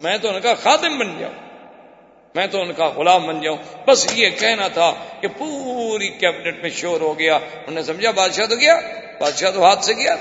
میں 0.02 0.18
تو 0.18 0.30
ان 0.30 0.42
کا 0.42 0.54
خادم 0.54 0.98
بن 0.98 1.20
جاؤں۔ 1.20 1.51
میں 2.36 2.48
تو 2.48 2.62
ان 2.62 2.74
کا 2.74 2.88
غلام 2.88 3.28
بن 3.28 3.42
جاؤں۔ 3.42 3.58
بس 3.88 4.08
یہ 4.14 4.30
کہنا 4.30 4.68
تھا 4.68 4.94
کہ 5.22 5.28
پوری 5.28 6.10
کیبنٹ 6.10 6.62
میں 6.62 6.70
شور 6.70 7.02
ہو 7.02 7.20
گیا۔ 7.20 7.36
انہوں 7.36 7.76
نے 7.76 7.84
سمجھا 7.84 8.12
بادشاہ 8.12 8.46
تو 8.46 8.56
گیا، 8.56 8.80
بادشاہ 9.20 9.52
تو 9.52 9.64
ہاتھ 9.64 9.86
سے 9.86 9.94
گیا۔ 9.94 10.16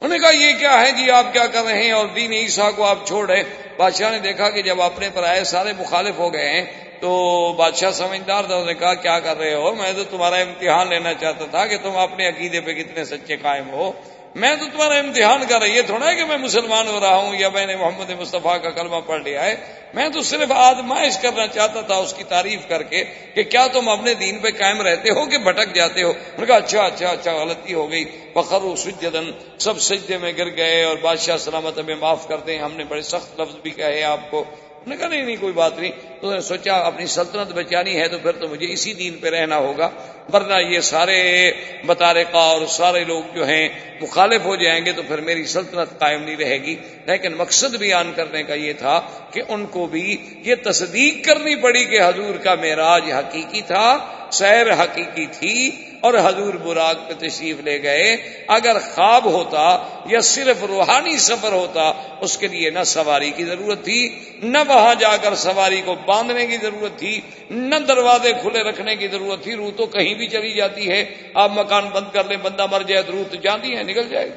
انہوں 0.00 0.08
نے 0.08 0.18
کہا، 0.18 0.30
یہ 0.30 0.52
کیا 0.58 0.80
ہے 0.80 0.92
جی؟ 0.92 1.10
آپ 1.10 1.32
کیا 1.32 1.46
کر 1.46 1.64
رہے 1.64 1.82
ہیں؟ 1.82 1.92
اور 1.92 2.06
دین 2.06 2.32
عیسیٰ 2.32 2.70
کو 2.76 2.84
آپ 2.84 2.98
چھوڑ 3.06 3.30
رہے 3.30 3.42
بادشاہ 3.76 4.10
نے 4.10 4.18
دیکھا 4.18 4.50
کہ 4.50 4.62
جب 4.62 4.82
اپنے 4.82 5.08
پر 5.14 5.24
آئے 5.24 5.44
سارے 5.44 5.72
مخالف 5.78 6.18
ہو 6.18 6.32
گئے 6.32 6.48
ہیں، 6.48 6.64
تو 7.00 7.52
بادشاہ 7.58 7.90
سمجھدار 7.90 8.44
تھا، 8.44 8.54
انہوں 8.54 8.66
نے 8.66 8.74
کہا، 8.74 8.94
کیا 8.94 9.20
کر 9.20 9.38
رہے 9.38 9.54
ہو؟ 9.54 9.74
میں 9.74 9.92
تو 9.92 10.04
تمہارا 10.04 10.36
امتحان 10.36 10.88
لینا 10.88 11.14
چاہتا 11.14 11.44
تھا 11.50 11.66
کہ 11.66 11.76
تم 11.82 11.96
اپنے 11.96 12.28
عقیدے 12.28 12.60
پہ 12.60 12.72
کتنے 12.72 13.04
سچے 13.04 13.36
قائم 13.36 13.70
ہو۔ 13.70 13.92
میں 14.36 14.56
تو 14.56 14.64
تمہارا 14.72 14.94
امتحان 14.94 15.46
کر 15.48 15.58
رہا 15.58 15.66
یہ 15.66 15.82
تھوڑا 15.82 16.10
ہے 16.10 16.16
کہ 16.16 16.24
میں 16.24 16.36
مسلمان 16.36 16.88
ہو 16.88 17.00
رہا 17.00 17.16
ہوں 17.16 17.36
یا 17.38 17.48
میں 17.48 17.66
نے 17.66 17.76
محمد 17.76 18.10
مصطفیٰ 18.10 18.62
کا 18.62 18.70
کلمہ 18.70 18.96
پڑھ 19.06 19.22
لیا 19.22 19.44
ہے۔ 19.44 19.56
میں 19.94 20.08
تو 20.08 20.22
صرف 20.22 20.52
آزمائش 20.52 21.18
کرنا 21.18 21.46
چاہتا 21.46 21.80
تھا 21.80 21.94
اس 21.94 22.14
کی 22.14 22.24
تعریف 22.24 22.68
کر 22.68 22.82
کے 22.82 23.04
کہ 23.34 23.42
کیا 23.42 23.66
تم 23.66 23.88
اپنے 23.88 24.14
دین 24.14 24.38
پہ 24.38 24.48
قائم 24.50 24.82
رہتے 24.82 25.10
ہو 25.10 25.26
کہ 25.26 25.38
بھٹک 25.38 25.74
جاتے 25.74 26.02
ہو؟ 26.02 26.12
نے 26.38 26.46
کہا 26.46 26.56
اچھا 26.56 26.82
اچھا 26.82 27.08
اچھا 27.08 27.32
غلطی 27.32 27.74
ہو 27.74 27.90
گئی۔ 27.90 28.04
بخر 28.34 28.76
سجدن 28.76 29.30
سب 29.58 29.80
سجدے 29.80 30.18
میں 30.18 30.32
گر 30.38 30.56
گئے 30.56 30.84
اور 30.84 30.96
بادشاہ 30.96 31.36
سلامت 31.36 31.78
ہمیں 31.78 31.94
معاف 31.94 32.28
کر 32.28 32.36
دیں۔ 32.36 32.58
ہم 32.58 32.72
نے 32.72 32.84
بڑے 32.84 33.02
سخت 33.02 33.40
لفظ 33.40 33.54
بھی 33.62 33.70
کہے 33.70 34.02
آپ 34.02 34.30
کو۔ 34.30 34.44
نے 34.86 34.96
کہا، 34.96 35.08
نہیں 35.08 35.22
نہیں، 35.22 35.36
کوئی 35.40 35.52
بات 35.52 35.78
نہیں۔ 35.78 35.90
تو 36.20 36.34
نے 36.34 36.40
سوچا، 36.40 36.74
اپنی 36.74 37.06
سلطنت 37.06 37.52
بچانی 37.52 38.00
ہے 38.00 38.08
تو 38.08 38.18
پھر 38.18 38.32
تو 38.32 38.48
مجھے 38.48 38.72
اسی 38.72 38.94
دین 38.94 39.16
پہ 39.20 39.28
رہنا 39.28 39.56
ہوگا۔ 39.56 39.90
ورنہ 40.32 40.62
یہ 40.70 40.80
سارے 40.80 41.50
بطارقہ 41.86 42.36
اور 42.36 42.66
سارے 42.66 43.04
لوگ 43.04 43.22
جو 43.34 43.46
ہیں 43.46 43.68
مخالف 44.00 44.44
ہو 44.44 44.56
جائیں 44.56 44.86
گے 44.86 44.92
تو 44.92 45.02
پھر 45.02 45.20
میری 45.20 45.44
سلطنت 45.44 45.98
قائم 45.98 46.22
نہیں 46.22 46.36
رہے 46.36 46.58
گی۔ 46.58 46.76
لیکن 47.06 47.34
مقصد 47.34 47.74
بیان 47.74 48.12
کرنے 48.16 48.42
کا 48.42 48.54
یہ 48.54 48.72
تھا 48.72 49.00
کہ 49.30 49.42
ان 49.48 49.66
کو 49.66 49.86
بھی 49.86 50.16
یہ 50.44 50.54
تصدیق 50.64 51.26
کرنی 51.26 51.54
پڑی 51.54 51.84
کہ 51.84 52.00
حضور 52.00 52.34
کا 52.34 52.54
معراج 52.54 53.12
حقیقی 53.12 53.62
تھا 53.62 53.98
سیر 54.30 54.72
حقیقی 54.72 55.26
تھی 55.26 55.70
اور 56.00 56.14
حضور 56.14 56.54
براق 56.54 57.08
پہ 57.08 57.26
تشریف 57.26 57.56
لے 57.60 57.82
گئے۔ 57.82 58.16
اگر 58.48 58.76
خواب 58.78 59.24
ہوتا 59.24 59.78
یا 60.06 60.20
صرف 60.20 60.64
روحانی 60.64 61.16
سفر 61.16 61.52
ہوتا، 61.52 61.92
اس 62.20 62.38
کے 62.38 62.46
لیے 62.46 62.70
نہ 62.70 62.84
سواری 62.86 63.30
کی 63.30 63.44
ضرورت 63.44 63.84
تھی، 63.84 64.18
نہ 64.42 64.58
وہاں 64.68 64.94
جا 64.94 65.16
کر 65.16 65.34
سواری 65.34 65.82
کو 65.84 65.94
باندھنے 65.94 66.46
کی 66.46 66.56
ضرورت 66.56 66.98
تھی، 66.98 67.20
نہ 67.50 67.74
دروازے 67.74 68.32
کھلے 68.32 68.62
رکھنے 68.62 68.96
کی 68.96 69.08
ضرورت 69.08 69.42
تھی۔ 69.42 69.54
روح 69.54 69.70
تو 69.76 69.86
کہیں 69.86 70.14
بھی 70.14 70.28
چلی 70.28 70.54
جاتی 70.54 70.90
ہے۔ 70.90 71.04
آپ 71.34 71.50
مکان 71.54 71.88
بند 71.92 72.14
کر 72.14 72.24
لیں، 72.24 72.36
بندہ 72.36 72.66
مر 72.66 72.82
جائے 72.82 73.02
تو 73.02 73.12
روح 73.12 73.24
تو 73.30 73.36
جانتی 73.36 73.76
ہے، 73.76 73.82
نکل 73.82 74.08
جائے۔ 74.08 74.30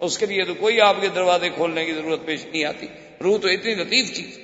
اس 0.00 0.18
کے 0.18 0.26
لیے 0.26 0.44
تو 0.44 0.54
کوئی 0.54 0.80
آپ 0.80 0.96
کے 1.00 1.08
دروازے 1.08 1.48
کھولنے 1.48 1.84
کی 1.84 1.92
ضرورت 1.92 2.26
پیش 2.26 2.46
نہیں 2.46 2.64
آتی۔ 2.64 2.86
روح 3.22 3.38
تو 3.38 3.48
اتنی 3.48 3.74
لطیف 3.74 4.12
چیز 4.12 4.43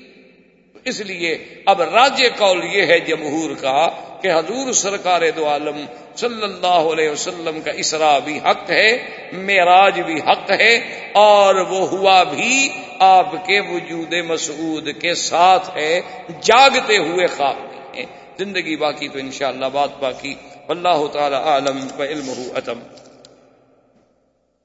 اس 0.85 1.01
لیے 1.01 1.63
اب 1.67 1.83
راجیہ 1.83 2.29
کال 2.39 2.61
یہ 2.65 2.83
ہے 2.83 3.01
جمہور 3.01 3.51
کا 3.61 3.89
کہ 4.23 4.33
حضور 4.33 4.73
سرکار 4.73 5.23
دو 5.37 5.49
عالم 5.49 5.85
صلی 6.17 6.43
اللہ 6.43 6.67
علیہ 6.67 7.11
وسلم 7.11 7.61
کا 7.61 7.71
اسرا 7.71 8.19
بھی 8.19 8.39
حق 8.39 8.71
ہے، 8.71 8.99
معراج 9.33 10.01
بھی 10.01 10.21
حق 10.21 10.51
ہے، 10.61 10.77
اور 11.13 11.55
وہ 11.55 11.89
ہوا 11.89 12.23
بھی 12.23 12.69
آپ 12.99 13.33
کے 13.33 13.61
وجود 13.61 14.13
مسعود 14.13 14.89
کے 15.01 15.15
ساتھ 15.15 15.77
ہے، 15.77 16.01
جاگتے 16.43 16.97
ہوئے 16.97 17.27
خواب 17.27 17.57
ہیں۔ 17.95 18.07
زندگی 18.39 18.77
باقی 18.77 19.09
تو 19.09 19.19
انشاءاللہ 19.19 19.67
بات 19.73 20.01
باقی۔ 20.01 20.35
اللہ 20.69 21.07
تعالی 21.13 21.37
عالم 21.37 22.03
علم 22.03 22.31
اتم۔ 22.57 22.79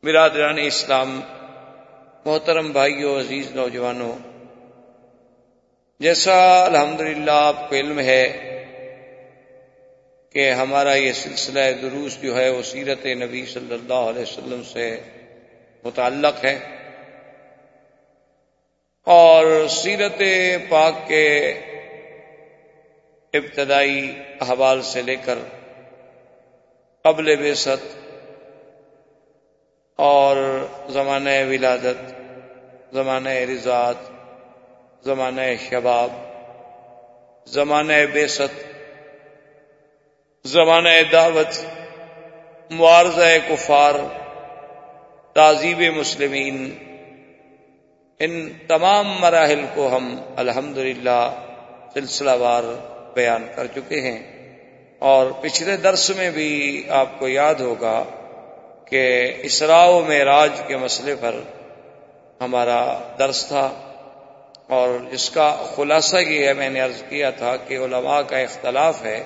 برادران 0.03 0.57
اسلام، 0.57 1.21
محترم 2.25 2.71
بھائیوں 2.71 3.19
عزیز 3.19 3.51
نوجوانوں 3.55 4.34
جیسا 5.99 6.65
الحمدللہ 6.65 7.31
آپ 7.31 7.69
کو 7.69 7.75
علم 7.75 7.99
ہے 7.99 8.23
کہ 10.29 10.51
ہمارا 10.51 10.95
یہ 10.95 11.11
سلسلہ 11.11 11.59
دروس 11.81 12.17
جو 12.21 12.35
ہے 12.35 12.49
وہ 12.49 12.61
سیرت 12.61 13.05
نبی 13.05 13.45
صلی 13.45 13.73
اللہ 13.73 14.09
علیہ 14.09 14.21
وسلم 14.21 14.63
سے 14.63 14.99
متعلق 15.83 16.43
ہے 16.45 16.57
اور 19.07 19.67
سیرت 19.67 20.21
پاک 20.69 21.07
کے 21.07 21.27
ابتدائی 23.33 24.11
احوال 24.41 24.81
سے 24.81 25.01
لے 25.01 25.15
کر 25.15 25.37
قبل 27.05 27.35
بے 27.35 27.53
ست 27.55 27.87
اور 29.99 30.37
زمانۂ 30.89 31.47
ولادت، 31.49 32.13
زمانۂ 32.93 33.49
رضاط 33.49 34.14
زمانہ 35.05 35.41
شباب، 35.69 36.11
زمانہ 37.47 37.93
بے 38.13 38.27
ست 38.27 38.63
زمانہ 40.47 40.89
دعوت، 41.11 41.65
معارضہ 42.71 43.25
کفار 43.49 43.93
تعزیب 45.33 45.81
مسلمین، 45.95 46.73
ان 48.19 48.49
تمام 48.67 49.07
مراحل 49.19 49.65
کو 49.73 49.97
ہم 49.97 50.21
الحمد 50.35 50.77
سلسلہ 51.93 52.31
وار 52.39 52.63
بیان 53.13 53.47
کر 53.55 53.67
چکے 53.67 54.01
ہیں۔ 54.01 54.19
اور 54.99 55.31
پچھلے 55.41 55.77
درس 55.77 56.09
میں 56.09 56.31
بھی 56.31 56.83
آپ 56.89 57.19
کو 57.19 57.27
یاد 57.27 57.55
ہوگا 57.55 58.03
کہ 58.85 59.33
اسراء 59.43 59.85
و 59.85 60.01
معراج 60.01 60.61
کے 60.67 60.77
مسئلے 60.77 61.15
پر 61.21 61.39
ہمارا 62.41 62.99
درس 63.19 63.45
تھا۔ 63.47 63.91
اور 64.67 64.89
اس 65.11 65.29
کا 65.29 65.65
خلاصہ 65.75 66.17
یہ 66.17 66.47
ہے، 66.47 66.53
میں 66.53 66.69
نے 66.69 66.79
عرض 66.79 67.03
کیا 67.09 67.29
تھا 67.29 67.55
کہ 67.55 67.77
علماء 67.77 68.21
کا 68.21 68.37
اختلاف 68.37 69.05
ہے 69.05 69.23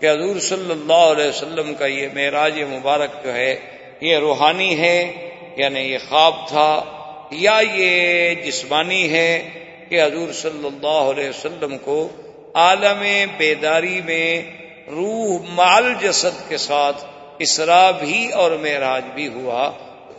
کہ 0.00 0.10
حضور 0.10 0.40
صلی 0.40 0.70
اللہ 0.70 0.92
علیہ 0.92 1.28
وسلم 1.28 1.74
کا 1.74 1.86
یہ 1.86 2.08
معراج 2.14 2.60
مبارک 2.60 3.24
جو 3.24 3.34
ہے، 3.34 3.56
یہ 4.00 4.16
روحانی 4.16 4.78
ہے 4.80 5.28
یعنی 5.56 5.80
یہ 5.80 5.98
خواب 6.08 6.48
تھا 6.48 6.84
یا 7.30 7.60
یہ 7.74 8.34
جسمانی 8.34 9.10
ہے 9.10 9.48
کہ 9.88 10.02
حضور 10.02 10.32
صلی 10.32 10.66
اللہ 10.66 11.10
علیہ 11.10 11.28
وسلم 11.28 11.78
کو 11.78 12.08
عالم 12.54 13.02
بیداری 13.36 14.00
میں 14.04 14.42
روح 14.86 15.38
مال 15.50 15.94
جسد 16.00 16.48
کے 16.48 16.56
ساتھ 16.56 17.04
اسرا 17.38 17.90
بھی 17.90 18.32
اور 18.32 18.50
معراج 18.50 19.02
بھی 19.14 19.28
ہوا۔ 19.28 19.70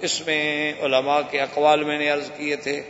اس 0.02 0.28
میں 0.28 0.74
علماء 0.82 1.19
کے 1.32 1.39
اقوال 1.39 1.84
میں 1.84 1.97
نے 1.97 2.10
عرض 2.10 2.32
کیے 2.38 2.56
تھے۔ 2.56 2.82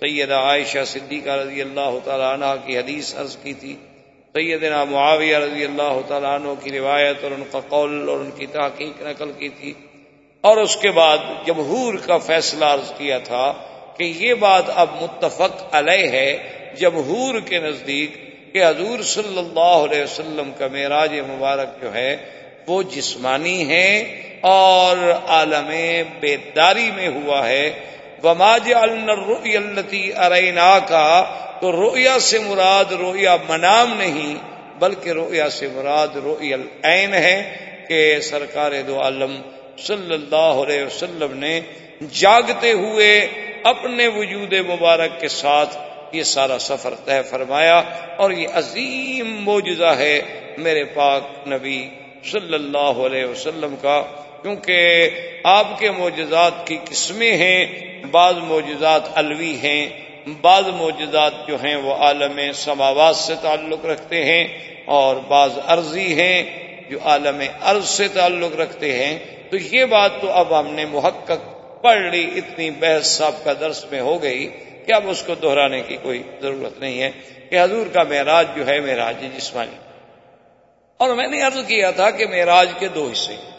سیدہ 0.00 0.34
عائشہ 0.34 0.84
صدیقہ 0.86 1.30
رضی 1.30 1.62
اللہ 1.62 1.98
تعالیٰ 2.04 2.32
عنہ 2.32 2.66
کی 2.66 2.78
حدیث 2.78 3.14
عرض 3.16 3.36
کی 3.36 3.52
تھی۔ 3.52 3.76
سیدنا 4.34 4.84
معاویہ 4.84 5.36
رضی 5.36 5.64
اللہ 5.64 6.00
تعالیٰ 6.08 6.34
عنہ 6.34 6.48
کی 6.62 6.70
روایت 6.72 7.16
اور 7.22 7.30
ان 7.30 7.42
کا 7.50 7.60
قول 7.68 8.08
اور 8.08 8.20
ان 8.20 8.30
کی 8.30 8.46
تحقیق 8.46 9.02
نقل 9.02 9.32
کی 9.38 9.48
تھی۔ 9.48 9.72
اور 10.40 10.56
اس 10.56 10.76
کے 10.76 10.90
بعد 10.90 11.18
جمہور 11.46 11.94
کا 11.94 12.18
فیصلہ 12.18 12.64
عرض 12.64 12.92
کیا 12.98 13.18
تھا 13.18 13.52
کہ 13.96 14.04
یہ 14.04 14.34
بات 14.34 14.64
اب 14.74 14.88
متفق 15.00 15.64
علیہ 15.72 16.08
ہے۔ 16.08 16.38
جمہور 16.80 17.40
کے 17.40 17.58
نزدیک 17.58 18.10
کہ 18.52 18.64
حضور 18.64 19.02
صلی 19.02 19.38
اللہ 19.38 19.92
علیہ 19.92 20.02
وسلم 20.02 20.50
کا 20.58 20.66
معراج 20.72 21.14
مبارک 21.14 21.82
جو 21.82 21.94
ہے 21.94 22.16
وہ 22.66 22.82
جسمانی 22.82 23.68
ہے 23.68 24.20
اور 24.40 25.12
عالم 25.26 25.70
بیداری 26.20 26.90
میں 26.94 27.08
ہوا 27.08 27.48
ہے۔ 27.48 27.70
وماج 28.24 28.72
التی 28.74 30.02
ارینا 30.16 30.78
کا 30.88 31.08
تو 31.60 31.72
رویا 31.72 32.18
سے 32.20 32.38
مراد 32.38 32.92
رویا 33.00 33.36
منام 33.48 33.94
نہیں، 33.98 34.34
بلکہ 34.78 35.10
رویا 35.12 35.48
سے 35.50 35.68
مراد 35.74 36.16
روی 36.24 36.52
العین 36.54 37.14
ہے 37.14 37.36
کہ 37.88 37.98
سرکار 38.20 38.72
دو 38.86 39.00
عالم 39.02 39.34
صلی 39.86 40.14
اللہ 40.14 40.62
علیہ 40.62 40.84
وسلم 40.84 41.36
نے 41.38 41.60
جاگتے 42.12 42.72
ہوئے 42.72 43.10
اپنے 43.64 44.06
وجود 44.08 44.52
مبارک 44.68 45.20
کے 45.20 45.28
ساتھ 45.28 45.76
یہ 46.12 46.22
سارا 46.22 46.58
سفر 46.58 46.94
طے 47.04 47.20
فرمایا، 47.30 47.78
اور 48.16 48.30
یہ 48.30 48.48
عظیم 48.54 49.34
موجزہ 49.44 49.92
ہے 49.98 50.20
میرے 50.58 50.84
پاک 50.94 51.48
نبی 51.48 51.80
صلی 52.30 52.54
اللہ 52.54 53.04
علیہ 53.06 53.26
وسلم 53.26 53.74
کا۔ 53.82 54.02
کیونکہ 54.42 55.10
آپ 55.44 55.78
کے 55.78 55.90
معجزات 55.90 56.66
کی 56.66 56.78
قسمیں 56.84 57.32
ہیں، 57.32 57.66
بعض 58.10 58.34
معجزات 58.36 59.02
الوی 59.14 59.56
ہیں، 59.62 59.88
بعض 60.40 60.66
معجزات 60.66 61.32
جو 61.46 61.56
ہیں 61.64 61.76
وہ 61.76 61.94
عالم 61.94 62.52
سماوات 62.54 63.16
سے 63.16 63.34
تعلق 63.42 63.86
رکھتے 63.86 64.24
ہیں 64.24 64.48
اور 64.84 65.16
بعض 65.16 65.50
عرضی 65.66 66.20
ہیں 66.20 66.42
جو 66.90 66.98
عالم 67.04 67.42
عرض 67.60 67.88
سے 67.88 68.08
تعلق 68.08 68.60
رکھتے 68.60 68.92
ہیں۔ 68.92 69.18
تو 69.50 69.56
یہ 69.56 69.84
بات 69.84 70.10
تو 70.20 70.30
اب 70.30 70.60
ہم 70.60 70.74
نے 70.74 70.86
محقق 70.86 71.58
پڑھ 71.82 72.00
لی، 72.00 72.30
اتنی 72.36 72.70
بحث 72.70 73.06
صاحب 73.06 73.44
کا 73.44 73.52
درس 73.60 73.84
میں 73.90 74.00
ہو 74.00 74.22
گئی 74.22 74.48
کہ 74.86 74.92
اب 74.92 75.10
اس 75.10 75.22
کو 75.26 75.34
دہرانے 75.34 75.80
کی 75.80 75.96
کوئی 76.02 76.22
ضرورت 76.42 76.80
نہیں 76.80 77.02
ہے 77.02 77.10
کہ 77.50 77.62
حضور 77.62 77.86
کا 77.86 78.02
معراج 78.02 78.46
جو 78.56 78.66
ہے، 78.66 78.80
معراج 78.80 79.16
جسمانی۔ 79.36 79.76
اور 80.96 81.14
میں 81.14 81.28
نے 81.28 81.40
عرض 81.40 81.66
کیا 81.66 81.90
تھا 81.90 82.10
کہ 82.10 82.26
معراج 82.26 82.70
کے 82.78 82.88
دو 82.88 83.08
حصے 83.12 83.32
ہیں۔ 83.32 83.57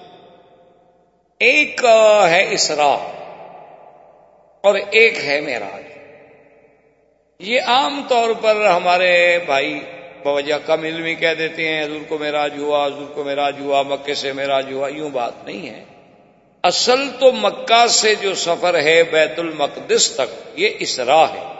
ایک 1.39 1.85
ہے 2.29 2.53
اسرا 2.53 2.95
اور 4.61 4.75
ایک 4.91 5.17
ہے 5.23 5.39
معراج۔ 5.39 5.83
یہ 7.39 7.61
عام 7.61 8.01
طور 8.09 8.29
پر 8.41 8.65
ہمارے 8.65 9.39
بھائی 9.45 9.79
بوجہ 10.23 10.53
کم 10.65 10.83
علمی 10.83 11.15
کہہ 11.15 11.33
دیتے 11.33 11.67
ہیں، 11.67 11.83
حضور 11.83 11.99
کو 12.07 12.17
معراج 12.17 12.53
ہوا، 12.57 12.85
حضور 12.85 13.05
کو 13.13 13.23
معراج 13.23 13.55
ہوا 13.59 13.81
مکے 13.81 14.13
سے 14.13 14.33
معراج 14.33 14.73
ہوا، 14.73 14.87
یوں 14.87 15.09
بات 15.09 15.31
نہیں 15.45 15.69
ہے۔ 15.69 15.83
اصل 16.63 17.09
تو 17.19 17.31
مکہ 17.31 17.87
سے 17.87 18.15
جو 18.15 18.35
سفر 18.35 18.81
ہے 18.81 19.03
بیت 19.03 19.39
المقدس 19.39 20.11
تک، 20.11 20.59
یہ 20.59 20.69
اسرا 20.79 21.23
ہے۔ 21.23 21.53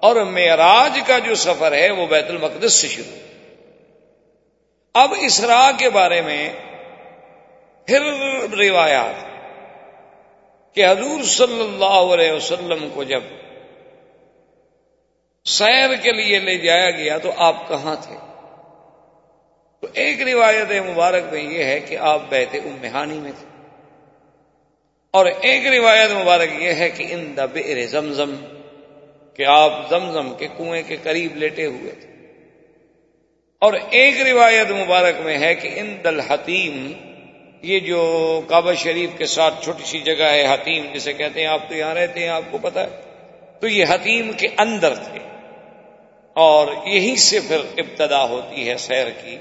اور 0.00 0.16
معراج 0.16 1.00
کا 1.06 1.18
جو 1.18 1.34
سفر 1.34 1.72
ہے، 1.72 1.90
وہ 1.90 2.06
بیت 2.06 2.26
المقدس 2.28 2.72
سے 2.72 2.88
شروع۔ 2.88 3.16
اب 4.94 5.14
اسرا 5.20 5.70
کے 5.78 5.90
بارے 5.90 6.20
میں 6.20 6.50
پھر 7.90 8.02
روایات 8.58 9.14
کہ 10.74 10.86
حضور 10.86 11.22
صلی 11.22 11.60
اللہ 11.60 12.14
علیہ 12.14 12.32
وسلم 12.32 12.88
کو 12.94 13.04
جب 13.04 13.22
سیر 15.44 15.94
کے 16.02 16.12
لیے 16.12 16.38
لے 16.38 16.58
جایا 16.58 16.90
گیا 16.90 17.18
تو 17.18 17.30
آپ 17.36 17.68
کہاں 17.68 17.96
تھے؟ 18.02 18.16
تو 19.80 19.86
ایک 19.94 20.22
روایت 20.22 20.72
مبارک 20.72 21.32
میں 21.32 21.42
یہ 21.42 21.64
ہے 21.64 21.80
کہ 21.80 21.96
آپ 21.96 22.22
بیت 22.28 22.48
امہانی 22.54 23.18
میں 23.18 23.32
تھے۔ 23.38 23.46
اور 25.10 25.26
ایک 25.26 25.66
روایت 25.66 26.10
مبارک 26.10 26.62
یہ 26.62 26.72
ہے 26.72 26.90
کہ 26.90 27.06
ان 27.10 27.36
دا 27.36 27.44
بیر 27.44 27.86
زمزم 27.86 28.34
کہ 29.34 29.44
آپ 29.46 29.90
زمزم 29.90 30.34
کے 30.34 30.48
کنویں 30.58 30.82
کے 30.86 30.96
قریب 31.02 31.36
لیٹے 31.36 31.66
ہوئے 31.66 31.92
تھے۔ 31.92 32.08
اور 33.58 33.72
ایک 33.90 34.20
روایت 34.20 34.70
مبارک 34.70 35.20
میں 35.20 35.38
ہے 35.38 35.54
کہ 35.54 35.70
ان 35.74 35.96
دل 36.04 36.20
حتیم 36.20 36.92
یہ 37.62 37.80
جو 37.80 38.40
کعبہ 38.48 38.72
شریف 38.72 39.10
کے 39.18 39.26
ساتھ 39.26 39.64
چھوٹی 39.64 39.84
سی 39.84 40.00
جگہ 40.00 40.24
ہے 40.24 40.46
حتیم 40.50 40.86
جسے 40.94 41.12
کہتے 41.12 41.40
ہیں، 41.40 41.46
آپ 41.46 41.68
تو 41.68 41.74
یہاں 41.74 41.94
رہتے 41.94 42.20
ہیں، 42.20 42.28
آپ 42.28 42.42
کو 42.50 42.58
پتا 42.58 42.84
ہے۔ 42.84 43.00
تو 43.60 43.68
یہ 43.68 43.84
حتیم 43.88 44.32
کے 44.32 44.48
اندر 44.58 44.94
تھے۔ 44.94 45.18
اور 46.32 46.68
یہیں 46.86 47.16
سے 47.16 47.40
پھر 47.40 47.58
ابتدا 47.78 48.24
ہوتی 48.24 48.68
ہے 48.68 48.76
سیر 48.76 49.06
کی۔ 49.10 49.36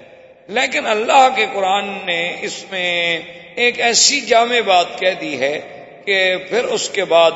لیکن 0.47 0.86
اللہ 0.86 1.27
کے 1.36 1.45
قرآن 1.53 1.97
نے 2.05 2.36
اس 2.41 2.65
میں 2.71 3.19
ایک 3.55 3.79
ایسی 3.79 4.21
جامع 4.21 4.60
بات 4.65 4.99
کہہ 4.99 5.21
دی 5.21 5.39
ہے 5.39 5.84
کہ 6.05 6.36
پھر 6.49 6.63
اس 6.63 6.89
کے 6.89 7.05
بعد 7.05 7.32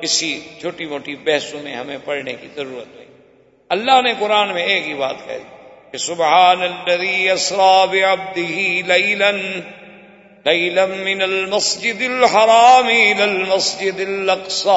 کسی 0.00 0.40
چھوٹی 0.60 0.86
موٹی 0.86 1.16
بحثوں 1.16 1.60
میں 1.62 1.74
ہمیں 1.74 1.98
پڑھنے 2.04 2.32
کی 2.32 2.48
ضرورت 2.54 2.96
نہیں۔ 2.96 3.06
اللہ 3.68 4.02
نے 4.02 4.12
قرآن 4.18 4.54
میں 4.54 4.62
ایک 4.62 4.88
ہی 4.88 4.94
بات 4.94 5.16
کہہ 5.26 5.34
دی 5.34 5.56
کہ 5.92 5.98
سبحان 5.98 6.62
الذي 6.62 7.28
اسرا 7.28 7.84
بعبده 7.84 8.60
ليلا 8.86 9.30
ليلا 10.48 10.86
من 10.86 11.22
المسجد 11.22 12.02
الحرام 12.02 12.86
الى 12.86 13.22
المسجد 13.22 14.00
الاقصى 14.00 14.68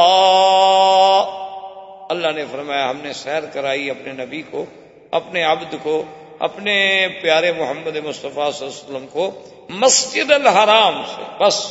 اللہ 2.10 2.28
نے 2.36 2.46
فرمایا، 2.52 2.90
ہم 2.90 2.98
نے 3.02 3.14
سیر 3.14 3.46
کرائی 3.46 3.90
اپنے 3.90 4.26
نبی 4.26 4.42
کو، 4.42 4.66
اپنے 5.12 5.44
عبد 5.44 5.76
کو، 5.84 6.04
اپنے 6.40 7.08
پیارے 7.22 7.52
محمد 7.52 7.96
مصطفیٰ 7.96 8.52
صلی 8.52 8.68
اللہ 8.68 8.68
علیہ 8.68 8.96
وسلم 8.96 9.08
کو 9.08 9.32
مسجد 9.70 10.32
الحرام 10.32 11.02
سے۔ 11.16 11.46
بس۔ 11.46 11.68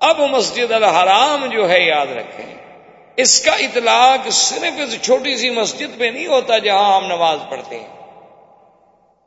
اب 0.00 0.20
مسجد 0.20 0.72
الحرام 0.72 1.46
جو 1.46 1.70
ہے، 1.70 1.80
یاد 1.80 2.06
رکھیں، 2.06 2.54
اس 3.16 3.44
کا 3.44 3.52
اطلاق 3.52 4.30
صرف 4.30 4.80
اس 4.80 5.02
چھوٹی 5.02 5.36
سی 5.36 5.50
مسجد 5.50 5.98
پہ 5.98 6.04
نہیں 6.04 6.26
ہوتا 6.26 6.58
جہاں 6.58 6.96
ہم 6.96 7.06
نماز 7.06 7.38
پڑھتے 7.48 7.80
ہیں۔ 7.80 7.88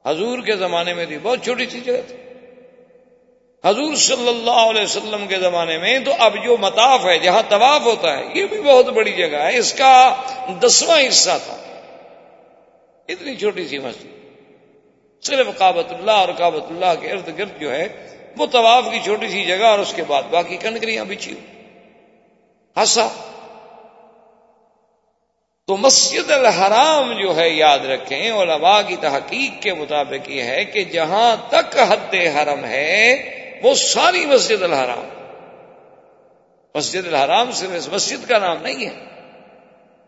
حضور 0.05 0.39
کے 0.39 0.55
زمانے 0.55 0.93
میں 0.93 1.05
تھی 1.05 1.17
بہت 1.23 1.43
چھوٹی 1.43 1.65
سی 1.65 1.79
جگہ 1.79 2.01
تھی۔ 2.07 2.30
حضور 3.65 3.95
صلی 3.95 4.27
اللہ 4.27 4.51
علیہ 4.51 4.81
وسلم 4.81 5.27
کے 5.27 5.37
زمانے 5.37 5.77
میں 5.77 5.99
تو 5.99 6.11
اب 6.19 6.35
جو 6.43 6.57
مطاف 6.57 7.05
ہے، 7.05 7.19
جہاں 7.19 7.41
طواف 7.49 7.81
ہوتا 7.81 8.17
ہے، 8.17 8.23
یہ 8.35 8.45
بھی 8.45 8.61
بہت 8.61 8.85
بڑی 8.85 9.11
جگہ 9.11 9.37
ہے۔ 9.37 9.57
اس 9.57 9.73
کا 9.73 10.15
دسواں 10.59 11.07
حصہ 11.07 11.37
تھا۔ 11.45 11.57
اتنی 13.07 13.35
چھوٹی 13.35 13.67
سی 13.67 13.79
مسجد۔ 13.79 14.07
صرف 15.25 15.47
کابت 15.57 15.93
اللہ 15.93 16.11
اور 16.11 16.29
کابت 16.37 16.63
اللہ 16.69 17.01
کے 17.01 17.11
ارد 17.11 17.37
گرد 17.37 17.59
جو 17.59 17.71
ہے، 17.71 17.87
وہ 18.37 18.45
طواف 18.45 18.83
کی 18.91 18.99
چھوٹی 19.03 19.29
سی 19.29 19.45
جگہ 19.45 19.65
اور 19.65 19.79
اس 19.79 19.93
کے 19.93 20.03
بعد 20.07 20.23
باقی 20.29 20.57
کنکریاں 20.57 21.05
بچھی 21.05 21.33
ہنسا 22.77 23.07
تو 25.67 25.77
مسجد 25.77 26.31
الحرام 26.31 27.11
جو 27.11 27.35
ہے، 27.35 27.49
یاد 27.49 27.79
رکھیں، 27.79 28.31
علماء 28.31 28.81
کی 28.87 28.95
تحقیق 28.95 29.63
کے 29.63 29.73
مطابق 29.73 30.29
یہ 30.29 30.43
ہے 30.43 30.65
کہ 30.65 30.83
جہاں 30.83 31.35
تک 31.49 31.77
حد 31.77 32.13
حرم 32.13 32.65
ہے 32.65 33.13
وہ 33.61 33.75
ساری 33.75 34.25
مسجد 34.25 34.63
الحرام۔ 34.63 35.07
مسجد 36.75 37.07
الحرام 37.07 37.51
صرف 37.51 37.69
اس 37.73 37.89
مسجد 37.89 38.29
کا 38.29 38.37
نام 38.37 38.61
نہیں 38.61 38.85
ہے۔ 38.85 39.05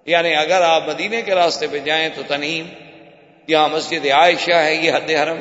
یعنی 0.06 0.36
اگر 0.36 0.62
آپ 0.62 0.88
مدینے 0.88 1.22
کے 1.22 1.36
راستے 1.36 1.68
پہ 1.68 1.80
جائیں 1.80 2.10
تو 2.16 2.22
تنیم 2.28 2.68
یہاں 3.48 3.70
مسجد 3.70 4.06
عائشہ 4.06 4.52
ہے، 4.52 4.76
یہ 4.76 4.92
حد 4.92 5.10
حرم۔ 5.10 5.40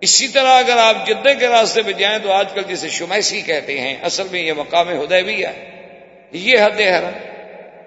اسی 0.00 0.28
طرح 0.28 0.58
اگر 0.58 0.76
آپ 0.76 1.06
جدہ 1.06 1.32
کے 1.38 1.48
راستے 1.48 1.82
پہ 1.82 1.92
جائیں 1.92 2.18
تو 2.22 2.32
آج 2.32 2.52
کل 2.54 2.62
جسے 2.62 2.88
شمیسی 2.88 3.40
کہتے 3.40 3.80
ہیں، 3.80 3.96
اصل 4.02 4.26
میں 4.30 4.40
یہ 4.40 4.52
مقام 4.52 4.88
ہدے 4.88 5.22
بھی 5.22 5.44
ہے۔ 5.44 5.70
یہ 6.32 6.58
حد 6.58 6.80
حرم۔ 6.80 7.28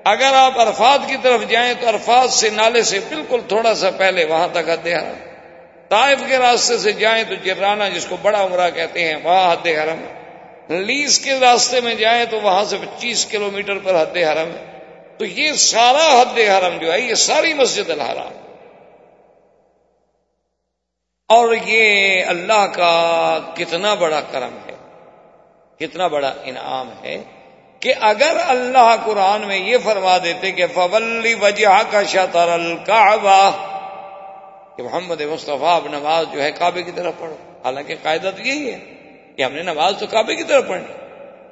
اگر 0.03 0.33
آپ 0.33 0.59
عرفات 0.59 1.09
کی 1.09 1.15
طرف 1.21 1.41
جائیں 1.47 1.73
تو 1.79 1.89
عرفات 1.89 2.29
سے 2.29 2.49
نالے 2.49 2.83
سے 2.83 2.99
بالکل 2.99 3.39
تھوڑا 3.47 3.75
سا 3.75 3.89
پہلے 3.91 4.25
وہاں 4.25 4.47
تک 4.51 4.69
حد 4.69 4.87
حرم۔ 4.87 5.26
طائف 5.89 6.19
کے 6.27 6.37
راستے 6.37 6.77
سے 6.77 6.91
جائیں 6.91 7.23
تو 7.29 7.35
جرانہ 7.35 7.83
جس 7.95 8.05
کو 8.05 8.17
بڑا 8.21 8.43
عمرہ 8.43 8.69
کہتے 8.69 9.07
ہیں، 9.07 9.15
وہاں 9.23 9.51
حد 9.53 9.67
حرم 9.67 10.05
لیس 10.69 11.19
کے 11.19 11.39
راستے 11.39 11.81
میں 11.81 11.95
جائیں 11.95 12.25
تو 12.25 12.41
وہاں 12.41 12.63
سے 12.63 12.77
پچیس 12.77 13.25
کلو 13.25 13.51
میٹر 13.51 13.77
پر 13.77 14.01
حد 14.01 14.17
حرم 14.17 14.49
ہے۔ 14.57 14.79
تو 15.17 15.25
یہ 15.25 15.53
سارا 15.53 16.21
حد 16.21 16.39
حرم 16.39 16.77
جو 16.77 16.93
ہے، 16.93 16.99
یہ 16.99 17.15
ساری 17.15 17.53
مسجد 17.53 17.89
الحرام۔ 17.89 18.47
اور 21.29 21.55
یہ 21.65 22.23
اللہ 22.25 22.67
کا 22.67 23.39
کتنا 23.55 23.93
بڑا 23.93 24.21
کرم 24.21 24.57
ہے، 24.69 24.75
کتنا 25.79 26.07
بڑا 26.07 26.33
انعام 26.43 26.89
ہے 27.03 27.23
کہ 27.79 27.93
اگر 28.01 28.37
اللہ 28.47 28.95
قرآن 29.05 29.41
میں 29.41 29.57
یہ 29.57 29.77
فرما 29.83 30.17
دیتے 30.17 30.51
کہ 30.51 30.65
فولی 30.73 31.33
وجہ 31.33 31.81
کا 31.91 32.03
شطر 32.03 32.47
الکعبہ 32.47 33.51
کہ 34.77 34.83
محمد 34.83 35.21
مصطفیٰ 35.21 35.75
اب 35.75 35.87
نماز 35.87 36.25
جو 36.33 36.43
ہے 36.43 36.51
کعبے 36.51 36.83
کی 36.83 36.91
طرف 36.91 37.13
پڑھو۔ 37.19 37.35
حالانکہ 37.65 37.95
قاعدہ 38.03 38.31
تو 38.37 38.47
یہی 38.47 38.73
ہے 38.73 38.79
کہ 39.35 39.43
ہم 39.43 39.53
نے 39.53 39.61
نماز 39.61 39.93
تو 39.99 40.07
کعبے 40.07 40.35
کی 40.35 40.43
طرف 40.43 40.67
پڑھنی 40.67 40.93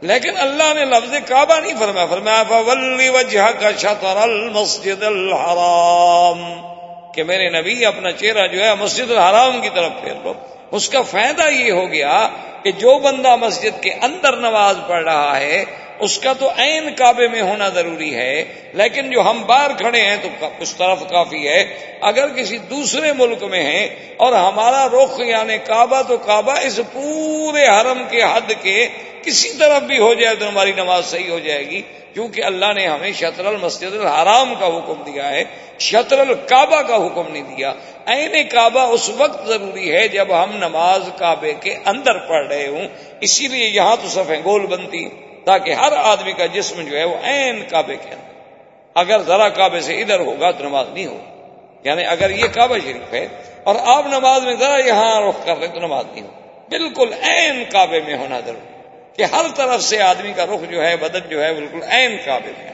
لیکن 0.01 0.37
اللہ 0.37 0.73
نے 0.73 0.85
لفظ 0.85 1.29
کعبہ 1.29 1.59
نہیں 1.59 1.73
فرمایا 1.79 2.05
فرمایا 2.05 2.43
فولی 2.43 3.09
وجہ 3.09 3.51
کا 3.59 3.71
شطر 3.77 4.17
المسجد 4.17 5.03
الحرام۔ 5.03 6.53
کہ 7.13 7.23
میرے 7.23 7.49
نبی 7.49 7.85
اپنا 7.85 8.11
چہرہ 8.11 8.47
جو 8.47 8.63
ہے 8.63 8.75
مسجد 8.75 9.11
الحرام 9.11 9.61
کی 9.61 9.69
طرف 9.69 9.91
پھیر 10.01 10.13
لو 10.23 10.33
اس 10.71 10.89
کا 10.89 11.01
فائدہ 11.01 11.49
یہ 11.51 11.71
ہو 11.71 11.91
گیا 11.91 12.29
کہ 12.63 12.71
جو 12.71 12.99
بندہ 12.99 13.35
مسجد 13.35 13.83
کے 13.83 13.93
اندر 13.93 14.37
نماز 14.37 14.77
پڑھ 14.87 15.03
رہا 15.03 15.39
ہے 15.39 15.65
اس 15.99 16.17
کا 16.17 16.33
تو 16.33 16.49
عین 16.57 16.89
کعبے 16.95 17.27
میں 17.27 17.41
ہونا 17.41 17.69
ضروری 17.69 18.13
ہے، 18.15 18.43
لیکن 18.73 19.09
جو 19.11 19.21
ہم 19.21 19.41
باہر 19.45 19.71
کھڑے 19.73 20.01
ہیں 20.01 20.15
تو 20.21 20.47
اس 20.59 20.75
طرف 20.75 21.03
کافی 21.09 21.47
ہے۔ 21.47 21.63
اگر 22.01 22.27
کسی 22.27 22.57
دوسرے 22.69 23.11
ملک 23.13 23.43
میں 23.43 23.63
ہیں 23.63 23.87
اور 24.17 24.33
ہمارا 24.33 24.85
رخ 24.87 25.19
یعنی 25.19 25.57
کعبہ 25.57 26.01
تو 26.01 26.17
کعبہ 26.17 26.55
اس 26.61 26.79
پورے 26.93 27.65
حرم 27.67 28.03
کے 28.09 28.21
حد 28.23 28.51
کے 28.61 28.87
کسی 29.23 29.49
طرف 29.57 29.83
بھی 29.83 29.99
ہو 29.99 30.13
جائے 30.13 30.35
تو 30.35 30.47
ہماری 30.47 30.71
نماز 30.71 31.05
صحیح 31.05 31.29
ہو 31.29 31.39
جائے 31.39 31.63
گی، 31.69 31.81
کیونکہ 32.13 32.43
اللہ 32.43 32.73
نے 32.75 32.85
ہمیں 32.87 33.11
شطر 33.11 33.45
المسجد 33.45 33.93
الحرام 33.93 34.53
کا 34.59 34.67
حکم 34.67 35.01
دیا 35.03 35.29
ہے، 35.31 35.43
شطر 35.79 36.19
الکعبہ 36.19 36.81
کا 36.81 36.95
حکم 36.95 37.31
نہیں 37.31 37.55
دیا۔ 37.55 37.73
عین 38.05 38.35
کعبہ 38.47 38.81
اس 38.91 39.09
وقت 39.17 39.47
ضروری 39.47 39.91
ہے 39.91 40.07
جب 40.07 40.27
ہم 40.43 40.55
نماز 40.57 41.09
کعبے 41.17 41.53
کے 41.53 41.75
اندر 41.85 42.17
پڑھ 42.27 42.47
رہے 42.47 42.67
ہوں، 42.67 42.87
اسی 43.19 43.47
لیے 43.47 43.67
یہاں 43.67 43.95
تو 44.01 44.07
صفیں 44.07 44.41
گول 44.45 44.65
بنتی۔ 44.65 45.07
تاکہ 45.45 45.73
ہر 45.73 45.91
آدمی 45.91 46.31
کا 46.31 46.45
جسم 46.45 46.81
جو 46.81 46.97
ہے 46.97 47.03
وہ 47.03 47.15
عین 47.23 47.63
کعبے 47.69 47.95
کے 47.95 48.09
اندر 48.09 48.33
اگر 48.95 49.21
ذرا 49.21 49.49
کعبے 49.49 49.81
سے 49.81 50.01
ادھر 50.01 50.19
ہوگا 50.19 50.51
تو 50.51 50.63
نماز 50.63 50.87
نہیں 50.93 51.05
ہوگی۔ 51.05 51.89
یعنی 51.89 52.05
اگر 52.05 52.29
یہ 52.29 52.47
کعبہ 52.53 52.77
شریف 52.83 53.13
ہے 53.13 53.27
اور 53.63 53.75
آپ 53.79 54.07
نماز 54.07 54.43
میں 54.43 54.55
ذرا 54.55 54.87
یہاں 54.87 55.21
رخ 55.21 55.45
کر 55.45 55.55
لیں 55.55 55.67
تو 55.67 55.79
نماز 55.79 56.05
نہیں 56.13 56.23
ہوگی۔ 56.23 56.67
بالکل 56.69 57.13
عین 57.23 57.63
کعبے 57.71 58.01
میں 58.01 58.17
ہونا 58.17 58.39
ضروری 58.39 58.87
کہ 59.17 59.23
ہر 59.23 59.45
طرف 59.55 59.83
سے 59.83 60.01
آدمی 60.01 60.33
کا 60.35 60.45
رخ 60.45 60.71
جو 60.71 60.85
ہے، 60.85 60.95
بدن 60.95 61.29
جو 61.29 61.43
ہے، 61.43 61.53
بالکل 61.53 61.83
عین 61.83 62.17
کعبے 62.25 62.51
میں 62.57 62.67
ہے۔ 62.67 62.73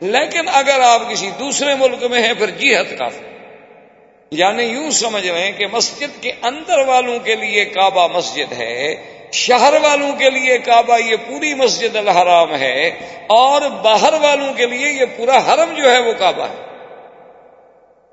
لیکن 0.00 0.48
اگر 0.52 0.80
آپ 0.80 1.10
کسی 1.10 1.30
دوسرے 1.38 1.74
ملک 1.74 2.04
میں 2.04 2.22
ہیں، 2.22 2.32
پھر 2.38 2.50
جیحت 2.50 2.98
کافی 2.98 3.26
یعنی 4.30 4.62
یوں 4.62 4.90
سمجھ 4.90 5.26
رہے 5.26 5.40
ہیں 5.40 5.52
کہ 5.52 5.66
مسجد 5.66 6.22
کے 6.22 6.32
اندر 6.42 6.78
والوں 6.78 7.18
کے 7.18 7.34
لیے 7.34 7.64
کعبہ 7.64 8.08
مسجد 8.08 8.52
ہے 8.52 8.94
شہر 9.32 9.74
والوں 9.82 10.12
کے 10.12 10.30
لیے 10.30 10.58
کعبہ 10.58 10.98
یہ 10.98 11.16
پوری 11.28 11.54
مسجد 11.54 11.96
الحرام 11.96 12.54
ہے 12.54 12.88
اور 13.26 13.62
باہر 13.62 14.12
والوں 14.12 14.54
کے 14.54 14.66
لیے 14.66 14.92
یہ 14.92 15.04
پورا 15.16 15.38
حرم 15.38 15.74
جو 15.74 15.90
ہے 15.90 15.98
وہ 15.98 16.12
کعبہ 16.18 16.42
ہے۔ 16.42 16.72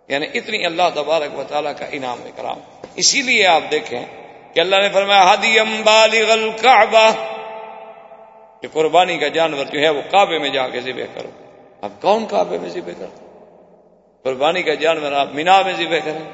یعنی 0.08 0.28
اتنی 0.34 0.66
اللہ 0.66 0.82
تبارک 0.96 1.40
و 1.40 1.44
تعالیٰ 1.44 1.72
کا 1.80 1.86
انعام 1.92 2.20
کرام 2.36 2.58
اسی 2.96 3.22
لیے 3.22 3.46
آپ 3.46 3.62
دیکھیں 3.72 4.06
کہ 4.54 4.60
اللہ 4.60 4.76
نے 4.76 4.90
فرمایا، 4.90 5.22
ہادی 5.22 5.60
بالغ 5.84 6.32
الکعبہ 6.32 7.12
کہ 8.62 8.68
قربانی 8.74 9.18
کا 9.18 9.28
جانور 9.28 9.66
جو 9.66 9.80
ہے 9.80 9.90
وہ 9.90 10.02
کعبے 10.12 10.40
میں 10.40 10.50
جا 10.50 10.68
کے 10.68 10.82
ذبح 10.82 11.16
کرو۔ 11.16 11.30
اب 11.82 11.92
کون 12.02 12.26
کعبے 12.26 12.58
میں 12.58 12.70
ذبح 12.70 12.92
کرو 13.00 13.26
قربانی 14.24 14.64
کا 14.64 14.74
جانور 14.74 15.12
آپ 15.12 15.28
مینا 15.34 15.62
میں 15.62 15.74
ذبح 15.74 15.98
کریں۔ 16.06 16.30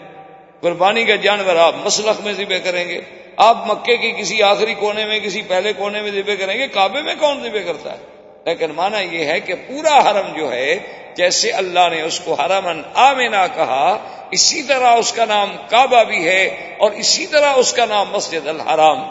قربانی 0.61 1.03
کا 1.03 1.15
جانور 1.15 1.55
آپ 1.55 1.75
مسلخ 1.83 2.21
میں 2.21 2.33
ذبح 2.33 2.55
کریں 2.63 2.89
گے۔ 2.89 3.01
آپ 3.37 3.57
مکے 3.65 3.97
کی 3.97 4.11
کسی 4.11 4.43
آخری 4.43 4.73
کونے 4.73 5.05
میں، 5.05 5.19
کسی 5.19 5.41
پہلے 5.41 5.73
کونے 5.73 6.01
میں 6.01 6.11
ذبح 6.11 6.33
کریں 6.39 6.57
گے، 6.59 6.67
کعبے 6.67 7.01
میں 7.01 7.15
کون 7.19 7.43
ذبح 7.43 7.59
کرتا 7.67 7.91
ہے؟ 7.91 7.97
لیکن 8.45 8.71
مانا 8.71 8.99
یہ 8.99 9.25
ہے 9.25 9.39
کہ 9.39 9.53
پورا 9.55 10.09
حرم 10.09 10.37
جو 10.37 10.51
ہے، 10.51 10.79
جیسے 11.15 11.51
اللہ 11.51 11.89
نے 11.91 12.01
اس 12.01 12.19
کو 12.19 12.33
حرم 12.33 12.81
آمنا 12.93 13.47
کہا، 13.47 13.97
اسی 14.31 14.61
طرح 14.61 14.95
اس 14.95 15.13
کا 15.13 15.25
نام 15.25 15.55
کعبہ 15.69 16.03
بھی 16.03 16.27
ہے 16.27 16.75
اور 16.79 16.91
اسی 16.91 17.27
طرح 17.27 17.53
اس 17.55 17.73
کا 17.73 17.85
نام 17.85 18.09
مسجد 18.11 18.47
الحرام 18.47 19.01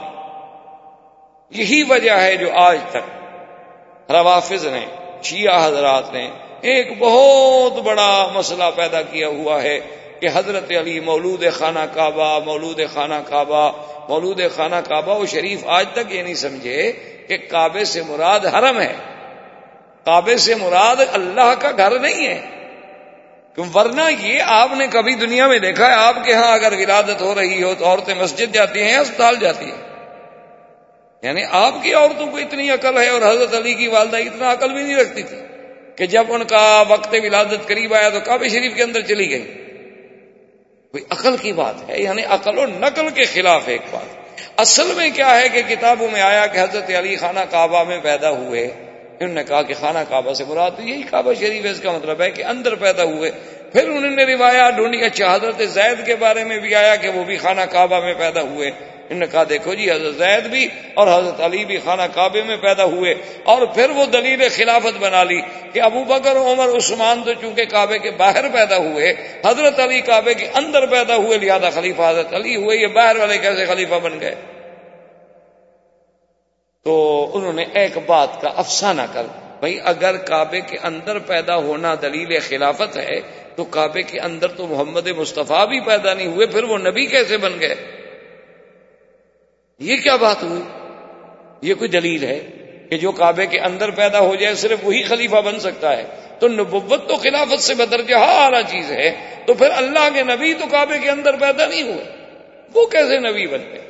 یہی 1.51 1.83
وجہ 1.83 2.12
ہے 2.12 2.37
جو 2.37 2.47
آج 2.55 2.79
تک 2.91 4.11
روافظ 4.11 4.66
نے، 4.66 4.85
شیعہ 5.22 5.66
حضرات 5.66 6.12
نے 6.12 6.31
ایک 6.61 6.99
بہت 6.99 7.72
بڑا 7.72 8.29
مسئلہ 8.35 8.64
پیدا 8.77 9.03
کیا 9.03 9.29
ہوا 9.29 9.62
ہے۔ 9.62 9.81
کہ 10.25 10.29
حضرت 10.35 10.70
علی 10.70 11.01
مولود 11.01 11.45
خانہ 11.53 11.79
کعبہ، 11.95 12.45
مولود 12.45 12.81
خانہ 12.95 13.14
کعبہ، 13.29 13.72
مولود 14.09 14.41
خانہ 14.57 14.77
کعبہ 14.89 15.20
وہ 15.20 15.27
شریف 15.27 15.59
آج 15.66 15.87
تک 15.93 16.14
یہ 16.14 16.22
نہیں 16.22 16.35
سمجھے 16.35 16.93
کہ 17.29 17.37
کعبے 17.37 17.85
سے 17.85 18.03
مراد 18.03 18.41
حرم 18.41 18.81
ہے۔ 18.81 18.93
کعبے 20.05 20.37
سے 20.37 20.55
مراد 20.55 20.97
اللہ 21.12 21.55
کا 21.61 21.70
گھر 21.77 21.99
نہیں 21.99 22.29
ہے۔ 22.29 22.41
ورنہ 23.75 24.01
یہ 24.20 24.43
آپ 24.47 24.68
نے 24.77 24.87
کبھی 24.87 25.14
دنیا 25.14 25.47
میں 25.47 25.59
دیکھا 25.59 25.87
ہے، 25.87 25.95
آپ 25.95 26.25
کے 26.25 26.33
ہاں 26.33 26.53
اگر 26.55 26.72
ولادت 26.72 27.22
ہو 27.22 27.35
رہی 27.35 27.62
ہو 27.62 27.75
تو 27.79 27.85
عورتیں 27.85 28.14
مسجد 28.14 28.55
جاتی 28.55 28.83
ہیں 28.83 28.97
اسپتال 28.97 29.37
جاتی 29.41 29.64
ہیں۔ 29.64 30.09
یعنی 31.22 31.43
آپ 31.51 31.75
کی 31.83 31.95
عورتوں 31.95 32.27
کو 32.27 32.37
اتنی 32.37 32.70
عقل 32.70 32.99
ہے 32.99 33.09
اور 33.09 33.22
حضرت 33.22 33.55
علی 33.55 33.75
کی 33.75 33.89
والدہ 33.89 34.16
اتنا 34.16 34.53
عقل 34.53 34.72
بھی 34.72 34.83
نہیں 34.83 34.97
رکھتی 34.97 35.22
تھی 35.22 35.37
کہ 35.97 36.07
جب 36.07 36.25
ان 36.29 36.45
کا 36.45 36.85
وقت 36.89 37.14
ولادت 37.22 37.68
قریب 37.68 37.95
آیا 37.95 38.09
تو 38.09 38.18
کعبے 38.25 38.49
شریف 38.49 38.77
کے 38.77 38.83
اندر 38.83 39.01
چلی 39.01 39.31
گئی۔ 39.31 39.64
کوئی 40.95 41.05
عقل 41.11 41.36
کی 41.36 41.53
بات 41.53 41.88
ہے 41.88 42.01
یعنی 42.01 42.24
عقل 42.24 42.59
و 42.59 42.66
نقل 42.66 43.09
کے 43.09 43.24
خلاف 43.24 43.62
ایک 43.66 43.80
بات۔ 43.90 44.40
اصل 44.57 44.92
میں 44.97 45.11
کیا 45.11 45.40
ہے 45.40 45.49
کہ 45.49 45.62
کتابوں 45.62 46.09
میں 46.12 46.20
آیا 46.20 46.47
کہ 46.47 46.59
حضرت 46.59 46.90
علی 46.99 47.16
خانہ 47.16 47.40
کعبہ 47.51 47.84
میں 47.84 47.99
پیدا 48.03 48.30
ہوئے۔ 48.30 48.66
انہوں 49.20 49.34
نے 49.34 49.45
کہا 49.45 49.62
کہ 49.62 49.74
خانہ 49.80 49.99
کعبہ 50.09 50.32
سے 50.32 50.45
مراد 50.45 50.70
یہی 50.78 51.03
کعبہ 51.03 51.32
شریف 51.34 51.64
ہے، 51.64 51.70
اس 51.70 51.80
کا 51.80 51.92
مطلب 51.92 52.22
ہے 52.22 52.30
کہ 52.30 52.45
اندر 52.45 52.74
پیدا 52.74 53.05
ہوئے۔ 53.05 53.30
پھر 53.72 53.88
انہوں 53.88 54.11
نے 54.11 54.24
روایات 54.24 54.74
ڈھونڈی 54.76 55.05
اچھا 55.05 55.34
حضرت 55.34 55.62
زید 55.62 56.07
کے 56.07 56.16
بارے 56.16 56.45
میں 56.45 56.59
بھی 56.59 56.74
آیا 56.74 56.97
کہ 56.97 57.09
وہ 57.09 57.24
بھی 57.24 57.36
خانہ 57.36 57.61
کعبہ 57.61 58.01
میں 58.01 58.14
پیدا 58.14 58.40
ہوئے۔ 58.40 58.70
انہوں 59.05 59.21
نے 59.21 59.27
کہا، 59.27 59.43
دیکھو 59.49 59.75
جی 59.75 59.91
حضرت 59.91 60.15
زید 60.15 60.47
بھی 60.47 60.69
اور 60.95 61.07
حضرت 61.07 61.41
علی 61.41 61.65
بھی 61.65 61.79
خانہ 61.85 62.03
کعبے 62.15 62.43
میں 62.43 62.57
پیدا 62.57 62.85
ہوئے 62.85 63.15
اور 63.45 63.67
پھر 63.67 63.91
وہ 63.91 64.07
دلیل 64.07 64.49
خلافت 64.57 64.99
بنا 64.99 65.25
لی 65.25 65.41
کہ 65.73 65.81
ابو 65.81 66.05
بکر 66.05 66.37
عمر، 66.37 66.69
عثمان 66.77 67.23
تو 67.23 67.33
چونکہ 67.41 67.65
کعبے 67.65 67.99
کے 67.99 68.11
باہر 68.11 68.49
پیدا 68.49 68.77
ہوئے، 68.77 69.15
حضرت 69.45 69.81
علی 69.81 70.01
کعبے 70.01 70.35
کے 70.35 70.49
اندر 70.55 70.87
پیدا 70.87 71.17
ہوئے، 71.17 71.39
لہذا 71.39 71.71
خلیفہ 71.71 72.03
حضرت 72.03 72.35
علی 72.35 72.57
ہوئے، 72.57 72.77
یہ 72.77 72.87
باہر 72.87 73.17
والے 73.17 73.39
کیسے 73.39 73.67
خلیفہ 73.67 73.95
بن 74.03 74.21
گئے؟ 74.21 74.35
تو 76.87 77.31
انہوں 77.35 77.53
نے 77.53 77.65
ایک 77.75 77.99
بات 78.07 78.41
کا 78.41 78.49
افسانہ 78.57 79.03
کر، 79.13 79.27
بھائی، 79.61 79.79
اگر 79.85 80.17
کعبے 80.17 80.61
کے 80.61 80.79
اندر 80.83 81.19
پیدا 81.19 81.57
ہونا 81.57 81.95
دلیل 82.03 82.39
خلافت 82.41 82.97
ہے، 82.97 83.21
تو 83.57 83.65
کعبے 83.65 84.03
کے 84.03 84.21
اندر 84.21 84.49
تو 84.49 84.67
محمد 84.67 85.07
مصطفیٰ 85.07 85.69
بھی 85.69 85.81
پیدا 85.81 86.15
نہیں 86.15 86.27
ہوئے، 86.27 86.47
پھر 86.47 86.65
وہ 86.65 86.79
نبی 86.79 87.07
کیسے 87.07 87.37
بن 87.37 87.61
گئے؟ 87.61 87.75
یہ 89.79 89.97
کیا 89.97 90.16
بات 90.16 90.43
ہوئی؟ 90.43 90.62
یہ 91.62 91.75
کوئی 91.75 91.91
دلیل 91.91 92.25
ہے 92.25 92.41
کہ 92.91 92.97
جو 92.97 93.12
کعبے 93.12 93.47
کے 93.47 93.59
اندر 93.59 93.91
پیدا 93.91 94.18
ہو 94.18 94.35
جائے 94.35 94.55
صرف 94.55 94.79
وہی 94.83 95.03
خلیفہ 95.03 95.37
بن 95.37 95.61
سکتا 95.61 95.97
ہے؟ 95.97 96.05
تو 96.39 96.49
نبوت 96.49 97.09
تو 97.09 97.16
خلافت 97.16 97.62
سے 97.62 97.75
بدرجہ 97.75 98.16
اعلیٰ 98.16 98.62
چیز 98.62 98.91
ہے، 98.91 99.37
تو 99.47 99.55
پھر 99.55 99.70
اللہ 99.77 100.09
کے 100.14 100.22
نبی 100.22 100.55
تو 100.55 100.64
کعبے 100.70 100.99
کے 100.99 101.11
اندر 101.11 101.37
پیدا 101.37 101.66
نہیں 101.66 101.83
ہوئے۔ 101.83 102.05
وہ 102.75 102.87
کیسے 102.87 103.18
نبی 103.18 103.47
بن 103.47 103.62
گئے 103.72 103.81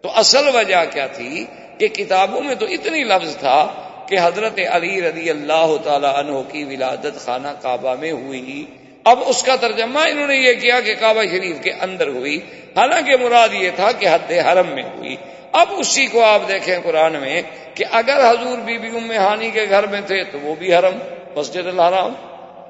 تو 0.00 0.08
اصل 0.14 0.56
وجہ 0.56 0.84
کیا 0.92 1.06
تھی 1.06 1.44
کہ 1.78 1.88
کتابوں 1.88 2.42
میں 2.42 2.54
تو 2.54 2.66
اتنی 2.66 3.04
لفظ 3.04 3.36
تھا 3.36 3.72
کہ 4.08 4.16
حضرت 4.22 4.58
علی 4.70 5.02
رضی 5.02 5.30
اللہ 5.30 5.76
تعالی 5.84 6.06
عنہ 6.14 6.42
کی 6.52 6.64
ولادت 6.64 7.24
خانہ 7.24 7.48
کعبہ 7.62 7.94
میں 8.00 8.12
ہوئی۔ 8.12 8.66
اب 9.04 9.18
اس 9.26 9.42
کا 9.42 9.56
ترجمہ 9.56 9.98
انہوں 9.98 10.26
نے 10.26 10.36
یہ 10.36 10.52
کیا 10.52 10.80
کہ 10.80 10.94
کعبہ 11.00 11.22
شریف 11.22 11.56
کے 11.62 11.72
اندر 11.72 12.08
ہوئی۔ 12.08 12.40
حالانکہ 12.76 13.16
مراد 13.16 13.48
یہ 13.52 13.70
تھا 13.76 13.92
کہ 13.92 14.08
حد 14.08 14.32
حرم 14.32 14.66
میں 14.68 14.82
ہوئی۔ 14.82 15.16
اب 15.52 15.66
اسی 15.76 16.06
کو 16.06 16.24
آپ 16.24 16.48
دیکھیں 16.48 16.78
قرآن 16.84 17.12
میں 17.12 17.42
کہ 17.74 17.84
اگر 17.90 18.30
حضور 18.30 18.58
بی 18.58 18.78
بی 18.78 18.88
ام 18.88 19.10
ہانی 19.10 19.50
کے 19.50 19.66
گھر 19.70 19.86
میں 19.86 20.00
تھے 20.06 20.24
تو 20.24 20.38
وہ 20.42 20.54
بھی 20.54 20.74
حرم، 20.74 20.98
مسجد 21.36 21.66
الحرام۔ 21.66 22.12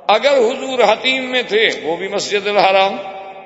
اگر 0.09 0.33
حضور 0.39 0.79
حتیم 0.79 1.25
میں 1.25 1.43
تھے 1.49 1.69
وہ 1.83 1.97
بھی 1.97 2.09
مسجد 2.09 2.47
الحرام۔ 2.47 2.97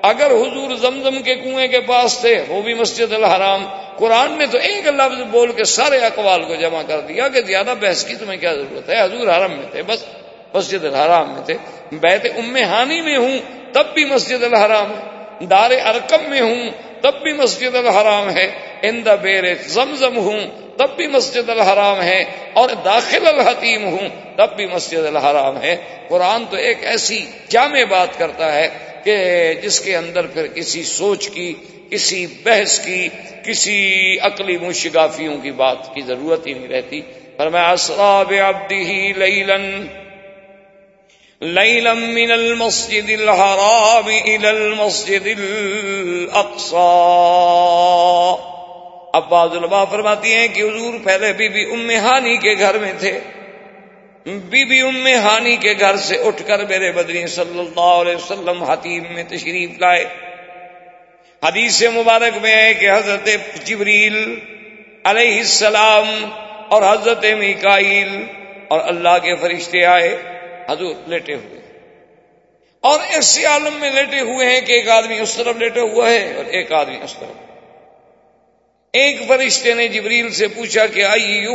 اگر 0.01 0.25
حضور 0.25 0.75
زمزم 0.75 1.21
کے 1.21 1.35
کنویں 1.35 1.67
کے 1.67 1.79
پاس 1.79 2.17
تھے 2.21 2.43
وہ 2.47 2.61
بھی 2.61 2.73
مسجد 2.73 3.13
الحرام۔ 3.13 3.65
قرآن 3.97 4.37
نے 4.37 4.45
تو 4.45 4.57
ایک 4.57 4.87
لفظ 4.87 5.21
بول 5.31 5.51
کے 5.51 5.63
سارے 5.63 5.97
اقوال 5.97 6.43
کو 6.43 6.55
جمع 6.55 6.81
کر 6.87 6.99
دیا 6.99 7.27
کہ 7.27 7.41
زیادہ 7.41 7.73
بحث 7.79 8.05
کی 8.05 8.15
تمہیں 8.15 8.39
کیا 8.39 8.53
ضرورت 8.53 8.89
ہے؟ 8.89 9.01
حضور 9.01 9.27
حرم 9.27 9.51
میں 9.51 9.71
تھے، 9.71 9.81
بس 9.83 10.05
مسجد 10.53 10.85
الحرام 10.85 11.33
میں 11.33 11.45
تھے۔ 11.45 11.53
بیت 11.91 12.25
ام 12.37 12.55
ہانی 12.55 13.01
میں 13.01 13.17
ہوں، 13.17 13.37
تب 13.73 13.83
بھی 13.93 14.05
مسجد 14.05 14.43
الحرام 14.43 14.91
ہے۔ 14.91 15.20
دار 15.49 15.71
ارکم 15.71 16.29
میں 16.29 16.41
ہوں، 16.41 16.69
تب 17.01 17.23
بھی 17.23 17.33
مسجد 17.33 17.75
الحرام 17.75 18.29
ہے۔ 18.29 18.51
ان 18.81 19.05
دا 19.05 19.15
بیر 19.15 19.43
زمزم 19.55 20.17
ہوں، 20.17 20.39
تب 20.77 20.89
بھی 20.97 21.07
مسجد 21.07 21.49
الحرام 21.49 22.01
ہے۔ 22.01 22.23
اور 22.53 22.69
داخل 22.85 23.27
الحتیم 23.27 23.85
ہوں، 23.85 24.37
تب 24.37 24.55
بھی 24.55 24.67
مسجد 24.67 24.97
الحرام 24.97 25.61
ہے۔ 25.61 25.77
قرآن 26.07 26.43
تو 26.49 26.57
ایک 26.57 26.77
ایسی 26.81 27.25
جامع 27.49 27.83
بات 27.89 28.19
کرتا 28.19 28.55
ہے 28.55 28.69
کہ 29.03 29.15
جس 29.63 29.79
کے 29.79 29.97
اندر 29.97 30.27
پھر 30.27 30.47
کسی 30.47 30.83
سوچ 30.83 31.29
کی، 31.29 31.53
کسی 31.89 32.27
بحث 32.43 32.85
کی، 32.85 33.09
کسی 33.45 34.17
عقلی 34.21 34.57
مشگافیوں 34.57 35.37
کی 35.37 35.51
بات 35.51 35.95
کی 35.95 36.01
ضرورت 36.01 36.47
ہی 36.47 36.53
نہیں 36.53 36.67
رہتی۔ 36.67 37.01
پر 37.37 37.49
میں 37.49 37.61
اسراب 37.61 38.33
عبدی 38.47 39.13
لیلن۔ 39.13 39.85
لیلم 41.41 41.99
من 42.13 42.31
المسجد 42.31 43.09
الحرام 43.09 44.07
الى 44.07 44.47
المسجد 44.47 45.27
الاقصى 45.27 46.83
اب 49.13 49.29
بعض 49.29 49.49
فرماتی 49.91 50.33
ہیں 50.33 50.47
کہ 50.47 50.61
حضور 50.61 50.93
پہلے 51.03 51.33
بی 51.33 51.49
بی 51.49 51.63
ام 51.71 51.89
ہانی 51.89 52.37
کے 52.37 52.53
گھر 52.59 52.77
میں 52.77 52.93
تھے۔ 52.99 53.19
بی 54.25 54.65
بی 54.65 54.81
ام 54.81 55.07
ہانی 55.07 55.55
کے 55.55 55.73
گھر 55.79 55.95
سے 55.95 56.15
اٹھ 56.15 56.43
کر 56.47 56.65
میرے 56.65 56.91
بدری 56.91 57.27
صلی 57.27 57.59
اللہ 57.59 57.91
علیہ 58.01 58.15
وسلم 58.15 58.63
حتیم 58.63 59.03
میں 59.13 59.23
تشریف 59.23 59.69
لائے۔ 59.79 60.05
حدیث 61.43 61.83
مبارک 61.83 62.37
میں 62.41 62.55
ہے 62.55 62.73
کہ 62.73 62.91
حضرت 62.91 63.29
جبریل 63.65 64.39
علیہ 65.03 65.37
السلام 65.37 66.25
اور 66.69 66.81
حضرت 66.81 67.25
میکائیل 67.37 68.25
اور 68.67 68.79
اللہ 68.83 69.17
کے 69.23 69.35
فرشتے 69.35 69.85
آئے۔ 69.85 70.30
حضور 70.69 70.95
لیٹے 71.07 71.35
ہوئے 71.35 71.61
اور 72.81 72.99
اس 73.17 73.39
عالم 73.45 73.73
میں 73.79 73.91
لیٹے 73.91 74.19
ہوئے 74.19 74.49
ہیں 74.49 74.61
کہ 74.61 74.73
ایک 74.73 74.89
آدمی 74.89 75.19
اس 75.19 75.37
طرف 75.37 75.55
لیٹے 75.55 75.79
ہوا 75.79 76.11
ہے 76.11 76.33
اور 76.37 76.45
ایک 76.45 76.71
آدمی 76.71 76.97
اس 77.03 77.15
طرف۔ 77.19 77.51
ایک 78.93 79.21
فرشتے 79.27 79.73
نے 79.73 79.87
جبریل 79.87 80.31
سے 80.31 80.47
پوچھا 80.47 80.87
کہ 80.87 81.03
آئی 81.03 81.45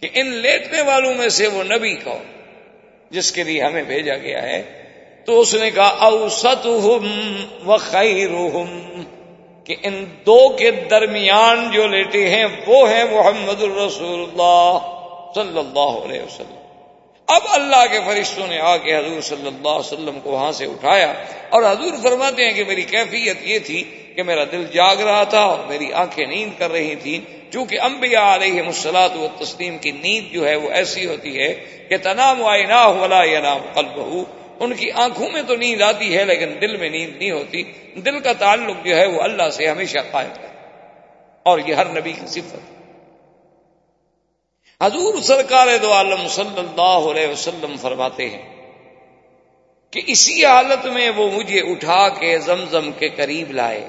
کہ 0.00 0.08
ان 0.14 0.26
لیٹنے 0.26 0.82
والوں 0.82 1.14
میں 1.14 1.28
سے 1.28 1.46
وہ 1.46 1.62
نبی 1.64 1.94
کون؟ 1.94 2.22
جس 3.10 3.32
کے 3.32 3.42
لیے 3.42 3.62
ہمیں 3.62 3.82
بھیجا 3.82 4.16
گیا 4.16 4.42
ہے۔ 4.42 4.62
تو 5.26 5.40
اس 5.40 5.54
نے 5.54 5.70
کہا 5.70 5.88
اوسط 5.88 6.66
و 6.66 7.76
خیر 7.76 8.28
کہ 9.64 9.76
ان 9.82 10.04
دو 10.26 10.48
کے 10.48 10.70
درمیان 10.70 11.70
جو 11.70 11.86
لیٹے 11.86 12.28
ہیں 12.28 12.46
وہ 12.66 12.90
ہیں 12.90 13.04
محمد 13.04 13.62
الرسول 13.62 14.26
اللہ 14.28 14.78
صلی 15.34 15.58
اللہ 15.58 16.08
علیہ 16.08 16.22
وسلم۔ 16.22 16.61
اب 17.32 17.42
اللہ 17.50 17.84
کے 17.90 17.98
فرشتوں 18.06 18.46
نے 18.46 18.58
آ 18.58 18.76
کے 18.76 18.96
حضور 18.96 19.20
صلی 19.20 19.46
اللہ 19.46 19.68
علیہ 19.68 19.92
وسلم 19.92 20.20
کو 20.22 20.30
وہاں 20.30 20.52
سے 20.52 20.64
اٹھایا 20.64 21.12
اور 21.48 21.62
حضور 21.62 21.92
فرماتے 22.02 22.44
ہیں 22.44 22.52
کہ 22.52 22.64
میری 22.64 22.82
کیفیت 22.82 23.36
یہ 23.42 23.58
تھی 23.58 23.84
کہ 24.16 24.22
میرا 24.22 24.44
دل 24.52 24.66
جاگ 24.72 24.96
رہا 24.96 25.24
تھا 25.24 25.40
اور 25.40 25.58
میری 25.68 25.92
آنکھیں 25.92 26.26
نیند 26.26 26.58
کر 26.58 26.70
رہی 26.70 26.94
تھیں۔ 26.94 27.52
چونکہ 27.52 27.80
انبیاء 27.80 28.34
علیہ 28.34 28.62
مسلاط 28.62 29.16
و 29.16 29.26
تسلیم 29.38 29.78
کی 29.78 29.90
نیند 29.90 30.34
جو 30.34 30.48
ہے 30.48 30.56
وہ 30.56 30.70
ایسی 30.70 31.06
ہوتی 31.06 31.38
ہے 31.38 31.54
کہ 31.88 31.96
تنام 31.96 32.44
آئے 32.44 32.64
ولا 33.00 33.24
یا 33.24 33.40
نام 33.40 33.60
قلب 33.74 34.00
ان 34.60 34.74
کی 34.74 34.90
آنکھوں 34.90 35.30
میں 35.30 35.42
تو 35.42 35.56
نیند 35.56 35.82
آتی 35.82 36.16
ہے 36.16 36.24
لیکن 36.24 36.48
دل 36.60 36.76
میں 36.76 36.90
نیند 36.90 37.16
نہیں 37.16 37.30
ہوتی۔ 37.30 37.62
دل 37.94 38.20
کا 38.20 38.32
تعلق 38.32 38.84
جو 38.84 38.96
ہے 38.96 39.06
وہ 39.06 39.22
اللہ 39.22 39.50
سے 39.50 39.66
ہمیشہ 39.66 39.98
قائم 40.10 40.42
ہے۔ 40.42 40.48
اور 41.42 41.58
یہ 41.66 41.74
ہر 41.74 41.86
نبی 41.86 42.12
کی 42.12 42.26
صفت۔ 42.26 42.81
حضور 44.82 45.20
سرکار 45.22 45.66
دو 45.82 45.92
عالم 45.92 46.28
صلی 46.28 46.58
اللہ 46.58 47.10
علیہ 47.10 47.28
وسلم 47.28 47.76
فرماتے 47.80 48.28
ہیں 48.28 48.42
کہ 49.90 50.00
اسی 50.06 50.44
حالت 50.44 50.86
میں 50.86 51.10
وہ 51.16 51.30
مجھے 51.30 51.60
اٹھا 51.72 52.08
کے 52.08 52.38
زمزم 52.38 52.90
کے 52.92 53.08
قریب 53.08 53.50
لائے 53.50 53.88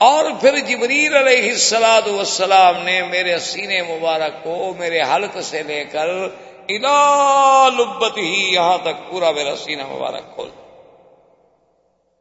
اور 0.00 0.24
پھر 0.40 0.58
جبریل 0.58 1.16
علیہ 1.16 1.50
السلاد 1.50 2.06
والسلام 2.06 2.82
نے 2.82 3.02
میرے 3.02 3.38
سینے 3.38 3.82
مبارک 3.82 4.44
کو 4.44 4.74
میرے 4.78 5.00
حلق 5.02 5.40
سے 5.42 5.62
لے 5.62 5.84
کر 5.84 6.08
الا 6.68 7.68
لبت 7.68 8.18
ہی 8.18 8.54
یہاں 8.54 8.78
تک 8.78 9.10
پورا 9.10 9.30
میرا 9.30 9.56
سینہ 9.56 9.86
مبارک 9.86 10.34
کھول 10.34 10.48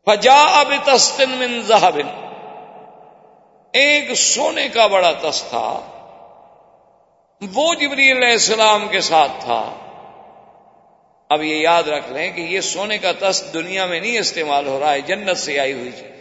فجا 0.07 0.39
اب 0.59 0.73
تستن 0.85 1.29
من 1.29 1.61
زہبن 1.61 2.15
ایک 3.73 4.15
سونے 4.15 4.67
کا 4.67 4.87
بڑا 4.87 5.11
تس 5.11 5.43
تھا۔ 5.49 5.69
وہ 7.41 7.73
جبری 7.73 8.11
علیہ 8.11 8.31
السلام 8.31 8.87
کے 8.87 9.01
ساتھ 9.01 9.31
تھا۔ 9.39 9.77
اب 11.29 11.43
یہ 11.43 11.55
یاد 11.55 11.83
رکھ 11.83 12.11
لیں 12.11 12.31
کہ 12.31 12.41
یہ 12.41 12.61
سونے 12.61 12.97
کا 12.97 13.11
تس 13.19 13.43
دنیا 13.53 13.85
میں 13.85 13.99
نہیں 13.99 14.17
استعمال 14.17 14.67
ہو 14.67 14.79
رہا 14.79 14.93
ہے، 14.93 15.01
جنت 15.01 15.37
سے 15.37 15.59
آئی 15.59 15.73
ہوئی 15.73 15.91
چیز۔ 15.91 16.11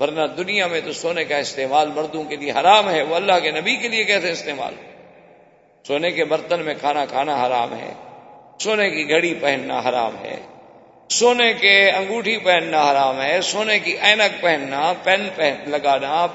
ورنہ 0.00 0.26
دنیا 0.26 0.66
میں 0.66 0.80
تو 0.84 0.92
سونے 0.92 1.24
کا 1.24 1.36
استعمال 1.36 1.88
مردوں 1.88 2.24
کے 2.24 2.36
لیے 2.36 2.52
حرام 2.52 2.90
ہے، 2.90 3.02
وہ 3.02 3.16
اللہ 3.16 3.38
کے 3.42 3.50
نبی 3.50 3.76
کے 3.76 3.88
لیے 3.88 4.04
کیسے 4.04 4.30
استعمال 4.30 4.74
سونے 5.84 6.10
کے 6.10 6.24
برتن 6.24 6.60
میں 6.60 6.74
کھانا 6.80 7.04
کھانا 7.04 7.46
حرام 7.46 7.78
ہے، 7.78 7.92
سونے 8.60 8.90
کی 8.90 9.08
گھڑی 9.08 9.34
پہننا 9.34 9.78
حرام 9.78 10.16
ہے، 10.24 10.36
سونے 11.08 11.52
کے 11.52 11.90
انگوٹھی 11.90 12.36
پہننا 12.36 12.90
حرام 12.90 13.22
ہے، 13.22 13.40
سونے 13.40 13.78
کی 13.78 13.96
اینک 14.00 14.42
پہننا، 14.42 14.92
پین 15.02 15.28
پہن 15.36 15.70
لگانا 15.70 16.26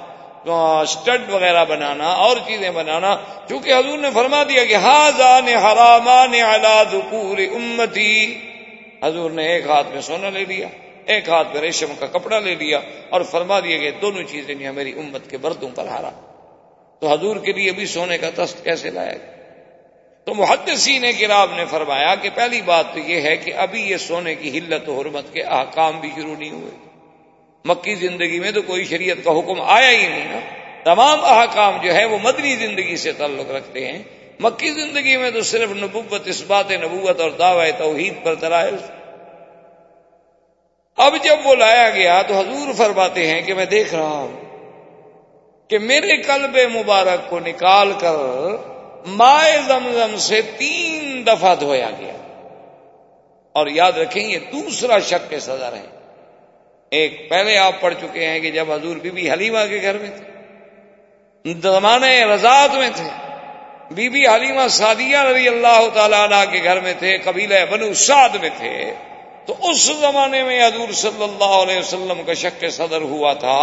اسٹڈ 0.46 1.30
وغیرہ 1.30 1.66
بنانا، 1.66 2.10
اور 2.10 2.38
چیزیں 2.48 2.70
بنانا 2.72 3.16
کیونکہ 3.48 3.74
حضور 3.74 3.98
نے 3.98 4.10
فرما 4.14 4.44
دیا 4.44 4.66
کہ 4.66 4.76
ہاضان 4.76 5.48
حرامان 5.48 6.34
پوری 7.10 7.46
امتی۔ 7.46 8.36
حضور 9.04 9.32
نے 9.32 9.48
ایک 9.48 9.66
ہاتھ 9.66 9.88
میں 9.94 10.02
سونا 10.02 10.30
لے 10.30 10.46
لیا، 10.48 10.68
ایک 11.06 11.30
ہاتھ 11.30 11.54
میں 11.54 11.62
ریشم 11.62 11.94
کا 12.00 12.06
کپڑا 12.06 12.40
لے 12.40 12.56
لیا، 12.56 12.80
اور 13.10 13.22
فرما 13.22 13.60
دیا 13.60 13.78
کہ 13.78 13.92
دونوں 13.92 14.24
چیزیں 14.24 14.56
نہیں 14.56 14.72
میری 14.72 14.92
امت 14.92 15.30
کے 15.30 15.38
بردوں 15.38 15.70
پر 15.76 15.88
ہارا۔ 15.88 16.10
تو 17.00 17.12
حضور 17.12 17.36
کے 17.36 17.52
لیے 17.52 17.72
بھی 17.72 17.86
سونے 17.86 18.18
کا 18.18 18.30
تست 18.36 18.64
کیسے 18.64 18.90
لایا 18.90 19.14
گیا؟ 19.14 19.38
تو 20.28 20.34
محدثین 20.34 21.06
کرام 21.20 21.56
نے 21.56 21.66
فرمایا 21.66 22.16
کہ 22.16 22.30
پہلی 22.36 22.62
بات 22.62 22.94
تو 22.94 23.00
یہ 23.00 23.22
ہے 23.22 23.38
کہ 23.38 23.54
ابھی 23.54 23.82
یہ 23.82 23.98
سونے 23.98 24.36
کی 24.36 24.58
ہلت 24.58 24.90
و 24.90 25.00
حرمت 25.00 25.34
کے 25.34 25.44
احکام 25.44 26.00
بھی 26.00 26.10
شروع 26.16 26.36
نہیں 26.40 26.52
ہوئے۔ 26.52 26.89
مکی 27.66 27.96
زندگی 27.96 28.40
میں 28.40 28.52
تو 28.52 28.62
کوئی 28.62 28.86
شریعت 28.86 29.26
کا 29.26 29.32
حکم 29.32 29.62
آیا 29.62 29.90
ہی 29.90 30.08
نہیں 30.08 30.32
نا۔ 30.32 30.40
تمام 30.84 31.20
احکام 31.24 31.78
جو 31.82 31.94
ہے 31.94 32.06
وہ 32.06 32.18
مدنی 32.24 32.56
زندگی 32.56 32.98
سے 32.98 33.12
تعلق 33.12 33.52
رکھتے 33.52 33.92
ہیں۔ 33.92 34.04
مکی 34.40 34.72
زندگی 34.72 35.18
میں 35.18 35.32
تو 35.32 35.42
صرف 35.42 35.70
نبوت 35.72 36.22
اس 36.26 36.44
بات 36.48 36.72
نبوت 36.72 37.20
اور 37.22 37.32
دعوی 37.32 37.72
توحید 37.72 38.14
پر 38.24 38.36
درائل 38.36 38.76
اب 40.98 41.16
جب 41.24 41.36
وہ 41.44 41.56
لایا 41.56 41.90
گیا 41.90 42.22
تو 42.22 42.40
حضور 42.40 42.74
فرماتے 42.74 43.28
ہیں 43.28 43.42
کہ 43.42 43.54
میں 43.54 43.66
دیکھ 43.66 43.96
رہا 43.96 44.08
ہوں 44.08 44.42
کہ 45.70 45.80
میرے 45.80 46.22
قلب 46.22 46.58
مبارک 46.76 47.30
کو 47.30 47.40
نکال 47.40 47.94
کر 48.00 48.16
مائے 49.06 49.58
زمزم 49.68 50.18
سے 50.18 50.42
تین 50.58 51.28
دفعہ 51.28 51.56
دھویا 51.56 51.90
گیا۔ 52.00 52.14
اور 53.54 53.68
یاد 53.68 53.92
رکھیں 53.92 54.24
یہ 54.24 54.40
دوسرا 54.52 55.00
شک 55.00 55.30
کے 55.30 55.40
صدر 55.40 55.74
ہے 55.74 55.99
ایک 56.92 57.18
پہلے 57.30 57.58
آپ 57.58 57.80
پڑھ 57.82 57.94
چکے 57.94 58.28
ہیں 58.28 58.40
کہ 58.40 58.52
جب 58.52 58.72
حضور 58.72 58.96
بی 59.02 59.10
بی 59.12 59.30
حلیمہ 59.32 59.66
کے 59.70 59.82
گھر 59.82 59.98
میں 59.98 60.10
تھے، 60.10 61.54
زمانے 61.62 62.14
رضاط 62.26 62.76
میں 62.76 62.90
تھے، 62.96 63.10
بی 63.96 64.08
بی 64.10 64.26
حلیمہ 64.28 64.68
سعدیہ 64.70 65.18
رضی 65.26 65.48
اللہ 65.48 65.88
تعالیٰ 65.94 66.20
عنہ 66.22 66.44
کے 66.52 66.64
گھر 66.64 66.80
میں 66.80 66.94
تھے، 67.00 67.18
قبیلہ 67.24 67.64
بنو 67.70 67.94
سعد 68.00 68.36
میں 68.42 68.50
تھے، 68.58 68.74
تو 69.48 69.56
اس 69.62 69.86
زمانے 70.00 70.42
میں 70.44 70.60
حضور 70.62 70.92
صلی 70.96 71.24
اللہ 71.24 71.54
علیہ 71.56 71.78
وسلم 71.78 72.22
کا 72.26 72.34
شک 72.42 72.66
صدر 72.72 73.02
ہوا 73.14 73.34
تھا، 73.40 73.62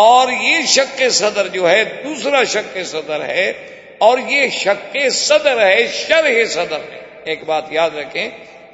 اور 0.00 0.28
یہ 0.42 0.66
شک 0.68 1.02
صدر 1.12 1.46
جو 1.54 1.68
ہے 1.68 1.82
دوسرا 2.04 2.42
شک 2.48 2.78
صدر 2.86 3.24
ہے، 3.28 3.46
اور 4.00 4.18
یہ 4.28 4.48
شک 4.54 4.96
صدر 5.12 5.60
ہے 5.60 5.86
شرح 5.94 6.44
صدر 6.50 6.80
ہے 6.82 7.00
ایک 7.24 7.42
بات 7.46 7.72
یاد 7.72 7.96
رکھیں، 7.96 8.28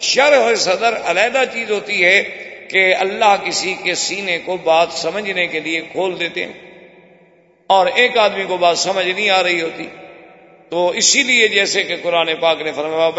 شرح 0.04 0.54
صدر 0.64 0.98
علیحدہ 1.04 1.44
چیز 1.52 1.70
ہوتی 1.70 2.04
ہے 2.04 2.18
کہ 2.70 2.94
اللہ 2.94 3.36
کسی 3.44 3.74
کے 3.82 3.94
سینے 3.94 4.38
کو 4.44 4.56
بات 4.56 4.92
سمجھنے 4.92 5.46
کے 5.46 5.60
لیے 5.60 5.80
کھول 5.92 6.20
دیتے 6.20 6.46
ہیں 6.46 6.52
اور 7.66 7.86
ایک 7.86 8.18
آدمی 8.18 8.44
کو 8.44 8.56
بات 8.56 8.78
سمجھ 8.78 9.06
نہیں 9.06 9.30
آ 9.30 9.42
رہی 9.42 9.60
ہوتی۔ 9.60 9.86
تو 10.68 10.88
اسی 10.88 11.22
لیے 11.22 11.48
جیسے 11.48 11.82
کہ 11.82 11.96
قرآن 12.02 12.30
پاک 12.40 12.62
نے 12.62 12.72
فرمایا 12.72 13.10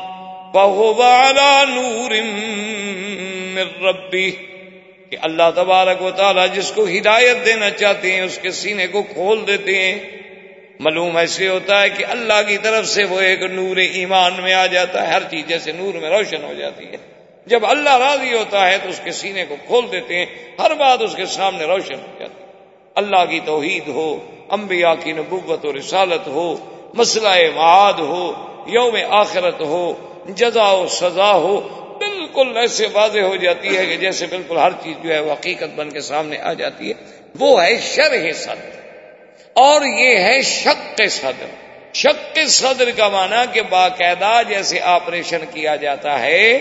فهو 0.53 1.01
على 1.01 1.63
نور 1.67 2.21
من 2.21 3.85
ربه 3.85 4.29
کہ 5.09 5.17
اللہ 5.21 5.43
تبارک 5.55 6.01
و 6.01 6.11
تعالی 6.11 6.41
جس 6.53 6.71
کو 6.71 6.83
ہدایت 6.83 7.45
دینا 7.45 7.69
چاہتے 7.69 8.11
ہیں، 8.11 8.21
اس 8.21 8.39
کے 8.41 8.51
سینے 8.51 8.87
کو 8.87 9.03
کھول 9.03 9.43
دیتے 9.47 9.81
ہیں۔ 9.81 10.22
معلوم 10.79 11.17
ایسے 11.17 11.47
ہوتا 11.47 11.81
ہے 11.81 11.89
کہ 11.89 12.05
اللہ 12.09 12.41
کی 12.47 12.57
طرف 12.57 12.87
سے 12.87 13.03
وہ 13.03 13.19
ایک 13.19 13.41
نور 13.41 13.77
ایمان 13.77 14.33
میں 14.41 14.53
آ 14.53 14.65
جاتا 14.65 15.07
ہے، 15.07 15.13
ہر 15.13 15.21
چیز 15.31 15.45
جیسے 15.47 15.71
نور 15.71 15.93
میں 15.93 16.09
روشن 16.09 16.43
ہو 16.43 16.53
جاتی 16.53 16.85
ہے۔ 16.85 16.97
جب 17.45 17.65
اللہ 17.65 17.97
راضی 17.97 18.33
ہوتا 18.33 18.71
ہے 18.71 18.77
تو 18.83 18.89
اس 18.89 19.01
کے 19.03 19.11
سینے 19.11 19.45
کو 19.45 19.55
کھول 19.67 19.85
دیتے 19.91 20.15
ہیں، 20.15 20.25
ہر 20.59 20.73
بات 20.73 21.01
اس 21.01 21.15
کے 21.15 21.25
سامنے 21.25 21.65
روشن 21.65 21.95
ہو 21.95 22.19
جاتی 22.19 22.43
ہے۔ 22.43 22.47
اللہ 22.95 23.25
کی 23.29 23.39
توحید 23.45 23.87
ہو، 23.87 24.29
انبیاء 24.49 24.93
کی 25.03 25.11
نبوت 25.11 25.65
و 25.65 25.77
رسالت 25.77 26.27
ہو، 26.27 26.55
مسئلہ 26.93 27.29
معاد 27.55 27.93
ہو، 27.93 28.33
یوم 28.67 28.95
آخرت 29.09 29.61
ہو، 29.61 29.93
جزا 30.29 30.71
و 30.71 30.87
سزا 30.87 31.33
ہو، 31.33 31.59
بالکل 31.99 32.57
ایسے 32.57 32.87
واضح 32.93 33.19
ہو 33.19 33.35
جاتی 33.35 33.77
ہے 33.77 33.85
کہ 33.85 33.97
جیسے 33.97 34.25
بالکل 34.25 34.57
ہر 34.57 34.71
چیز 34.83 35.03
جو 35.03 35.13
ہے 35.13 35.19
وہ 35.19 35.33
حقیقت 35.33 35.75
بن 35.75 35.89
کے 35.89 36.01
سامنے 36.01 36.37
آ 36.37 36.53
جاتی 36.53 36.89
ہے۔ 36.89 36.93
وہ 37.39 37.63
ہے 37.63 37.77
شرح 37.81 38.31
صدر۔ 38.33 38.82
اور 39.53 39.81
یہ 39.81 40.17
ہے 40.17 40.41
شک 40.41 41.01
صدر۔ 41.09 41.45
شک 41.93 42.39
صدر 42.47 42.91
کا 42.91 43.07
معنی 43.07 43.45
کہ 43.53 43.61
باقاعدہ 43.61 44.41
جیسے 44.47 44.79
آپریشن 44.79 45.37
کیا 45.53 45.75
جاتا 45.75 46.19
ہے، 46.19 46.59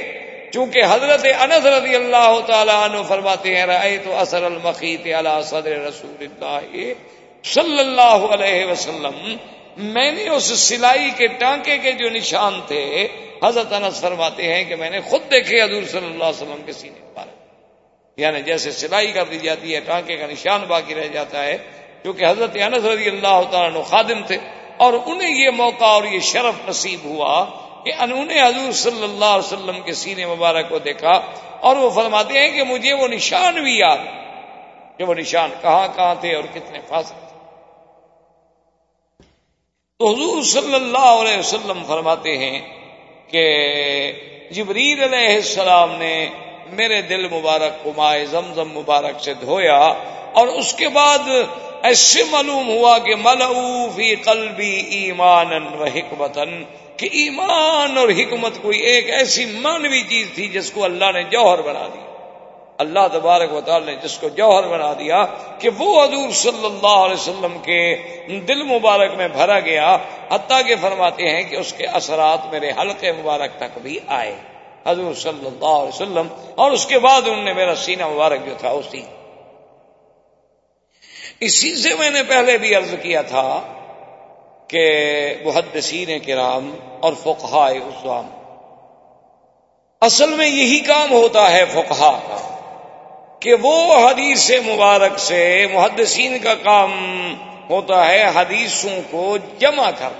چونکہ 0.52 0.82
حضرت 0.90 1.26
انس 1.40 1.66
رضی 1.66 1.94
اللہ 1.94 2.40
تعالیٰ 2.46 2.90
عنہ 2.90 3.02
فرماتے 3.08 3.56
ہیں 3.56 3.66
رائے 3.66 3.98
تو 4.04 4.16
اثر 4.16 4.42
المقیت 4.42 5.14
علی 5.14 5.42
صدر 5.44 5.84
رسول 5.84 6.16
اللہ 6.20 6.92
صلی 7.42 7.78
اللہ 7.78 8.26
علیہ 8.30 8.64
وسلم۔ 8.64 9.36
میں 9.76 10.12
نے 10.12 10.28
اس 10.28 10.44
سلائی 10.44 11.10
کے 11.16 11.26
ٹانکے 11.26 11.78
کے 11.78 11.92
جو 11.92 12.10
نشان 12.10 12.60
تھے، 12.66 13.08
حضرت 13.44 13.72
انس 13.72 14.00
فرماتے 14.00 14.54
ہیں 14.54 14.64
کہ 14.64 14.76
میں 14.76 14.90
نے 14.90 15.00
خود 15.00 15.30
دیکھے 15.30 15.62
حضور 15.62 15.82
صلی 15.82 16.06
اللہ 16.06 16.24
علیہ 16.24 16.42
وسلم 16.42 16.62
کے 16.66 16.72
سینے 16.72 17.00
پر۔ 17.14 17.22
یعنی 18.16 18.42
جیسے 18.42 18.72
سلائی 18.72 19.12
کر 19.12 19.24
دی 19.24 19.38
جاتی 19.38 19.74
ہے، 19.74 19.80
ٹانکے 19.80 20.16
کا 20.16 20.26
نشان 20.26 20.60
باقی 20.60 20.94
رہ 20.94 21.08
جاتا 21.12 21.44
ہے 21.44 21.58
کیونکہ 22.02 22.24
حضرت 22.24 22.56
انس 22.56 22.84
رضی 22.84 23.08
اللہ 23.08 23.40
تعالیٰ 23.50 23.84
خادم 23.84 24.22
تھے 24.26 24.36
اور 24.76 24.92
انہیں 25.06 25.30
یہ 25.30 25.50
موقع 25.50 25.84
اور 25.84 26.04
یہ 26.04 26.20
شرف 26.20 26.68
نصیب 26.68 27.04
ہوا 27.04 27.44
کہ 27.84 27.92
انہوں 27.98 28.24
نے 28.24 28.40
حضور 28.40 28.72
صلی 28.72 29.04
اللہ 29.04 29.24
علیہ 29.24 29.52
وسلم 29.52 29.80
کے 29.80 29.92
سینے 29.92 30.26
مبارک 30.26 30.68
کو 30.68 30.78
دیکھا 30.78 31.12
اور 31.60 31.76
وہ 31.76 31.90
فرماتے 31.90 32.38
ہیں 32.38 32.50
کہ 32.50 32.62
مجھے 32.62 32.92
وہ 32.92 33.08
نشان 33.08 33.62
بھی 33.62 33.78
یاد 33.78 33.98
کہ 34.98 35.04
وہ 35.04 35.14
نشان 35.14 35.50
کہاں 35.60 35.88
کہاں 35.96 36.14
تھے 36.14 36.34
اور 36.34 36.44
کتنے 36.44 36.78
فاصل 36.88 37.14
تھے۔ 37.14 37.36
تو 40.00 40.08
حضور 40.08 40.42
صلی 40.42 40.74
اللہ 40.74 41.08
علیہ 41.20 41.38
وسلم 41.38 41.82
فرماتے 41.86 42.36
ہیں 42.38 42.60
کہ 43.26 43.44
جبریل 44.50 45.02
علیہ 45.02 45.34
السلام 45.34 45.94
نے 45.94 46.28
میرے 46.70 47.02
دل 47.02 47.28
مبارک 47.28 47.84
کو 47.84 47.92
مائے 47.96 48.26
زمزم 48.26 48.68
مبارک 48.68 49.20
سے 49.20 49.34
دھویا 49.34 49.80
اور 50.32 50.48
اس 50.48 50.72
کے 50.74 50.88
بعد 50.88 51.28
ایسے 51.82 52.22
معلوم 52.30 52.68
ہوا 52.68 52.98
کہ 52.98 53.14
ملو 53.16 53.88
فی 53.96 54.14
قلبی 54.16 54.74
ایمان 54.98 55.52
و 55.80 55.84
حکمتن 55.84 56.62
کہ 56.96 57.08
ایمان 57.12 57.98
اور 57.98 58.08
حکمت 58.18 58.62
کوئی 58.62 58.78
ایک 58.80 59.10
ایسی 59.10 59.44
مانوی 59.60 60.02
چیز 60.08 60.26
تھی 60.34 60.48
جس 60.48 60.70
کو 60.70 60.84
اللہ 60.84 61.12
نے 61.14 61.22
جوہر 61.30 61.62
بنا 61.62 61.86
دی 61.94 62.00
اللہ 62.78 63.06
تبارک 63.12 63.52
و 63.54 63.60
تعالی 63.60 63.86
نے 63.86 63.94
جس 64.02 64.18
کو 64.18 64.28
جوہر 64.28 64.66
بنا 64.68 64.92
دیا 64.92 65.24
کہ 65.58 65.70
وہ 65.78 66.02
حضور 66.02 66.30
صلی 66.34 66.64
اللہ 66.64 66.98
علیہ 66.98 67.14
وسلم 67.14 67.58
کے 67.62 67.80
دل 68.48 68.62
مبارک 68.62 69.14
میں 69.16 69.28
بھرا 69.28 69.58
گیا، 69.60 69.96
حتیٰ 70.30 70.60
کہ 70.66 70.74
فرماتے 70.80 71.28
ہیں 71.30 71.42
کہ 71.42 71.56
اس 71.56 71.72
کے 71.72 71.86
اثرات 71.98 72.50
میرے 72.52 72.70
حلقے 72.78 73.12
مبارک 73.12 73.56
تک 73.56 73.78
بھی 73.82 73.98
آئے۔ 74.06 74.34
حضور 74.86 75.14
صلی 75.14 75.46
اللہ 75.46 75.76
علیہ 75.80 75.94
وسلم 75.94 76.28
اور 76.54 76.70
اس 76.70 76.86
کے 76.86 76.98
بعد 76.98 77.22
انہوں 77.26 77.44
نے 77.44 77.52
میرا 77.52 77.74
سینہ 77.74 78.08
مبارک 78.08 78.46
جو 78.46 78.54
تھا، 78.58 78.70
اسی 78.70 79.02
اسی 81.42 81.74
سے 81.76 81.94
میں 81.94 82.10
نے 82.10 82.22
پہلے 82.22 82.56
بھی 82.58 82.74
عرض 82.74 82.94
کیا 83.02 83.22
تھا 83.22 83.46
کہ 84.70 84.84
محدثین 85.44 86.18
کرام 86.18 86.70
اور 87.00 87.12
فقہائے 87.22 87.78
اسلام، 87.78 88.28
اصل 90.02 90.34
میں 90.34 90.48
یہی 90.48 90.78
کام 90.80 91.12
ہوتا 91.12 91.50
ہے 91.52 91.64
فقہا 91.64 92.12
کا، 92.26 92.38
کہ 93.40 93.54
وہ 93.62 93.74
حدیث 93.98 94.50
مبارک 94.66 95.18
سے 95.18 95.42
محدثین 95.72 96.38
کا 96.38 96.54
کام 96.54 96.92
ہوتا 97.70 98.06
ہے 98.08 98.24
حدیثوں 98.34 99.00
کو 99.10 99.36
جمع 99.58 99.90
کر۔ 99.98 100.12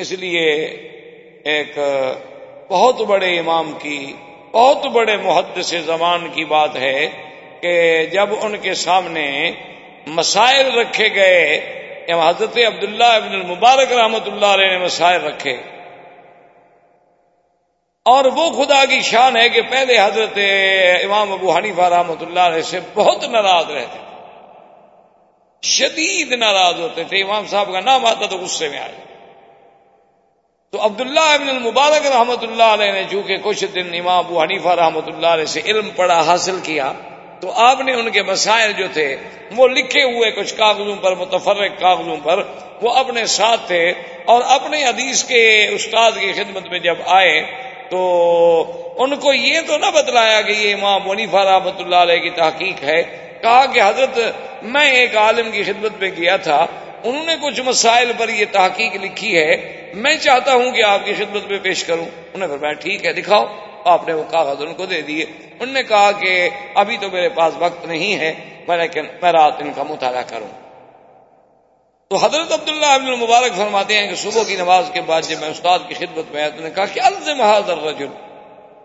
اس 0.00 0.12
لیے 0.12 0.48
ایک 1.44 1.78
بہت 2.68 3.00
بڑے 3.00 3.38
امام 3.38 3.72
کی، 3.78 4.00
بہت 4.52 4.86
بڑے 4.86 5.16
محدث 5.16 5.74
زمان 5.86 6.28
کی 6.28 6.44
بات 6.44 6.76
ہے 6.76 6.98
کہ 7.62 8.06
جب 8.06 8.28
ان 8.42 8.56
کے 8.56 8.74
سامنے 8.74 9.52
مسائل 10.06 10.78
رکھے 10.78 11.08
گئے 11.14 11.42
حضرت 12.28 12.58
عبداللہ 12.66 13.04
ابن 13.04 13.32
المبارک 13.32 13.92
رحمۃ 13.92 14.26
اللہ 14.26 14.46
علیہ 14.46 14.66
نے 14.66 14.78
مسائل 14.78 15.20
رکھے۔ 15.22 15.52
اور 18.06 18.24
وہ 18.24 18.50
خدا 18.50 18.84
کی 18.84 19.00
شان 19.00 19.36
ہے 19.36 19.48
کہ 19.48 19.62
پہلے 19.62 19.98
حضرت 19.98 20.38
امام 21.04 21.32
ابو 21.32 21.56
حنیفہ 21.56 21.82
رحمۃ 21.82 22.20
اللہ 22.20 22.40
علیہ 22.40 22.62
سے 22.62 22.80
بہت 22.94 23.24
ناراض 23.24 23.70
رہتے 23.70 23.98
تھے۔ 23.98 24.10
شدید 25.62 26.32
ناراض 26.32 26.80
ہوتے 26.80 27.04
تھے۔ 27.04 27.22
امام 27.22 27.46
صاحب 27.46 27.72
کا 27.72 27.80
نام 27.80 28.06
آتا 28.06 28.26
تو 28.26 28.38
غصے 28.38 28.68
میں 28.68 28.78
آئے 28.78 28.94
تو 30.72 30.84
عبداللہ 30.84 31.28
ابن 31.34 31.48
المبارک 31.48 32.06
رحمۃ 32.06 32.42
اللہ 32.42 32.74
علیہ 32.74 32.92
نے 32.92 33.04
چونکہ 33.10 33.36
کچھ 33.42 33.64
دن 33.64 33.94
امام 33.94 34.18
ابو 34.18 34.42
حنیفہ 34.42 34.68
رحمۃ 34.68 35.06
اللہ 35.06 35.26
علیہ 35.26 35.44
سے 35.44 35.60
علم 35.64 35.90
پڑھا، 35.90 36.20
حاصل 36.20 36.58
کیا 36.62 36.92
تو 37.42 37.50
آپ 37.50 37.80
نے 37.80 37.92
ان 37.92 38.10
کے 38.10 38.22
مسائل 38.22 38.72
جو 38.72 38.86
تھے، 38.92 39.16
وہ 39.56 39.68
لکھے 39.68 40.02
ہوئے 40.02 40.30
کچھ 40.30 40.54
کاغذوں 40.54 40.96
پر، 40.96 41.14
متفرق 41.14 41.80
کاغذوں 41.80 42.16
پر، 42.22 42.42
وہ 42.82 42.92
اپنے 42.92 43.26
ساتھ 43.26 43.66
تھے 43.66 43.92
اور 44.24 44.42
اپنے 44.46 44.84
حدیث 44.84 45.24
کے 45.24 45.68
استاد 45.68 46.12
کی 46.20 46.32
خدمت 46.32 46.68
میں 46.70 46.78
جب 46.78 46.94
آئے 47.06 47.42
تو 47.90 48.00
ان 48.98 49.16
کو 49.16 49.32
یہ 49.32 49.60
تو 49.66 49.78
نہ 49.78 49.90
بتلایا 49.94 50.40
کہ 50.40 50.52
یہ 50.52 50.74
امام 50.74 51.00
منیفا 51.04 51.44
رحمۃ 51.44 51.78
اللہ 51.78 51.96
علیہ 51.96 52.18
کی 52.18 52.30
تحقیق 52.30 52.82
ہے، 52.82 53.02
کہا 53.42 53.66
کہ 53.66 53.80
حضرت 53.80 54.18
میں 54.62 54.90
ایک 54.90 55.16
عالم 55.16 55.50
کی 55.50 55.62
خدمت 55.62 56.00
میں 56.00 56.10
گیا 56.16 56.36
تھا، 56.36 56.66
انہوں 57.04 57.24
نے 57.26 57.34
کچھ 57.42 57.60
مسائل 57.60 58.12
پر 58.18 58.28
یہ 58.28 58.44
تحقیق 58.52 58.94
لکھی 59.02 59.38
ہے، 59.38 59.82
میں 59.94 60.16
چاہتا 60.16 60.54
ہوں 60.54 60.70
کہ 60.70 60.82
آپ 60.82 61.04
کی 61.04 61.12
خدمت 61.12 61.50
میں 61.50 61.58
پیش 61.58 61.84
کروں۔ 61.84 62.06
انہوں 62.34 62.56
نے 62.62 62.74
ٹھیک 62.74 63.06
ہے، 63.06 63.12
دکھاؤ۔ 63.12 63.44
آپ 63.84 64.08
نے 64.08 64.14
وہ 64.14 64.24
کاغذ 64.30 64.62
ان 64.62 64.74
کو 64.74 64.86
دے 64.86 65.02
دیے۔ 65.02 65.24
انہوں 65.60 65.72
نے 65.72 65.82
کہا 65.82 66.12
کہ 66.12 66.48
ابھی 66.74 66.96
تو 66.96 67.10
میرے 67.10 67.28
پاس 67.28 67.54
وقت 67.58 67.86
نہیں 67.86 68.16
ہے، 68.16 68.34
میں 68.68 68.76
لیکن 68.76 69.06
میں 69.22 69.32
رات 69.32 69.52
ان 69.58 69.72
کا 69.72 69.82
مطالعہ 69.82 70.22
کروں۔ 70.26 70.62
تو 72.08 72.16
حضرت 72.16 72.52
عبداللہ 72.52 72.86
ابن 72.86 73.06
المبارک 73.06 73.56
فرماتے 73.56 73.98
ہیں 73.98 74.08
کہ 74.08 74.14
صبح 74.14 74.42
کی 74.42 74.56
نماز 74.56 74.90
کے 74.92 75.00
بعد 75.00 75.22
جب 75.22 75.40
میں 75.40 75.48
استاد 75.48 75.78
کی 75.88 75.94
خدمت 75.94 76.24
میں 76.32 76.40
آیا 76.40 76.48
تو 76.48 76.62
نے 76.62 76.70
کہا 76.70 76.84
کہ 76.84 77.00
الزم 77.00 77.40
حاضر 77.40 77.78
رجل 77.78 78.06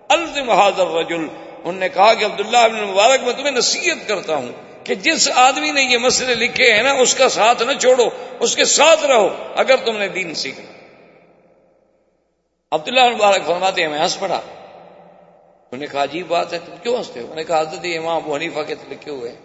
الزم 0.10 0.50
حاضر 0.50 0.88
رجل 0.88 1.28
انہوں 1.58 1.80
نے 1.80 1.89
کہا 1.89 2.14
کہ 2.14 2.26
عبداللہ 2.26 2.58
ابن 2.58 2.76
المبارک، 2.76 3.24
میں 3.24 3.34
تمہیں 3.34 3.52
نصیحت 3.52 4.08
کرتا 4.08 4.36
ہوں 4.36 4.52
کہ 4.84 4.95
جس 4.95 5.30
آدمی 5.36 5.72
نے 5.72 5.82
یہ 5.82 5.98
مسئلے 5.98 6.36
لکھے 6.36 6.72
ہیں 6.74 6.84
نا، 6.84 6.91
اس 6.91 7.16
کا 7.16 7.30
ساتھ 7.30 7.64
نہ 7.64 7.74
چھوڑو، 7.80 8.10
اس 8.39 8.56
کے 8.56 8.66
ساتھ 8.66 9.06
رہو 9.06 9.30
اگر 9.56 9.76
تم 9.76 9.98
نے 9.98 10.08
دین 10.08 10.34
سیکھنا 10.34 10.72
عبداللہ 12.72 13.16
مبارک 13.16 13.45
فرماتے 13.45 13.82
ہیں، 13.82 13.89
میں 13.89 14.00
ہنس 14.00 14.20
پڑا۔ 14.20 14.39
انہوں 15.72 15.80
نے 15.80 15.88
کہا، 15.91 16.03
عجیب 16.03 16.28
بات 16.28 16.53
ہے، 16.53 16.59
تم 16.65 16.72
کیوں 16.84 16.97
ہنستے 16.97 17.20
ہو؟ 17.20 17.28
میں 17.28 17.36
نے 17.36 17.43
کہا، 17.43 17.59
حضرت 17.59 17.86
امام 17.97 18.15
ابو 18.15 18.36
حنیفہ 18.36 18.59
کے 18.68 18.76
لکھے 18.89 19.11
ہوئے 19.11 19.32
ہیں۔ 19.32 19.38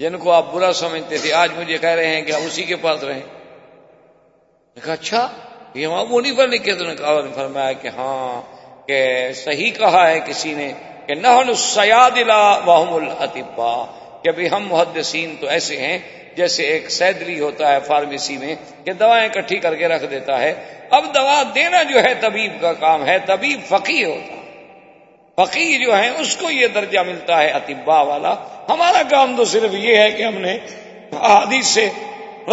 جن 0.00 0.18
کو 0.18 0.32
آپ 0.32 0.52
برا 0.52 0.72
سمجھتے 0.72 1.18
تھے، 1.18 1.32
آج 1.32 1.50
مجھے 1.56 1.78
کہہ 1.78 1.88
رہے 1.88 2.06
ہیں 2.06 2.22
کہ 2.22 2.32
آپ 2.32 2.40
اسی 2.44 2.62
کے 2.62 2.76
پاس 2.76 3.04
رہیں۔ 3.04 3.20
کہا 4.84 4.92
اچھا 4.92 5.28
یہ 5.74 5.86
وہاں 5.86 6.04
وہ 6.04 6.20
نہیں 6.20 6.36
پر 6.36 6.48
لکھے 6.48 6.74
تو 6.74 6.84
نے 6.84 6.94
کہا 6.94 7.20
فرمایا 7.34 7.72
کہ 7.72 7.88
ہاں 7.88 8.42
کہ 8.88 9.32
صحیح 9.34 9.70
کہا 9.70 10.10
ہے 10.10 10.20
کسی 10.20 10.54
نے 10.54 10.72
کہ 11.06 11.14
نہ 11.14 11.52
سیاد 11.56 12.10
واہم 12.66 12.94
الطبا 12.94 13.84
کہ 14.24 14.30
بھی 14.30 14.50
ہم 14.50 14.68
محدثین 14.68 15.36
تو 15.40 15.46
ایسے 15.46 15.76
ہیں، 15.76 15.98
جیسے 16.36 16.62
ایک 16.62 16.90
سیدری 16.90 17.40
ہوتا 17.40 17.72
ہے 17.72 17.80
فارمیسی 17.80 18.36
میں، 18.36 18.54
کہ 18.84 18.92
دوائیں 18.92 19.28
اکٹھی 19.28 19.58
کر 19.58 19.74
کے 19.74 19.88
رکھ 19.88 20.04
دیتا 20.10 20.38
ہے۔ 20.38 20.54
اب 20.90 21.14
دوا 21.14 21.42
دینا 21.54 21.82
جو 21.82 22.02
ہے، 22.02 22.14
طبیب 22.20 22.52
کا 22.60 22.72
کام 22.72 23.06
ہے، 23.06 23.18
طبیب 23.26 23.60
فقی 23.68 24.04
ہوتا 24.04 24.45
فقی 25.36 25.84
جو 25.84 25.96
ہے 25.98 26.08
اس 26.08 26.36
کو 26.36 26.50
یہ 26.50 26.66
درجہ 26.66 27.00
ملتا 27.00 27.42
ہے 27.42 27.48
اطبا 27.48 28.00
والا۔ 28.00 28.34
ہمارا 28.68 29.02
کام 29.10 29.36
تو 29.36 29.44
صرف 29.44 29.74
یہ 29.74 29.96
ہے 29.96 30.10
کہ 30.10 30.22
ہم 30.22 30.34
نے 30.34 30.58
حدیث 31.12 31.66
سے 31.66 31.88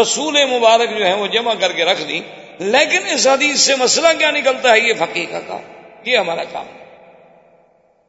رسول 0.01 0.45
مبارک 0.45 0.97
جو 0.97 1.07
ہے 1.07 1.13
وہ 1.13 1.27
جمع 1.27 1.53
کر 1.53 1.71
کے 1.71 1.85
رکھ 1.85 2.03
دی 2.03 2.21
لیکن 2.59 2.99
اس 3.07 3.27
حدیث 3.27 3.59
سے 3.59 3.75
مسئلہ 3.75 4.07
کیا 4.17 4.31
نکلتا 4.31 4.71
ہے؟ 4.71 4.79
یہ 4.79 4.93
فقی 4.99 5.25
کا 5.25 5.39
کام۔ 5.47 5.59
یہ 6.05 6.17
ہمارا 6.17 6.43
کام۔ 6.43 6.65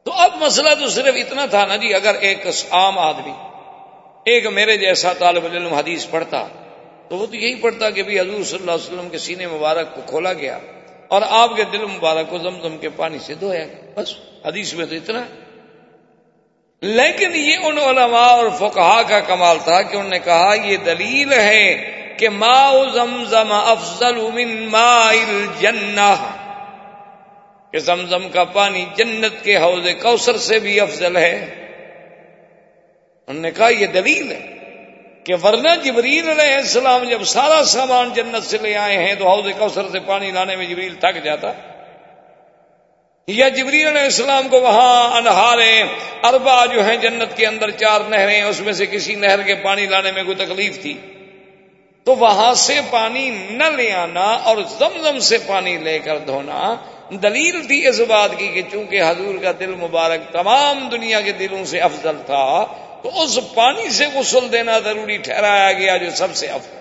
تو 0.03 0.11
اب 0.11 0.31
مسئلہ 0.35 0.69
تو 0.79 0.87
صرف 0.87 1.15
اتنا 1.15 1.45
تھا 1.45 1.65
نا 1.65 1.75
جی 1.75 1.93
اگر 1.93 2.15
ایک 2.15 2.47
عام 2.71 2.99
آدمی، 2.99 3.31
ایک 4.25 4.47
میرے 4.47 4.77
جیسا 4.77 5.13
طالب 5.13 5.45
علم 5.45 5.73
حدیث 5.73 6.05
پڑھتا، 6.09 6.47
تو 7.09 7.17
وہ 7.17 7.25
تو 7.25 7.35
یہی 7.35 7.55
پڑھتا 7.55 7.89
کہ 7.89 8.03
بھی 8.03 8.19
حضور 8.19 8.43
صلی 8.43 8.57
اللہ 8.59 8.71
علیہ 8.71 8.93
وسلم 8.93 9.09
کے 9.09 9.17
سینے 9.17 9.47
مبارک 9.47 9.95
کو 9.95 10.01
کھولا 10.05 10.33
گیا۔ 10.33 10.59
اور 11.07 11.21
آپ 11.29 11.55
کے 11.55 11.63
دل 11.63 11.85
مبارک 11.85 12.29
کو 12.29 12.37
زمزم 12.37 12.77
کے 12.77 12.89
پانی 12.89 13.19
سے 13.19 13.33
دھویا۔ 13.33 13.65
بس، 13.95 14.15
حدیث 14.45 14.73
میں 14.73 14.85
تو 14.85 14.95
اتنا۔ 14.95 15.19
ہے 15.19 15.45
لیکن 16.81 17.35
یہ 17.35 17.55
ان 17.63 17.77
علماء 17.77 18.27
اور 18.27 18.49
فقہا 18.49 19.01
کا 19.01 19.19
کمال 19.19 19.57
تھا 19.63 19.81
کہ 19.81 19.97
انہوں 19.97 20.09
نے 20.09 20.19
کہا، 20.19 20.55
یہ 20.63 20.77
دلیل 20.77 21.33
ہے 21.33 21.91
کہ 22.19 22.29
ما 22.29 22.71
زمزم 22.93 23.51
افضل 23.51 24.15
من 24.15 24.67
ماء 24.67 25.09
الجنہ۔ 25.09 26.37
کہ 27.71 27.79
زمزم 27.79 28.29
کا 28.29 28.43
پانی 28.43 28.85
جنت 28.95 29.43
کے 29.43 29.57
حوض 29.57 29.87
کوثر 30.01 30.37
سے 30.37 30.59
بھی 30.59 30.79
افضل 30.79 31.17
ہے۔ 31.17 31.65
انہوں 33.27 33.41
نے 33.41 33.51
کہا، 33.51 33.69
یہ 33.69 33.85
دلیل 33.85 34.31
ہے۔ 34.31 34.54
کہ 35.25 35.33
ورنہ 35.43 35.69
جبریل 35.83 36.39
علیہ 36.39 36.55
السلام 36.55 37.03
جب 37.03 37.23
سارا 37.23 37.65
سامان 37.65 38.09
جنت 38.13 38.43
سے 38.43 38.57
لے 38.61 38.75
آئے 38.75 38.97
ہیں 38.97 39.15
تو 39.15 39.29
حوض 39.29 39.45
کوثر 39.59 39.89
سے 39.91 39.99
پانی 39.99 40.31
لانے 40.31 40.55
میں 40.55 40.65
جبریل 40.65 40.95
تھک 40.95 41.23
جاتا۔ 41.23 41.51
یا 43.27 43.49
جبریل 43.49 43.87
علیہ 43.87 44.01
السلام 44.01 44.47
کو 44.47 44.61
وہاں 44.61 45.17
انہارے 45.17 45.83
اربا 46.23 46.65
جو 46.65 46.85
ہیں 46.85 46.95
جنت 46.95 47.37
کے 47.37 47.45
اندر 47.45 47.71
چار 47.71 48.01
نہریں، 48.09 48.41
اس 48.41 48.59
میں 48.59 48.73
سے 48.73 48.85
کسی 48.85 49.15
نہر 49.15 49.41
کے 49.41 49.55
پانی 49.55 49.85
لانے 49.85 50.11
میں 50.11 50.23
کوئی 50.23 50.45
تکلیف 50.45 50.81
تھی۔ 50.81 50.93
تو 52.03 52.15
وہاں 52.15 52.53
سے 52.53 52.79
پانی 52.91 53.29
نہ 53.49 53.63
لے 53.63 53.91
آنا 53.91 54.23
اور 54.23 54.57
زمزم 54.79 55.19
سے 55.19 55.37
پانی 55.45 55.77
لے 55.77 55.99
کر 55.99 56.17
دھونا 56.17 56.75
دلیل 57.09 57.67
تھی 57.67 57.87
اس 57.87 57.99
بات 57.99 58.29
کی 58.37 58.47
کہ 58.47 58.61
چونکہ 58.71 59.01
حضور 59.01 59.35
کا 59.43 59.51
دل 59.59 59.75
مبارک 59.75 60.33
تمام 60.33 60.89
دنیا 60.89 61.21
کے 61.21 61.31
دلوں 61.31 61.65
سے 61.65 61.79
افضل 61.79 62.15
تھا 62.25 62.65
تو 63.05 63.21
اس 63.21 63.39
پانی 63.53 63.89
سے 63.89 64.05
غسل 64.13 64.51
دینا 64.51 64.79
ضروری 64.79 65.17
ٹھہرایا 65.17 65.71
گیا 65.71 65.97
جو 65.97 66.09
سب 66.15 66.35
سے 66.35 66.47
افضل۔ 66.47 66.77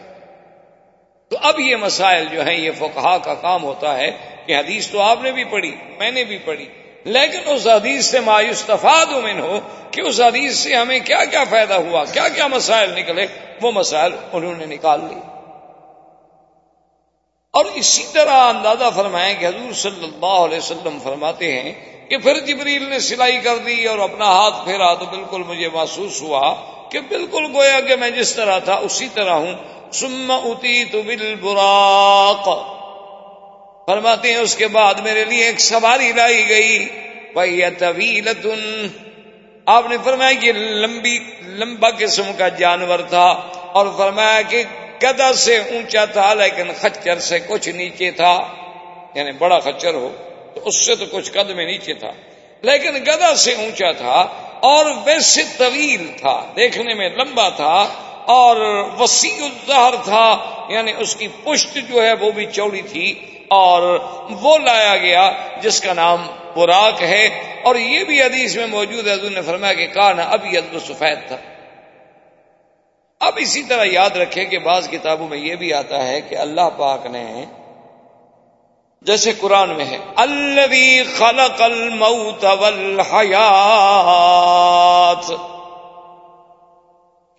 تو 1.29 1.37
اب 1.43 1.61
یہ 1.61 1.77
مسائل 1.77 2.25
جو 2.33 2.47
ہیں، 2.47 2.55
یہ 2.55 2.71
فقہا 2.79 3.19
کا 3.19 3.35
کام 3.35 3.65
ہوتا 3.65 3.97
ہے 3.97 4.11
کہ 4.47 4.57
حدیث 4.59 4.89
تو 4.89 5.01
آپ 5.01 5.23
نے 5.23 5.33
بھی 5.33 5.45
پڑھی، 5.45 5.75
میں 5.99 6.11
نے 6.11 6.25
بھی 6.25 6.39
پڑھی، 6.39 6.69
لیکن 7.05 7.39
اس 7.47 7.67
حدیث 7.67 8.07
سے 8.07 8.21
مایوس 8.21 8.63
تفاد 8.63 9.13
من 9.13 9.41
ہو 9.41 9.61
کہ 9.91 10.01
اس 10.01 10.21
حدیث 10.21 10.57
سے 10.57 10.75
ہمیں 10.77 10.99
کیا 10.99 11.25
کیا 11.25 11.45
فائدہ 11.45 11.75
ہوا، 11.75 12.05
کیا 12.05 12.29
کیا 12.29 12.47
مسائل 12.47 12.91
نکلے، 12.91 13.27
وہ 13.63 13.73
مسائل 13.73 14.13
انہوں 14.33 14.55
نے 14.55 14.67
نکال 14.67 15.01
لی 15.01 15.21
اور 17.51 17.65
اسی 17.75 18.05
طرح 18.13 18.33
اندازہ 18.33 18.91
فرمائیں 18.97 19.35
کہ 19.41 19.47
حضور 19.47 19.73
صلی 19.73 20.05
اللہ 20.05 20.39
علیہ 20.45 20.59
وسلم 20.59 20.99
فرماتے 21.03 21.61
ہیں 21.61 21.94
کہ 22.09 22.19
پھر 22.19 22.41
جبریل 22.41 22.83
نے 22.83 22.99
سلائی 22.99 23.39
کر 23.39 23.57
دی 23.57 23.85
اور 23.85 23.99
اپنا 23.99 24.25
ہاتھ 24.25 24.65
پھیرا 24.65 24.95
تو 24.95 25.05
بالکل 25.05 25.43
مجھے 25.43 25.69
محسوس 25.69 26.23
ہوا 26.23 26.55
کہ 26.91 27.01
بالکل 27.01 27.47
گویا 27.55 27.81
کہ 27.81 27.97
میں 27.97 28.11
جس 28.11 28.35
طرح 28.35 28.59
تھا 28.59 28.75
اسی 28.75 29.09
طرح 29.15 29.33
ہوں۔ 29.33 29.55
سم 29.93 30.33
اتی 30.45 30.85
تو 30.85 31.03
بل 31.03 31.35
براق 31.35 32.49
فرماتے 33.87 34.29
ہیں، 34.29 34.41
اس 34.41 34.57
کے 34.57 34.69
بعد 34.69 34.95
میرے 34.95 35.25
لیے 35.25 35.45
ایک 35.45 35.61
سواری 35.61 36.13
لائی 36.13 36.49
گئی۔ 36.49 36.89
بھائی 37.33 37.61
طویل 37.79 38.29
آپ 39.67 39.87
نے 39.91 39.97
فرمایا 40.05 40.33
کہ 40.33 40.53
لمبی، 40.53 41.19
لمبا 41.43 41.89
قسم 41.99 42.23
کا 42.39 42.49
جانور 42.49 42.99
تھا 42.99 43.27
اور 43.73 43.87
فرمایا 43.99 44.43
کہ 44.43 44.63
گدا 45.03 45.33
سے 45.33 45.57
اونچا 45.57 46.05
تھا 46.05 46.35
لیکن 46.35 46.69
خچر 46.81 47.19
سے 47.19 47.39
کچھ 47.39 47.69
نیچے 47.69 48.11
تھا۔ 48.11 48.47
یعنی 49.15 49.33
بڑا 49.33 49.59
خچر 49.59 49.95
ہو۔ 49.95 50.13
تو 50.55 50.61
اس 50.65 50.77
سے 50.87 50.95
تو 50.95 51.05
کچھ 51.11 51.31
قد 51.33 51.51
میں 51.51 51.67
نیچے 51.67 51.95
تھا، 51.95 52.11
لیکن 52.63 52.97
گدا 53.05 53.35
سے 53.35 53.53
اونچا 53.53 53.91
تھا 53.93 54.19
اور 54.63 54.87
ویسے 55.05 55.43
طویل 55.57 56.07
تھا، 56.19 56.53
دیکھنے 56.57 56.95
میں 56.95 57.09
لمبا 57.09 57.49
تھا 57.49 57.77
اور 58.27 58.57
وسیع 59.01 59.45
الظہر 59.45 59.95
تھا 60.05 60.27
یعنی 60.69 60.93
اس 60.99 61.17
کی 61.17 61.29
پشت 61.45 61.79
جو 61.89 62.03
ہے 62.03 62.13
وہ 62.13 62.31
بھی 62.31 62.47
چوڑی 62.47 62.83
تھی 62.83 63.15
اور 63.49 63.83
وہ 64.31 64.59
لایا 64.59 64.97
گیا 64.97 65.31
جس 65.63 65.81
کا 65.81 65.93
نام 65.93 66.27
براق 66.57 67.03
ہے۔ 67.03 67.27
اور 67.65 67.77
یہ 67.77 68.05
بھی 68.05 68.23
حدیث 68.23 68.57
میں 68.57 68.67
موجود 68.67 69.07
ہے، 69.07 69.13
حضور 69.13 69.31
نے 69.31 69.43
فرمایا 69.43 69.73
کہ 69.73 69.87
کہا 69.87 70.13
نا 70.13 70.23
اب 70.23 70.47
یہ 70.55 70.79
سفید 70.87 71.29
تھا۔ 71.29 71.37
اب 73.21 73.33
اسی 73.37 73.63
طرح 73.63 73.85
یاد 73.85 74.17
رکھیں 74.17 74.45
کہ 74.45 74.59
بعض 74.59 74.89
کتابوں 74.89 75.29
میں 75.29 75.39
یہ 75.39 75.55
بھی 75.55 75.73
آتا 75.73 76.07
ہے 76.07 76.21
کہ 76.21 76.35
اللہ 76.37 76.69
پاک 76.77 77.07
نے 77.07 77.25
جیسے 79.05 79.33
قرآن 79.41 79.71
میں 79.71 79.85
ہے 79.85 79.99
الذي 80.17 81.03
خلق 81.03 81.63
الموت 81.63 82.45
والحیات۔ 82.45 85.33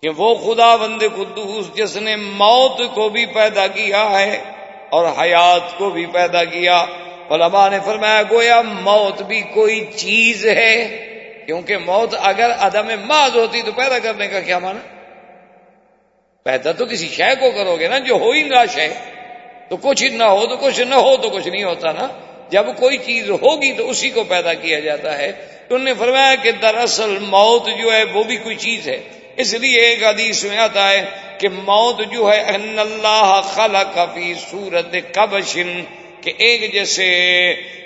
کہ 0.02 0.08
وہ 0.16 0.34
خدا 0.34 0.76
بند 0.76 1.02
قدوس 1.16 1.74
جس 1.74 1.96
نے 1.96 2.16
موت 2.16 2.80
کو 2.94 3.08
بھی 3.08 3.26
پیدا 3.26 3.66
کیا 3.66 4.20
ہے 4.20 4.42
اور 4.90 5.06
حیات 5.20 5.78
کو 5.78 5.90
بھی 5.90 6.06
پیدا 6.06 6.44
کیا۔ 6.44 6.86
علماء 7.30 7.68
نے 7.68 7.78
فرمایا، 7.84 8.22
گویا 8.30 8.62
موت 8.62 9.22
بھی 9.22 9.40
کوئی 9.40 9.90
چیز 9.96 10.46
ہے، 10.46 11.06
کیونکہ 11.46 11.78
موت 11.78 12.14
اگر 12.22 12.50
عدم 12.58 13.06
ماض 13.06 13.36
ہوتی 13.36 13.62
تو 13.62 13.72
پیدا 13.72 13.98
کرنے 13.98 14.28
کا 14.28 14.40
کیا 14.40 14.58
مانا 14.58 14.80
پیدا 16.44 16.72
تو 16.72 16.86
کسی 16.86 17.08
شے 17.08 17.34
کو 17.40 17.50
کرو 17.50 17.76
گے 17.76 17.88
نا، 17.88 17.98
جو 17.98 18.14
ہو 18.14 18.30
ہی 18.30 18.42
نہ 18.42 18.64
شے۔ 18.74 19.15
تو 19.68 19.76
کچھ 19.76 20.04
نہ 20.04 20.22
ہو 20.22 20.46
تو 20.46 20.56
کچھ 20.56 20.80
نہ 20.80 20.94
ہو 20.94 21.16
تو 21.16 21.30
کچھ 21.30 21.48
نہیں 21.48 21.64
ہوتا 21.64 21.92
نا۔ 21.92 22.08
جب 22.48 22.66
کوئی 22.76 22.98
چیز 22.98 23.30
ہوگی 23.30 23.72
تو 23.72 23.90
اسی 23.90 24.10
کو 24.10 24.24
پیدا 24.24 24.54
کیا 24.54 24.80
جاتا 24.80 25.18
ہے۔ 25.18 25.32
تو 25.68 25.74
انہوں 25.74 25.84
نے 25.84 25.94
فرمایا 25.94 26.34
کہ 26.34 26.52
دراصل 26.52 27.18
موت 27.20 27.66
جو 27.78 27.92
ہے 27.92 28.04
وہ 28.04 28.24
بھی 28.24 28.36
کوئی 28.36 28.56
چیز 28.56 28.88
ہے۔ 28.88 29.02
اس 29.36 29.54
لیے 29.54 29.80
ایک 29.80 30.04
حدیث 30.04 30.44
میں 30.44 30.58
آتا 30.58 30.90
ہے 30.90 31.04
کہ 31.38 31.48
موت 31.48 32.00
جو 32.12 32.30
ہے، 32.32 32.40
ان 32.40 32.78
اللہ 32.78 33.40
خلق 33.44 33.98
فی 34.14 34.34
صورت 34.50 34.96
کبشن 35.12 35.84
کہ 36.20 36.32
ایک 36.38 36.72
جیسے 36.72 37.06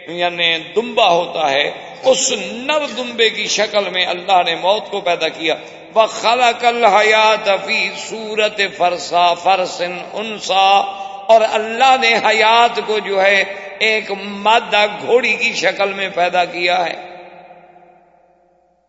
یعنی 0.08 0.56
دمبا 0.76 1.10
ہوتا 1.10 1.50
ہے۔ 1.50 1.70
اس 2.02 2.32
نر 2.40 2.86
دمبے 2.96 3.30
کی 3.30 3.46
شکل 3.46 3.90
میں 3.90 4.06
اللہ 4.06 4.42
نے 4.46 4.54
موت 4.54 4.90
کو 4.90 5.00
پیدا 5.00 5.28
کیا۔ 5.28 5.54
وہ 5.94 6.06
خلا 6.06 6.52
کل 6.52 6.84
حیات 6.84 7.50
فی 7.66 7.88
صورت 8.08 8.60
فرسا 8.76 9.34
فرسن 9.34 9.98
انسا۔ 10.12 10.99
اور 11.30 11.40
اللہ 11.50 11.96
نے 12.00 12.14
حیات 12.16 12.80
کو 12.86 12.98
جو 12.98 13.22
ہے 13.22 13.44
ایک 13.78 14.10
مادہ 14.22 14.86
گھوڑی 15.00 15.36
کی 15.36 15.52
شکل 15.52 15.92
میں 15.92 16.08
پیدا 16.14 16.44
کیا 16.44 16.86
ہے۔ 16.86 16.94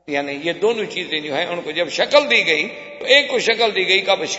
یعنی 0.07 0.39
یہ 0.43 0.53
دونوں 0.53 0.85
چیزیں 0.85 1.19
جو 1.19 1.37
ہیں، 1.37 1.45
ان 1.45 1.61
کو 1.61 1.71
جب 1.71 1.89
شکل 1.89 2.29
دی 2.29 2.47
گئی، 2.47 2.67
تو 2.99 3.05
ایک 3.05 3.29
کو 3.29 3.39
شکل 3.39 3.75
دی 3.75 3.87
گئی 3.87 4.01
کبش 4.01 4.37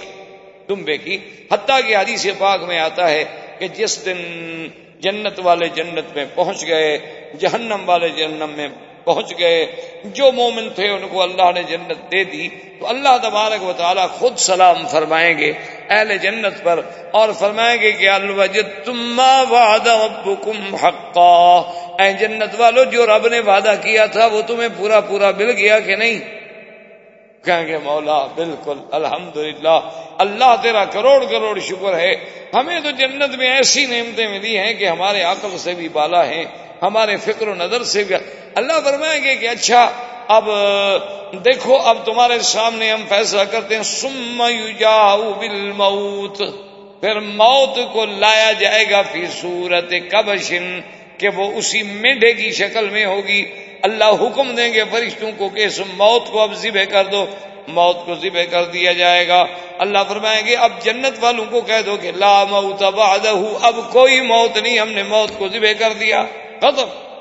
دمبے 0.68 0.96
کی۔ 0.96 1.18
حتیٰ 1.53 1.80
کہ 1.86 1.96
حدیث 1.96 2.26
پاک 2.38 2.62
میں 2.62 2.78
آتا 2.78 3.11
ہے 3.11 3.24
کہ 3.59 3.68
جس 3.68 4.07
دن 4.07 4.18
جنت 5.00 5.40
والے 5.44 5.68
جنت 5.68 6.16
میں 6.16 6.24
پہنچ 6.34 6.66
گئے، 6.66 6.98
جہنم 7.38 7.82
والے 7.86 8.09
جہنم 8.09 8.50
میں 8.57 8.68
پہنچ 9.05 9.38
گئے۔ 9.38 9.66
جو 10.05 10.32
مومن 10.32 10.68
تھے 10.74 10.88
ان 10.88 11.09
کو 11.11 11.22
اللہ 11.22 11.53
نے 11.55 11.62
جنت 11.62 12.12
دے 12.12 12.24
دی۔ 12.24 12.48
تو 12.48 12.88
اللہ 12.88 13.18
تبارک 13.22 13.62
و 13.62 13.72
تعالیٰ 13.76 14.09
خود 14.09 14.36
سلام 14.36 14.86
فرمائیں 14.86 15.38
گے 15.38 15.53
اہل 15.88 16.18
جنت 16.18 16.64
پر 16.64 16.80
اور 17.11 17.28
فرمائیں 17.32 17.82
گے 17.82 17.92
کہ 17.92 18.09
الوجد 18.09 18.84
تم 18.84 19.22
وعدہ 19.50 19.92
ربکم 19.92 20.74
حقا۔ 20.74 21.59
اے 21.98 22.12
جنت 22.12 22.61
والو، 22.61 22.84
جو 22.84 23.07
رب 23.07 23.28
نے 23.28 23.40
وعدہ 23.40 23.74
کیا 23.82 24.07
تھا، 24.07 24.26
وہ 24.26 24.42
تمہیں 24.46 24.68
پورا 24.76 25.00
پورا 25.00 25.30
مل 25.30 25.50
گیا 25.50 25.80
کہ 25.80 25.96
نہیں؟ 25.96 26.18
کہیں 27.44 27.66
گے، 27.66 27.78
مولا، 27.78 28.26
بالکل، 28.26 28.76
الحمدللہ۔ 28.90 29.78
اللہ 30.18 30.55
تیرا 30.62 30.84
کروڑ 30.84 31.24
کروڑ 31.24 31.59
شکر 31.59 31.98
ہے۔ 31.98 32.14
ہمیں 32.55 32.80
تو 32.80 32.90
جنت 32.90 33.34
میں 33.36 33.48
ایسی 33.48 33.86
نعمتیں 33.86 34.28
ملی 34.28 34.59
ہیں 34.59 34.74
کہ 34.74 34.88
ہمارے 34.88 35.22
عقل 35.22 35.59
سے 35.59 35.74
بھی 35.74 35.88
بالا 35.88 36.26
ہیں، 36.26 36.44
ہمارے 36.82 37.16
فکر 37.16 37.48
و 37.48 37.55
نظر 37.55 37.82
سے 37.82 38.05
بھی 38.05 38.14
اللہ 38.55 38.72
فرمائیں 38.84 39.24
گے 39.24 39.36
کہ 39.36 39.48
اچھا 39.48 39.90
اب، 40.28 40.48
دیکھو، 41.32 41.76
اب 41.76 42.07
تمہارے 42.07 42.38
سامنے 42.38 42.92
ہم 42.92 43.05
فیصلہ 43.09 43.40
کرتے 43.40 43.76
ہیں 43.76 43.82
سم 43.82 44.42
بالموت۔ 45.38 46.42
پھر 47.00 47.20
موت 47.20 47.78
کو 47.92 48.05
لایا 48.05 48.53
جائے 48.53 48.84
گا 48.90 49.03
فی 49.03 49.26
صورت 49.40 49.94
کبشن 50.11 50.80
کہ 51.18 51.28
وہ 51.28 51.53
اسی 51.55 51.82
مینڈے 51.82 52.32
کی 52.32 52.50
شکل 52.50 52.88
میں 52.88 53.05
ہوگی۔ 53.05 53.44
اللہ 53.82 54.05
حکم 54.05 54.55
دیں 54.55 54.74
گے 54.74 54.84
فرشتوں 54.90 55.30
کو 55.38 55.48
کہ 55.48 55.64
اس 55.64 55.80
موت 55.96 56.26
کو 56.26 56.40
اب 56.40 56.55
ذبح 56.55 56.84
کر 56.84 57.05
دو۔ 57.05 57.26
موت 57.68 58.07
کو 58.07 58.14
ذبح 58.14 58.42
کر 58.50 58.64
دیا 58.64 58.92
جائے 58.92 59.28
گا۔ 59.28 59.46
اللہ 59.78 59.98
فرمائیں 60.09 60.46
گے 60.46 60.57
اب 60.57 60.72
جنت 60.82 61.24
والوں 61.24 61.44
کو 61.50 61.61
کہہ 61.61 61.82
دو 61.86 61.96
کہ 61.96 62.11
لا 62.16 62.44
موت 62.44 62.82
بعدہ 62.82 63.32
اب 63.61 63.76
کوئی 63.92 64.20
موت 64.20 64.59
نہیں، 64.59 64.78
ہم 64.78 64.92
نے 64.92 65.03
موت 65.03 65.38
کو 65.38 65.48
ذبح 65.48 65.72
کر 65.78 65.92
دیا۔ 66.00 66.24
ختم۔ 66.59 67.12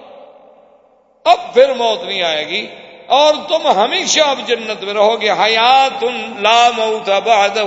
اب 1.23 1.53
پھر 1.53 1.73
موت 1.73 2.03
نہیں 2.03 2.23
آئے 2.23 2.47
گی 2.47 2.67
اور 3.07 3.33
تم 3.49 3.67
ہمیشہ 3.67 4.19
اب 4.19 4.39
جنت 4.47 4.83
میں 4.83 4.93
رہو 4.93 5.21
گے۔ 5.21 5.29
حیات 5.31 6.03
لا 6.39 6.69
موت 6.77 7.09
بعدہ 7.09 7.63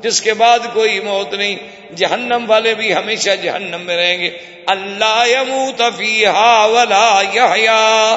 جس 0.00 0.20
کے 0.20 0.34
بعد 0.34 0.58
کوئی 0.72 1.00
موت 1.00 1.34
نہیں۔ 1.34 1.56
جہنم 1.94 2.44
والے 2.48 2.74
بھی 2.74 2.94
ہمیشہ 2.94 3.30
جہنم 3.42 3.80
میں 3.80 3.96
رہیں 3.96 4.18
گے۔ 4.18 4.38
اللہ 4.66 5.22
یموت 5.26 5.82
فیہا 5.96 6.64
ولا 6.64 7.22
یحیا 7.34 8.16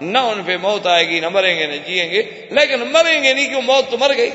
نہ 0.00 0.18
ان 0.18 0.42
پہ 0.46 0.56
موت 0.56 0.86
آئے 0.86 1.08
گی، 1.08 1.20
نہ 1.20 1.28
مریں 1.28 1.58
گے، 1.58 1.66
نہ 1.66 1.76
جیئیں 1.86 2.10
گے۔ 2.10 2.22
لیکن 2.50 2.80
مریں 2.80 3.22
گے 3.22 3.34
نہیں 3.34 3.48
کیوں؟ 3.48 3.62
موت 3.62 3.90
تو 3.90 3.98
مر 3.98 4.16
گئی۔ 4.16 4.30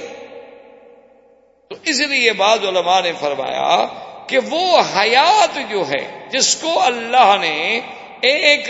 تو 1.69 1.75
اس 1.85 1.99
لیے 1.99 2.33
بعض 2.33 2.59
علماء 2.65 3.01
نے 3.01 3.11
فرمایا 3.19 3.85
کہ 4.27 4.39
وہ 4.49 4.81
حیات 4.97 5.59
جو 5.69 5.83
ہے، 5.89 6.27
جس 6.29 6.55
کو 6.55 6.81
اللہ 6.81 7.35
نے 7.41 7.79
ایک 8.21 8.69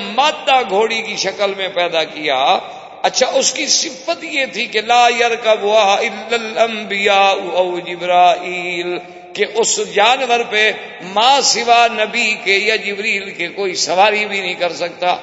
مادہ 0.00 0.60
گھوڑی 0.70 1.02
کی 1.02 1.16
شکل 1.16 1.54
میں 1.56 1.68
پیدا 1.68 2.04
کیا۔ 2.04 2.58
اچھا 3.02 3.26
اس 3.26 3.52
کی 3.52 3.66
صفت 3.66 4.24
یہ 4.24 4.46
تھی 4.52 4.66
کہ 4.66 4.80
لا 4.80 5.08
یر 5.20 5.48
او 7.52 7.78
جبرائیل، 7.78 8.98
کہ 9.32 9.44
اس 9.54 9.80
جانور 9.94 10.40
پہ 10.50 10.72
ماں 11.02 11.40
سوا 11.40 11.86
نبی 11.92 12.34
کے 12.44 12.52
یا 12.52 12.76
جبریل 12.76 13.30
کے 13.30 13.48
کوئی 13.48 13.74
سواری 13.74 14.26
بھی 14.26 14.40
نہیں 14.40 14.54
کر 14.54 14.72
سکتا۔ 14.72 15.16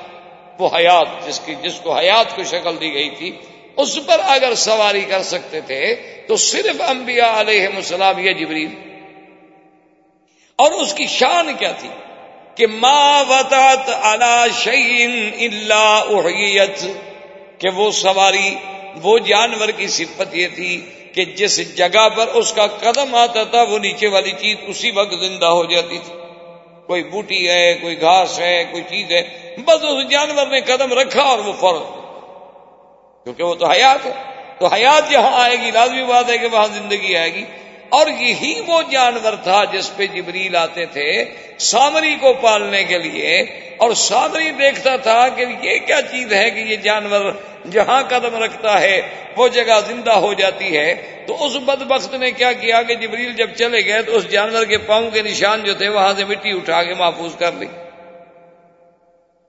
وہ 0.60 0.70
حیات، 0.76 1.28
جس 1.28 1.40
کی، 1.46 1.56
جس 1.62 1.74
کو 1.74 1.98
حیات 1.98 2.36
کو 2.36 2.44
شکل 2.44 2.76
دی 2.82 2.94
گئی 2.94 3.10
تھی، 3.10 3.32
اس 3.78 4.00
پر 4.06 4.20
اگر 4.24 4.56
سواری 4.56 5.02
کر 5.02 5.24
سکتے 5.24 5.62
تھے، 5.62 5.96
تو 6.28 6.36
صرف 6.36 6.82
انبیاء 6.82 7.40
علیہ 7.40 7.68
السلام 7.76 8.20
یا 8.20 8.32
جبریل۔ 8.32 8.76
اور 10.56 10.72
اس 10.72 10.94
کی 10.94 11.08
شان 11.08 11.54
کیا 11.60 11.72
تھی؟ 11.72 11.90
کہ 12.58 12.68
ما 12.68 13.22
وطات 13.22 13.90
علی 14.02 14.50
شعین 14.64 15.30
اللہ 15.40 16.04
احیت، 16.10 16.86
کہ 17.58 17.70
وہ 17.70 17.92
سواری، 17.92 18.56
وہ 19.04 19.18
جانور 19.18 19.70
کی 19.70 19.88
صفت 19.88 20.36
یہ 20.36 20.48
تھی 20.56 20.82
کہ 21.16 21.26
جس 21.26 21.76
جگہ 21.76 22.10
پر 22.10 22.28
اس 22.28 22.54
کا 22.54 22.68
قدم 22.68 23.16
آتا 23.16 23.44
تھا، 23.44 23.62
وہ 23.62 23.80
نیچے 23.80 24.08
والی 24.08 24.32
چیز 24.32 24.58
اسی 24.68 24.92
وقت 24.92 25.14
زندہ 25.22 25.46
ہو 25.46 25.66
جاتی 25.66 25.98
تھی۔ 25.98 26.14
کوئی 26.88 27.04
بوٹی 27.04 27.50
ہے، 27.50 27.74
کوئی 27.74 28.02
گھاس 28.02 28.40
ہے، 28.40 28.64
کوئی 28.72 28.84
چیز 28.84 29.12
ہے، 29.12 29.56
بس 29.66 29.84
اس 29.84 30.10
جانور 30.10 30.48
نے 30.48 30.62
قدم 30.62 30.94
رکھا 30.94 31.22
اور 31.22 31.40
وہ 31.40 31.54
فوراً۔ 31.60 31.82
کیونکہ 33.24 33.44
وہ 33.44 33.56
تو 33.56 33.66
حیات 33.66 34.06
ہے۔ 34.06 34.12
تو 34.60 34.68
حیات 34.68 35.12
جہاں 35.12 35.44
آئے 35.44 35.56
گی، 35.56 35.72
لازمی 35.72 36.04
بات 36.04 36.30
ہے 36.30 36.38
کہ 36.38 36.48
وہاں 36.52 36.68
زندگی 36.74 37.16
آئے 37.16 37.34
گی۔ 37.34 37.44
اور 37.90 38.08
یہی 38.08 38.62
وہ 38.68 38.82
جانور 38.92 39.34
تھا 39.44 39.64
جس 39.64 39.96
پہ 39.96 40.06
جبریل 40.06 40.56
آتے 40.56 40.86
تھے 40.86 41.26
سامری 41.58 42.16
کو 42.16 42.34
پالنے 42.34 42.84
کے 42.84 42.98
لیے۔ 42.98 43.42
اور 43.78 43.92
سامری 43.94 44.52
دیکھتا 44.52 44.96
تھا 44.96 45.30
کہ 45.30 45.46
یہ 45.62 45.78
کیا 45.78 46.02
چیز 46.12 46.34
ہے 46.34 46.50
کہ 46.52 46.60
یہ 46.60 46.76
جانور 46.76 47.32
جہاں 47.72 48.04
قدم 48.10 48.44
رکھتا 48.44 48.82
ہے، 48.82 49.02
وہ 49.38 49.48
جگہ 49.48 49.80
زندہ 49.88 50.12
ہو 50.12 50.34
جاتی 50.34 50.78
ہے۔ 50.78 51.24
تو 51.28 51.46
اس 51.46 51.56
بدبخت 51.56 52.14
نے 52.14 52.32
کیا 52.32 52.54
کیا 52.54 52.82
کہ 52.82 52.96
جبریل 52.96 53.34
جب 53.34 53.50
چلے 53.56 53.86
گئے 53.86 54.02
تو 54.02 54.16
اس 54.16 54.30
جانور 54.30 54.66
کے 54.66 54.78
پاؤں 54.78 55.12
کے 55.12 55.22
نشان 55.22 55.64
جو 55.64 55.74
تھے 55.74 55.90
وہاں 55.90 56.14
سے 56.18 56.26
مٹی 56.26 56.52
اٹھا 56.52 56.84
کے 56.84 56.94
محفوظ 56.94 57.36
کر 57.36 57.52
لی۔ 57.52 57.66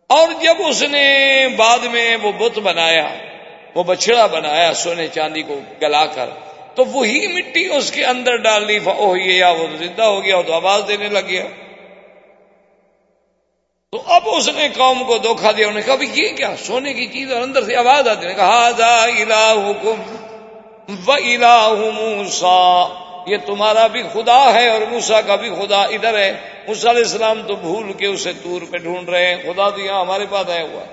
اور 0.06 0.28
جب 0.40 0.54
اس 0.68 0.82
نے 0.82 1.46
بعد 1.56 1.78
میں 1.78 2.16
وہ 2.22 2.32
بت 2.32 2.58
بنایا، 2.58 3.08
وہ 3.74 3.82
بچڑا 3.82 4.26
بنایا 4.26 4.72
سونے 4.72 5.08
چاندی 5.08 5.42
کو 5.42 5.60
گلا 5.82 6.06
کر 6.06 6.26
تو 6.78 6.84
وہی 6.84 7.26
مٹی 7.26 7.66
اس 7.66 7.90
کے 7.90 8.04
اندر 8.04 8.36
ڈال 8.36 8.66
لی 8.66 8.78
یا 9.36 9.50
وہ 9.50 9.66
زندہ 9.78 10.02
ہو 10.02 10.24
گیا 10.24 10.40
تو 10.40 10.52
آواز 10.52 10.82
دینے 10.88 11.08
لگ 11.08 11.26
گیا۔ 11.28 11.44
تو 13.92 14.02
اب 14.06 14.22
اس 14.24 14.48
نے 14.48 14.68
قوم 14.76 15.04
کو 15.04 15.18
دھوکھا 15.18 15.50
دیا، 15.56 15.68
انہوں 15.68 15.80
نے 15.80 15.86
کہا 15.86 15.94
یہ 16.12 16.28
کیا؟ 16.36 16.54
سونے 16.56 16.92
کی 16.92 17.06
چیز 17.06 17.32
اور 17.32 17.42
اندر 17.42 17.62
سے 17.62 17.76
آواز 17.76 18.08
آتی 18.08 18.34
کہا 18.34 18.70
و 21.66 21.90
موسا 21.90 22.88
یہ 23.26 23.36
تمہارا 23.46 23.86
بھی 23.86 24.02
خدا 24.12 24.52
ہے 24.52 24.68
اور 24.68 24.80
موسا 24.90 25.20
کا 25.20 25.36
بھی 25.36 25.50
خدا 25.50 25.82
ادھر 25.82 26.18
ہے۔ 26.18 26.32
موسا 26.68 26.90
علیہ 26.90 27.02
السلام 27.02 27.42
تو 27.46 27.56
بھول 27.56 27.92
کے 27.92 28.06
اسے 28.06 28.32
دور 28.32 28.62
پہ 28.70 28.76
ڈھونڈ 28.76 29.08
رہے 29.08 29.34
ہیں۔ 29.34 29.42
خدا 29.42 29.70
تو 29.70 29.80
یہاں 29.80 30.00
ہمارے 30.00 30.26
پاس 30.30 30.50
آیا 30.50 30.62
ہوا 30.62 30.84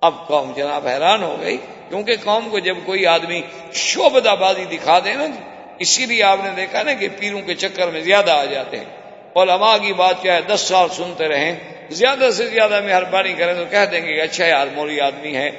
اب 0.00 0.14
قوم 0.26 0.52
جناب 0.56 0.86
حیران 0.86 1.22
ہو 1.22 1.36
گئی، 1.40 1.56
کیونکہ 1.88 2.16
قوم 2.24 2.48
کو 2.50 2.58
جب 2.58 2.76
کوئی 2.86 3.06
آدمی 3.06 3.40
شوبد 3.72 4.26
آبادی 4.26 4.64
دکھا 4.64 4.98
دے 4.98 5.12
نا 5.12 5.26
جی، 5.26 5.40
اسی 5.78 6.06
لیے 6.06 6.22
آپ 6.22 6.38
نے 6.44 6.50
دیکھا 6.50 6.82
نا 6.82 6.92
کہ 6.92 7.08
پیروں 7.18 7.40
کے 7.40 7.54
چکر 7.54 7.90
میں 7.90 8.00
زیادہ 8.00 8.30
آ 8.30 8.44
جاتے 8.44 8.76
ہیں۔ 8.76 9.00
علماء 9.36 9.76
کی 9.76 9.92
بات 9.92 10.22
کیا 10.22 10.34
ہے، 10.34 10.40
دس 10.40 10.60
سال 10.60 10.88
سنتے 10.88 11.28
رہیں، 11.28 11.54
زیادہ 11.90 12.30
سے 12.30 12.46
زیادہ 12.46 12.80
مہربانی 12.84 13.32
کریں 13.32 13.54
تو 13.54 13.64
کہہ 13.70 13.84
دیں 13.90 14.06
گے 14.06 14.14
کہ 14.14 14.20
اچھا 14.20 14.46
یار 14.46 14.66
موری 14.74 15.00
آدمی 15.00 15.36
ہے 15.36 15.50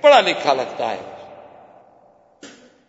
پڑھا 0.00 0.20
لکھا 0.20 0.54
لگتا 0.54 0.90
ہے۔ 0.90 0.96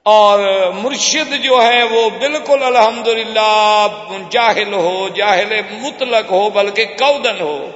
اور 0.03 0.39
مرشد 0.75 1.43
جو 1.43 1.63
ہے 1.63 1.83
وہ 1.83 2.09
بالکل 2.09 2.63
الحمدللہ 2.63 3.87
جاہل 4.29 4.73
ہو، 4.73 5.09
جاہل 5.15 5.61
مطلق 5.71 6.31
ہو، 6.31 6.49
بلکہ 6.49 6.85
کودن 6.85 7.39
ہو۔ 7.39 7.69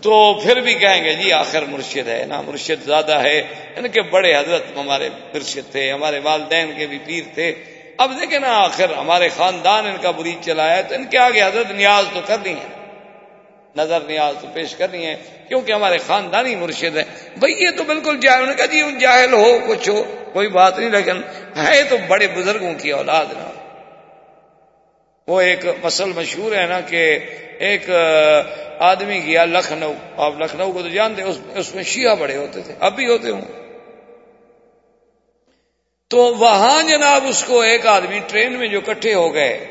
تو 0.00 0.40
پھر 0.42 0.60
بھی 0.60 0.74
کہیں 0.74 1.04
گے 1.04 1.14
جی 1.14 1.32
آخر 1.32 1.62
مرشد 1.62 2.08
ہے، 2.08 2.24
نا 2.28 2.40
مرشد 2.40 2.84
زیادہ 2.84 3.22
ہے۔ 3.22 3.42
ان 3.76 3.88
کے 3.88 4.02
بڑے 4.02 4.36
حضرت 4.36 4.62
ہمارے 4.76 5.08
مرشد 5.34 5.72
تھے، 5.72 5.92
ہمارے 5.92 6.18
والدین 6.18 6.72
کے 6.78 6.86
بھی 6.86 6.98
پیر 7.04 7.22
تھے۔ 7.34 7.54
اب 7.98 8.12
دیکھیں 8.20 8.38
نا 8.38 8.58
آخر 8.58 8.92
ہمارے 8.92 9.28
خاندان 9.28 9.86
ان 9.86 9.96
کا 10.02 10.10
برید 10.10 10.44
چلایا 10.44 10.80
تو 10.80 10.94
ان 10.94 11.04
کے 11.04 11.18
آگے 11.18 11.42
حضرت 11.42 11.70
نیاز 11.70 12.04
تو 12.14 12.20
کرنی 12.26 12.52
ہے۔ 12.52 12.82
نظر 13.76 14.00
نیاز 14.00 14.34
تو 14.40 14.46
پیش 14.54 14.74
کرنی 14.74 15.06
ہے، 15.06 15.16
کیونکہ 15.48 15.72
ہمارے 15.72 15.98
خاندانی 15.98 16.56
مرشد 16.56 16.96
ہے 16.96 17.02
بھائی 17.36 17.54
یہ 17.54 17.70
تو 17.76 17.84
بالکل 17.84 18.20
جاہل 18.20 18.48
نے 18.48 18.54
کہا 18.54 18.66
جی 18.66 18.82
جاہل 19.00 19.32
ہو، 19.32 19.58
کچھ 19.68 19.88
ہو، 19.90 20.02
کوئی 20.32 20.48
بات 20.48 20.78
نہیں، 20.78 20.90
لیکن 20.90 21.20
ہے 21.56 21.82
تو 21.82 21.96
بڑے 22.08 22.26
بزرگوں 22.26 22.74
کی 22.74 22.90
اولاد 22.90 23.26
نا۔ 23.26 23.51
وہ 25.28 25.40
ایک 25.40 25.64
مسل 25.82 26.12
مشہور 26.12 26.52
ہے 26.52 26.66
نا 26.66 26.80
کہ 26.80 27.18
ایک 27.58 27.90
آدمی 28.78 29.24
گیا 29.26 29.44
لکھنؤ۔ 29.44 29.92
آپ 30.16 30.32
لکھنؤ 30.38 30.72
کو 30.72 30.82
تو 30.82 30.88
جانتے 30.88 31.22
اس 31.54 31.74
میں 31.74 31.82
شیعہ 31.82 32.14
بڑے 32.14 32.36
ہوتے 32.36 32.60
تھے، 32.60 32.74
اب 32.80 32.92
بھی 32.92 33.06
ہوتے 33.06 33.30
ہوں۔ 33.30 33.40
تو 36.08 36.34
وہاں 36.34 36.82
جناب 36.82 37.22
اس 37.28 37.44
کو 37.46 37.60
ایک 37.60 37.86
آدمی 37.86 38.18
ٹرین 38.26 38.52
میں 38.52 38.68
جو 38.68 38.80
کٹھے 38.80 39.14
ہو 39.14 39.34
گئے، 39.34 39.66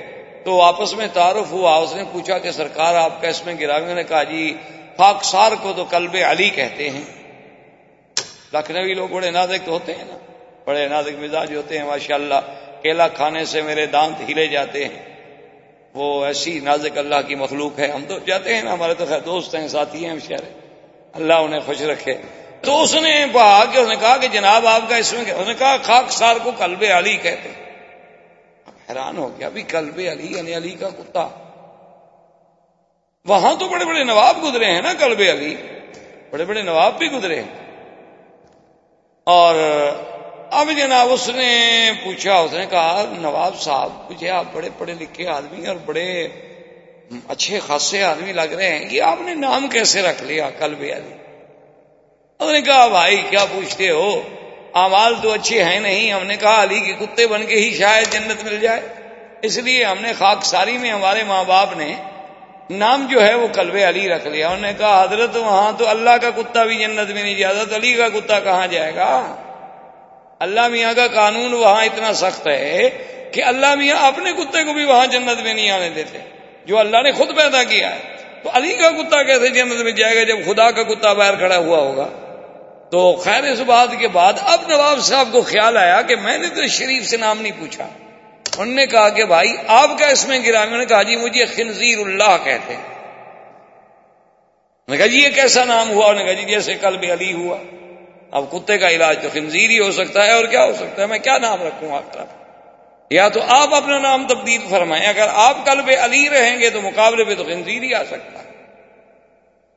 تو 0.45 0.61
آپس 0.61 0.93
میں 0.93 1.07
تعارف 1.13 1.51
ہوا۔ 1.51 1.75
اس 1.77 1.95
نے 1.95 2.03
پوچھا 2.11 2.37
کہ 2.37 2.51
سرکار، 2.51 2.95
آپ 2.95 3.21
کا 3.21 3.27
اس 3.27 3.45
میں 3.45 3.53
گرامی 3.59 3.93
نے 3.93 4.03
کہا 4.03 4.23
جی 4.23 4.53
خاکسار 4.97 5.51
کو 5.61 5.73
تو 5.75 5.85
کلب 5.85 6.15
علی 6.27 6.49
کہتے 6.49 6.89
ہیں۔ 6.89 7.01
لکھنوی 8.53 8.93
لوگ 8.93 9.07
بڑے 9.07 9.31
نازک 9.31 9.67
ہوتے 9.67 9.93
ہیں 9.93 10.03
نا، 10.07 10.17
بڑے 10.65 10.87
نازک 10.87 11.19
مزاج 11.19 11.55
ہوتے 11.55 11.77
ہیں 11.77 11.85
ماشاء 11.85 12.15
اللہ 12.15 12.41
کیلا 12.81 13.07
کھانے 13.07 13.45
سے 13.45 13.61
میرے 13.61 13.85
دانت 13.85 14.29
ہلے 14.29 14.47
جاتے 14.47 14.85
ہیں۔ 14.85 15.10
وہ 15.93 16.25
ایسی 16.25 16.59
نازک 16.59 16.97
اللہ 16.97 17.15
کی 17.27 17.35
مخلوق 17.35 17.79
ہے۔ 17.79 17.87
ہم 17.87 18.05
تو 18.07 18.19
جاتے 18.19 18.55
ہیں 18.55 18.61
نا، 18.61 18.73
ہمارے 18.73 18.93
تو 18.93 19.05
خیر 19.05 19.19
دوست 19.19 19.55
ہیں، 19.55 19.67
ساتھی 19.67 20.05
ہیں، 20.05 20.11
ہم 20.11 20.33
اللہ 21.13 21.33
انہیں 21.33 21.59
خوش 21.65 21.81
رکھے۔ 21.81 22.13
تو 22.61 22.81
اس 22.81 22.95
نے 22.95 23.25
کہا 23.33 23.65
کہ، 23.65 23.77
اس 23.77 23.87
نے 23.87 23.95
کہا 23.95 24.17
کہ 24.17 24.27
جناب 24.27 24.67
آپ 24.67 24.81
کا 24.89 24.95
اس 24.95 25.13
میں 25.13 25.31
اس 25.31 25.47
نے 25.47 25.53
کہا 25.53 25.77
خاک 25.83 26.11
سار 26.11 26.35
کو 26.43 26.51
کلب 26.57 26.83
علی 26.97 27.17
کہتے 27.17 27.49
حیران 28.89 29.17
ہو 29.17 29.29
گیا، 29.37 29.47
ابھی 29.47 29.61
کلب 29.61 29.99
علی 30.11 30.37
یعنی 30.37 30.57
علی 30.57 30.69
کا 30.69 30.89
کتا۔ 30.89 31.27
وہاں 33.25 33.55
تو 33.59 33.67
بڑے 33.67 33.85
بڑے 33.85 34.03
نواب 34.03 34.37
گزرے 34.43 34.65
ہیں 34.65 34.81
نا 34.81 34.93
کلب 34.93 35.19
علی۔ 35.19 35.55
بڑے 36.29 36.45
بڑے 36.45 36.61
نواب 36.61 36.99
بھی 36.99 37.11
گزرے 37.11 37.41
ہیں۔ 37.41 37.77
اور 39.23 39.55
اب 40.51 40.69
جناب 40.77 41.11
اس 41.11 41.29
نے 41.29 41.91
پوچھا، 42.03 42.37
اس 42.37 42.53
نے 42.53 42.65
کہا، 42.69 43.03
نواب 43.11 43.61
صاحب، 43.61 43.89
مجھے 44.09 44.29
آپ 44.29 44.45
بڑے 44.51 44.69
پڑھے 44.77 44.93
لکھے 44.99 45.27
آدمی 45.27 45.67
اور 45.67 45.75
بڑے 45.85 46.27
اچھے 47.27 47.59
خاصے 47.67 48.03
آدمی 48.03 48.33
لگ 48.33 48.53
رہے 48.57 48.79
ہیں 48.79 48.89
کہ 48.89 49.01
آپ 49.01 49.21
نے 49.21 49.33
نام 49.35 49.67
کیسے 49.67 50.01
رکھ 50.01 50.23
لیا 50.23 50.49
کل 50.49 50.75
بھی 50.75 50.93
علی 50.93 51.13
اس 52.39 52.51
نے 52.51 52.61
کہا، 52.61 52.87
بھائی، 52.87 53.21
کیا 53.29 53.45
پوچھتے 53.45 53.89
ہو؟ 53.89 54.21
امال 54.73 55.15
تو 55.21 55.31
اچھے 55.31 55.63
ہیں 55.63 55.79
نہیں، 55.79 56.13
ہم 56.13 56.23
نے 56.23 56.35
کہا، 56.35 56.63
علی 56.63 56.79
کے 56.79 56.93
کتے 56.93 57.27
بن 57.27 57.45
کے 57.45 57.55
ہی 57.55 57.77
شاید 57.77 58.11
جنت 58.11 58.43
مل 58.43 58.59
جائے۔ 58.59 58.81
اس 59.41 59.57
لیے 59.57 59.85
ہم 59.85 59.97
نے 60.01 60.13
خاک 60.13 60.45
ساری 60.45 60.77
میں 60.77 60.91
ہمارے 60.91 61.23
ماں 61.23 61.43
باپ 61.43 61.77
نے 61.77 61.95
نام 62.69 63.07
جو 63.09 63.25
ہے 63.25 63.33
وہ 63.33 63.47
کلب 63.53 63.75
علی 63.87 64.09
رکھ 64.09 64.27
لیا۔ 64.27 64.47
انہوں 64.47 64.61
نے 64.61 64.73
کہا، 64.77 65.03
حضرت، 65.03 65.37
وہاں 65.37 65.71
تو 65.77 65.89
اللہ 65.89 66.17
کا 66.21 66.29
کتا 66.29 66.63
بھی 66.63 66.75
جنت 66.75 67.11
میں 67.11 67.23
نہیں 67.23 67.35
جاتا، 67.35 67.63
تو 67.63 67.75
علی 67.75 67.93
کا 67.93 68.09
کتا 68.09 68.39
کہاں 68.39 68.67
جائے 68.67 68.95
گا؟ 68.95 69.35
اللہ 70.41 70.67
میاں 70.67 70.93
کا 70.93 71.07
قانون 71.07 71.53
وہاں 71.53 71.85
اتنا 71.85 72.13
سخت 72.13 72.47
ہے 72.47 72.89
کہ 73.31 73.43
اللہ 73.43 73.75
میاں 73.75 74.07
اپنے 74.07 74.31
کتے 74.31 74.63
کو 74.63 74.73
بھی 74.73 74.85
وہاں 74.85 75.07
جنت 75.07 75.41
میں 75.41 75.53
نہیں 75.53 75.69
آنے 75.69 75.89
دیتے، 75.89 76.17
جو 76.65 76.77
اللہ 76.77 77.01
نے 77.01 77.11
خود 77.11 77.35
پیدا 77.37 77.63
کیا 77.63 77.95
ہے۔ 77.95 77.99
تو 78.43 78.49
علی 78.53 78.73
کا 78.73 78.89
کتا 78.89 79.23
کیسے 79.23 79.49
جنت 79.49 79.81
میں 79.81 79.91
جائے 79.91 80.15
گا 80.15 80.23
جب 80.23 80.35
خدا 80.45 80.71
کا 80.71 80.83
کتا 80.83 81.13
باہر 81.13 81.35
کھڑا 81.35 81.57
ہوا 81.57 81.77
ہوگا؟ 81.77 82.09
تو 82.91 83.15
خیر 83.15 83.43
اس 83.43 83.59
بات 83.59 83.89
کے 83.99 84.07
بعد 84.07 84.33
اب 84.41 84.61
نواب 84.67 84.99
صاحب 84.99 85.27
کو 85.31 85.41
خیال 85.41 85.77
آیا 85.77 86.01
کہ 86.01 86.15
میں 86.15 86.37
نے 86.37 86.47
تو 86.47 86.67
شریف 86.67 87.05
سے 87.05 87.17
نام 87.17 87.41
نہیں 87.41 87.59
پوچھا۔ 87.59 87.87
انہوں 88.57 88.75
نے 88.75 88.85
کہا 88.85 89.09
کہ 89.09 89.25
بھائی 89.25 89.55
آپ 89.67 89.89
کا 89.99 90.07
اس 90.07 90.27
میں 90.27 90.39
گرا 90.45 90.65
نے 90.65 90.85
کہا 90.85 91.03
جی 91.03 91.15
مجھے 91.15 91.45
خنزیر 91.45 91.99
اللہ 91.99 92.37
کہتے 92.43 92.73
ہیں۔ 92.73 92.91
کہا 94.97 95.05
جی 95.05 95.17
یہ 95.17 95.29
کیسا 95.29 95.63
نام 95.63 95.89
ہوا؟ 95.89 96.09
انہوں 96.09 96.25
نے 96.25 96.33
کہا 96.33 96.41
جی 96.41 96.47
جیسے 96.47 96.73
کل 96.73 96.97
بھی 96.97 97.13
علی 97.13 97.33
ہوا۔ 97.33 97.57
اب 98.31 98.51
کتے 98.51 98.77
کا 98.77 98.89
علاج 98.89 99.19
تو 99.21 99.29
خنزیر 99.33 99.69
ہی 99.69 99.79
ہو 99.79 99.91
سکتا 99.91 100.25
ہے 100.25 100.31
اور 100.31 100.45
کیا 100.45 100.65
ہو 100.65 100.73
سکتا 100.73 101.01
ہے؟ 101.01 101.07
میں 101.07 101.19
کیا 101.19 101.37
نام 101.37 101.63
رکھوں 101.63 101.95
آپ 101.97 102.13
کا؟ 102.13 102.25
یا 103.09 103.29
تو 103.29 103.39
آپ 103.47 103.73
اپنا 103.73 103.97
نام 103.97 104.27
تبدیل 104.27 104.61
فرمائیں۔ 104.69 105.07
اگر 105.07 105.27
آپ 105.33 105.65
کل 105.65 105.81
بے 105.81 105.95
علی 105.95 106.29
رہیں 106.29 106.59
گے 106.59 106.69
تو 106.69 106.81
مقابلے 106.81 107.23
پہ 107.23 107.35
تو 107.35 107.43
خنزیر 107.43 107.83
ہی 107.83 107.93
آ 107.93 108.03
سکتا 108.03 108.39
ہے۔ 108.39 108.51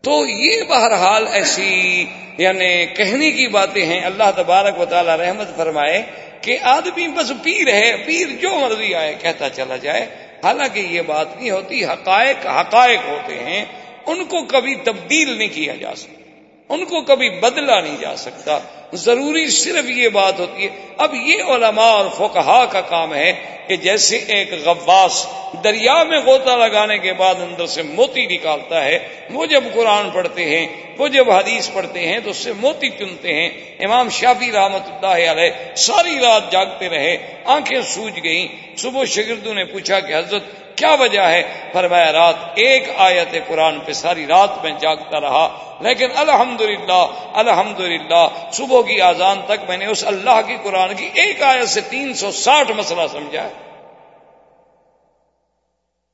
تو 0.02 0.26
یہ 0.26 0.62
بہرحال 0.62 1.26
ایسی 1.32 2.04
یعنی 2.38 2.86
کہنے 2.86 3.30
کی 3.30 3.48
باتیں 3.48 3.86
ہیں۔ 3.86 4.00
اللہ 4.00 4.30
تبارک 4.36 4.80
و 4.80 4.84
تعالی 4.84 5.10
رحمت 5.10 5.56
فرمائے 5.56 6.02
کہ 6.40 6.58
آدمی 6.62 7.08
بس 7.08 7.32
پیر 7.42 7.68
ہے، 7.68 7.96
پیر 8.06 8.26
جو 8.40 8.50
مرضی 8.50 8.94
آئے، 8.94 9.14
کہتا 9.22 9.50
چلا 9.50 9.76
جائے۔ 9.76 10.06
حالانکہ 10.44 10.80
یہ 10.80 11.02
بات 11.02 11.36
نہیں 11.36 11.50
ہوتی، 11.50 11.84
حقائق 11.84 12.46
حقائق 12.46 13.00
ہوتے 13.08 13.34
ہیں۔ 13.34 13.64
ان 14.06 14.24
کو 14.24 14.44
کبھی 14.44 14.74
تبدیل 14.74 15.38
نہیں 15.38 15.48
کیا 15.48 15.74
جا 15.80 15.94
سکتا۔ 15.94 16.23
ان 16.68 16.84
کو 16.84 17.02
کبھی 17.02 17.30
بدلا 17.30 17.80
نہیں 17.80 17.96
جا 18.00 18.16
سکتا۔ 18.16 18.58
ضروری 18.92 19.50
صرف 19.50 19.90
یہ 19.90 20.08
بات 20.08 20.40
ہوتی 20.40 20.64
ہے۔ 20.64 20.68
اب 20.98 21.14
یہ 21.14 21.42
علماء 21.42 21.90
اور 21.90 22.06
فقہا 22.16 22.64
کا 22.64 22.80
کام 22.80 23.14
ہے 23.14 23.32
کہ 23.68 23.76
جیسے 23.76 24.16
ایک 24.16 24.52
غواس 24.64 25.26
دریا 25.64 26.02
میں 26.02 26.20
غوطہ 26.20 26.50
لگانے 26.50 26.98
کے 26.98 27.12
بعد 27.12 27.34
اندر 27.34 27.66
سے 27.66 27.82
موتی 27.82 28.26
نکالتا 28.26 28.84
ہے، 28.84 28.98
وہ 29.30 29.46
جب 29.46 29.64
قرآن 29.74 30.10
پڑھتے 30.10 30.44
ہیں، 30.44 30.66
وہ 30.98 31.08
جب 31.08 31.30
حدیث 31.30 31.70
پڑھتے 31.72 32.00
ہیں 32.00 32.18
تو 32.24 32.30
اس 32.30 32.36
سے 32.36 32.52
موتی 32.52 32.88
چنتے 32.88 33.32
ہیں۔ 33.32 33.48
امام 33.80 34.08
شافی 34.08 34.52
رحمت 34.52 34.82
اللہ 34.86 35.30
علیہ 35.30 35.74
ساری 35.74 36.18
رات 36.20 36.52
جاگتے 36.52 36.88
رہے، 36.88 37.16
آنکھیں 37.44 37.82
سوج 37.82 38.20
گئیں۔ 38.24 38.76
صبح 38.76 39.04
شگردوں 39.04 39.54
نے 39.54 39.64
پوچھا 39.64 40.00
کہ 40.00 40.12
حضرت 40.12 40.42
کیا 40.76 40.94
وجہ 41.00 41.20
ہے؟ 41.20 41.70
فرمایا، 41.72 42.12
رات 42.12 42.34
ایک 42.54 42.88
آیت 42.96 43.36
قرآن 43.46 43.80
پہ 43.80 43.92
ساری 43.92 44.26
رات 44.26 44.50
میں 44.62 44.72
جاگتا 44.80 45.20
رہا، 45.20 45.76
لیکن 45.80 46.06
الحمدللہ 46.16 47.30
الحمدللہ، 47.32 48.28
صبح 48.52 48.82
کی 48.82 49.00
آزان 49.00 49.40
تک 49.46 49.68
میں 49.68 49.76
نے 49.76 49.86
اس 49.86 50.04
اللہ 50.06 50.40
کی 50.46 50.56
قرآن 50.62 50.94
کی 50.94 51.10
ایک 51.14 51.42
آیت 51.42 51.68
سے 51.68 51.80
تین 51.80 52.14
سو 52.14 52.30
ساٹھ 52.30 52.72
مسئلہ 52.72 53.02
سمجھا 53.12 53.44
ہے۔ 53.44 53.52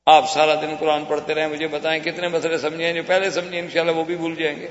آپ 0.05 0.29
سارا 0.29 0.55
دن 0.55 0.75
قرآن 0.79 1.05
پڑھتے 1.05 1.33
رہے 1.33 1.47
مجھے 1.47 1.67
بتائیں 1.67 2.03
کتنے 2.03 2.27
مسئلے 2.27 2.57
سمجھے 2.57 2.85
ہیں 2.85 2.93
جو 2.93 3.01
پہلے 3.07 3.29
سمجھے، 3.29 3.59
انشاءاللہ 3.59 3.91
وہ 3.91 4.03
بھی 4.03 4.15
بھول 4.15 4.35
جائیں 4.35 4.59
گے۔ 4.59 4.67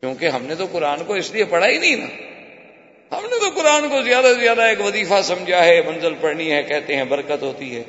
کیونکہ 0.00 0.28
ہم 0.28 0.46
نے 0.46 0.54
تو 0.54 0.66
قرآن 0.72 1.04
کو 1.04 1.14
اس 1.14 1.30
لیے 1.30 1.44
پڑھا 1.44 1.66
ہی 1.66 1.78
نہیں 1.78 1.96
نا۔ 1.96 2.06
ہم 3.16 3.24
نے 3.24 3.40
تو 3.40 3.60
قرآن 3.60 3.88
کو 3.88 4.02
زیادہ 4.02 4.24
سے 4.24 4.40
زیادہ 4.40 4.62
ایک 4.62 4.80
وظیفہ 4.80 5.22
سمجھا 5.22 5.64
ہے، 5.64 5.82
منزل 5.82 6.14
پڑھنی 6.14 6.52
ہے، 6.52 6.62
کہتے 6.62 6.96
ہیں 6.96 7.04
برکت 7.04 7.42
ہوتی 7.42 7.76
ہے۔ 7.76 7.82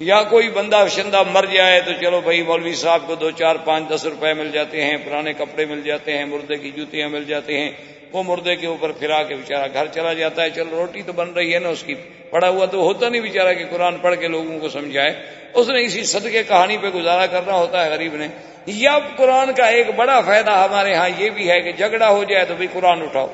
یا 0.00 0.22
کوئی 0.22 0.48
بندہ 0.48 0.84
شندہ 0.90 1.22
مر 1.32 1.44
جائے 1.44 1.80
تو 1.80 1.90
چلو 2.00 2.20
بھائی 2.20 2.42
مولوی 2.42 2.72
صاحب 2.74 3.02
کو 3.06 3.14
دو 3.14 3.30
چار 3.30 3.56
پانچ 3.56 3.88
دس 3.88 4.04
روپے 4.04 4.34
مل 4.34 4.50
جاتے 4.52 4.84
ہیں، 4.84 4.96
پرانے 5.04 5.32
کپڑے 5.32 5.64
مل 5.64 5.82
جاتے 5.82 6.18
ہیں، 6.18 6.24
مردے 6.24 6.56
کی 6.56 6.70
جوتیاں 6.70 7.08
مل 7.08 7.24
جاتے 7.24 7.58
ہیں۔ 7.58 7.70
وہ 8.12 8.22
مردے 8.26 8.56
کے 8.56 8.66
اوپر 8.66 8.92
پھرا 8.92 9.22
کے 9.22 9.34
بےچارا 9.34 9.66
گھر 9.66 9.86
چلا 9.86 10.12
جاتا 10.12 10.42
ہے، 10.42 10.50
چلو 10.50 10.76
روٹی 10.76 11.02
تو 11.02 11.12
بن 11.12 11.32
رہی 11.32 11.54
ہے 11.54 11.58
نا، 11.58 11.68
اس 11.68 11.82
کی 11.82 11.94
پڑا 12.30 12.48
ہوا 12.48 12.66
تو 12.66 12.80
ہوتا 12.80 13.08
نہیں 13.08 13.20
بےچارا 13.20 13.52
کہ 13.52 13.64
قرآن 13.70 13.96
پڑھ 13.96 14.16
کے 14.16 14.28
لوگوں 14.28 14.58
کو 14.58 14.68
سمجھائے۔ 14.68 15.14
اس 15.54 15.68
نے 15.68 15.84
اسی 15.84 16.04
صدقے 16.04 16.42
کہانی 16.42 16.76
پہ 16.76 16.86
گزارا 16.86 17.26
کرنا 17.26 17.52
ہوتا 17.52 17.84
ہے 17.84 17.90
غریب 17.90 18.14
نے۔ 18.14 18.28
یا 18.66 18.98
قرآن 19.16 19.52
کا 19.52 19.66
ایک 19.66 19.86
بڑا 19.96 20.20
فائدہ 20.20 20.50
ہمارے 20.50 20.94
ہاں 20.94 21.08
یہ 21.18 21.30
بھی 21.30 21.50
ہے 21.50 21.60
کہ 21.60 21.72
جھگڑا 21.72 22.08
ہو 22.08 22.24
جائے 22.24 22.44
تو 22.44 22.54
بھی 22.54 22.66
قرآن 22.72 23.02
اٹھاؤ۔ 23.02 23.26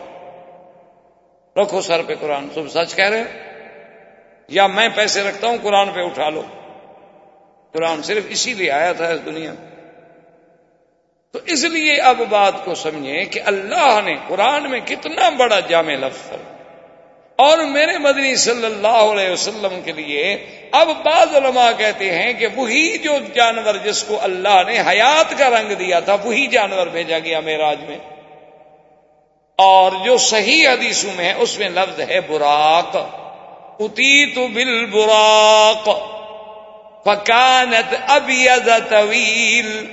رکھو 1.56 1.80
سر 1.80 2.02
پہ 2.06 2.14
قرآن۔ 2.20 2.48
تم 2.54 2.68
سچ 2.68 2.94
کہہ 2.94 3.04
رہے 3.04 3.51
یا 4.53 4.66
میں 4.66 4.88
پیسے 4.94 5.22
رکھتا 5.22 5.46
ہوں، 5.46 5.57
قرآن 5.62 5.90
پہ 5.90 6.00
اٹھا 6.00 6.28
لو۔ 6.28 6.42
قرآن 7.72 8.03
صرف 8.03 8.24
اسی 8.28 8.55
لیے 8.55 8.70
آیا 8.70 8.92
تھا 8.92 9.09
اس 9.09 9.24
دنیا۔ 9.24 9.53
تو 11.32 11.38
اس 11.46 11.64
لیے 11.64 11.96
اب 11.96 12.18
بات 12.30 12.64
کو 12.64 12.74
سمجھیں 12.74 13.24
کہ 13.24 13.40
اللہ 13.44 14.00
نے 14.05 14.16
قرآن 14.28 14.70
میں 14.70 14.80
کتنا 14.80 15.28
بڑا 15.28 15.61
جامع 15.61 15.92
لفظ 15.92 16.32
اور 17.36 17.59
میرے 17.59 17.98
مدنی 17.98 18.36
صلی 18.36 18.64
اللہ 18.64 19.12
علیہ 19.12 19.30
وسلم 19.30 19.80
کے 19.84 19.92
لیے 19.92 20.46
اب 20.72 20.88
بعض 21.05 21.36
علماء 21.36 21.70
کہتے 21.78 22.11
ہیں 22.11 22.32
کہ 22.32 22.46
وہی 22.57 22.98
جو 22.98 23.12
جانور 23.34 23.74
جس 23.74 24.05
کو 24.05 24.18
اللہ 24.22 24.62
نے 24.66 24.80
حیات 24.80 25.38
کا 25.38 25.50
رنگ 25.50 25.74
دیا 25.74 26.00
تھا، 26.00 26.16
وہی 26.24 26.46
جانور 26.46 26.86
بھیجا 26.86 27.18
گیا 27.18 27.40
میراج 27.40 27.80
میں۔ 27.88 27.98
اور 29.57 29.92
جو 30.05 30.16
صحیح 30.16 30.68
حدیثوں 30.68 31.11
میں 31.16 31.24
ہے، 31.24 31.34
اس 31.38 31.59
میں 31.59 31.68
لفظ 31.68 32.00
ہے 32.00 32.20
براق۔ 32.20 33.21
اتی 33.78 34.26
تو 34.26 34.46
بل 34.46 34.86
براق 34.86 35.88
فکانت 37.04 37.94
اب 38.06 38.30
طویل 38.90 39.86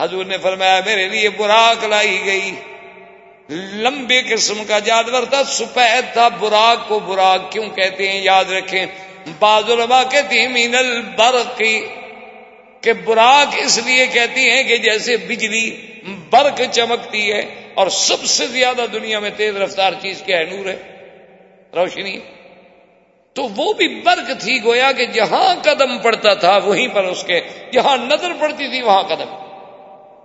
حضور 0.00 0.24
نے 0.24 0.38
فرمایا، 0.38 0.80
میرے 0.86 1.08
لیے 1.08 1.28
براق 1.28 1.84
لائی 1.84 2.22
گئی۔ 2.24 2.50
لمبے 3.50 4.22
قسم 4.22 4.62
کا 4.68 4.78
جانور 4.78 5.22
تھا 5.22 5.44
سفید 5.44 6.12
تھا۔ 6.12 6.28
براق 6.28 6.88
کو 6.88 6.98
براق 6.98 7.52
کیوں 7.52 7.68
کہتے 7.70 8.08
ہیں؟ 8.08 8.20
یاد 8.20 8.44
رکھیں، 8.44 8.86
بعض 9.38 9.70
علماء 9.70 10.02
کہتے 10.10 10.40
ہیں 10.40 10.48
مین 10.48 10.74
البرق 10.74 11.62
کہ 12.80 12.92
براق 12.92 13.54
اس 13.56 13.80
لیے 13.84 14.06
کہتی 14.06 14.50
ہیں 14.50 14.62
کہ 14.62 14.76
جیسے 14.76 15.16
بجلی 15.16 15.76
برق 16.30 16.60
چمکتی 16.72 17.32
ہے 17.32 17.70
اور 17.74 17.88
سب 17.88 18.24
سے 18.24 18.46
زیادہ 18.46 18.84
دنیا 18.92 19.18
میں 19.18 19.30
تیز 19.36 19.56
رفتار 19.56 19.92
چیز 20.02 20.22
کیا 20.26 20.38
ہے؟ 20.38 20.44
نور 20.44 20.66
ہے، 20.66 20.76
روشنی۔ 21.74 22.18
تو 23.34 23.42
وہ 23.56 23.72
بھی 23.72 23.88
برق 23.88 24.40
تھی 24.40 24.64
گویا 24.64 24.92
کہ 24.92 25.06
جہاں 25.06 25.54
قدم 25.62 25.98
پڑتا 25.98 26.34
تھا 26.34 26.56
وہیں 26.56 26.88
پر 26.88 27.04
اس 27.04 27.24
کے، 27.24 27.40
جہاں 27.72 27.96
نظر 27.96 28.32
پڑتی 28.40 28.68
تھی 28.68 28.82
وہاں 28.82 29.02
قدم۔ 29.02 29.34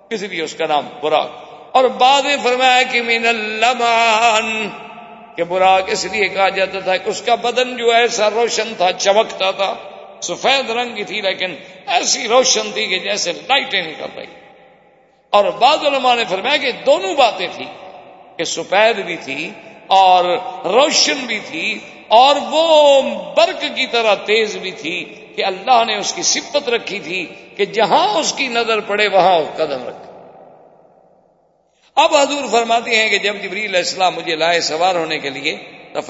اس 0.09 0.21
لیے 0.21 0.41
اس 0.41 0.53
کا 0.53 0.65
نام 0.65 0.87
براق 1.01 1.29
اور 1.71 1.83
بعد 1.83 2.21
میں 2.21 2.37
فرمایا 2.43 2.81
کہ 2.91 3.01
مین 3.01 3.27
اللمان 3.27 4.69
کہ 5.35 5.43
براق 5.43 5.83
اس 5.87 6.05
لیے 6.05 6.27
کہا 6.27 6.49
جاتا 6.49 6.79
تھا 6.79 6.97
کہ 6.97 7.09
اس 7.09 7.21
کا 7.21 7.35
بدن 7.35 7.77
جو 7.77 7.91
ایسا 7.91 8.29
روشن 8.29 8.73
تھا، 8.77 8.91
چمکتا 8.91 9.51
تھا، 9.51 9.75
سفید 10.21 10.69
رنگ 10.69 10.95
کی 10.95 11.03
تھی، 11.03 11.21
لیکن 11.21 11.55
ایسی 11.87 12.27
روشن 12.27 12.71
تھی 12.73 12.87
کہ 12.87 12.99
جیسے 12.99 13.31
لائٹیں 13.31 13.81
نکل 13.81 14.05
رہی۔ 14.15 14.25
اور 15.29 15.45
بعض 15.45 15.85
علماء 15.85 16.15
نے 16.15 16.23
فرمایا 16.29 16.57
کہ 16.57 16.71
دونوں 16.71 17.15
باتیں 17.15 17.47
تھی 17.55 17.65
کہ 18.37 18.43
سفید 18.43 19.05
بھی 19.05 19.17
تھی 19.17 19.51
اور 19.87 20.25
روشن 20.63 21.17
بھی 21.17 21.39
تھی 21.39 21.79
اور 22.13 22.35
وہ 22.51 23.01
برق 23.35 23.61
کی 23.75 23.87
طرح 23.87 24.15
تیز 24.15 24.57
بھی 24.57 24.71
تھی 24.71 24.97
کہ 25.35 25.45
اللہ 25.45 25.83
نے 25.87 25.95
اس 25.95 26.13
کی 26.13 26.21
صفت 26.21 26.69
رکھی 26.69 26.99
تھی 26.99 27.25
کہ 27.57 27.65
جہاں 27.65 28.07
اس 28.19 28.33
کی 28.33 28.47
نظر 28.47 28.79
پڑے 28.79 29.07
وہاں 29.07 29.39
قدم 29.55 29.87
رکھے۔ 29.87 30.11
اب 31.95 32.15
حضور 32.15 32.43
فرماتے 32.51 32.95
ہیں 32.95 33.09
کہ 33.09 33.17
جب 33.17 33.35
جبریل 33.43 33.65
علیہ 33.65 33.77
السلام 33.77 34.15
مجھے 34.15 34.35
لائے 34.35 34.61
سوار 34.61 34.95
ہونے 34.95 35.19
کے 35.19 35.29
لیے 35.29 35.57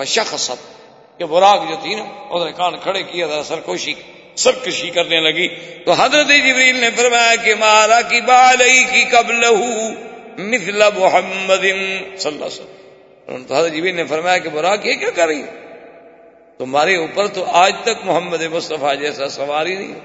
شخصت 0.08 1.20
کہ 1.20 1.26
براق 1.26 1.70
جو 1.70 1.76
تھی 1.82 1.96
نا 1.96 2.04
اس 2.30 2.46
نے 2.46 2.52
کان 2.52 2.78
کھڑے 2.78 3.04
کیا 3.04 3.28
تھا 3.28 3.44
سرکوشی، 3.44 3.94
سرکشی 4.36 4.90
کرنے 4.90 5.20
لگی۔ 5.22 5.48
تو 5.86 5.92
حضرت 5.92 6.28
جبریل 6.28 6.76
نے 6.76 6.90
فرمایا 6.96 7.36
کہ 7.36 7.56
مارا 7.56 8.02
کی 8.02 8.22
بالئی 8.22 8.84
کی 8.84 9.04
قبل 9.12 9.42
مثل 10.38 10.82
محمد 10.98 11.66
صلی 12.18 12.32
اللہ 12.32 12.46
علیہ 12.46 12.46
وسلم۔ 12.46 13.44
تو 13.48 13.56
حضرت 13.56 13.74
جبریل 13.74 13.96
نے 13.96 14.04
فرمایا 14.04 14.38
کہ 14.38 14.50
براق 14.50 14.86
یہ 14.86 14.94
کیا 14.94 15.10
کر 15.10 15.28
رہی 15.28 15.44
تمہارے 16.58 16.96
اوپر 16.96 17.28
تو 17.28 17.46
آج 17.48 17.74
تک 17.84 18.06
محمد 18.06 18.42
مصطفیٰ 18.42 19.00
جیسا 19.00 19.30
سواری 19.30 19.76
نہیں۔ 19.76 20.00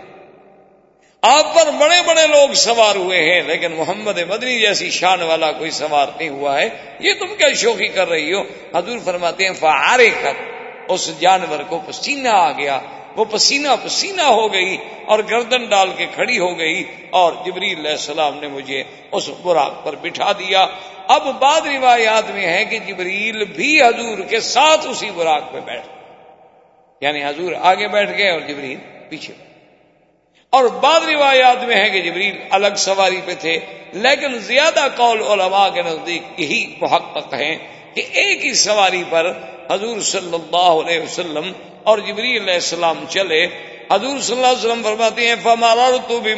آپ 1.22 1.54
پر 1.54 1.70
بڑے 1.80 1.96
بڑے 2.06 2.26
لوگ 2.26 2.52
سوار 2.52 2.96
ہوئے 2.96 3.32
ہیں، 3.32 3.42
لیکن 3.42 3.72
محمد 3.72 4.18
مدنی 4.18 4.60
جیسی 4.60 4.90
شان 4.90 5.22
والا 5.22 5.52
کوئی 5.52 5.70
سوار 5.70 6.06
نہیں 6.16 6.28
ہوا 6.28 6.60
ہے۔ 6.60 6.68
یہ 7.00 7.12
تم 7.18 7.26
کیا 7.38 7.52
شوقی 7.52 7.88
کر 7.88 8.08
رہی 8.08 8.34
ہو؟ 8.34 8.42
حضور 8.74 8.98
فرماتے 9.04 9.46
ہیں 9.46 9.52
فارے 9.52 10.10
کر 10.10 10.32
اس 10.88 11.20
جانور 11.20 11.62
کو 11.68 11.80
پسینہ 11.86 12.28
آ 12.28 12.52
گیا۔ 12.52 12.80
وہ 13.16 13.24
پسینہ 13.24 13.68
پسینہ 13.84 14.22
ہو 14.22 14.52
گئی 14.52 14.76
اور 15.06 15.18
گردن 15.30 15.64
ڈال 15.64 15.90
کے 15.96 16.06
کھڑی 16.14 16.38
ہو 16.38 16.58
گئی 16.58 16.84
اور 17.10 17.32
جبریل 17.46 17.78
علیہ 17.78 17.90
السلام 17.90 18.38
نے 18.40 18.48
مجھے 18.48 18.82
اس 19.12 19.30
براق 19.42 19.84
پر 19.84 19.94
بٹھا 19.94 20.32
دیا۔ 20.32 20.66
اب 21.08 21.26
بعد 21.40 21.60
روایات 21.60 22.30
میں 22.30 22.46
ہے 22.46 22.64
کہ 22.64 22.78
جبریل 22.78 23.44
بھی 23.44 23.82
حضور 23.82 24.18
کے 24.18 24.40
ساتھ 24.40 24.86
اسی 24.86 25.10
براق 25.10 25.52
پہ 25.52 25.60
بیٹھ 25.60 25.86
یعنی 27.00 27.24
حضور 27.24 27.52
آگے 27.60 27.88
بیٹھ 27.88 28.18
گئے 28.18 28.30
اور 28.30 28.40
جبریل 28.40 28.78
پیچھے۔ 29.08 29.34
اور 30.50 30.64
بعض 30.64 31.08
روایات 31.08 31.64
میں 31.64 31.76
ہے 31.76 31.90
کہ 31.90 32.00
جبریل 32.02 32.36
الگ 32.50 32.74
سواری 32.76 33.20
پہ 33.24 33.32
تھے، 33.40 33.58
لیکن 33.92 34.38
زیادہ 34.38 34.88
قول 34.96 35.22
علماء 35.22 35.68
کے 35.68 35.82
نزدیک 35.82 36.40
یہی 36.40 36.74
محقق 36.80 37.34
ہیں 37.34 37.58
کہ 37.94 38.02
ایک 38.12 38.46
ہی 38.46 38.54
سواری 38.54 39.04
پر 39.10 39.32
حضور 39.70 40.00
صلی 40.00 40.34
اللہ 40.34 40.88
علیہ 40.88 41.00
وسلم 41.00 41.52
اور 41.82 41.98
جبریل 41.98 42.42
علیہ 42.42 42.54
السلام 42.54 43.04
چلے۔ 43.08 43.46
حضور 43.92 44.18
صلی 44.18 44.36
اللہ 44.36 44.46
علیہ 44.46 44.58
وسلم 44.58 44.82
فرماتے 44.82 45.28
ہیں 45.28 45.34
فمار 45.42 45.76
تو 46.08 46.20
بھی 46.20 46.34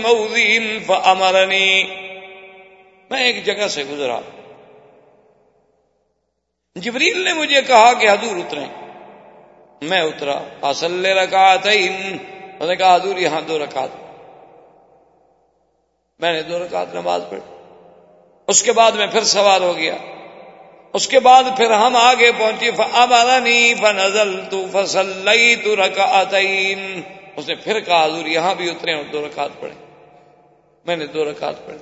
میں 3.10 3.22
ایک 3.22 3.46
جگہ 3.46 3.68
سے 3.68 3.84
گزرا۔ 3.84 4.20
جبریل 6.74 7.24
نے 7.24 7.32
مجھے 7.32 7.62
کہا 7.62 7.92
کہ 7.92 8.10
حضور 8.10 8.36
اترے 8.36 8.89
میں 9.80 10.02
اترا، 10.02 10.40
اصل 10.62 11.06
رکھا 11.06 11.56
انہوں 11.72 12.66
نے 12.66 12.76
کہا، 12.76 12.94
حضور، 12.94 13.16
یہاں 13.16 13.40
دو 13.40 13.58
رکعت۔ 13.58 13.88
میں 16.18 16.32
نے 16.32 16.42
دو 16.42 16.58
رکعت 16.58 16.94
نماز 16.94 17.22
پڑھی۔ 17.30 17.54
اس 18.48 18.62
کے 18.62 18.72
بعد 18.72 18.92
میں 18.92 19.06
پھر 19.06 19.24
سوار 19.24 19.60
ہو 19.60 19.76
گیا۔ 19.76 19.94
اس 20.92 21.08
کے 21.08 21.20
بعد 21.20 21.42
پھر 21.56 21.70
ہم 21.70 21.96
آگے 21.96 22.32
پہنچے 22.38 22.70
امرنی 22.92 23.74
فنزل 23.74 24.40
تو 24.50 24.66
فصل 24.72 25.28
تو 25.64 25.76
رکعتین 25.76 27.00
اس 27.36 27.48
نے 27.48 27.54
پھر 27.54 27.80
کہا، 27.80 28.04
حضور، 28.04 28.26
یہاں 28.26 28.54
بھی 28.54 28.70
اترے 28.70 28.92
اور 28.94 29.04
دو 29.04 29.26
رکعت 29.26 29.50
پڑھے۔ 29.60 29.84
میں 30.86 30.96
نے 30.96 31.06
دو 31.06 31.24
رکعت 31.24 31.66
پڑھی۔ 31.66 31.78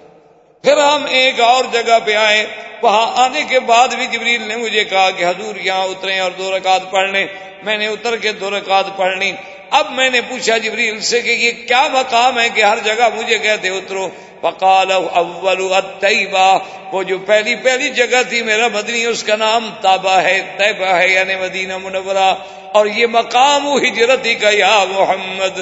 پھر 0.63 0.77
ہم 0.77 1.05
ایک 1.09 1.41
اور 1.41 1.65
جگہ 1.73 1.99
پہ 2.05 2.15
آئے۔ 2.15 2.47
وہاں 2.83 3.25
آنے 3.25 3.45
کے 3.49 3.61
بعد 3.61 3.89
بھی 3.89 4.07
جبریل 4.07 4.43
نے 4.43 4.57
مجھے 4.57 4.85
کہا 4.85 5.11
کہ 5.11 5.25
حضور، 5.25 5.57
یہاں 5.57 5.85
اترے 5.85 6.19
اور 6.19 6.31
دو 6.31 6.57
رکعت 6.57 6.91
پڑھ 6.91 7.11
لیں 7.11 7.27
میں 7.63 7.79
نے 7.79 7.87
اتر 7.87 8.17
کے 8.17 8.33
دو 8.33 8.51
رکعت 8.51 8.85
پڑھ 8.97 9.19
لی 9.19 9.33
اب 9.71 9.93
میں 9.93 10.11
نے 10.11 10.21
پوچھا 10.21 10.57
جبریل 10.57 11.01
سے 11.01 11.23
کہ 11.23 11.31
یہ 11.31 11.53
کیا 11.69 11.89
مقام 11.93 12.41
ہے 12.41 12.49
کہ 12.49 12.63
ہر 12.63 12.79
جگہ 12.85 13.09
مجھے 13.15 13.39
کہتے 13.39 13.69
اترو۔ 13.69 14.09
فقال 14.41 14.93
اول 14.93 15.73
الطیبہ، 15.73 16.59
وہ 16.93 17.03
جو 17.03 17.19
پہلی 17.19 17.57
پہلی 17.57 17.91
جگہ 17.91 18.23
تھی 18.29 18.43
میرا 18.43 18.69
مدنی، 18.69 19.05
اس 19.05 19.23
کا 19.23 19.37
نام 19.37 19.71
تابا 19.81 20.23
ہے، 20.23 20.55
طیبہ 20.59 20.87
ہے 20.87 21.09
یعنی 21.09 21.37
مدینہ 21.37 21.79
منورہ۔ 21.79 22.35
اور 22.73 22.87
یہ 22.87 23.07
مقام 23.07 23.67
ہجرتی 23.67 24.35
کا، 24.35 24.51
یا 24.53 24.85
محمد۔ 24.91 25.61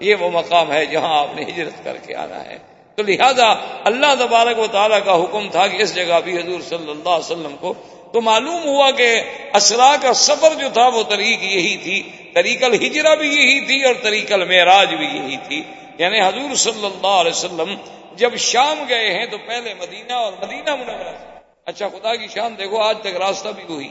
یہ 0.00 0.14
وہ 0.14 0.30
مقام 0.30 0.72
ہے 0.72 0.86
جہاں 0.86 1.18
آپ 1.18 1.36
نے 1.36 1.42
ہجرت 1.42 1.84
کر 1.84 1.96
کے 2.06 2.14
آنا 2.14 2.44
ہے۔ 2.44 2.58
تو 2.94 3.02
لہذا 3.02 3.54
اللہ 3.84 4.14
تبارک 4.18 4.58
و 4.58 4.66
تعالیٰ 4.66 4.98
کا 5.04 5.14
حکم 5.14 5.48
تھا 5.50 5.66
کہ 5.66 5.82
اس 5.82 5.94
جگہ 5.94 6.20
بھی 6.24 6.38
حضور 6.38 6.60
صلی 6.60 6.90
اللہ 6.90 7.08
علیہ 7.08 7.30
وسلم 7.30 7.56
کو 7.60 7.74
تو 8.12 8.20
معلوم 8.20 8.64
ہوا 8.64 8.90
کہ 8.90 9.20
اسرا 9.54 9.96
کا 10.02 10.12
سفر 10.12 10.54
جو 10.54 10.68
تھا 10.72 10.86
وہ 10.86 11.02
طریق 11.02 11.42
یہی 11.42 11.76
تھی، 11.76 12.02
طریق 12.34 12.64
الحجرا 12.64 13.14
بھی 13.14 13.28
یہی 13.28 13.60
تھی 13.60 13.84
اور 13.84 13.94
طریق 14.02 14.32
المعراج 14.32 14.94
بھی 14.94 15.06
یہی 15.06 15.36
تھی۔ 15.48 15.62
یعنی 15.98 16.20
حضور 16.20 16.54
صلی 16.54 16.86
اللہ 16.86 17.06
علیہ 17.06 17.30
وسلم 17.30 17.74
جب 18.14 18.36
شام 18.36 18.84
گئے 18.88 19.18
ہیں 19.18 19.26
تو 19.26 19.38
پہلے 19.38 19.74
مدینہ 19.74 20.12
اور 20.12 20.32
مدینہ 20.42 20.74
منورہ۔ 20.74 21.14
اچھا 21.66 21.88
خدا 21.88 22.14
کی 22.14 22.26
شام 22.34 22.54
دیکھو، 22.54 22.78
آج 22.78 22.98
تک 23.00 23.16
راستہ 23.16 23.48
بھی 23.48 23.74
وہی۔ 23.74 23.88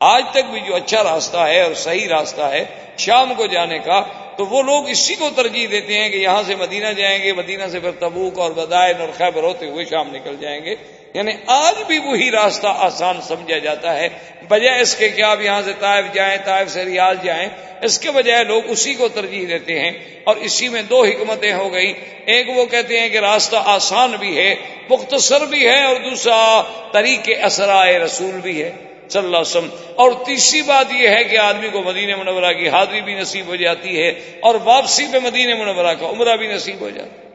آج 0.00 0.24
تک 0.30 0.50
بھی 0.50 0.60
جو 0.60 0.76
اچھا 0.76 1.04
راستہ 1.04 1.36
ہے 1.36 1.62
اور 1.62 1.74
صحیح 1.74 2.08
راستہ 2.08 2.40
ہے 2.40 2.64
شام 2.98 3.34
کو 3.36 3.46
جانے 3.46 3.78
کا، 3.78 4.02
تو 4.36 4.46
وہ 4.46 4.62
لوگ 4.62 4.88
اسی 4.88 5.14
کو 5.14 5.30
ترجیح 5.36 5.66
دیتے 5.70 5.98
ہیں 5.98 6.08
کہ 6.08 6.16
یہاں 6.16 6.42
سے 6.46 6.56
مدینہ 6.56 6.86
جائیں 6.86 7.22
گے، 7.22 7.32
مدینہ 7.32 7.62
سے 7.72 7.80
پھر 7.80 7.90
تبوک 7.90 8.38
اور 8.38 8.50
بدائن 8.50 9.00
اور 9.00 9.08
خیبر 9.18 9.42
ہوتے 9.42 9.66
ہوئے 9.66 9.84
شام 9.84 10.14
نکل 10.14 10.36
جائیں 10.40 10.64
گے۔ 10.64 10.74
یعنی 11.14 11.32
آج 11.46 11.82
بھی 11.86 11.98
وہی 11.98 12.30
راستہ 12.30 12.66
آسان 12.66 13.20
سمجھا 13.20 13.58
جاتا 13.58 13.96
ہے، 13.96 14.08
بجائے 14.48 14.80
اس 14.80 14.96
کے 14.96 15.08
کہ 15.08 15.22
آپ 15.22 15.40
یہاں 15.40 15.62
سے 15.62 15.72
طائف 15.78 16.04
جائیں، 16.14 16.38
طائف 16.44 16.70
سے 16.70 16.84
ریاض 16.84 17.16
جائیں، 17.24 17.48
اس 17.82 17.98
کے 17.98 18.10
بجائے 18.10 18.44
لوگ 18.44 18.62
اسی 18.66 18.94
کو 18.94 19.08
ترجیح 19.08 19.46
دیتے 19.48 19.80
ہیں 19.80 19.92
اور 20.24 20.36
اسی 20.36 20.68
میں 20.68 20.82
دو 20.82 21.04
حکمتیں 21.04 21.52
ہو 21.52 21.72
گئی 21.72 21.92
ایک 22.26 22.48
وہ 22.48 22.66
کہتے 22.66 23.00
ہیں 23.00 23.08
کہ 23.08 23.18
راستہ 23.18 23.56
آسان 23.64 24.10
بھی 24.10 24.36
ہے، 24.38 24.54
مختصر 24.90 25.44
بھی 25.44 25.66
ہے 25.66 25.84
اور 25.84 25.96
دوسرا 25.96 26.62
طریق 26.92 27.30
اسرائے 27.44 27.98
رسول 27.98 28.40
بھی 28.42 28.62
ہے، 28.62 28.70
صلی 29.08 29.24
اللہ 29.24 29.36
علیہ 29.36 29.56
وسلم۔ 29.56 29.68
اور 29.94 30.12
تیسری 30.26 30.62
بات 30.62 30.86
یہ 30.92 31.08
ہے 31.08 31.24
کہ 31.24 31.38
آدمی 31.38 31.68
کو 31.68 31.82
مدینہ 31.82 32.16
منورہ 32.16 32.52
کی 32.52 32.68
حاضری 32.68 33.00
بھی 33.00 33.14
نصیب 33.14 33.46
ہو 33.46 33.56
جاتی 33.56 34.02
ہے 34.02 34.08
اور 34.40 34.54
واپسی 34.64 35.06
پہ 35.12 35.18
مدینہ 35.22 35.54
منورہ 35.54 35.94
کا 35.94 36.06
عمرہ 36.06 36.36
بھی 36.36 36.46
نصیب 36.46 36.80
ہو 36.80 36.90
جاتا 36.90 37.28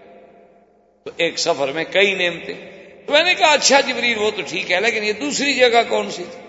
تو 1.03 1.11
ایک 1.17 1.39
سفر 1.39 1.67
میں 1.67 1.83
کئی 1.91 2.13
نعمتیں۔ 2.13 2.74
تو 3.05 3.13
میں 3.13 3.23
نے 3.23 3.33
کہا 3.33 3.51
اچھا 3.51 3.79
جبریل، 3.79 4.17
وہ 4.17 4.31
تو 4.35 4.41
ٹھیک 4.41 4.71
ہے، 4.71 4.79
لیکن 4.79 5.03
یہ 5.03 5.13
دوسری 5.13 5.53
جگہ 5.53 5.83
کون 5.89 6.11
سی 6.11 6.23
تھی؟ 6.31 6.41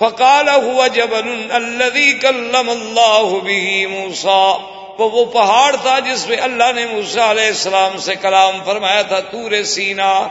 فقال 0.00 0.48
ہوا 0.48 0.86
جب 0.86 1.14
الذي 1.50 2.12
كلم 2.12 2.70
الله 2.70 3.38
به 3.42 3.86
موسى، 3.90 4.72
وہ 4.98 5.10
وہ 5.10 5.24
پہاڑ 5.24 5.76
تھا 5.76 5.98
جس 5.98 6.26
پہ 6.26 6.36
اللہ 6.40 6.72
نے 6.74 6.86
موسا 6.86 7.30
علیہ 7.30 7.46
السلام 7.46 7.96
سے 7.96 8.14
کلام 8.14 8.58
فرمایا 8.64 9.02
تھا 9.02 9.20
تور 9.20 9.62
سینا۔ 9.62 10.28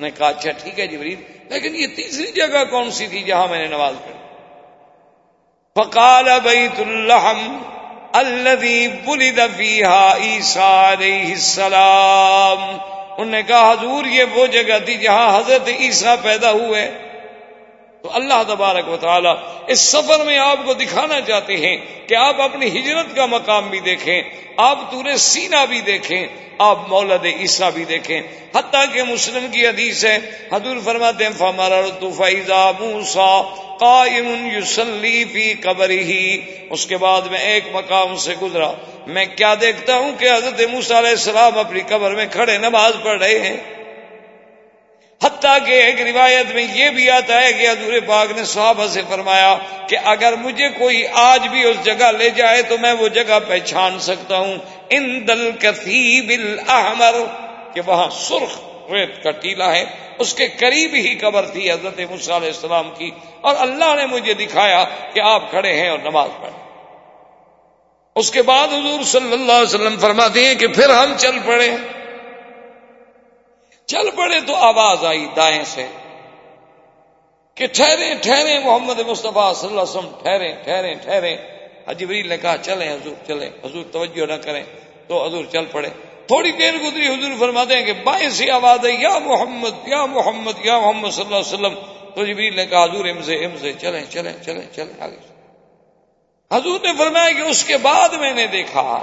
نے 0.00 0.10
کہا 0.10 0.28
اچھا 0.28 0.50
ٹھیک 0.50 0.80
ہے 0.80 0.86
جبریل، 0.86 1.22
لیکن 1.48 1.76
یہ 1.76 1.86
تیسری 1.86 2.32
جگہ 2.32 2.64
کون 2.70 2.90
سی 2.90 3.06
تھی 3.06 3.22
جہاں 3.22 3.48
میں 3.48 3.58
نے 3.58 3.66
نماز 3.66 3.94
پڑھی؟ 4.04 4.18
فقال 5.76 6.24
بیت 6.42 6.80
الحم 6.80 7.58
الذي 8.12 8.86
ولد 9.06 9.40
فيها 9.56 10.14
عيسى 10.14 10.94
عليه 10.94 11.32
السلام۔ 11.32 12.93
انہوں 13.18 13.30
نے 13.30 13.42
کہا 13.42 13.72
حضور 13.72 14.04
یہ 14.04 14.24
وہ 14.34 14.46
جگہ 14.46 14.78
تھی 14.84 14.94
جہاں 14.94 15.38
حضرت 15.38 15.68
عیسیٰ 15.68 16.14
پیدا 16.22 16.50
ہوئے 16.50 16.90
تو 18.04 18.10
اللہ 18.12 18.42
تبارک 18.48 18.88
و 18.88 18.96
تعالی 18.96 19.28
اس 19.66 19.80
سفر 19.80 20.24
میں 20.24 20.38
آپ 20.38 20.58
کو 20.64 20.74
دکھانا 20.74 21.20
چاہتے 21.20 21.56
ہیں 21.56 21.76
کہ 22.06 22.14
آپ 22.14 22.40
اپنی 22.40 22.66
ہجرت 22.68 23.14
کا 23.16 23.26
مقام 23.26 23.68
بھی 23.70 23.80
دیکھیں، 23.80 24.22
آپ 24.56 24.90
تورے 24.90 25.16
سینا 25.16 25.64
بھی 25.64 25.80
دیکھیں، 25.80 26.26
آپ 26.58 26.88
مولد 26.88 27.24
عیسیٰ 27.24 27.70
بھی 27.70 27.84
دیکھیں۔ 27.84 28.20
حتیٰ 28.56 28.84
کہ 28.92 29.02
مسلم 29.02 29.46
کی 29.52 29.66
حدیث 29.66 30.04
ہے، 30.04 30.18
حضور 30.52 30.76
فرماتے 30.84 31.24
ہیں 31.24 31.32
فمر 31.38 31.72
فیضا 32.16 32.70
موسا 32.80 33.42
قائم 33.80 34.48
یوسلی 34.52 35.24
فی 35.24 35.54
قبر 35.54 35.90
ہی 35.90 36.40
اس 36.70 36.86
کے 36.86 36.96
بعد 36.96 37.22
میں 37.22 37.38
ایک 37.38 37.64
مقام 37.72 38.16
سے 38.16 38.34
گزرا۔ 38.42 38.72
میں 39.06 39.24
کیا 39.36 39.54
دیکھتا 39.60 39.96
ہوں 39.96 40.12
کہ 40.18 40.30
حضرت 40.30 40.60
موسا 40.70 40.98
علیہ 40.98 41.10
السلام 41.10 41.58
اپنی 41.58 41.80
قبر 41.88 42.14
میں 42.14 42.26
کھڑے، 42.30 42.58
نماز 42.58 42.92
پڑھ 43.02 43.18
رہے 43.18 43.38
ہیں؟ 43.38 43.56
حتیٰ 45.24 45.58
کہ 45.66 45.72
ایک 45.72 46.00
روایت 46.00 46.54
میں 46.54 46.66
یہ 46.74 46.90
بھی 46.90 47.10
آتا 47.10 47.40
ہے 47.40 47.52
کہ 47.52 47.68
حضور 47.68 47.92
پاک 48.06 48.32
نے 48.36 48.44
صحابہ 48.44 48.86
سے 48.86 49.02
فرمایا 49.08 49.58
کہ 49.88 49.96
اگر 50.04 50.36
مجھے 50.36 50.68
کوئی 50.68 51.06
آج 51.12 51.48
بھی 51.48 51.64
اس 51.64 51.84
جگہ 51.84 52.12
لے 52.18 52.30
جائے 52.30 52.62
تو 52.62 52.78
میں 52.78 52.92
وہ 52.92 53.08
جگہ 53.08 53.38
پہچان 53.48 53.98
سکتا 53.98 54.36
ہوں۔ 54.36 54.54
ان 54.90 55.28
دل 55.28 55.50
کتیب 55.52 56.28
الحمر 56.28 57.14
کہ 57.74 57.80
وہاں 57.86 58.08
سرخ 58.10 58.60
ریت 58.92 59.22
کا 59.22 59.30
ٹیلا 59.30 59.72
ہے۔ 59.72 59.84
اس 60.18 60.34
کے 60.34 60.48
قریب 60.48 60.94
ہی 60.94 61.14
قبر 61.14 61.46
تھی 61.46 61.70
حضرت 61.70 61.98
علیہ 61.98 62.26
السلام 62.30 62.90
کی۔ 62.98 63.10
اور 63.40 63.54
اللہ 63.58 63.94
نے 63.94 64.06
مجھے 64.06 64.34
دکھایا 64.34 64.84
کہ 65.14 65.20
آپ 65.20 65.50
کھڑے 65.50 65.72
ہیں 65.72 65.88
اور 65.88 65.98
نماز 65.98 66.28
پڑھیں۔ 66.40 66.64
اس 68.16 68.30
کے 68.30 68.42
بعد 68.42 68.68
حضور 68.68 69.02
صلی 69.02 69.32
اللہ 69.32 69.52
علیہ 69.52 69.74
وسلم 69.74 69.98
فرماتے 69.98 70.46
ہیں 70.46 70.54
کہ 70.54 70.66
پھر 70.66 70.90
ہم 70.90 71.14
چل 71.16 71.38
پڑے۔ 71.44 71.70
چل 73.86 74.10
پڑے 74.16 74.40
تو 74.40 74.54
آواز 74.54 75.04
آئی 75.04 75.26
دائیں 75.36 75.64
سے 75.64 75.86
کہ 77.54 77.66
ٹھہرے 77.66 78.14
ٹھہرے 78.22 78.58
محمد 78.58 78.98
مصطفیٰ 79.00 79.54
صلی 79.54 79.68
اللہ 79.68 79.80
علیہ 79.80 79.96
وسلم 79.96 80.10
ٹھہرے 80.22 80.52
ٹھہرے 80.52 80.94
ٹھہرے 80.94 81.36
حجبریل 81.86 82.28
نے 82.28 82.36
کہا، 82.36 82.56
چلیں 82.56 82.94
حضور 82.94 83.26
چلیں۔ 83.26 83.50
حضور 83.64 83.84
توجہ 83.92 84.26
نہ 84.26 84.32
کریں 84.32 84.64
تو 85.08 85.26
حضور 85.26 85.44
چل 85.44 85.64
پڑے۔ 85.64 85.88
تھوڑی 86.26 86.52
دیر 86.52 86.74
گزری، 86.74 87.06
حضور 87.08 87.30
فرماتے 87.38 87.76
ہیں 87.76 87.84
کہ 87.84 87.92
بائیں 87.92 88.28
سے 88.28 88.50
آواز 88.50 88.86
آئی، 88.86 89.00
یا 89.00 89.18
محمد 89.18 89.88
یا 89.88 90.06
محمد 90.06 90.66
یا 90.66 90.78
محمد 90.78 91.10
صلی 91.10 91.24
اللہ 91.24 91.36
علیہ 91.36 91.54
وسلم۔ 91.54 91.74
تو 92.14 92.24
جبریل 92.24 92.56
نے 92.56 92.66
کہا، 92.66 92.84
حضور 92.84 93.04
ام 93.04 93.22
سے 93.22 93.44
ام 93.44 93.56
سے 93.60 93.72
چلیں 93.72 94.04
چلیں 94.10 94.32
چلیں 94.44 94.74
چلیں، 94.74 95.02
آگے۔ 95.02 95.16
حضور 96.52 96.80
نے 96.82 96.92
فرمایا 96.98 97.32
کہ 97.32 97.40
اس 97.40 97.64
کے 97.64 97.76
بعد 97.76 98.08
میں 98.08 98.32
نے 98.32 98.46
دیکھا 98.46 99.02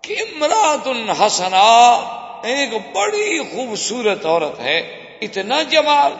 کہ 0.00 0.16
امرات 0.20 0.88
الحسنا 0.88 2.20
ایک 2.44 2.96
بڑی 2.96 3.38
خوبصورت 3.38 4.26
عورت 4.26 4.60
ہے، 4.60 4.78
اتنا 5.20 5.62
جمال 5.62 6.12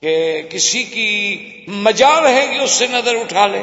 کہ 0.00 0.42
کسی 0.50 0.82
کی 0.82 1.48
مجال 1.68 2.26
ہے 2.26 2.46
کہ 2.46 2.62
اس 2.62 2.70
سے 2.70 2.86
نظر 2.86 3.14
اٹھا 3.14 3.46
لے۔ 3.46 3.62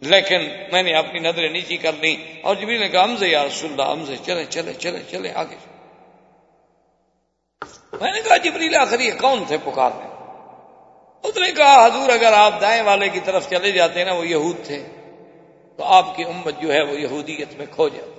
لیکن 0.00 0.48
میں 0.72 0.82
نے 0.82 0.94
اپنی 0.94 1.18
نظریں 1.18 1.48
نیچی 1.48 1.66
جی 1.66 1.76
کر 1.76 1.92
لی 1.92 2.16
اور 2.42 2.56
جبری 2.56 2.78
نے 2.78 2.88
کہا 2.88 3.04
ہمزے 3.04 3.28
یا 3.28 3.44
رسول 3.44 3.70
اللہ 3.70 3.92
ہمزے 3.92 4.16
چلے 4.16 4.44
چلے 4.44 4.72
چلے 4.72 4.98
چلے، 5.10 5.32
آگے۔ 5.34 5.56
میں 8.00 8.12
نے 8.12 8.20
کہا، 8.20 8.36
جبریل 8.36 8.76
آخری 8.76 9.10
کون 9.10 9.44
تھے 9.44 9.56
پکارنے؟ 9.64 10.08
اس 11.28 11.36
نے 11.36 11.52
کہا، 11.52 11.86
حضور 11.86 12.08
اگر 12.08 12.32
آپ 12.32 12.60
دائیں 12.60 12.82
والے 12.82 13.08
کی 13.08 13.20
طرف 13.20 13.50
چلے 13.50 13.72
جاتے 13.72 13.98
ہیں 13.98 14.06
نا، 14.06 14.12
وہ 14.12 14.26
یہود 14.26 14.56
تھے۔ 14.66 14.86
تو 15.76 15.84
آپ 15.84 16.16
کی 16.16 16.24
امت 16.24 16.60
جو 16.60 16.72
ہے 16.72 16.82
وہ 16.82 17.00
یہودیت 17.00 17.54
میں 17.58 17.66
کھو 17.70 17.88
جاتی۔ 17.88 18.10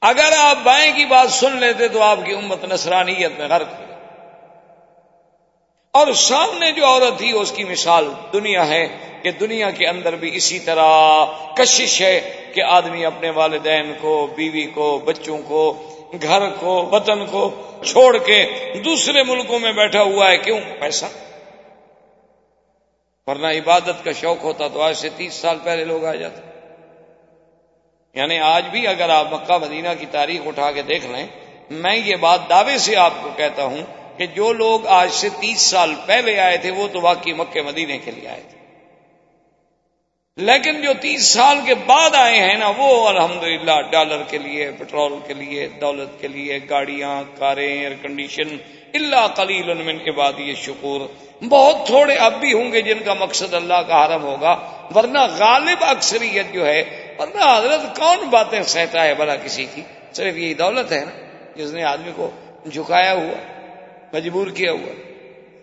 اگر 0.00 0.32
آپ 0.38 0.56
بائیں 0.64 0.92
کی 0.96 1.04
بات 1.04 1.30
سن 1.30 1.56
لیتے 1.56 1.88
تو 1.88 2.02
آپ 2.02 2.18
کی 2.24 2.32
امت 2.32 2.64
نصرانیت 2.64 3.38
میں 3.38 3.48
غرق 3.48 3.68
ہو 3.68 3.86
اور 5.90 6.12
سامنے 6.12 6.72
جو 6.72 6.86
عورت 6.86 7.18
تھی 7.18 7.32
اس 7.32 7.52
کی 7.52 7.64
مثال 7.64 8.12
دنیا 8.32 8.68
ہے 8.68 8.86
کہ 9.22 9.30
دنیا 9.30 9.70
کے 9.70 9.86
اندر 9.86 10.16
بھی 10.16 10.36
اسی 10.36 10.58
طرح 10.58 11.24
کشش 11.56 12.02
ہے 12.02 12.46
کہ 12.54 12.62
آدمی 12.62 13.04
اپنے 13.04 13.30
والدین 13.30 13.94
کو، 14.00 14.28
بیوی 14.36 14.66
کو، 14.66 14.98
بچوں 14.98 15.38
کو، 15.38 15.92
گھر 16.22 16.50
کو، 16.50 16.88
وطن 16.92 17.26
کو 17.26 17.50
چھوڑ 17.84 18.18
کے 18.18 18.46
دوسرے 18.84 19.22
ملکوں 19.22 19.58
میں 19.58 19.72
بیٹھا 19.72 20.02
ہوا 20.02 20.30
ہے۔ 20.30 20.36
کیوں؟ 20.36 20.60
پیسہ۔ 20.78 21.04
ورنہ 23.26 23.46
عبادت 23.46 24.04
کا 24.04 24.12
شوق 24.12 24.44
ہوتا 24.44 24.68
تو 24.68 24.82
آج 24.82 24.96
سے 24.96 25.08
تیس 25.16 25.34
سال 25.34 25.58
پہلے 25.64 25.84
لوگ 25.84 26.04
آ 26.04 26.14
جاتے۔ 26.14 26.40
یعنی 28.14 28.38
آج 28.38 28.64
بھی 28.70 28.86
اگر 28.86 29.08
آپ 29.08 29.32
مکہ 29.32 29.58
مدینہ 29.58 29.88
کی 30.00 30.06
تاریخ 30.10 30.40
اٹھا 30.46 30.72
کے 30.72 30.82
دیکھ 30.82 31.06
لیں، 31.06 31.26
میں 31.70 31.96
یہ 31.96 32.16
بات 32.16 32.48
دعوے 32.48 32.78
سے 32.78 32.96
آپ 32.96 33.12
کو 33.22 33.30
کہتا 33.36 33.64
ہوں 33.64 33.82
کہ 34.16 34.26
جو 34.26 34.52
لوگ 34.52 34.86
آج 34.86 35.12
سے 35.12 35.28
تیس 35.40 35.60
سال 35.60 35.94
پہلے 36.06 36.40
آئے 36.40 36.56
تھے، 36.56 36.70
وہ 36.70 36.88
تو 36.92 37.00
واقعی 37.00 37.32
مکہ 37.32 37.62
مدینے 37.62 37.98
کے 37.98 38.10
لیے 38.10 38.28
آئے 38.28 38.42
تھے۔ 38.50 38.58
لیکن 40.36 40.82
جو 40.82 40.92
تیس 41.00 41.24
سال 41.24 41.58
کے 41.66 41.74
بعد 41.74 42.10
آئے 42.14 42.40
ہیں 42.40 42.56
نا، 42.56 42.72
وہ 42.76 43.08
الحمدللہ 43.08 43.80
ڈالر 43.90 44.22
کے 44.28 44.38
لیے 44.38 44.70
پیٹرول 44.78 45.12
کے 45.26 45.34
لیے، 45.34 45.68
دولت 45.68 46.20
کے 46.20 46.28
لیے، 46.28 46.58
گاڑیاں، 46.70 47.22
کاریں 47.38 47.78
ایئر 47.78 47.92
کنڈیشن 48.02 48.56
اللہ 48.96 49.26
کلیل 49.36 49.74
من 49.74 49.98
کے 49.98 50.12
بعد 50.12 50.32
یہ 50.38 50.54
شکور 50.54 51.00
بہت 51.44 51.86
تھوڑے 51.86 52.14
اب 52.14 52.40
بھی 52.40 52.52
ہوں 52.52 52.72
گے 52.72 52.80
جن 52.80 52.98
کا 53.04 53.14
مقصد 53.14 53.54
اللہ 53.54 53.82
کا 53.88 54.04
حرم 54.04 54.22
ہوگا، 54.22 54.58
ورنہ 54.94 55.18
غالب 55.38 55.78
اکثریت 55.80 56.52
جو 56.52 56.66
ہے، 56.66 56.82
ورنہ 57.18 57.58
حضرت 57.58 57.98
کون 57.98 58.28
باتیں 58.30 58.62
سہتا 58.62 59.04
ہے 59.04 59.14
بلا 59.14 59.36
کسی 59.36 59.66
کی؟ 59.74 59.82
صرف 60.12 60.36
یہی 60.36 60.54
دولت 60.54 60.92
ہے 60.92 61.04
نا، 61.04 61.10
جس 61.56 61.72
نے 61.72 61.84
آدمی 61.84 62.12
کو 62.16 62.30
جھکایا 62.72 63.12
ہوا، 63.12 63.36
مجبور 64.12 64.46
کیا 64.46 64.72
ہوا۔ 64.72 64.92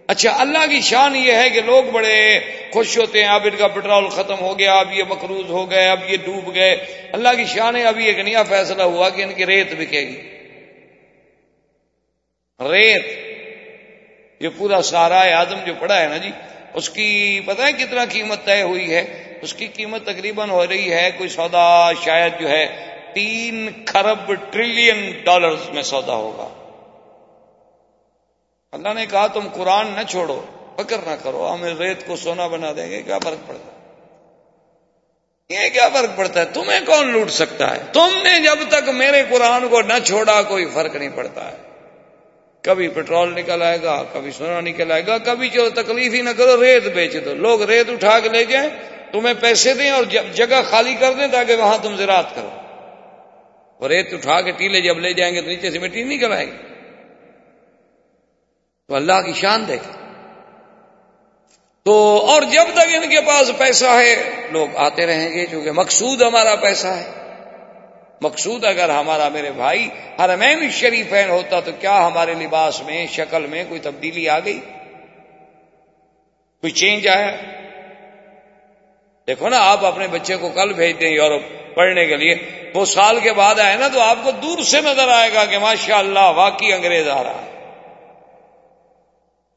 اچھا 0.07 0.35
اللہ 0.39 0.65
کی 0.69 0.81
شان 0.81 1.15
یہ 1.15 1.33
ہے 1.33 1.49
کہ 1.49 1.61
لوگ 1.61 1.83
بڑے 1.91 2.39
خوش 2.73 2.97
ہوتے 2.97 3.23
ہیں، 3.23 3.29
اب 3.29 3.41
ان 3.43 3.57
کا 3.57 3.67
پیٹرول 3.67 4.09
ختم 4.09 4.35
ہو 4.39 4.59
گیا، 4.59 4.73
اب 4.73 4.93
یہ 4.93 5.03
مقروض 5.09 5.49
ہو 5.49 5.71
گئے، 5.71 5.89
اب 5.89 5.99
یہ 6.07 6.17
ڈوب 6.25 6.55
گئے۔ 6.55 6.85
اللہ 7.11 7.29
کی 7.37 7.45
شان 7.45 7.75
ہے، 7.75 7.83
ابھی 7.83 8.05
ایک 8.05 8.19
نیا 8.19 8.43
فیصلہ 8.43 8.83
ہوا 8.83 9.09
کہ 9.09 9.21
ان 9.21 9.33
کی 9.33 9.45
ریت 9.45 9.73
بکے 9.73 10.01
گی۔ 10.01 10.32
ریت. 12.59 13.05
یہ 14.39 14.49
پورا 14.57 14.81
سارا 14.81 15.39
آدم 15.39 15.59
جو 15.65 15.73
پڑا 15.79 16.01
ہے 16.01 16.07
نا 16.07 16.17
جی 16.17 16.31
اس 16.73 16.89
کی 16.89 17.41
پتہ 17.45 17.61
ہے 17.61 17.71
کتنا 17.71 18.05
قیمت 18.05 18.45
طے 18.45 18.61
ہوئی 18.61 18.95
ہے؟ 18.95 19.33
اس 19.41 19.53
کی 19.53 19.67
قیمت 19.67 20.05
تقریباً 20.05 20.49
ہو 20.49 20.67
رہی 20.67 20.93
ہے 20.93 21.11
کوئی 21.17 21.29
سودا 21.29 21.91
شاید 22.03 22.33
جو 22.39 22.49
ہے 22.49 22.89
تین 23.13 23.69
خرب 23.85 24.33
ٹریلین 24.49 25.21
ڈالرز 25.25 25.69
میں 25.69 25.83
سودا 25.83 26.13
ہوگا۔ 26.13 26.47
اللہ 28.71 28.93
نے 28.93 29.05
کہا 29.05 29.27
تم 29.27 29.47
قرآن 29.53 29.87
نہ 29.87 30.03
چھوڑو، 30.09 30.45
فکر 30.75 30.97
نہ 31.05 31.15
کرو 31.23 31.53
ہمیں 31.53 31.73
ریت 31.73 32.07
کو 32.07 32.15
سونا 32.15 32.47
بنا 32.47 32.71
دیں 32.77 32.89
گے، 32.89 33.01
کیا 33.01 33.19
فرق 33.19 33.47
پڑتا 33.47 33.71
ہے؟ 33.71 33.83
یہ 35.49 35.69
کیا 35.69 35.89
فرق 35.89 36.17
پڑتا 36.17 36.39
ہے؟ 36.39 36.45
تمہیں 36.45 36.79
کون 36.85 37.07
لوٹ 37.07 37.31
سکتا 37.31 37.71
ہے؟ 37.71 37.83
تم 37.93 38.09
نے 38.23 38.39
جب 38.43 38.57
تک 38.69 38.89
میرے 38.89 39.23
قرآن 39.29 39.67
کو 39.67 39.81
نہ 39.81 39.99
چھوڑا، 40.05 40.41
کوئی 40.41 40.65
فرق 40.73 40.95
نہیں 40.95 41.09
پڑتا 41.09 41.51
ہے۔ 41.51 41.72
کبھی 42.63 42.87
پیٹرول 42.87 43.35
نکل 43.35 43.61
آئے 43.61 43.77
گا، 43.83 44.03
کبھی 44.13 44.31
سونا 44.31 44.61
نکل 44.61 44.91
آئے 44.91 45.07
گا، 45.07 45.17
کبھی 45.17 45.49
چلو 45.49 45.69
تکلیف 45.69 46.13
ہی 46.13 46.21
نہ 46.21 46.29
کرو، 46.37 46.63
ریت 46.63 46.83
بیچ 46.83 47.13
دو۔ 47.25 47.33
لوگ 47.33 47.61
ریت 47.61 47.89
اٹھا 47.89 48.19
کے 48.19 48.29
لے 48.29 48.43
جائیں، 48.45 48.69
تمہیں 49.11 49.33
پیسے 49.41 49.73
دیں 49.73 49.89
اور 49.89 50.03
جگہ 50.33 50.61
خالی 50.69 50.95
کر 50.99 51.13
دیں 51.13 51.27
تاکہ 51.27 51.55
وہاں 51.55 51.77
تم 51.81 51.95
زراعت 51.95 52.35
کرو۔ 52.35 52.49
وہ 53.79 53.87
ریت 53.87 54.13
اٹھا 54.13 54.41
کے 54.41 54.51
ٹیلے 54.51 54.81
جب 54.81 54.99
لے 54.99 55.13
جائیں 55.13 55.35
گے 55.35 55.41
تو 55.41 55.47
نیچے 55.47 55.71
سے 55.71 55.79
مٹی 55.79 56.03
نکل 56.03 56.31
آئے 56.31 56.45
گی۔ 56.45 56.57
تو 58.87 58.95
اللہ 58.95 59.21
کی 59.25 59.33
شان 59.33 59.67
دیکھ 59.67 59.83
تو 61.85 62.25
اور 62.27 62.41
جب 62.41 62.65
تک 62.73 62.89
ان 62.93 63.09
کے 63.09 63.21
پاس 63.21 63.51
پیسہ 63.57 63.85
ہے، 63.85 64.31
لوگ 64.51 64.67
آتے 64.75 65.05
رہیں 65.05 65.29
گے، 65.29 65.45
چونکہ 65.45 65.71
مقصود 65.71 66.21
ہمارا 66.21 66.55
پیسہ 66.55 66.87
ہے۔ 66.87 67.22
مقصود 68.23 68.65
اگر 68.65 68.89
ہمارا 68.89 69.29
میرے 69.29 69.51
بھائی 69.51 69.89
ہر 70.19 70.29
شریفین 70.71 71.29
ہوتا 71.29 71.59
تو 71.59 71.71
کیا 71.79 72.07
ہمارے 72.07 72.33
لباس 72.33 72.83
میں 72.83 73.05
شکل 73.07 73.45
میں 73.45 73.63
کوئی 73.69 73.79
تبدیلی 73.79 74.29
آ 74.29 74.39
گئی؟ 74.39 74.59
کوئی 76.61 76.71
چینج 76.71 77.07
آیا؟ 77.07 77.31
دیکھو 79.27 79.49
نا، 79.49 79.57
آپ 79.59 79.85
اپنے 79.85 80.07
بچے 80.07 80.35
کو 80.35 80.49
کل 80.49 80.73
بھیجتے 80.73 81.07
ہیں 81.07 81.13
یورپ 81.13 81.75
پڑھنے 81.75 82.05
کے 82.05 82.17
لیے، 82.17 82.35
وہ 82.75 82.85
سال 82.85 83.19
کے 83.19 83.33
بعد 83.33 83.59
آئے 83.59 83.75
نا 83.77 83.87
تو 83.87 83.99
آپ 83.99 84.17
کو 84.23 84.31
دور 84.31 84.61
سے 84.63 84.81
نظر 84.81 85.07
آئے 85.07 85.33
گا 85.33 85.45
کہ 85.45 85.57
ماشاء 85.57 85.97
اللہ 85.97 86.31
واقعی 86.35 86.73
انگریز 86.73 87.07
آ 87.07 87.23
رہا 87.23 87.41
ہے۔ 87.45 87.52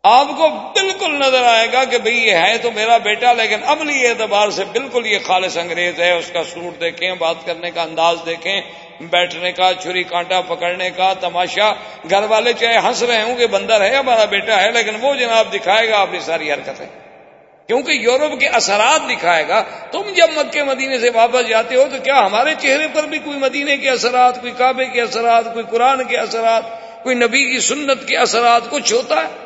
آپ 0.09 0.27
کو 0.37 0.51
بالکل 0.51 1.11
نظر 1.11 1.45
آئے 1.45 1.69
گا 1.73 1.85
کہ 1.85 1.99
بھئی 1.99 2.27
یہ 2.27 2.33
ہے 2.33 2.59
تو 2.59 2.71
میرا 2.71 2.97
بیٹا، 2.97 3.33
لیکن 3.33 3.57
عملی 3.65 4.07
اعتبار 4.07 4.51
سے 4.51 4.65
بالکل 4.65 5.07
یہ 5.07 5.19
خالص 5.27 5.57
انگریز 5.57 6.01
ہے۔ 6.01 6.13
اس 6.13 6.31
کا 6.33 6.45
سوٹ 6.45 6.81
دیکھیں، 6.81 7.15
بات 7.15 7.35
کرنے 7.47 7.71
کا 7.71 7.83
انداز 7.83 8.17
دیکھیں، 8.27 8.61
بیٹھنے 9.01 9.53
کا، 9.53 9.71
چھری 9.83 10.03
کانٹا 10.03 10.41
پکڑنے 10.41 10.91
کا، 10.91 11.13
تماشا۔ 11.21 11.73
گھر 12.11 12.23
والے 12.23 12.53
چاہے 12.53 12.79
ہنس 12.79 13.03
رہے 13.03 13.23
ہوں 13.23 13.37
کہ 13.37 13.47
بندر 13.47 13.81
ہے، 13.81 13.97
ہمارا 13.97 14.25
بیٹا 14.25 14.63
ہے، 14.63 14.73
لیکن 14.73 14.93
وہ 15.01 15.15
جناب 15.15 15.55
دکھائے 15.55 15.89
گا 15.89 16.01
اپنی 16.01 16.21
ساری 16.21 16.53
حرکتیں۔ 16.53 16.87
کیونکہ 17.67 17.93
یورپ 17.93 18.41
کے 18.41 18.49
اثرات 18.49 19.11
دکھائے 19.11 19.49
گا۔ 19.49 19.65
تم 19.93 20.03
جب 20.17 20.29
مکے 20.37 20.63
مدینے 20.63 20.99
سے 20.99 21.11
واپس 21.15 21.49
جاتے 21.49 21.75
ہو 21.75 21.85
تو 21.91 21.97
کیا 22.05 22.27
ہمارے 22.27 22.55
چہرے 22.59 22.87
پر 22.93 23.03
بھی 23.03 23.19
کوئی 23.19 23.39
مدینے 23.39 23.77
کے 23.77 23.91
اثرات، 23.91 24.41
کوئی 24.41 24.53
کعبے 24.53 24.85
کے 24.85 25.01
اثرات، 25.01 25.45
کوئی 25.45 25.65
قرآن 25.71 26.05
کے 26.05 26.17
اثرات، 26.17 26.63
کوئی 27.03 27.17
نبی 27.17 27.51
کی 27.51 27.61
سنت 27.61 28.09
کے 28.09 28.17
اثرات 28.17 28.71
کچھ 28.71 28.93
ہوتا 28.93 29.17
ہے؟ 29.17 29.46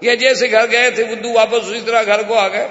یا 0.00 0.14
جیسے 0.14 0.50
گھر 0.50 0.70
گئے 0.70 0.90
تھے، 0.90 1.04
بدھو 1.04 1.32
واپس 1.32 1.68
اسی 1.68 1.80
طرح 1.86 2.02
گھر 2.02 2.22
کو 2.22 2.34
آ 2.34 2.48
گئے۔ 2.48 2.68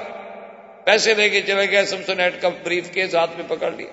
پیسے 0.83 1.13
لے 1.13 1.29
کے 1.29 1.41
چلے 1.41 1.71
گئے 1.71 1.85
سمسو 1.85 2.13
نیٹ 2.13 2.41
کا 2.41 2.49
بریف 2.63 2.89
کے 2.91 3.07
ساتھ 3.07 3.31
میں 3.37 3.43
پکڑ 3.47 3.71
لیا۔ 3.71 3.87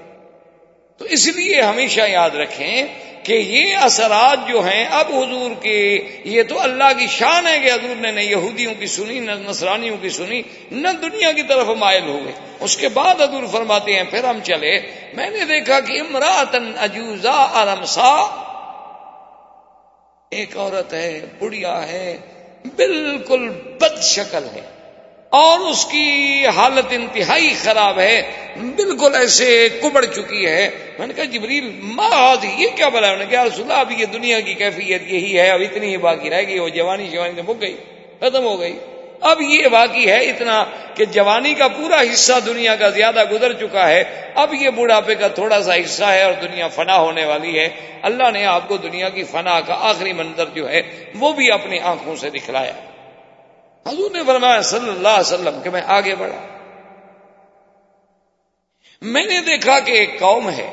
تو 0.99 1.05
اس 1.05 1.29
لیے 1.29 1.61
ہمیشہ 1.61 2.01
یاد 2.09 2.31
رکھیں 2.31 2.83
کہ 3.23 3.33
یہ 3.33 3.77
اثرات 3.77 4.49
جو 4.49 4.61
ہیں، 4.61 4.87
اب 4.91 5.15
حضور 5.15 5.51
کے 5.63 6.07
یہ 6.25 6.43
تو 6.43 6.61
اللہ 6.61 6.99
کی 6.99 7.07
شان 7.07 7.47
ہے 7.47 7.59
کہ 7.59 7.73
حضور 7.73 7.97
نے 7.97 8.11
نہ 8.11 8.21
یہودیوں 8.21 8.75
کی 8.79 8.87
سنی، 8.87 9.21
نہ 9.21 9.33
نصرانیوں 9.33 9.97
کی 9.97 10.09
سنی، 10.09 10.43
نہ 10.71 10.89
دنیا 11.03 11.33
کی 11.33 11.43
طرف 11.43 11.67
مائل 11.67 12.03
ہوئے۔ 12.03 12.33
اس 12.61 12.77
کے 12.77 12.89
بعد 12.89 13.15
حضور 13.21 13.43
فرماتے 13.53 13.93
ہیں، 13.95 14.05
پھر 14.11 14.25
ہم 14.25 14.39
چلے۔ 14.43 14.81
میں 15.15 15.31
نے 15.31 15.45
دیکھا 15.45 15.81
کہ 15.81 16.01
امراتن 16.01 16.73
اجوزا 16.79 17.33
ارمسا، 17.33 18.11
ایک 20.31 20.57
عورت 20.57 20.93
ہے، 20.93 21.21
بڑھیا 21.39 21.89
ہے 21.89 22.17
بالکل 22.65 23.49
بد 23.49 24.03
شکل 24.03 24.45
ہے 24.55 24.61
اور 25.31 25.61
اس 25.61 25.85
کی 25.85 26.47
حالت 26.47 26.87
انتہائی 26.91 27.55
خراب 27.63 27.99
ہے، 27.99 28.23
بالکل 28.77 29.15
ایسے 29.15 29.69
کبڑ 29.83 30.05
چکی 30.05 30.47
ہے۔ 30.47 30.71
میں 30.99 31.07
نے 31.07 31.15
کہا، 31.15 31.25
جبریل، 31.25 31.71
ماض، 31.83 32.45
یہ 32.59 32.67
کیا 32.77 32.89
بلا؟ 32.89 33.07
انہوں 33.07 33.19
نے 33.19 33.27
کہا 33.31 33.45
رسول 33.45 33.71
اب 33.71 33.93
یہ 33.93 34.07
دنیا 34.07 34.41
کی 34.41 34.55
کیفیت 34.55 35.03
یہی 35.03 35.39
ہے، 35.39 35.51
اب 35.51 35.61
اتنی 35.61 35.87
ہی 35.87 35.97
باقی 35.97 36.31
رہ 36.31 36.43
گئی، 36.49 36.59
وہ 36.59 36.69
جوانی 36.69 37.09
شوانی 37.13 37.43
تو 37.47 37.53
گئی، 37.53 37.77
ختم 38.21 38.45
ہو 38.45 38.61
گئی۔ 38.61 38.79
اب 39.25 39.41
یہ 39.41 39.69
باقی 39.69 40.11
ہے 40.11 40.19
اتنا 40.31 40.65
کہ 40.95 41.05
جوانی 41.05 41.55
کا 41.55 41.69
پورا 41.69 42.01
حصہ 42.01 42.33
دنیا 42.47 42.77
کا 42.77 42.89
زیادہ 42.89 43.25
گزر 43.31 43.53
چکا 43.53 43.89
ہے، 43.89 44.33
اب 44.35 44.55
یہ 44.55 44.71
بڑھاپے 44.71 45.15
کا 45.15 45.29
تھوڑا 45.29 45.63
سا 45.63 45.75
حصہ 45.75 46.05
ہے 46.05 46.23
اور 46.23 46.33
دنیا 46.33 46.69
فنا 46.69 46.99
ہونے 46.99 47.25
والی 47.25 47.59
ہے۔ 47.59 47.99
اللہ 48.03 48.31
نے 48.31 48.47
آپ 48.47 48.69
کو 48.69 48.77
دنیا 48.77 49.09
کی 49.09 49.25
فنا 49.25 49.61
کا 49.61 49.77
آخری 49.81 50.13
منظر 50.13 50.45
جو 50.55 50.69
ہے، 50.69 51.13
وہ 51.19 51.33
بھی 51.33 51.53
اپنی 51.53 51.79
آنکھوں 51.79 52.17
سے 52.17 52.31
دکھلایا۔ 52.31 52.73
حضور 53.89 54.11
نے 54.11 54.19
فرمایا 54.27 54.63
صلی 54.63 54.89
اللہ 54.89 55.09
علیہ 55.09 55.35
وسلم 55.35 55.61
کہ 55.65 55.71
میں 55.71 55.83
آگے 55.87 56.15
بڑھا۔ 56.15 56.47
میں 59.03 59.25
نے 59.25 59.41
دیکھا 59.41 59.81
کہ 59.81 59.93
ایک 59.93 60.21
قوم 60.21 60.51
ہے 60.51 60.71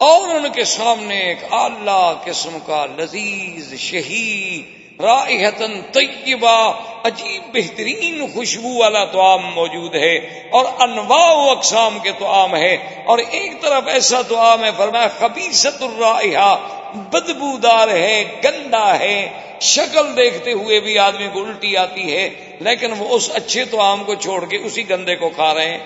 اور 0.00 0.34
ان 0.34 0.52
کے 0.52 0.64
سامنے 0.64 1.18
ایک 1.18 1.38
اعلی 1.50 2.30
قسم 2.30 2.58
کا 2.66 2.86
لذیذ، 2.98 3.74
شہید 3.74 4.78
رائحتن 5.00 5.80
طیبہ، 5.92 6.72
عجیب 7.04 7.42
بہترین 7.54 8.26
خوشبو 8.34 8.78
والا 8.78 9.04
توام 9.04 9.46
موجود 9.54 9.94
ہے 9.94 10.16
اور 10.50 10.64
انواع 10.78 11.32
و 11.32 11.50
اقسام 11.50 11.98
کے 12.02 12.12
توام 12.18 12.56
ہے 12.56 13.02
اور 13.06 13.18
ایک 13.18 13.62
طرف 13.62 13.82
ایسا 13.86 14.22
توام 14.22 14.64
ہے، 14.64 14.70
فرمایا 14.76 15.08
خبیصت 15.18 15.82
الرائحہ، 15.82 16.56
بدبودار 16.94 17.88
ہے، 17.88 18.24
گندا 18.44 18.98
ہے۔ 18.98 19.28
شکل 19.60 20.16
دیکھتے 20.16 20.52
ہوئے 20.52 20.80
بھی 20.80 20.98
آدمی 20.98 21.28
کو 21.32 21.44
الٹی 21.44 21.76
آتی 21.76 22.16
ہے، 22.16 22.56
لیکن 22.60 22.92
وہ 22.98 23.08
اس 23.08 23.30
اچھے 23.34 23.64
توام 23.64 24.04
کو 24.04 24.14
چھوڑ 24.14 24.44
کے 24.44 24.56
اسی 24.56 24.90
گندے 24.90 25.16
کو 25.16 25.28
کھا 25.28 25.54
رہے 25.54 25.70
ہیں۔ 25.70 25.78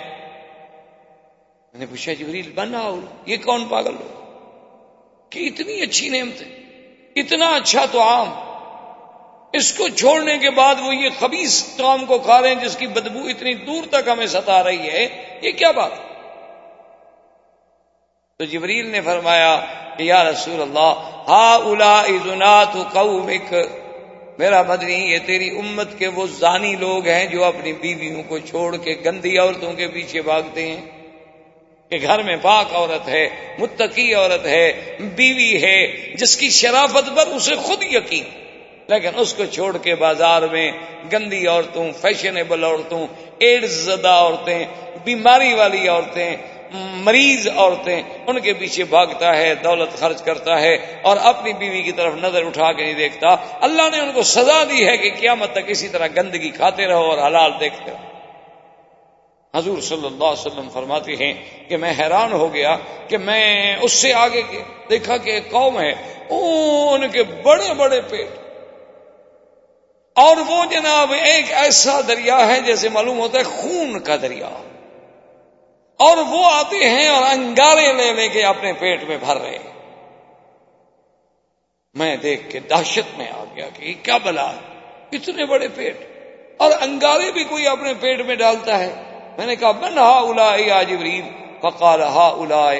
میں 1.73 1.81
نے 1.81 1.87
پوچھا، 1.87 2.13
جبریل، 2.13 2.51
بنا 2.55 2.91
یہ 3.27 3.37
کون 3.37 3.65
پاگل؟ 3.65 3.95
ہو 3.95 4.21
کہ 5.31 5.39
اتنی 5.39 5.81
اچھی 5.81 6.09
نعمت 6.09 6.43
اتنا 7.17 7.47
اچھا 7.47 7.87
تو 7.93 8.03
عام۔ 8.03 8.52
اس 9.53 9.73
کو 9.73 9.89
چھوڑنے 9.89 10.39
کے 10.39 10.51
بعد 10.51 10.75
وہ 10.81 10.95
یہ 10.95 11.09
خبیص 11.21 11.77
کام 11.77 12.07
کو 12.07 12.19
کھا 12.19 12.41
رہے 12.41 12.49
ہیں 12.49 12.65
جس 12.65 12.77
کی 12.77 12.87
بدبو 12.87 13.27
اتنی 13.29 13.55
دور 13.55 13.85
تک 13.91 14.09
ہمیں 14.09 14.27
ستا 14.27 14.65
رہی 14.65 14.91
ہے، 14.91 15.09
یہ 15.43 15.51
کیا 15.51 15.71
بات 15.71 15.91
تو 18.39 18.45
جبریل 18.45 18.87
نے 18.87 19.01
فرمایا 19.01 19.61
کہ 19.99 20.03
یا 20.03 20.25
رسول 20.25 20.63
اللہ 20.63 20.95
ہا 21.29 21.55
الا 21.55 22.65
تو 22.65 23.29
میرا 24.39 24.63
بدنی، 24.63 25.13
یہ 25.13 25.19
تیری 25.27 25.59
امت 25.59 25.99
کے 25.99 26.07
وہ 26.07 26.27
زانی 26.27 26.77
لوگ 26.77 27.09
ہیں 27.09 27.27
جو 27.27 27.45
اپنی 27.45 27.73
بیویوں 27.73 28.23
کو 28.23 28.39
چھوڑ 28.39 28.77
کے 28.77 28.95
گندی 29.05 29.39
عورتوں 29.39 29.73
کے 29.73 29.89
پیچھے 29.89 30.23
بھاگتے 30.23 30.69
ہیں۔ 30.69 30.81
کہ 31.89 31.99
گھر 32.03 32.23
میں 32.23 32.37
پاک 32.43 32.75
عورت 32.75 33.09
ہے، 33.09 33.29
متقی 33.59 34.15
عورت 34.15 34.47
ہے، 34.47 34.97
بیوی 35.01 35.63
ہے، 35.63 35.87
جس 36.15 36.37
کی 36.37 36.51
شرافت 36.51 37.17
پر 37.17 37.27
اسے 37.27 37.55
خود 37.55 37.83
یقین۔ 37.83 38.42
لیکن 38.93 39.11
اس 39.17 39.35
کو 39.35 39.45
چھوڑ 39.45 39.77
کے 39.79 39.95
بازار 39.95 40.43
میں 40.43 40.71
گندی 41.13 41.47
عورتوں 41.47 41.91
فیشنیبل 42.01 42.65
عورتوں 42.65 43.07
ایڈز 43.39 43.71
زدہ 43.71 44.09
عورتیں، 44.09 44.65
بیماری 45.05 45.55
والی 45.55 45.89
عورتیں، 45.89 46.37
مریض 47.05 47.49
عورتیں، 47.49 48.03
ان 48.27 48.41
کے 48.41 48.53
پیچھے 48.53 48.85
بھاگتا 48.85 49.37
ہے، 49.37 49.55
دولت 49.55 49.99
خرچ 49.99 50.23
کرتا 50.23 50.61
ہے 50.61 50.75
اور 51.03 51.17
اپنی 51.23 51.53
بیوی 51.53 51.83
کی 51.83 51.93
طرف 51.93 52.15
نظر 52.15 52.47
اٹھا 52.47 52.73
کے 52.73 52.83
نہیں 52.83 52.95
دیکھتا۔ 52.95 53.35
اللہ 53.61 53.89
نے 53.93 54.01
ان 54.01 54.13
کو 54.13 54.23
سزا 54.23 54.63
دی 54.65 54.87
ہے 54.89 54.97
کہ 54.97 55.11
قیامت 55.21 55.53
تک 55.53 55.67
اسی 55.67 55.89
طرح 55.89 56.07
گندگی 56.17 56.51
کھاتے 56.51 56.87
رہو 56.87 57.11
اور 57.11 57.19
حلال 57.19 57.53
دیکھتے 57.61 57.91
رہو۔ 57.91 58.11
حضور 59.55 59.81
صلی 59.81 60.07
اللہ 60.07 60.25
علیہ 60.25 60.47
وسلم 60.47 60.69
فرماتے 60.73 61.17
ہیں 61.17 61.33
کہ 61.69 61.77
میں 61.77 61.93
حیران 61.99 62.33
ہو 62.33 62.53
گیا 62.55 62.77
کہ 63.09 63.19
میں 63.19 63.77
اس 63.81 63.93
سے 63.93 64.13
آگے 64.13 64.43
دیکھا 64.91 65.17
کہ 65.17 65.31
ایک 65.31 65.51
قوم 65.51 65.81
ہے، 65.81 65.93
ان 66.29 67.09
کے 67.09 67.23
بڑے 67.43 67.75
بڑے 67.75 68.01
پیٹ 68.01 68.42
اور 70.15 70.37
وہ 70.37 70.65
جناب 70.65 71.13
ایک 71.13 71.53
ایسا 71.53 72.01
دریا 72.09 72.47
ہے 72.47 72.61
جیسے 72.61 72.89
معلوم 72.89 73.19
ہوتا 73.19 73.39
ہے 73.39 73.45
خون 73.45 74.01
کا 74.01 74.17
دریا۔ 74.17 74.49
اور 75.97 76.17
وہ 76.17 76.45
آتے 76.45 76.91
ہیں 76.91 77.09
اور 77.09 77.23
انگارے 77.23 77.93
لے 77.93 78.13
لے 78.13 78.29
کے 78.29 78.45
اپنے 78.45 78.73
پیٹ 78.73 79.05
میں 79.05 79.17
بھر 79.17 79.37
رہے 79.37 79.59
میں 81.95 82.17
دیکھ 82.17 82.51
کے 82.51 82.61
دہشت 82.61 83.19
میں 83.19 83.27
آ 83.39 83.45
گیا 83.57 83.69
کہ 83.69 83.95
کیا 84.03 84.19
بلا 84.23 84.53
اتنے 85.13 85.47
بڑے 85.47 85.69
پیٹ۔ 85.69 86.13
اور 86.57 86.71
انگارے 86.81 87.33
بھی 87.33 87.45
کوئی 87.45 87.67
اپنے 87.67 87.95
پیٹ 87.95 88.27
میں 88.27 88.35
ڈالتا 88.35 88.79
ہے۔ 88.79 89.19
میں 89.39 89.47
نے 89.47 89.57
کہا، 89.57 89.73
من 89.73 89.99
ہا 89.99 90.19
الا 90.19 90.83
جبریل؟ 90.83 91.25
فقال 91.61 92.03
ہا 92.03 92.35
الا 92.39 92.71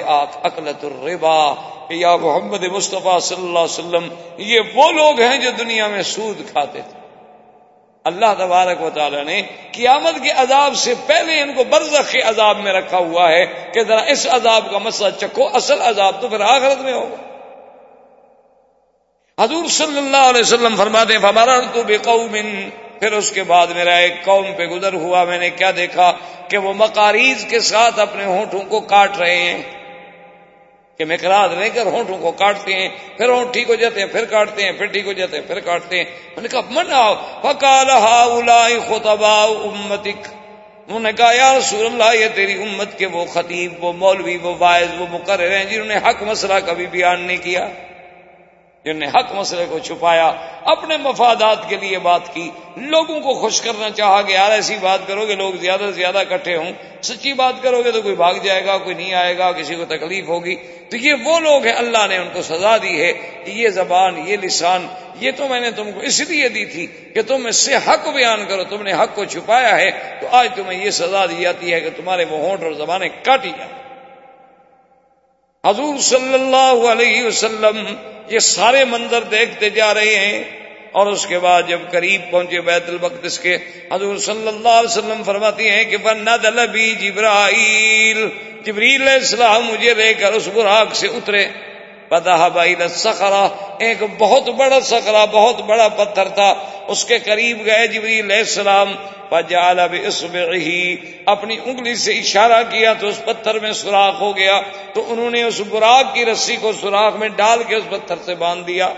اکلت 0.43 0.85
الربا 0.85 1.53
یا 1.89 2.15
محمد 2.15 2.63
مصطفیٰ 2.63 3.19
صلی 3.19 3.47
اللہ 3.47 3.59
علیہ 3.59 3.85
وسلم، 3.85 4.07
یہ 4.37 4.59
وہ 4.73 4.91
لوگ 4.91 5.19
ہیں 5.19 5.37
جو 5.37 5.51
دنیا 5.51 5.87
میں 5.87 6.03
سود 6.03 6.51
کھاتے 6.51 6.81
تھے۔ 6.81 7.02
اللہ 8.03 8.33
تبارک 8.37 8.81
و 8.81 8.89
تعالی 8.89 9.23
نے 9.23 9.41
قیامت 9.71 10.23
کے 10.23 10.31
عذاب 10.31 10.75
سے 10.75 10.93
پہلے 11.05 11.41
ان 11.41 11.53
کو 11.53 11.63
برزخ 11.63 12.11
کے 12.11 12.21
عذاب 12.21 12.57
میں 12.57 12.73
رکھا 12.73 12.97
ہوا 12.97 13.31
ہے 13.31 13.45
کہ 13.73 13.83
ذرا 13.83 14.01
اس 14.01 14.27
عذاب 14.31 14.71
کا 14.71 14.77
مسئلہ 14.77 15.09
چکھو، 15.09 15.49
اصل 15.53 15.81
عذاب 15.81 16.21
تو 16.21 16.27
پھر 16.27 16.41
آخرت 16.41 16.81
میں 16.81 16.93
ہوگا۔ 16.93 17.33
حضور 19.43 19.67
صلی 19.67 19.97
اللہ 19.97 20.29
علیہ 20.29 20.41
وسلم 20.41 20.75
فرماتے 20.75 21.15
ہمارا 21.15 21.59
تو 21.73 21.83
بے 21.83 21.97
قوم 21.97 22.37
پھر 22.99 23.11
اس 23.11 23.31
کے 23.31 23.43
بعد 23.43 23.67
میرا 23.67 23.95
ایک 23.95 24.23
قوم 24.25 24.45
پہ 24.57 24.65
گزر 24.65 24.93
ہوا، 24.93 25.23
میں 25.23 25.37
نے 25.37 25.49
کیا 25.49 25.71
دیکھا 25.75 26.11
کہ 26.47 26.57
وہ 26.57 26.73
مکاریز 26.73 27.45
کے 27.49 27.59
ساتھ 27.59 27.99
اپنے 27.99 28.25
ہونٹوں 28.25 28.61
کو 28.61 28.79
کاٹ 28.79 29.17
رہے 29.17 29.35
ہیں۔ 29.35 29.82
کہ 30.97 31.05
مکراج 31.05 31.53
لے 31.53 31.69
کر، 31.69 31.85
ہونٹوں 31.85 32.17
کو 32.17 32.31
کاٹتے 32.31 32.73
ہیں، 32.73 32.89
پھر 33.17 33.29
ہونٹ 33.29 33.53
ٹھیک 33.53 33.69
ہو 33.69 33.75
جاتے 33.75 33.99
ہیں، 33.99 34.07
پھر 34.07 34.25
کاٹتے 34.25 34.63
ہیں، 34.63 34.71
پھر 34.71 34.85
ٹھیک 34.85 35.05
ہو 35.05 35.13
جاتے 35.13 35.37
ہیں، 35.37 35.43
پھر 35.47 35.59
کاٹتے 35.59 35.97
ہیں۔ 35.97 36.03
میں 36.03 36.41
نے 36.41 36.47
کہا 36.47 36.61
من 36.69 36.93
آؤ 36.93 37.15
پکا 37.41 37.85
رہا 37.85 38.67
خطبا 38.87 39.43
امتک۔ 39.43 40.27
انہوں 40.87 40.99
نے 40.99 41.11
کہا، 41.11 41.31
یا 41.33 41.57
رسول 41.57 41.85
اللہ، 41.85 42.19
یہ 42.19 42.27
تیری 42.35 42.61
امت 42.63 42.97
کے 42.97 43.05
وہ 43.05 43.25
خطیب، 43.25 43.83
وہ 43.83 43.93
مولوی، 43.93 44.37
وہ 44.37 44.53
باعث 44.53 44.87
وہ 44.97 45.05
مقرر 45.11 45.57
ہیں 45.57 45.65
جنہوں 45.65 45.85
نے 45.85 45.95
حق 45.97 46.23
مسئلہ 46.23 46.53
کبھی 46.65 46.87
بیان 46.87 47.21
نہیں 47.21 47.37
کیا۔ 47.37 47.69
جن 48.85 48.97
نے 48.97 49.07
حق 49.07 49.33
مسئلے 49.33 49.65
کو 49.69 49.79
چھپایا، 49.79 50.31
اپنے 50.63 50.97
مفادات 50.97 51.69
کے 51.69 51.77
لیے 51.77 51.99
بات 51.99 52.33
کی، 52.33 52.49
لوگوں 52.77 53.19
کو 53.19 53.33
خوش 53.33 53.61
کرنا 53.61 53.89
چاہا 53.89 54.21
کہ 54.21 54.31
یار 54.31 54.51
ایسی 54.51 54.77
بات 54.81 54.99
کرو 55.07 55.25
گے 55.27 55.35
لوگ 55.35 55.53
زیادہ 55.53 55.79
سے 55.79 55.91
زیادہ 55.91 56.17
اکٹھے 56.17 56.55
ہوں۔ 56.55 56.71
سچی 57.01 57.33
بات 57.33 57.53
کرو 57.61 57.81
گے 57.85 57.91
تو 57.91 58.01
کوئی 58.01 58.15
بھاگ 58.15 58.33
جائے 58.43 58.65
گا، 58.65 58.77
کوئی 58.77 58.95
نہیں 58.95 59.13
آئے 59.13 59.37
گا، 59.37 59.51
کسی 59.51 59.75
کو 59.75 59.85
تکلیف 59.85 60.27
ہوگی۔ 60.27 60.55
تو 60.89 60.97
یہ 60.97 61.13
وہ 61.23 61.39
لوگ 61.39 61.65
ہیں، 61.65 61.73
اللہ 61.73 62.07
نے 62.09 62.17
ان 62.17 62.27
کو 62.33 62.41
سزا 62.41 62.77
دی 62.77 63.01
ہے 63.01 63.13
کہ 63.13 63.51
یہ 63.51 63.69
زبان، 63.69 64.27
یہ 64.27 64.37
لسان، 64.37 64.87
یہ 65.19 65.31
تو 65.37 65.47
میں 65.47 65.59
نے 65.59 65.71
تم 65.71 65.91
کو 65.91 65.99
اس 65.99 66.19
لیے 66.19 66.49
دی 66.49 66.65
تھی 66.65 66.87
کہ 66.87 67.21
تم 67.21 67.45
اس 67.45 67.55
سے 67.55 67.75
حق 67.75 68.07
بیان 68.07 68.45
کرو، 68.45 68.63
تم 68.63 68.83
نے 68.83 68.93
حق 68.93 69.15
کو 69.15 69.25
چھپایا 69.25 69.75
ہے، 69.75 69.91
تو 70.21 70.27
آج 70.31 70.49
تمہیں 70.55 70.85
یہ 70.85 70.89
سزا 70.89 71.25
دی 71.25 71.41
جاتی 71.41 71.73
ہے 71.73 71.81
کہ 71.81 71.89
تمہارے 71.97 72.25
وہ 72.29 72.37
ہونٹ 72.37 72.63
اور 72.63 72.71
زبانیں 72.71 73.09
کاٹی 73.23 73.51
جائیں۔ 73.57 73.73
حضور 75.67 75.99
صلی 75.99 76.33
اللہ 76.33 76.91
علیہ 76.91 77.23
وسلم 77.23 77.95
یہ 78.33 78.39
سارے 78.39 78.85
منظر 78.85 79.21
دیکھتے 79.21 79.69
جا 79.69 79.93
رہے 79.93 80.15
ہیں 80.15 80.43
اور 80.91 81.07
اس 81.07 81.25
کے 81.25 81.39
بعد 81.39 81.63
جب 81.67 81.79
قریب 81.91 82.21
پہنچے 82.31 82.61
بیت 82.61 82.89
المقدس 82.89 83.39
کے، 83.39 83.57
حضور 83.91 84.17
صلی 84.17 84.47
اللہ 84.47 84.77
علیہ 84.79 84.89
وسلم 84.89 85.23
فرماتی 85.23 85.69
ہیں 85.69 85.83
کہ 85.83 85.97
بند 85.97 86.27
البی 86.27 86.95
جبرائیل 86.95 88.27
جبریل 88.65 89.07
السلام 89.07 89.65
مجھے 89.65 89.93
لے 89.93 90.13
کر 90.13 90.33
اس 90.33 90.47
براق 90.53 90.95
سے 90.95 91.07
اترے۔ 91.07 91.45
پتا 92.07 92.47
بائی 92.47 92.75
سخرا 92.89 93.47
ایک 93.79 93.97
بہت 94.17 94.49
بڑا 94.49 94.81
سخرا 94.81 95.25
بہت 95.25 95.61
بڑا 95.61 95.87
پتھر 95.87 96.27
تھا۔ 96.27 96.53
اس 96.87 97.05
کے 97.05 97.19
قریب 97.19 97.65
گئے 97.65 97.87
جبریل 97.87 98.31
السلام 98.31 98.93
جال 99.49 99.79
اب 99.79 99.93
ہی 100.53 100.95
اپنی 101.25 101.57
انگلی 101.65 101.95
سے 101.95 102.11
اشارہ 102.11 102.63
کیا 102.69 102.93
تو 102.93 103.07
اس 103.07 103.25
پتھر 103.25 103.59
میں 103.59 103.71
سوراخ 103.71 104.21
ہو 104.21 104.37
گیا۔ 104.37 104.61
تو 104.93 105.03
انہوں 105.07 105.29
نے 105.29 105.43
اس 105.43 105.61
براغ 105.69 106.03
کی 106.13 106.25
رسی 106.25 106.55
کو 106.55 106.71
سوراخ 106.81 107.15
میں 107.15 107.29
ڈال 107.29 107.63
کے 107.67 107.75
اس 107.75 107.83
پتھر 107.89 108.15
سے 108.25 108.35
باندھ 108.35 108.67
دیا۔ 108.67 108.93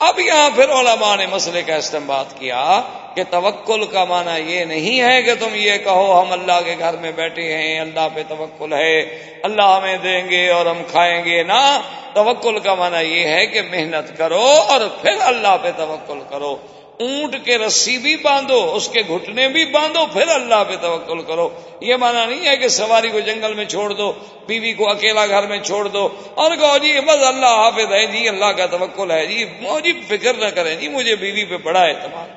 اب 0.00 0.18
یہاں 0.20 0.50
پھر 0.54 0.70
علماء 0.70 1.16
نے 1.16 1.26
مسئلے 1.26 1.62
کا 1.62 1.74
استعمال 1.74 2.24
کیا 2.38 2.80
کہ 3.14 3.22
توکل 3.30 3.84
کا 3.86 4.04
معنی 4.04 4.52
یہ 4.52 4.64
نہیں 4.64 5.00
ہے 5.00 5.22
کہ 5.22 5.34
تم 5.34 5.54
یہ 5.54 5.78
کہو 5.84 6.20
ہم 6.20 6.32
اللہ 6.32 6.60
کے 6.64 6.74
گھر 6.78 6.96
میں 7.00 7.12
بیٹھے 7.12 7.42
ہیں، 7.52 7.80
اللہ 7.80 8.08
پہ 8.14 8.22
توکل 8.28 8.72
ہے، 8.72 9.00
اللہ 9.42 9.76
ہمیں 9.76 9.96
دیں 9.96 10.22
گے 10.30 10.48
اور 10.50 10.66
ہم 10.66 10.82
کھائیں 10.90 11.24
گے 11.24 11.42
نا 11.42 11.60
توکل 12.14 12.58
کا 12.58 12.74
معنی 12.74 13.04
یہ 13.08 13.26
ہے 13.26 13.46
کہ 13.46 13.62
محنت 13.62 14.16
کرو 14.18 14.44
اور 14.68 14.80
پھر 15.02 15.20
اللہ 15.20 15.56
پہ 15.62 15.70
توکل 15.76 16.20
کرو۔ 16.30 16.56
اونٹ 17.00 17.36
کے 17.44 17.58
رسی 17.58 17.98
بھی 17.98 18.16
باندھو، 18.16 18.74
اس 18.74 18.88
کے 18.88 19.00
گھٹنے 19.08 19.48
بھی 19.48 19.64
باندھو، 19.64 20.06
پھر 20.12 20.28
اللہ 20.28 20.64
پہ 20.68 20.76
توکل 20.80 21.22
کرو۔ 21.22 21.48
یہ 21.80 21.96
مانا 21.96 22.26
نہیں 22.26 22.46
ہے 22.46 22.56
کہ 22.56 22.68
سواری 22.68 23.08
کو 23.08 23.20
جنگل 23.20 23.54
میں 23.54 23.64
چھوڑ 23.64 23.92
دو، 23.92 24.12
بیوی 24.46 24.72
کو 24.72 24.90
اکیلا 24.90 25.26
گھر 25.26 25.46
میں 25.46 25.58
چھوڑ 25.58 25.88
دو۔ 25.88 26.08
اور 26.34 26.56
کہو 26.56 26.78
جی 26.78 27.00
بس 27.00 27.24
اللہ 27.26 27.46
حافظ 27.46 27.92
ہے 27.92 28.06
جی 28.06 28.28
اللہ 28.28 28.44
کا 28.44 28.66
توکل 28.66 29.10
ہے 29.10 29.26
جی۔ 29.26 29.44
جی 29.84 29.92
فکر 30.08 30.34
نہ 30.34 30.46
کریں 30.46 30.76
جی 30.76 30.88
مجھے 30.88 31.16
بیوی 31.16 31.44
پہ 31.44 31.56
بڑا 31.56 31.80
اعتماد 31.80 32.28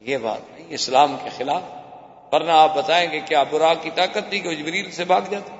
یہ 0.00 0.18
بات 0.18 0.40
نہیں، 0.50 0.66
اسلام 0.70 1.16
کے 1.24 1.30
خلاف۔ 1.36 1.62
ورنہ 2.32 2.50
آپ 2.50 2.74
بتائیں 2.74 3.10
کہ 3.10 3.20
کیا 3.20 3.42
برا 3.42 3.74
کی 3.74 3.90
طاقت 3.94 4.30
تھی 4.30 4.40
کہ 4.40 4.54
جبریل 4.54 4.90
سے 4.90 5.04
بھاگ 5.04 5.20
جاتا؟ 5.30 5.54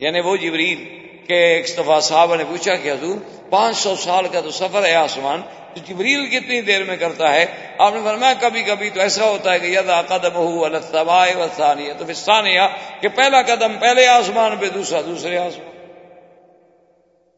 یعنی 0.00 0.20
وہ 0.20 0.36
جبریل 0.36 0.99
کہ 1.30 1.34
ایک 1.34 1.66
دفعہ 1.78 2.00
صاحب 2.00 2.34
نے 2.34 2.44
پوچھا 2.44 2.74
کہ 2.74 2.90
حضور، 2.90 3.18
پانچ 3.50 3.76
سو 3.76 3.96
سال 3.96 4.28
کا 4.28 4.40
تو 4.40 4.50
سفر 4.50 4.84
ہے 4.84 4.94
آسمان، 4.94 5.42
تو 5.74 5.80
جبریل 5.88 6.26
کتنی 6.26 6.60
دیر 6.60 6.84
میں 6.84 6.96
کرتا 6.96 7.34
ہے؟ 7.34 7.46
آپ 7.78 7.94
نے 7.94 8.00
فرمایا 8.04 8.34
کبھی 8.40 8.62
کبھی 8.62 8.90
تو 8.90 9.00
ایسا 9.00 9.24
ہوتا 9.24 9.52
ہے 9.52 9.58
کہ 9.58 9.66
یدا 9.66 10.02
قدم 10.02 10.34
ہو 10.34 10.64
الثانیہ 10.64 11.92
تو 11.98 12.12
ثانیہ 12.14 12.60
کہ 13.00 13.08
پہلا 13.08 13.42
قدم 13.42 13.78
پہلے 13.78 14.06
آسمان 14.06 14.56
پہ، 14.56 14.66
دوسرا 14.66 15.00
دوسرے 15.06 15.38
آسمان 15.38 15.68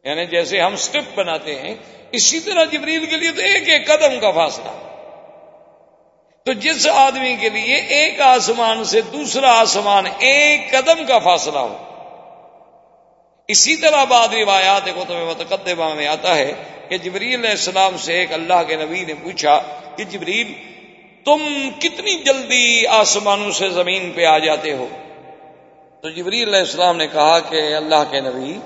یعنی 0.04 0.26
جیسے 0.26 0.60
ہم 0.60 0.76
سٹپ 0.76 1.18
بناتے 1.18 1.54
ہیں، 1.54 1.74
اسی 2.12 2.40
طرح 2.40 2.64
جبریل 2.64 3.06
کے 3.06 3.16
لیے 3.16 3.30
تو 3.30 3.42
ایک 3.42 3.68
ایک 3.68 3.86
قدم 3.86 4.20
کا 4.20 4.30
فاصلہ۔ 4.30 4.72
تو 6.46 6.52
جس 6.52 6.88
آدمی 6.88 7.36
کے 7.40 7.48
لیے 7.48 7.76
ایک 7.76 8.20
آسمان 8.20 8.84
سے 8.84 9.00
دوسرا 9.00 9.60
آسمان 9.60 10.04
ایک 10.18 10.70
قدم 10.72 11.04
کا 11.04 11.18
فاصلہ 11.18 11.58
ہو 11.58 11.76
اسی 13.48 13.76
طرح 13.76 14.04
بعد 14.04 14.34
روایات 14.34 14.88
کو 14.94 15.04
تمہیں 15.08 15.24
متقدمہ 15.24 15.92
میں 15.94 16.06
آتا 16.06 16.36
ہے 16.36 16.52
کہ 16.88 16.98
جبریل 16.98 17.34
علیہ 17.34 17.50
السلام 17.50 17.96
سے 17.96 18.12
ایک 18.12 18.32
اللہ 18.32 18.62
کے 18.66 18.76
نبی 18.76 19.04
نے 19.04 19.14
پوچھا 19.14 19.60
کہ 19.96 20.04
جبریل، 20.04 20.52
تم 21.26 21.42
کتنی 21.78 22.14
جلدی 22.24 22.86
آسمانوں 22.86 23.50
سے 23.50 23.68
زمین 23.70 24.10
پہ 24.14 24.24
آ 24.24 24.38
جاتے 24.38 24.72
ہو؟ 24.72 24.86
تو 26.02 26.10
جبریل 26.10 26.48
علیہ 26.48 26.60
السلام 26.60 26.96
نے 26.96 27.06
کہا 27.06 27.38
کہ 27.40 27.62
اللہ 27.74 28.04
کے 28.10 28.20
نبی 28.20 28.58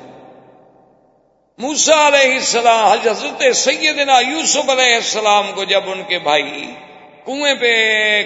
موسا 1.59 2.07
علیہ 2.09 2.33
السلام 2.35 2.87
حضرت 2.87 3.43
سیدنا 3.57 4.19
یوسف 4.21 4.71
علیہ 4.71 4.95
السلام 4.95 5.53
کو 5.55 5.65
جب 5.65 5.91
ان 5.91 6.03
کے 6.09 6.19
بھائی 6.19 6.67
کنویں 7.25 7.55
پہ 7.55 7.75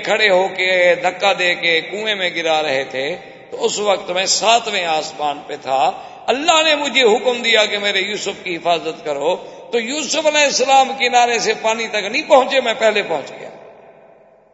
کھڑے 0.04 0.30
ہو 0.30 0.46
کے 0.48 0.94
دھکا 0.94 1.32
دے 1.38 1.54
کے 1.54 1.80
کنویں 1.80 2.14
میں 2.14 2.30
گرا 2.36 2.62
رہے 2.62 2.84
تھے، 2.84 3.08
تو 3.50 3.64
اس 3.64 3.78
وقت 3.78 4.10
میں 4.10 4.26
ساتویں 4.26 4.84
آسمان 4.84 5.38
پہ 5.46 5.56
تھا 5.62 5.90
اللہ 6.30 6.62
نے 6.62 6.74
مجھے 6.74 7.02
حکم 7.02 7.42
دیا 7.42 7.64
کہ 7.66 7.78
میرے 7.78 8.00
یوسف 8.00 8.44
کی 8.44 8.56
حفاظت 8.56 9.04
کرو 9.04 9.36
تو 9.72 9.80
یوسف 9.80 10.26
علیہ 10.26 10.40
السلام 10.40 10.88
کنارے 10.98 11.38
سے 11.38 11.52
پانی 11.62 11.88
تک 11.88 12.04
نہیں 12.12 12.28
پہنچے، 12.28 12.60
میں 12.60 12.74
پہلے 12.78 13.02
پہنچ 13.02 13.30
گیا۔ 13.30 13.50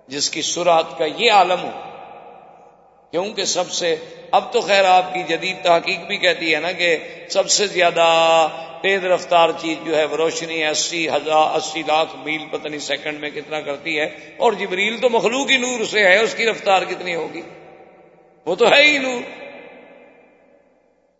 جس 0.08 0.30
کی 0.30 0.42
سرات 0.42 0.98
کا 0.98 1.04
یہ 1.16 1.32
عالم 1.32 1.62
ہو 1.62 1.70
کیونکہ 3.10 3.44
سب 3.44 3.70
سے، 3.70 3.96
اب 4.30 4.52
تو 4.52 4.60
خیر 4.60 4.84
آپ 4.84 5.14
کی 5.14 5.22
جدید 5.22 5.56
تحقیق 5.62 6.00
بھی 6.00 6.16
کہتی 6.16 6.54
ہے 6.54 6.60
نا 6.60 6.72
کہ 6.72 6.96
سب 7.30 7.50
سے 7.50 7.66
زیادہ 7.66 8.48
تیز 8.82 9.04
رفتار 9.04 9.48
چیز 9.60 9.86
جو 9.86 9.96
ہے 9.96 10.04
وہ 10.04 10.16
روشنی 10.16 10.64
اسی 10.64 11.08
ہزار، 11.08 11.56
اسی 11.56 11.82
لاکھ 11.86 12.16
میل 12.24 12.44
پتہ 12.50 12.68
نہیں 12.68 12.80
سیکنڈ 12.80 13.20
میں 13.20 13.30
کتنا 13.30 13.60
کرتی 13.60 13.98
ہے۔ 13.98 14.04
اور 14.36 14.52
جبریل 14.52 14.98
تو 14.98 15.10
مخلوق 15.10 15.50
ہی 15.50 15.56
نور 15.56 15.84
سے 15.84 16.00
ہے، 16.00 16.18
اس 16.18 16.34
کی 16.34 16.46
رفتار 16.46 16.82
کتنی 16.82 17.14
ہوگی؟ 17.14 17.42
وہ 18.46 18.54
تو 18.54 18.72
ہے 18.72 18.82
ہی 18.82 18.98
نور۔ 18.98 19.45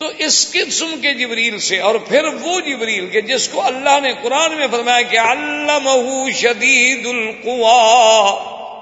تو 0.00 0.06
اس 0.18 0.52
قسم 0.52 0.94
کے 1.02 1.12
جبریل 1.14 1.58
سے 1.58 1.78
اور 1.80 1.94
پھر 2.08 2.24
وہ 2.24 2.60
جبریل 2.60 3.06
کے 3.06 3.20
جس 3.20 3.48
کو 3.48 3.62
اللہ 3.62 4.00
نے 4.02 4.12
قرآن 4.22 4.56
میں 4.56 4.66
فرمایا 4.70 5.02
کہ 5.02 5.18
اللہ 5.18 5.86
شدید 6.34 7.06
القوا 7.06 8.34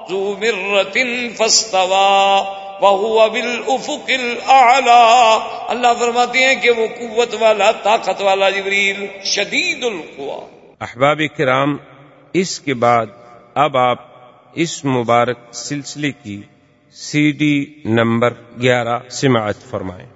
ذو 0.09 0.35
مرت 0.41 0.97
فستوا 1.37 2.41
بہو 2.81 3.29
بالافق 3.29 4.09
الاعلى 4.09 4.99
اللہ 5.67 5.93
فرماتے 5.99 6.45
ہیں 6.45 6.55
کہ 6.55 6.71
وہ 6.71 6.87
قوت 6.87 7.35
والا، 7.39 7.71
طاقت 7.71 8.21
والا 8.21 8.49
جبریل، 8.49 9.05
شدید 9.23 9.83
القوا 9.83 10.39
احباب 10.81 11.21
کرام، 11.37 11.77
اس 12.33 12.59
کے 12.59 12.73
بعد 12.73 13.05
اب 13.55 13.77
آپ 13.77 13.97
اس 14.55 14.85
مبارک 14.85 15.37
سلسلے 15.53 16.11
کی 16.11 16.41
سی 16.95 17.31
ڈی 17.31 17.65
نمبر 17.85 18.33
گیارہ 18.61 18.99
سماعت 19.09 19.69
فرمائیں۔ 19.69 20.14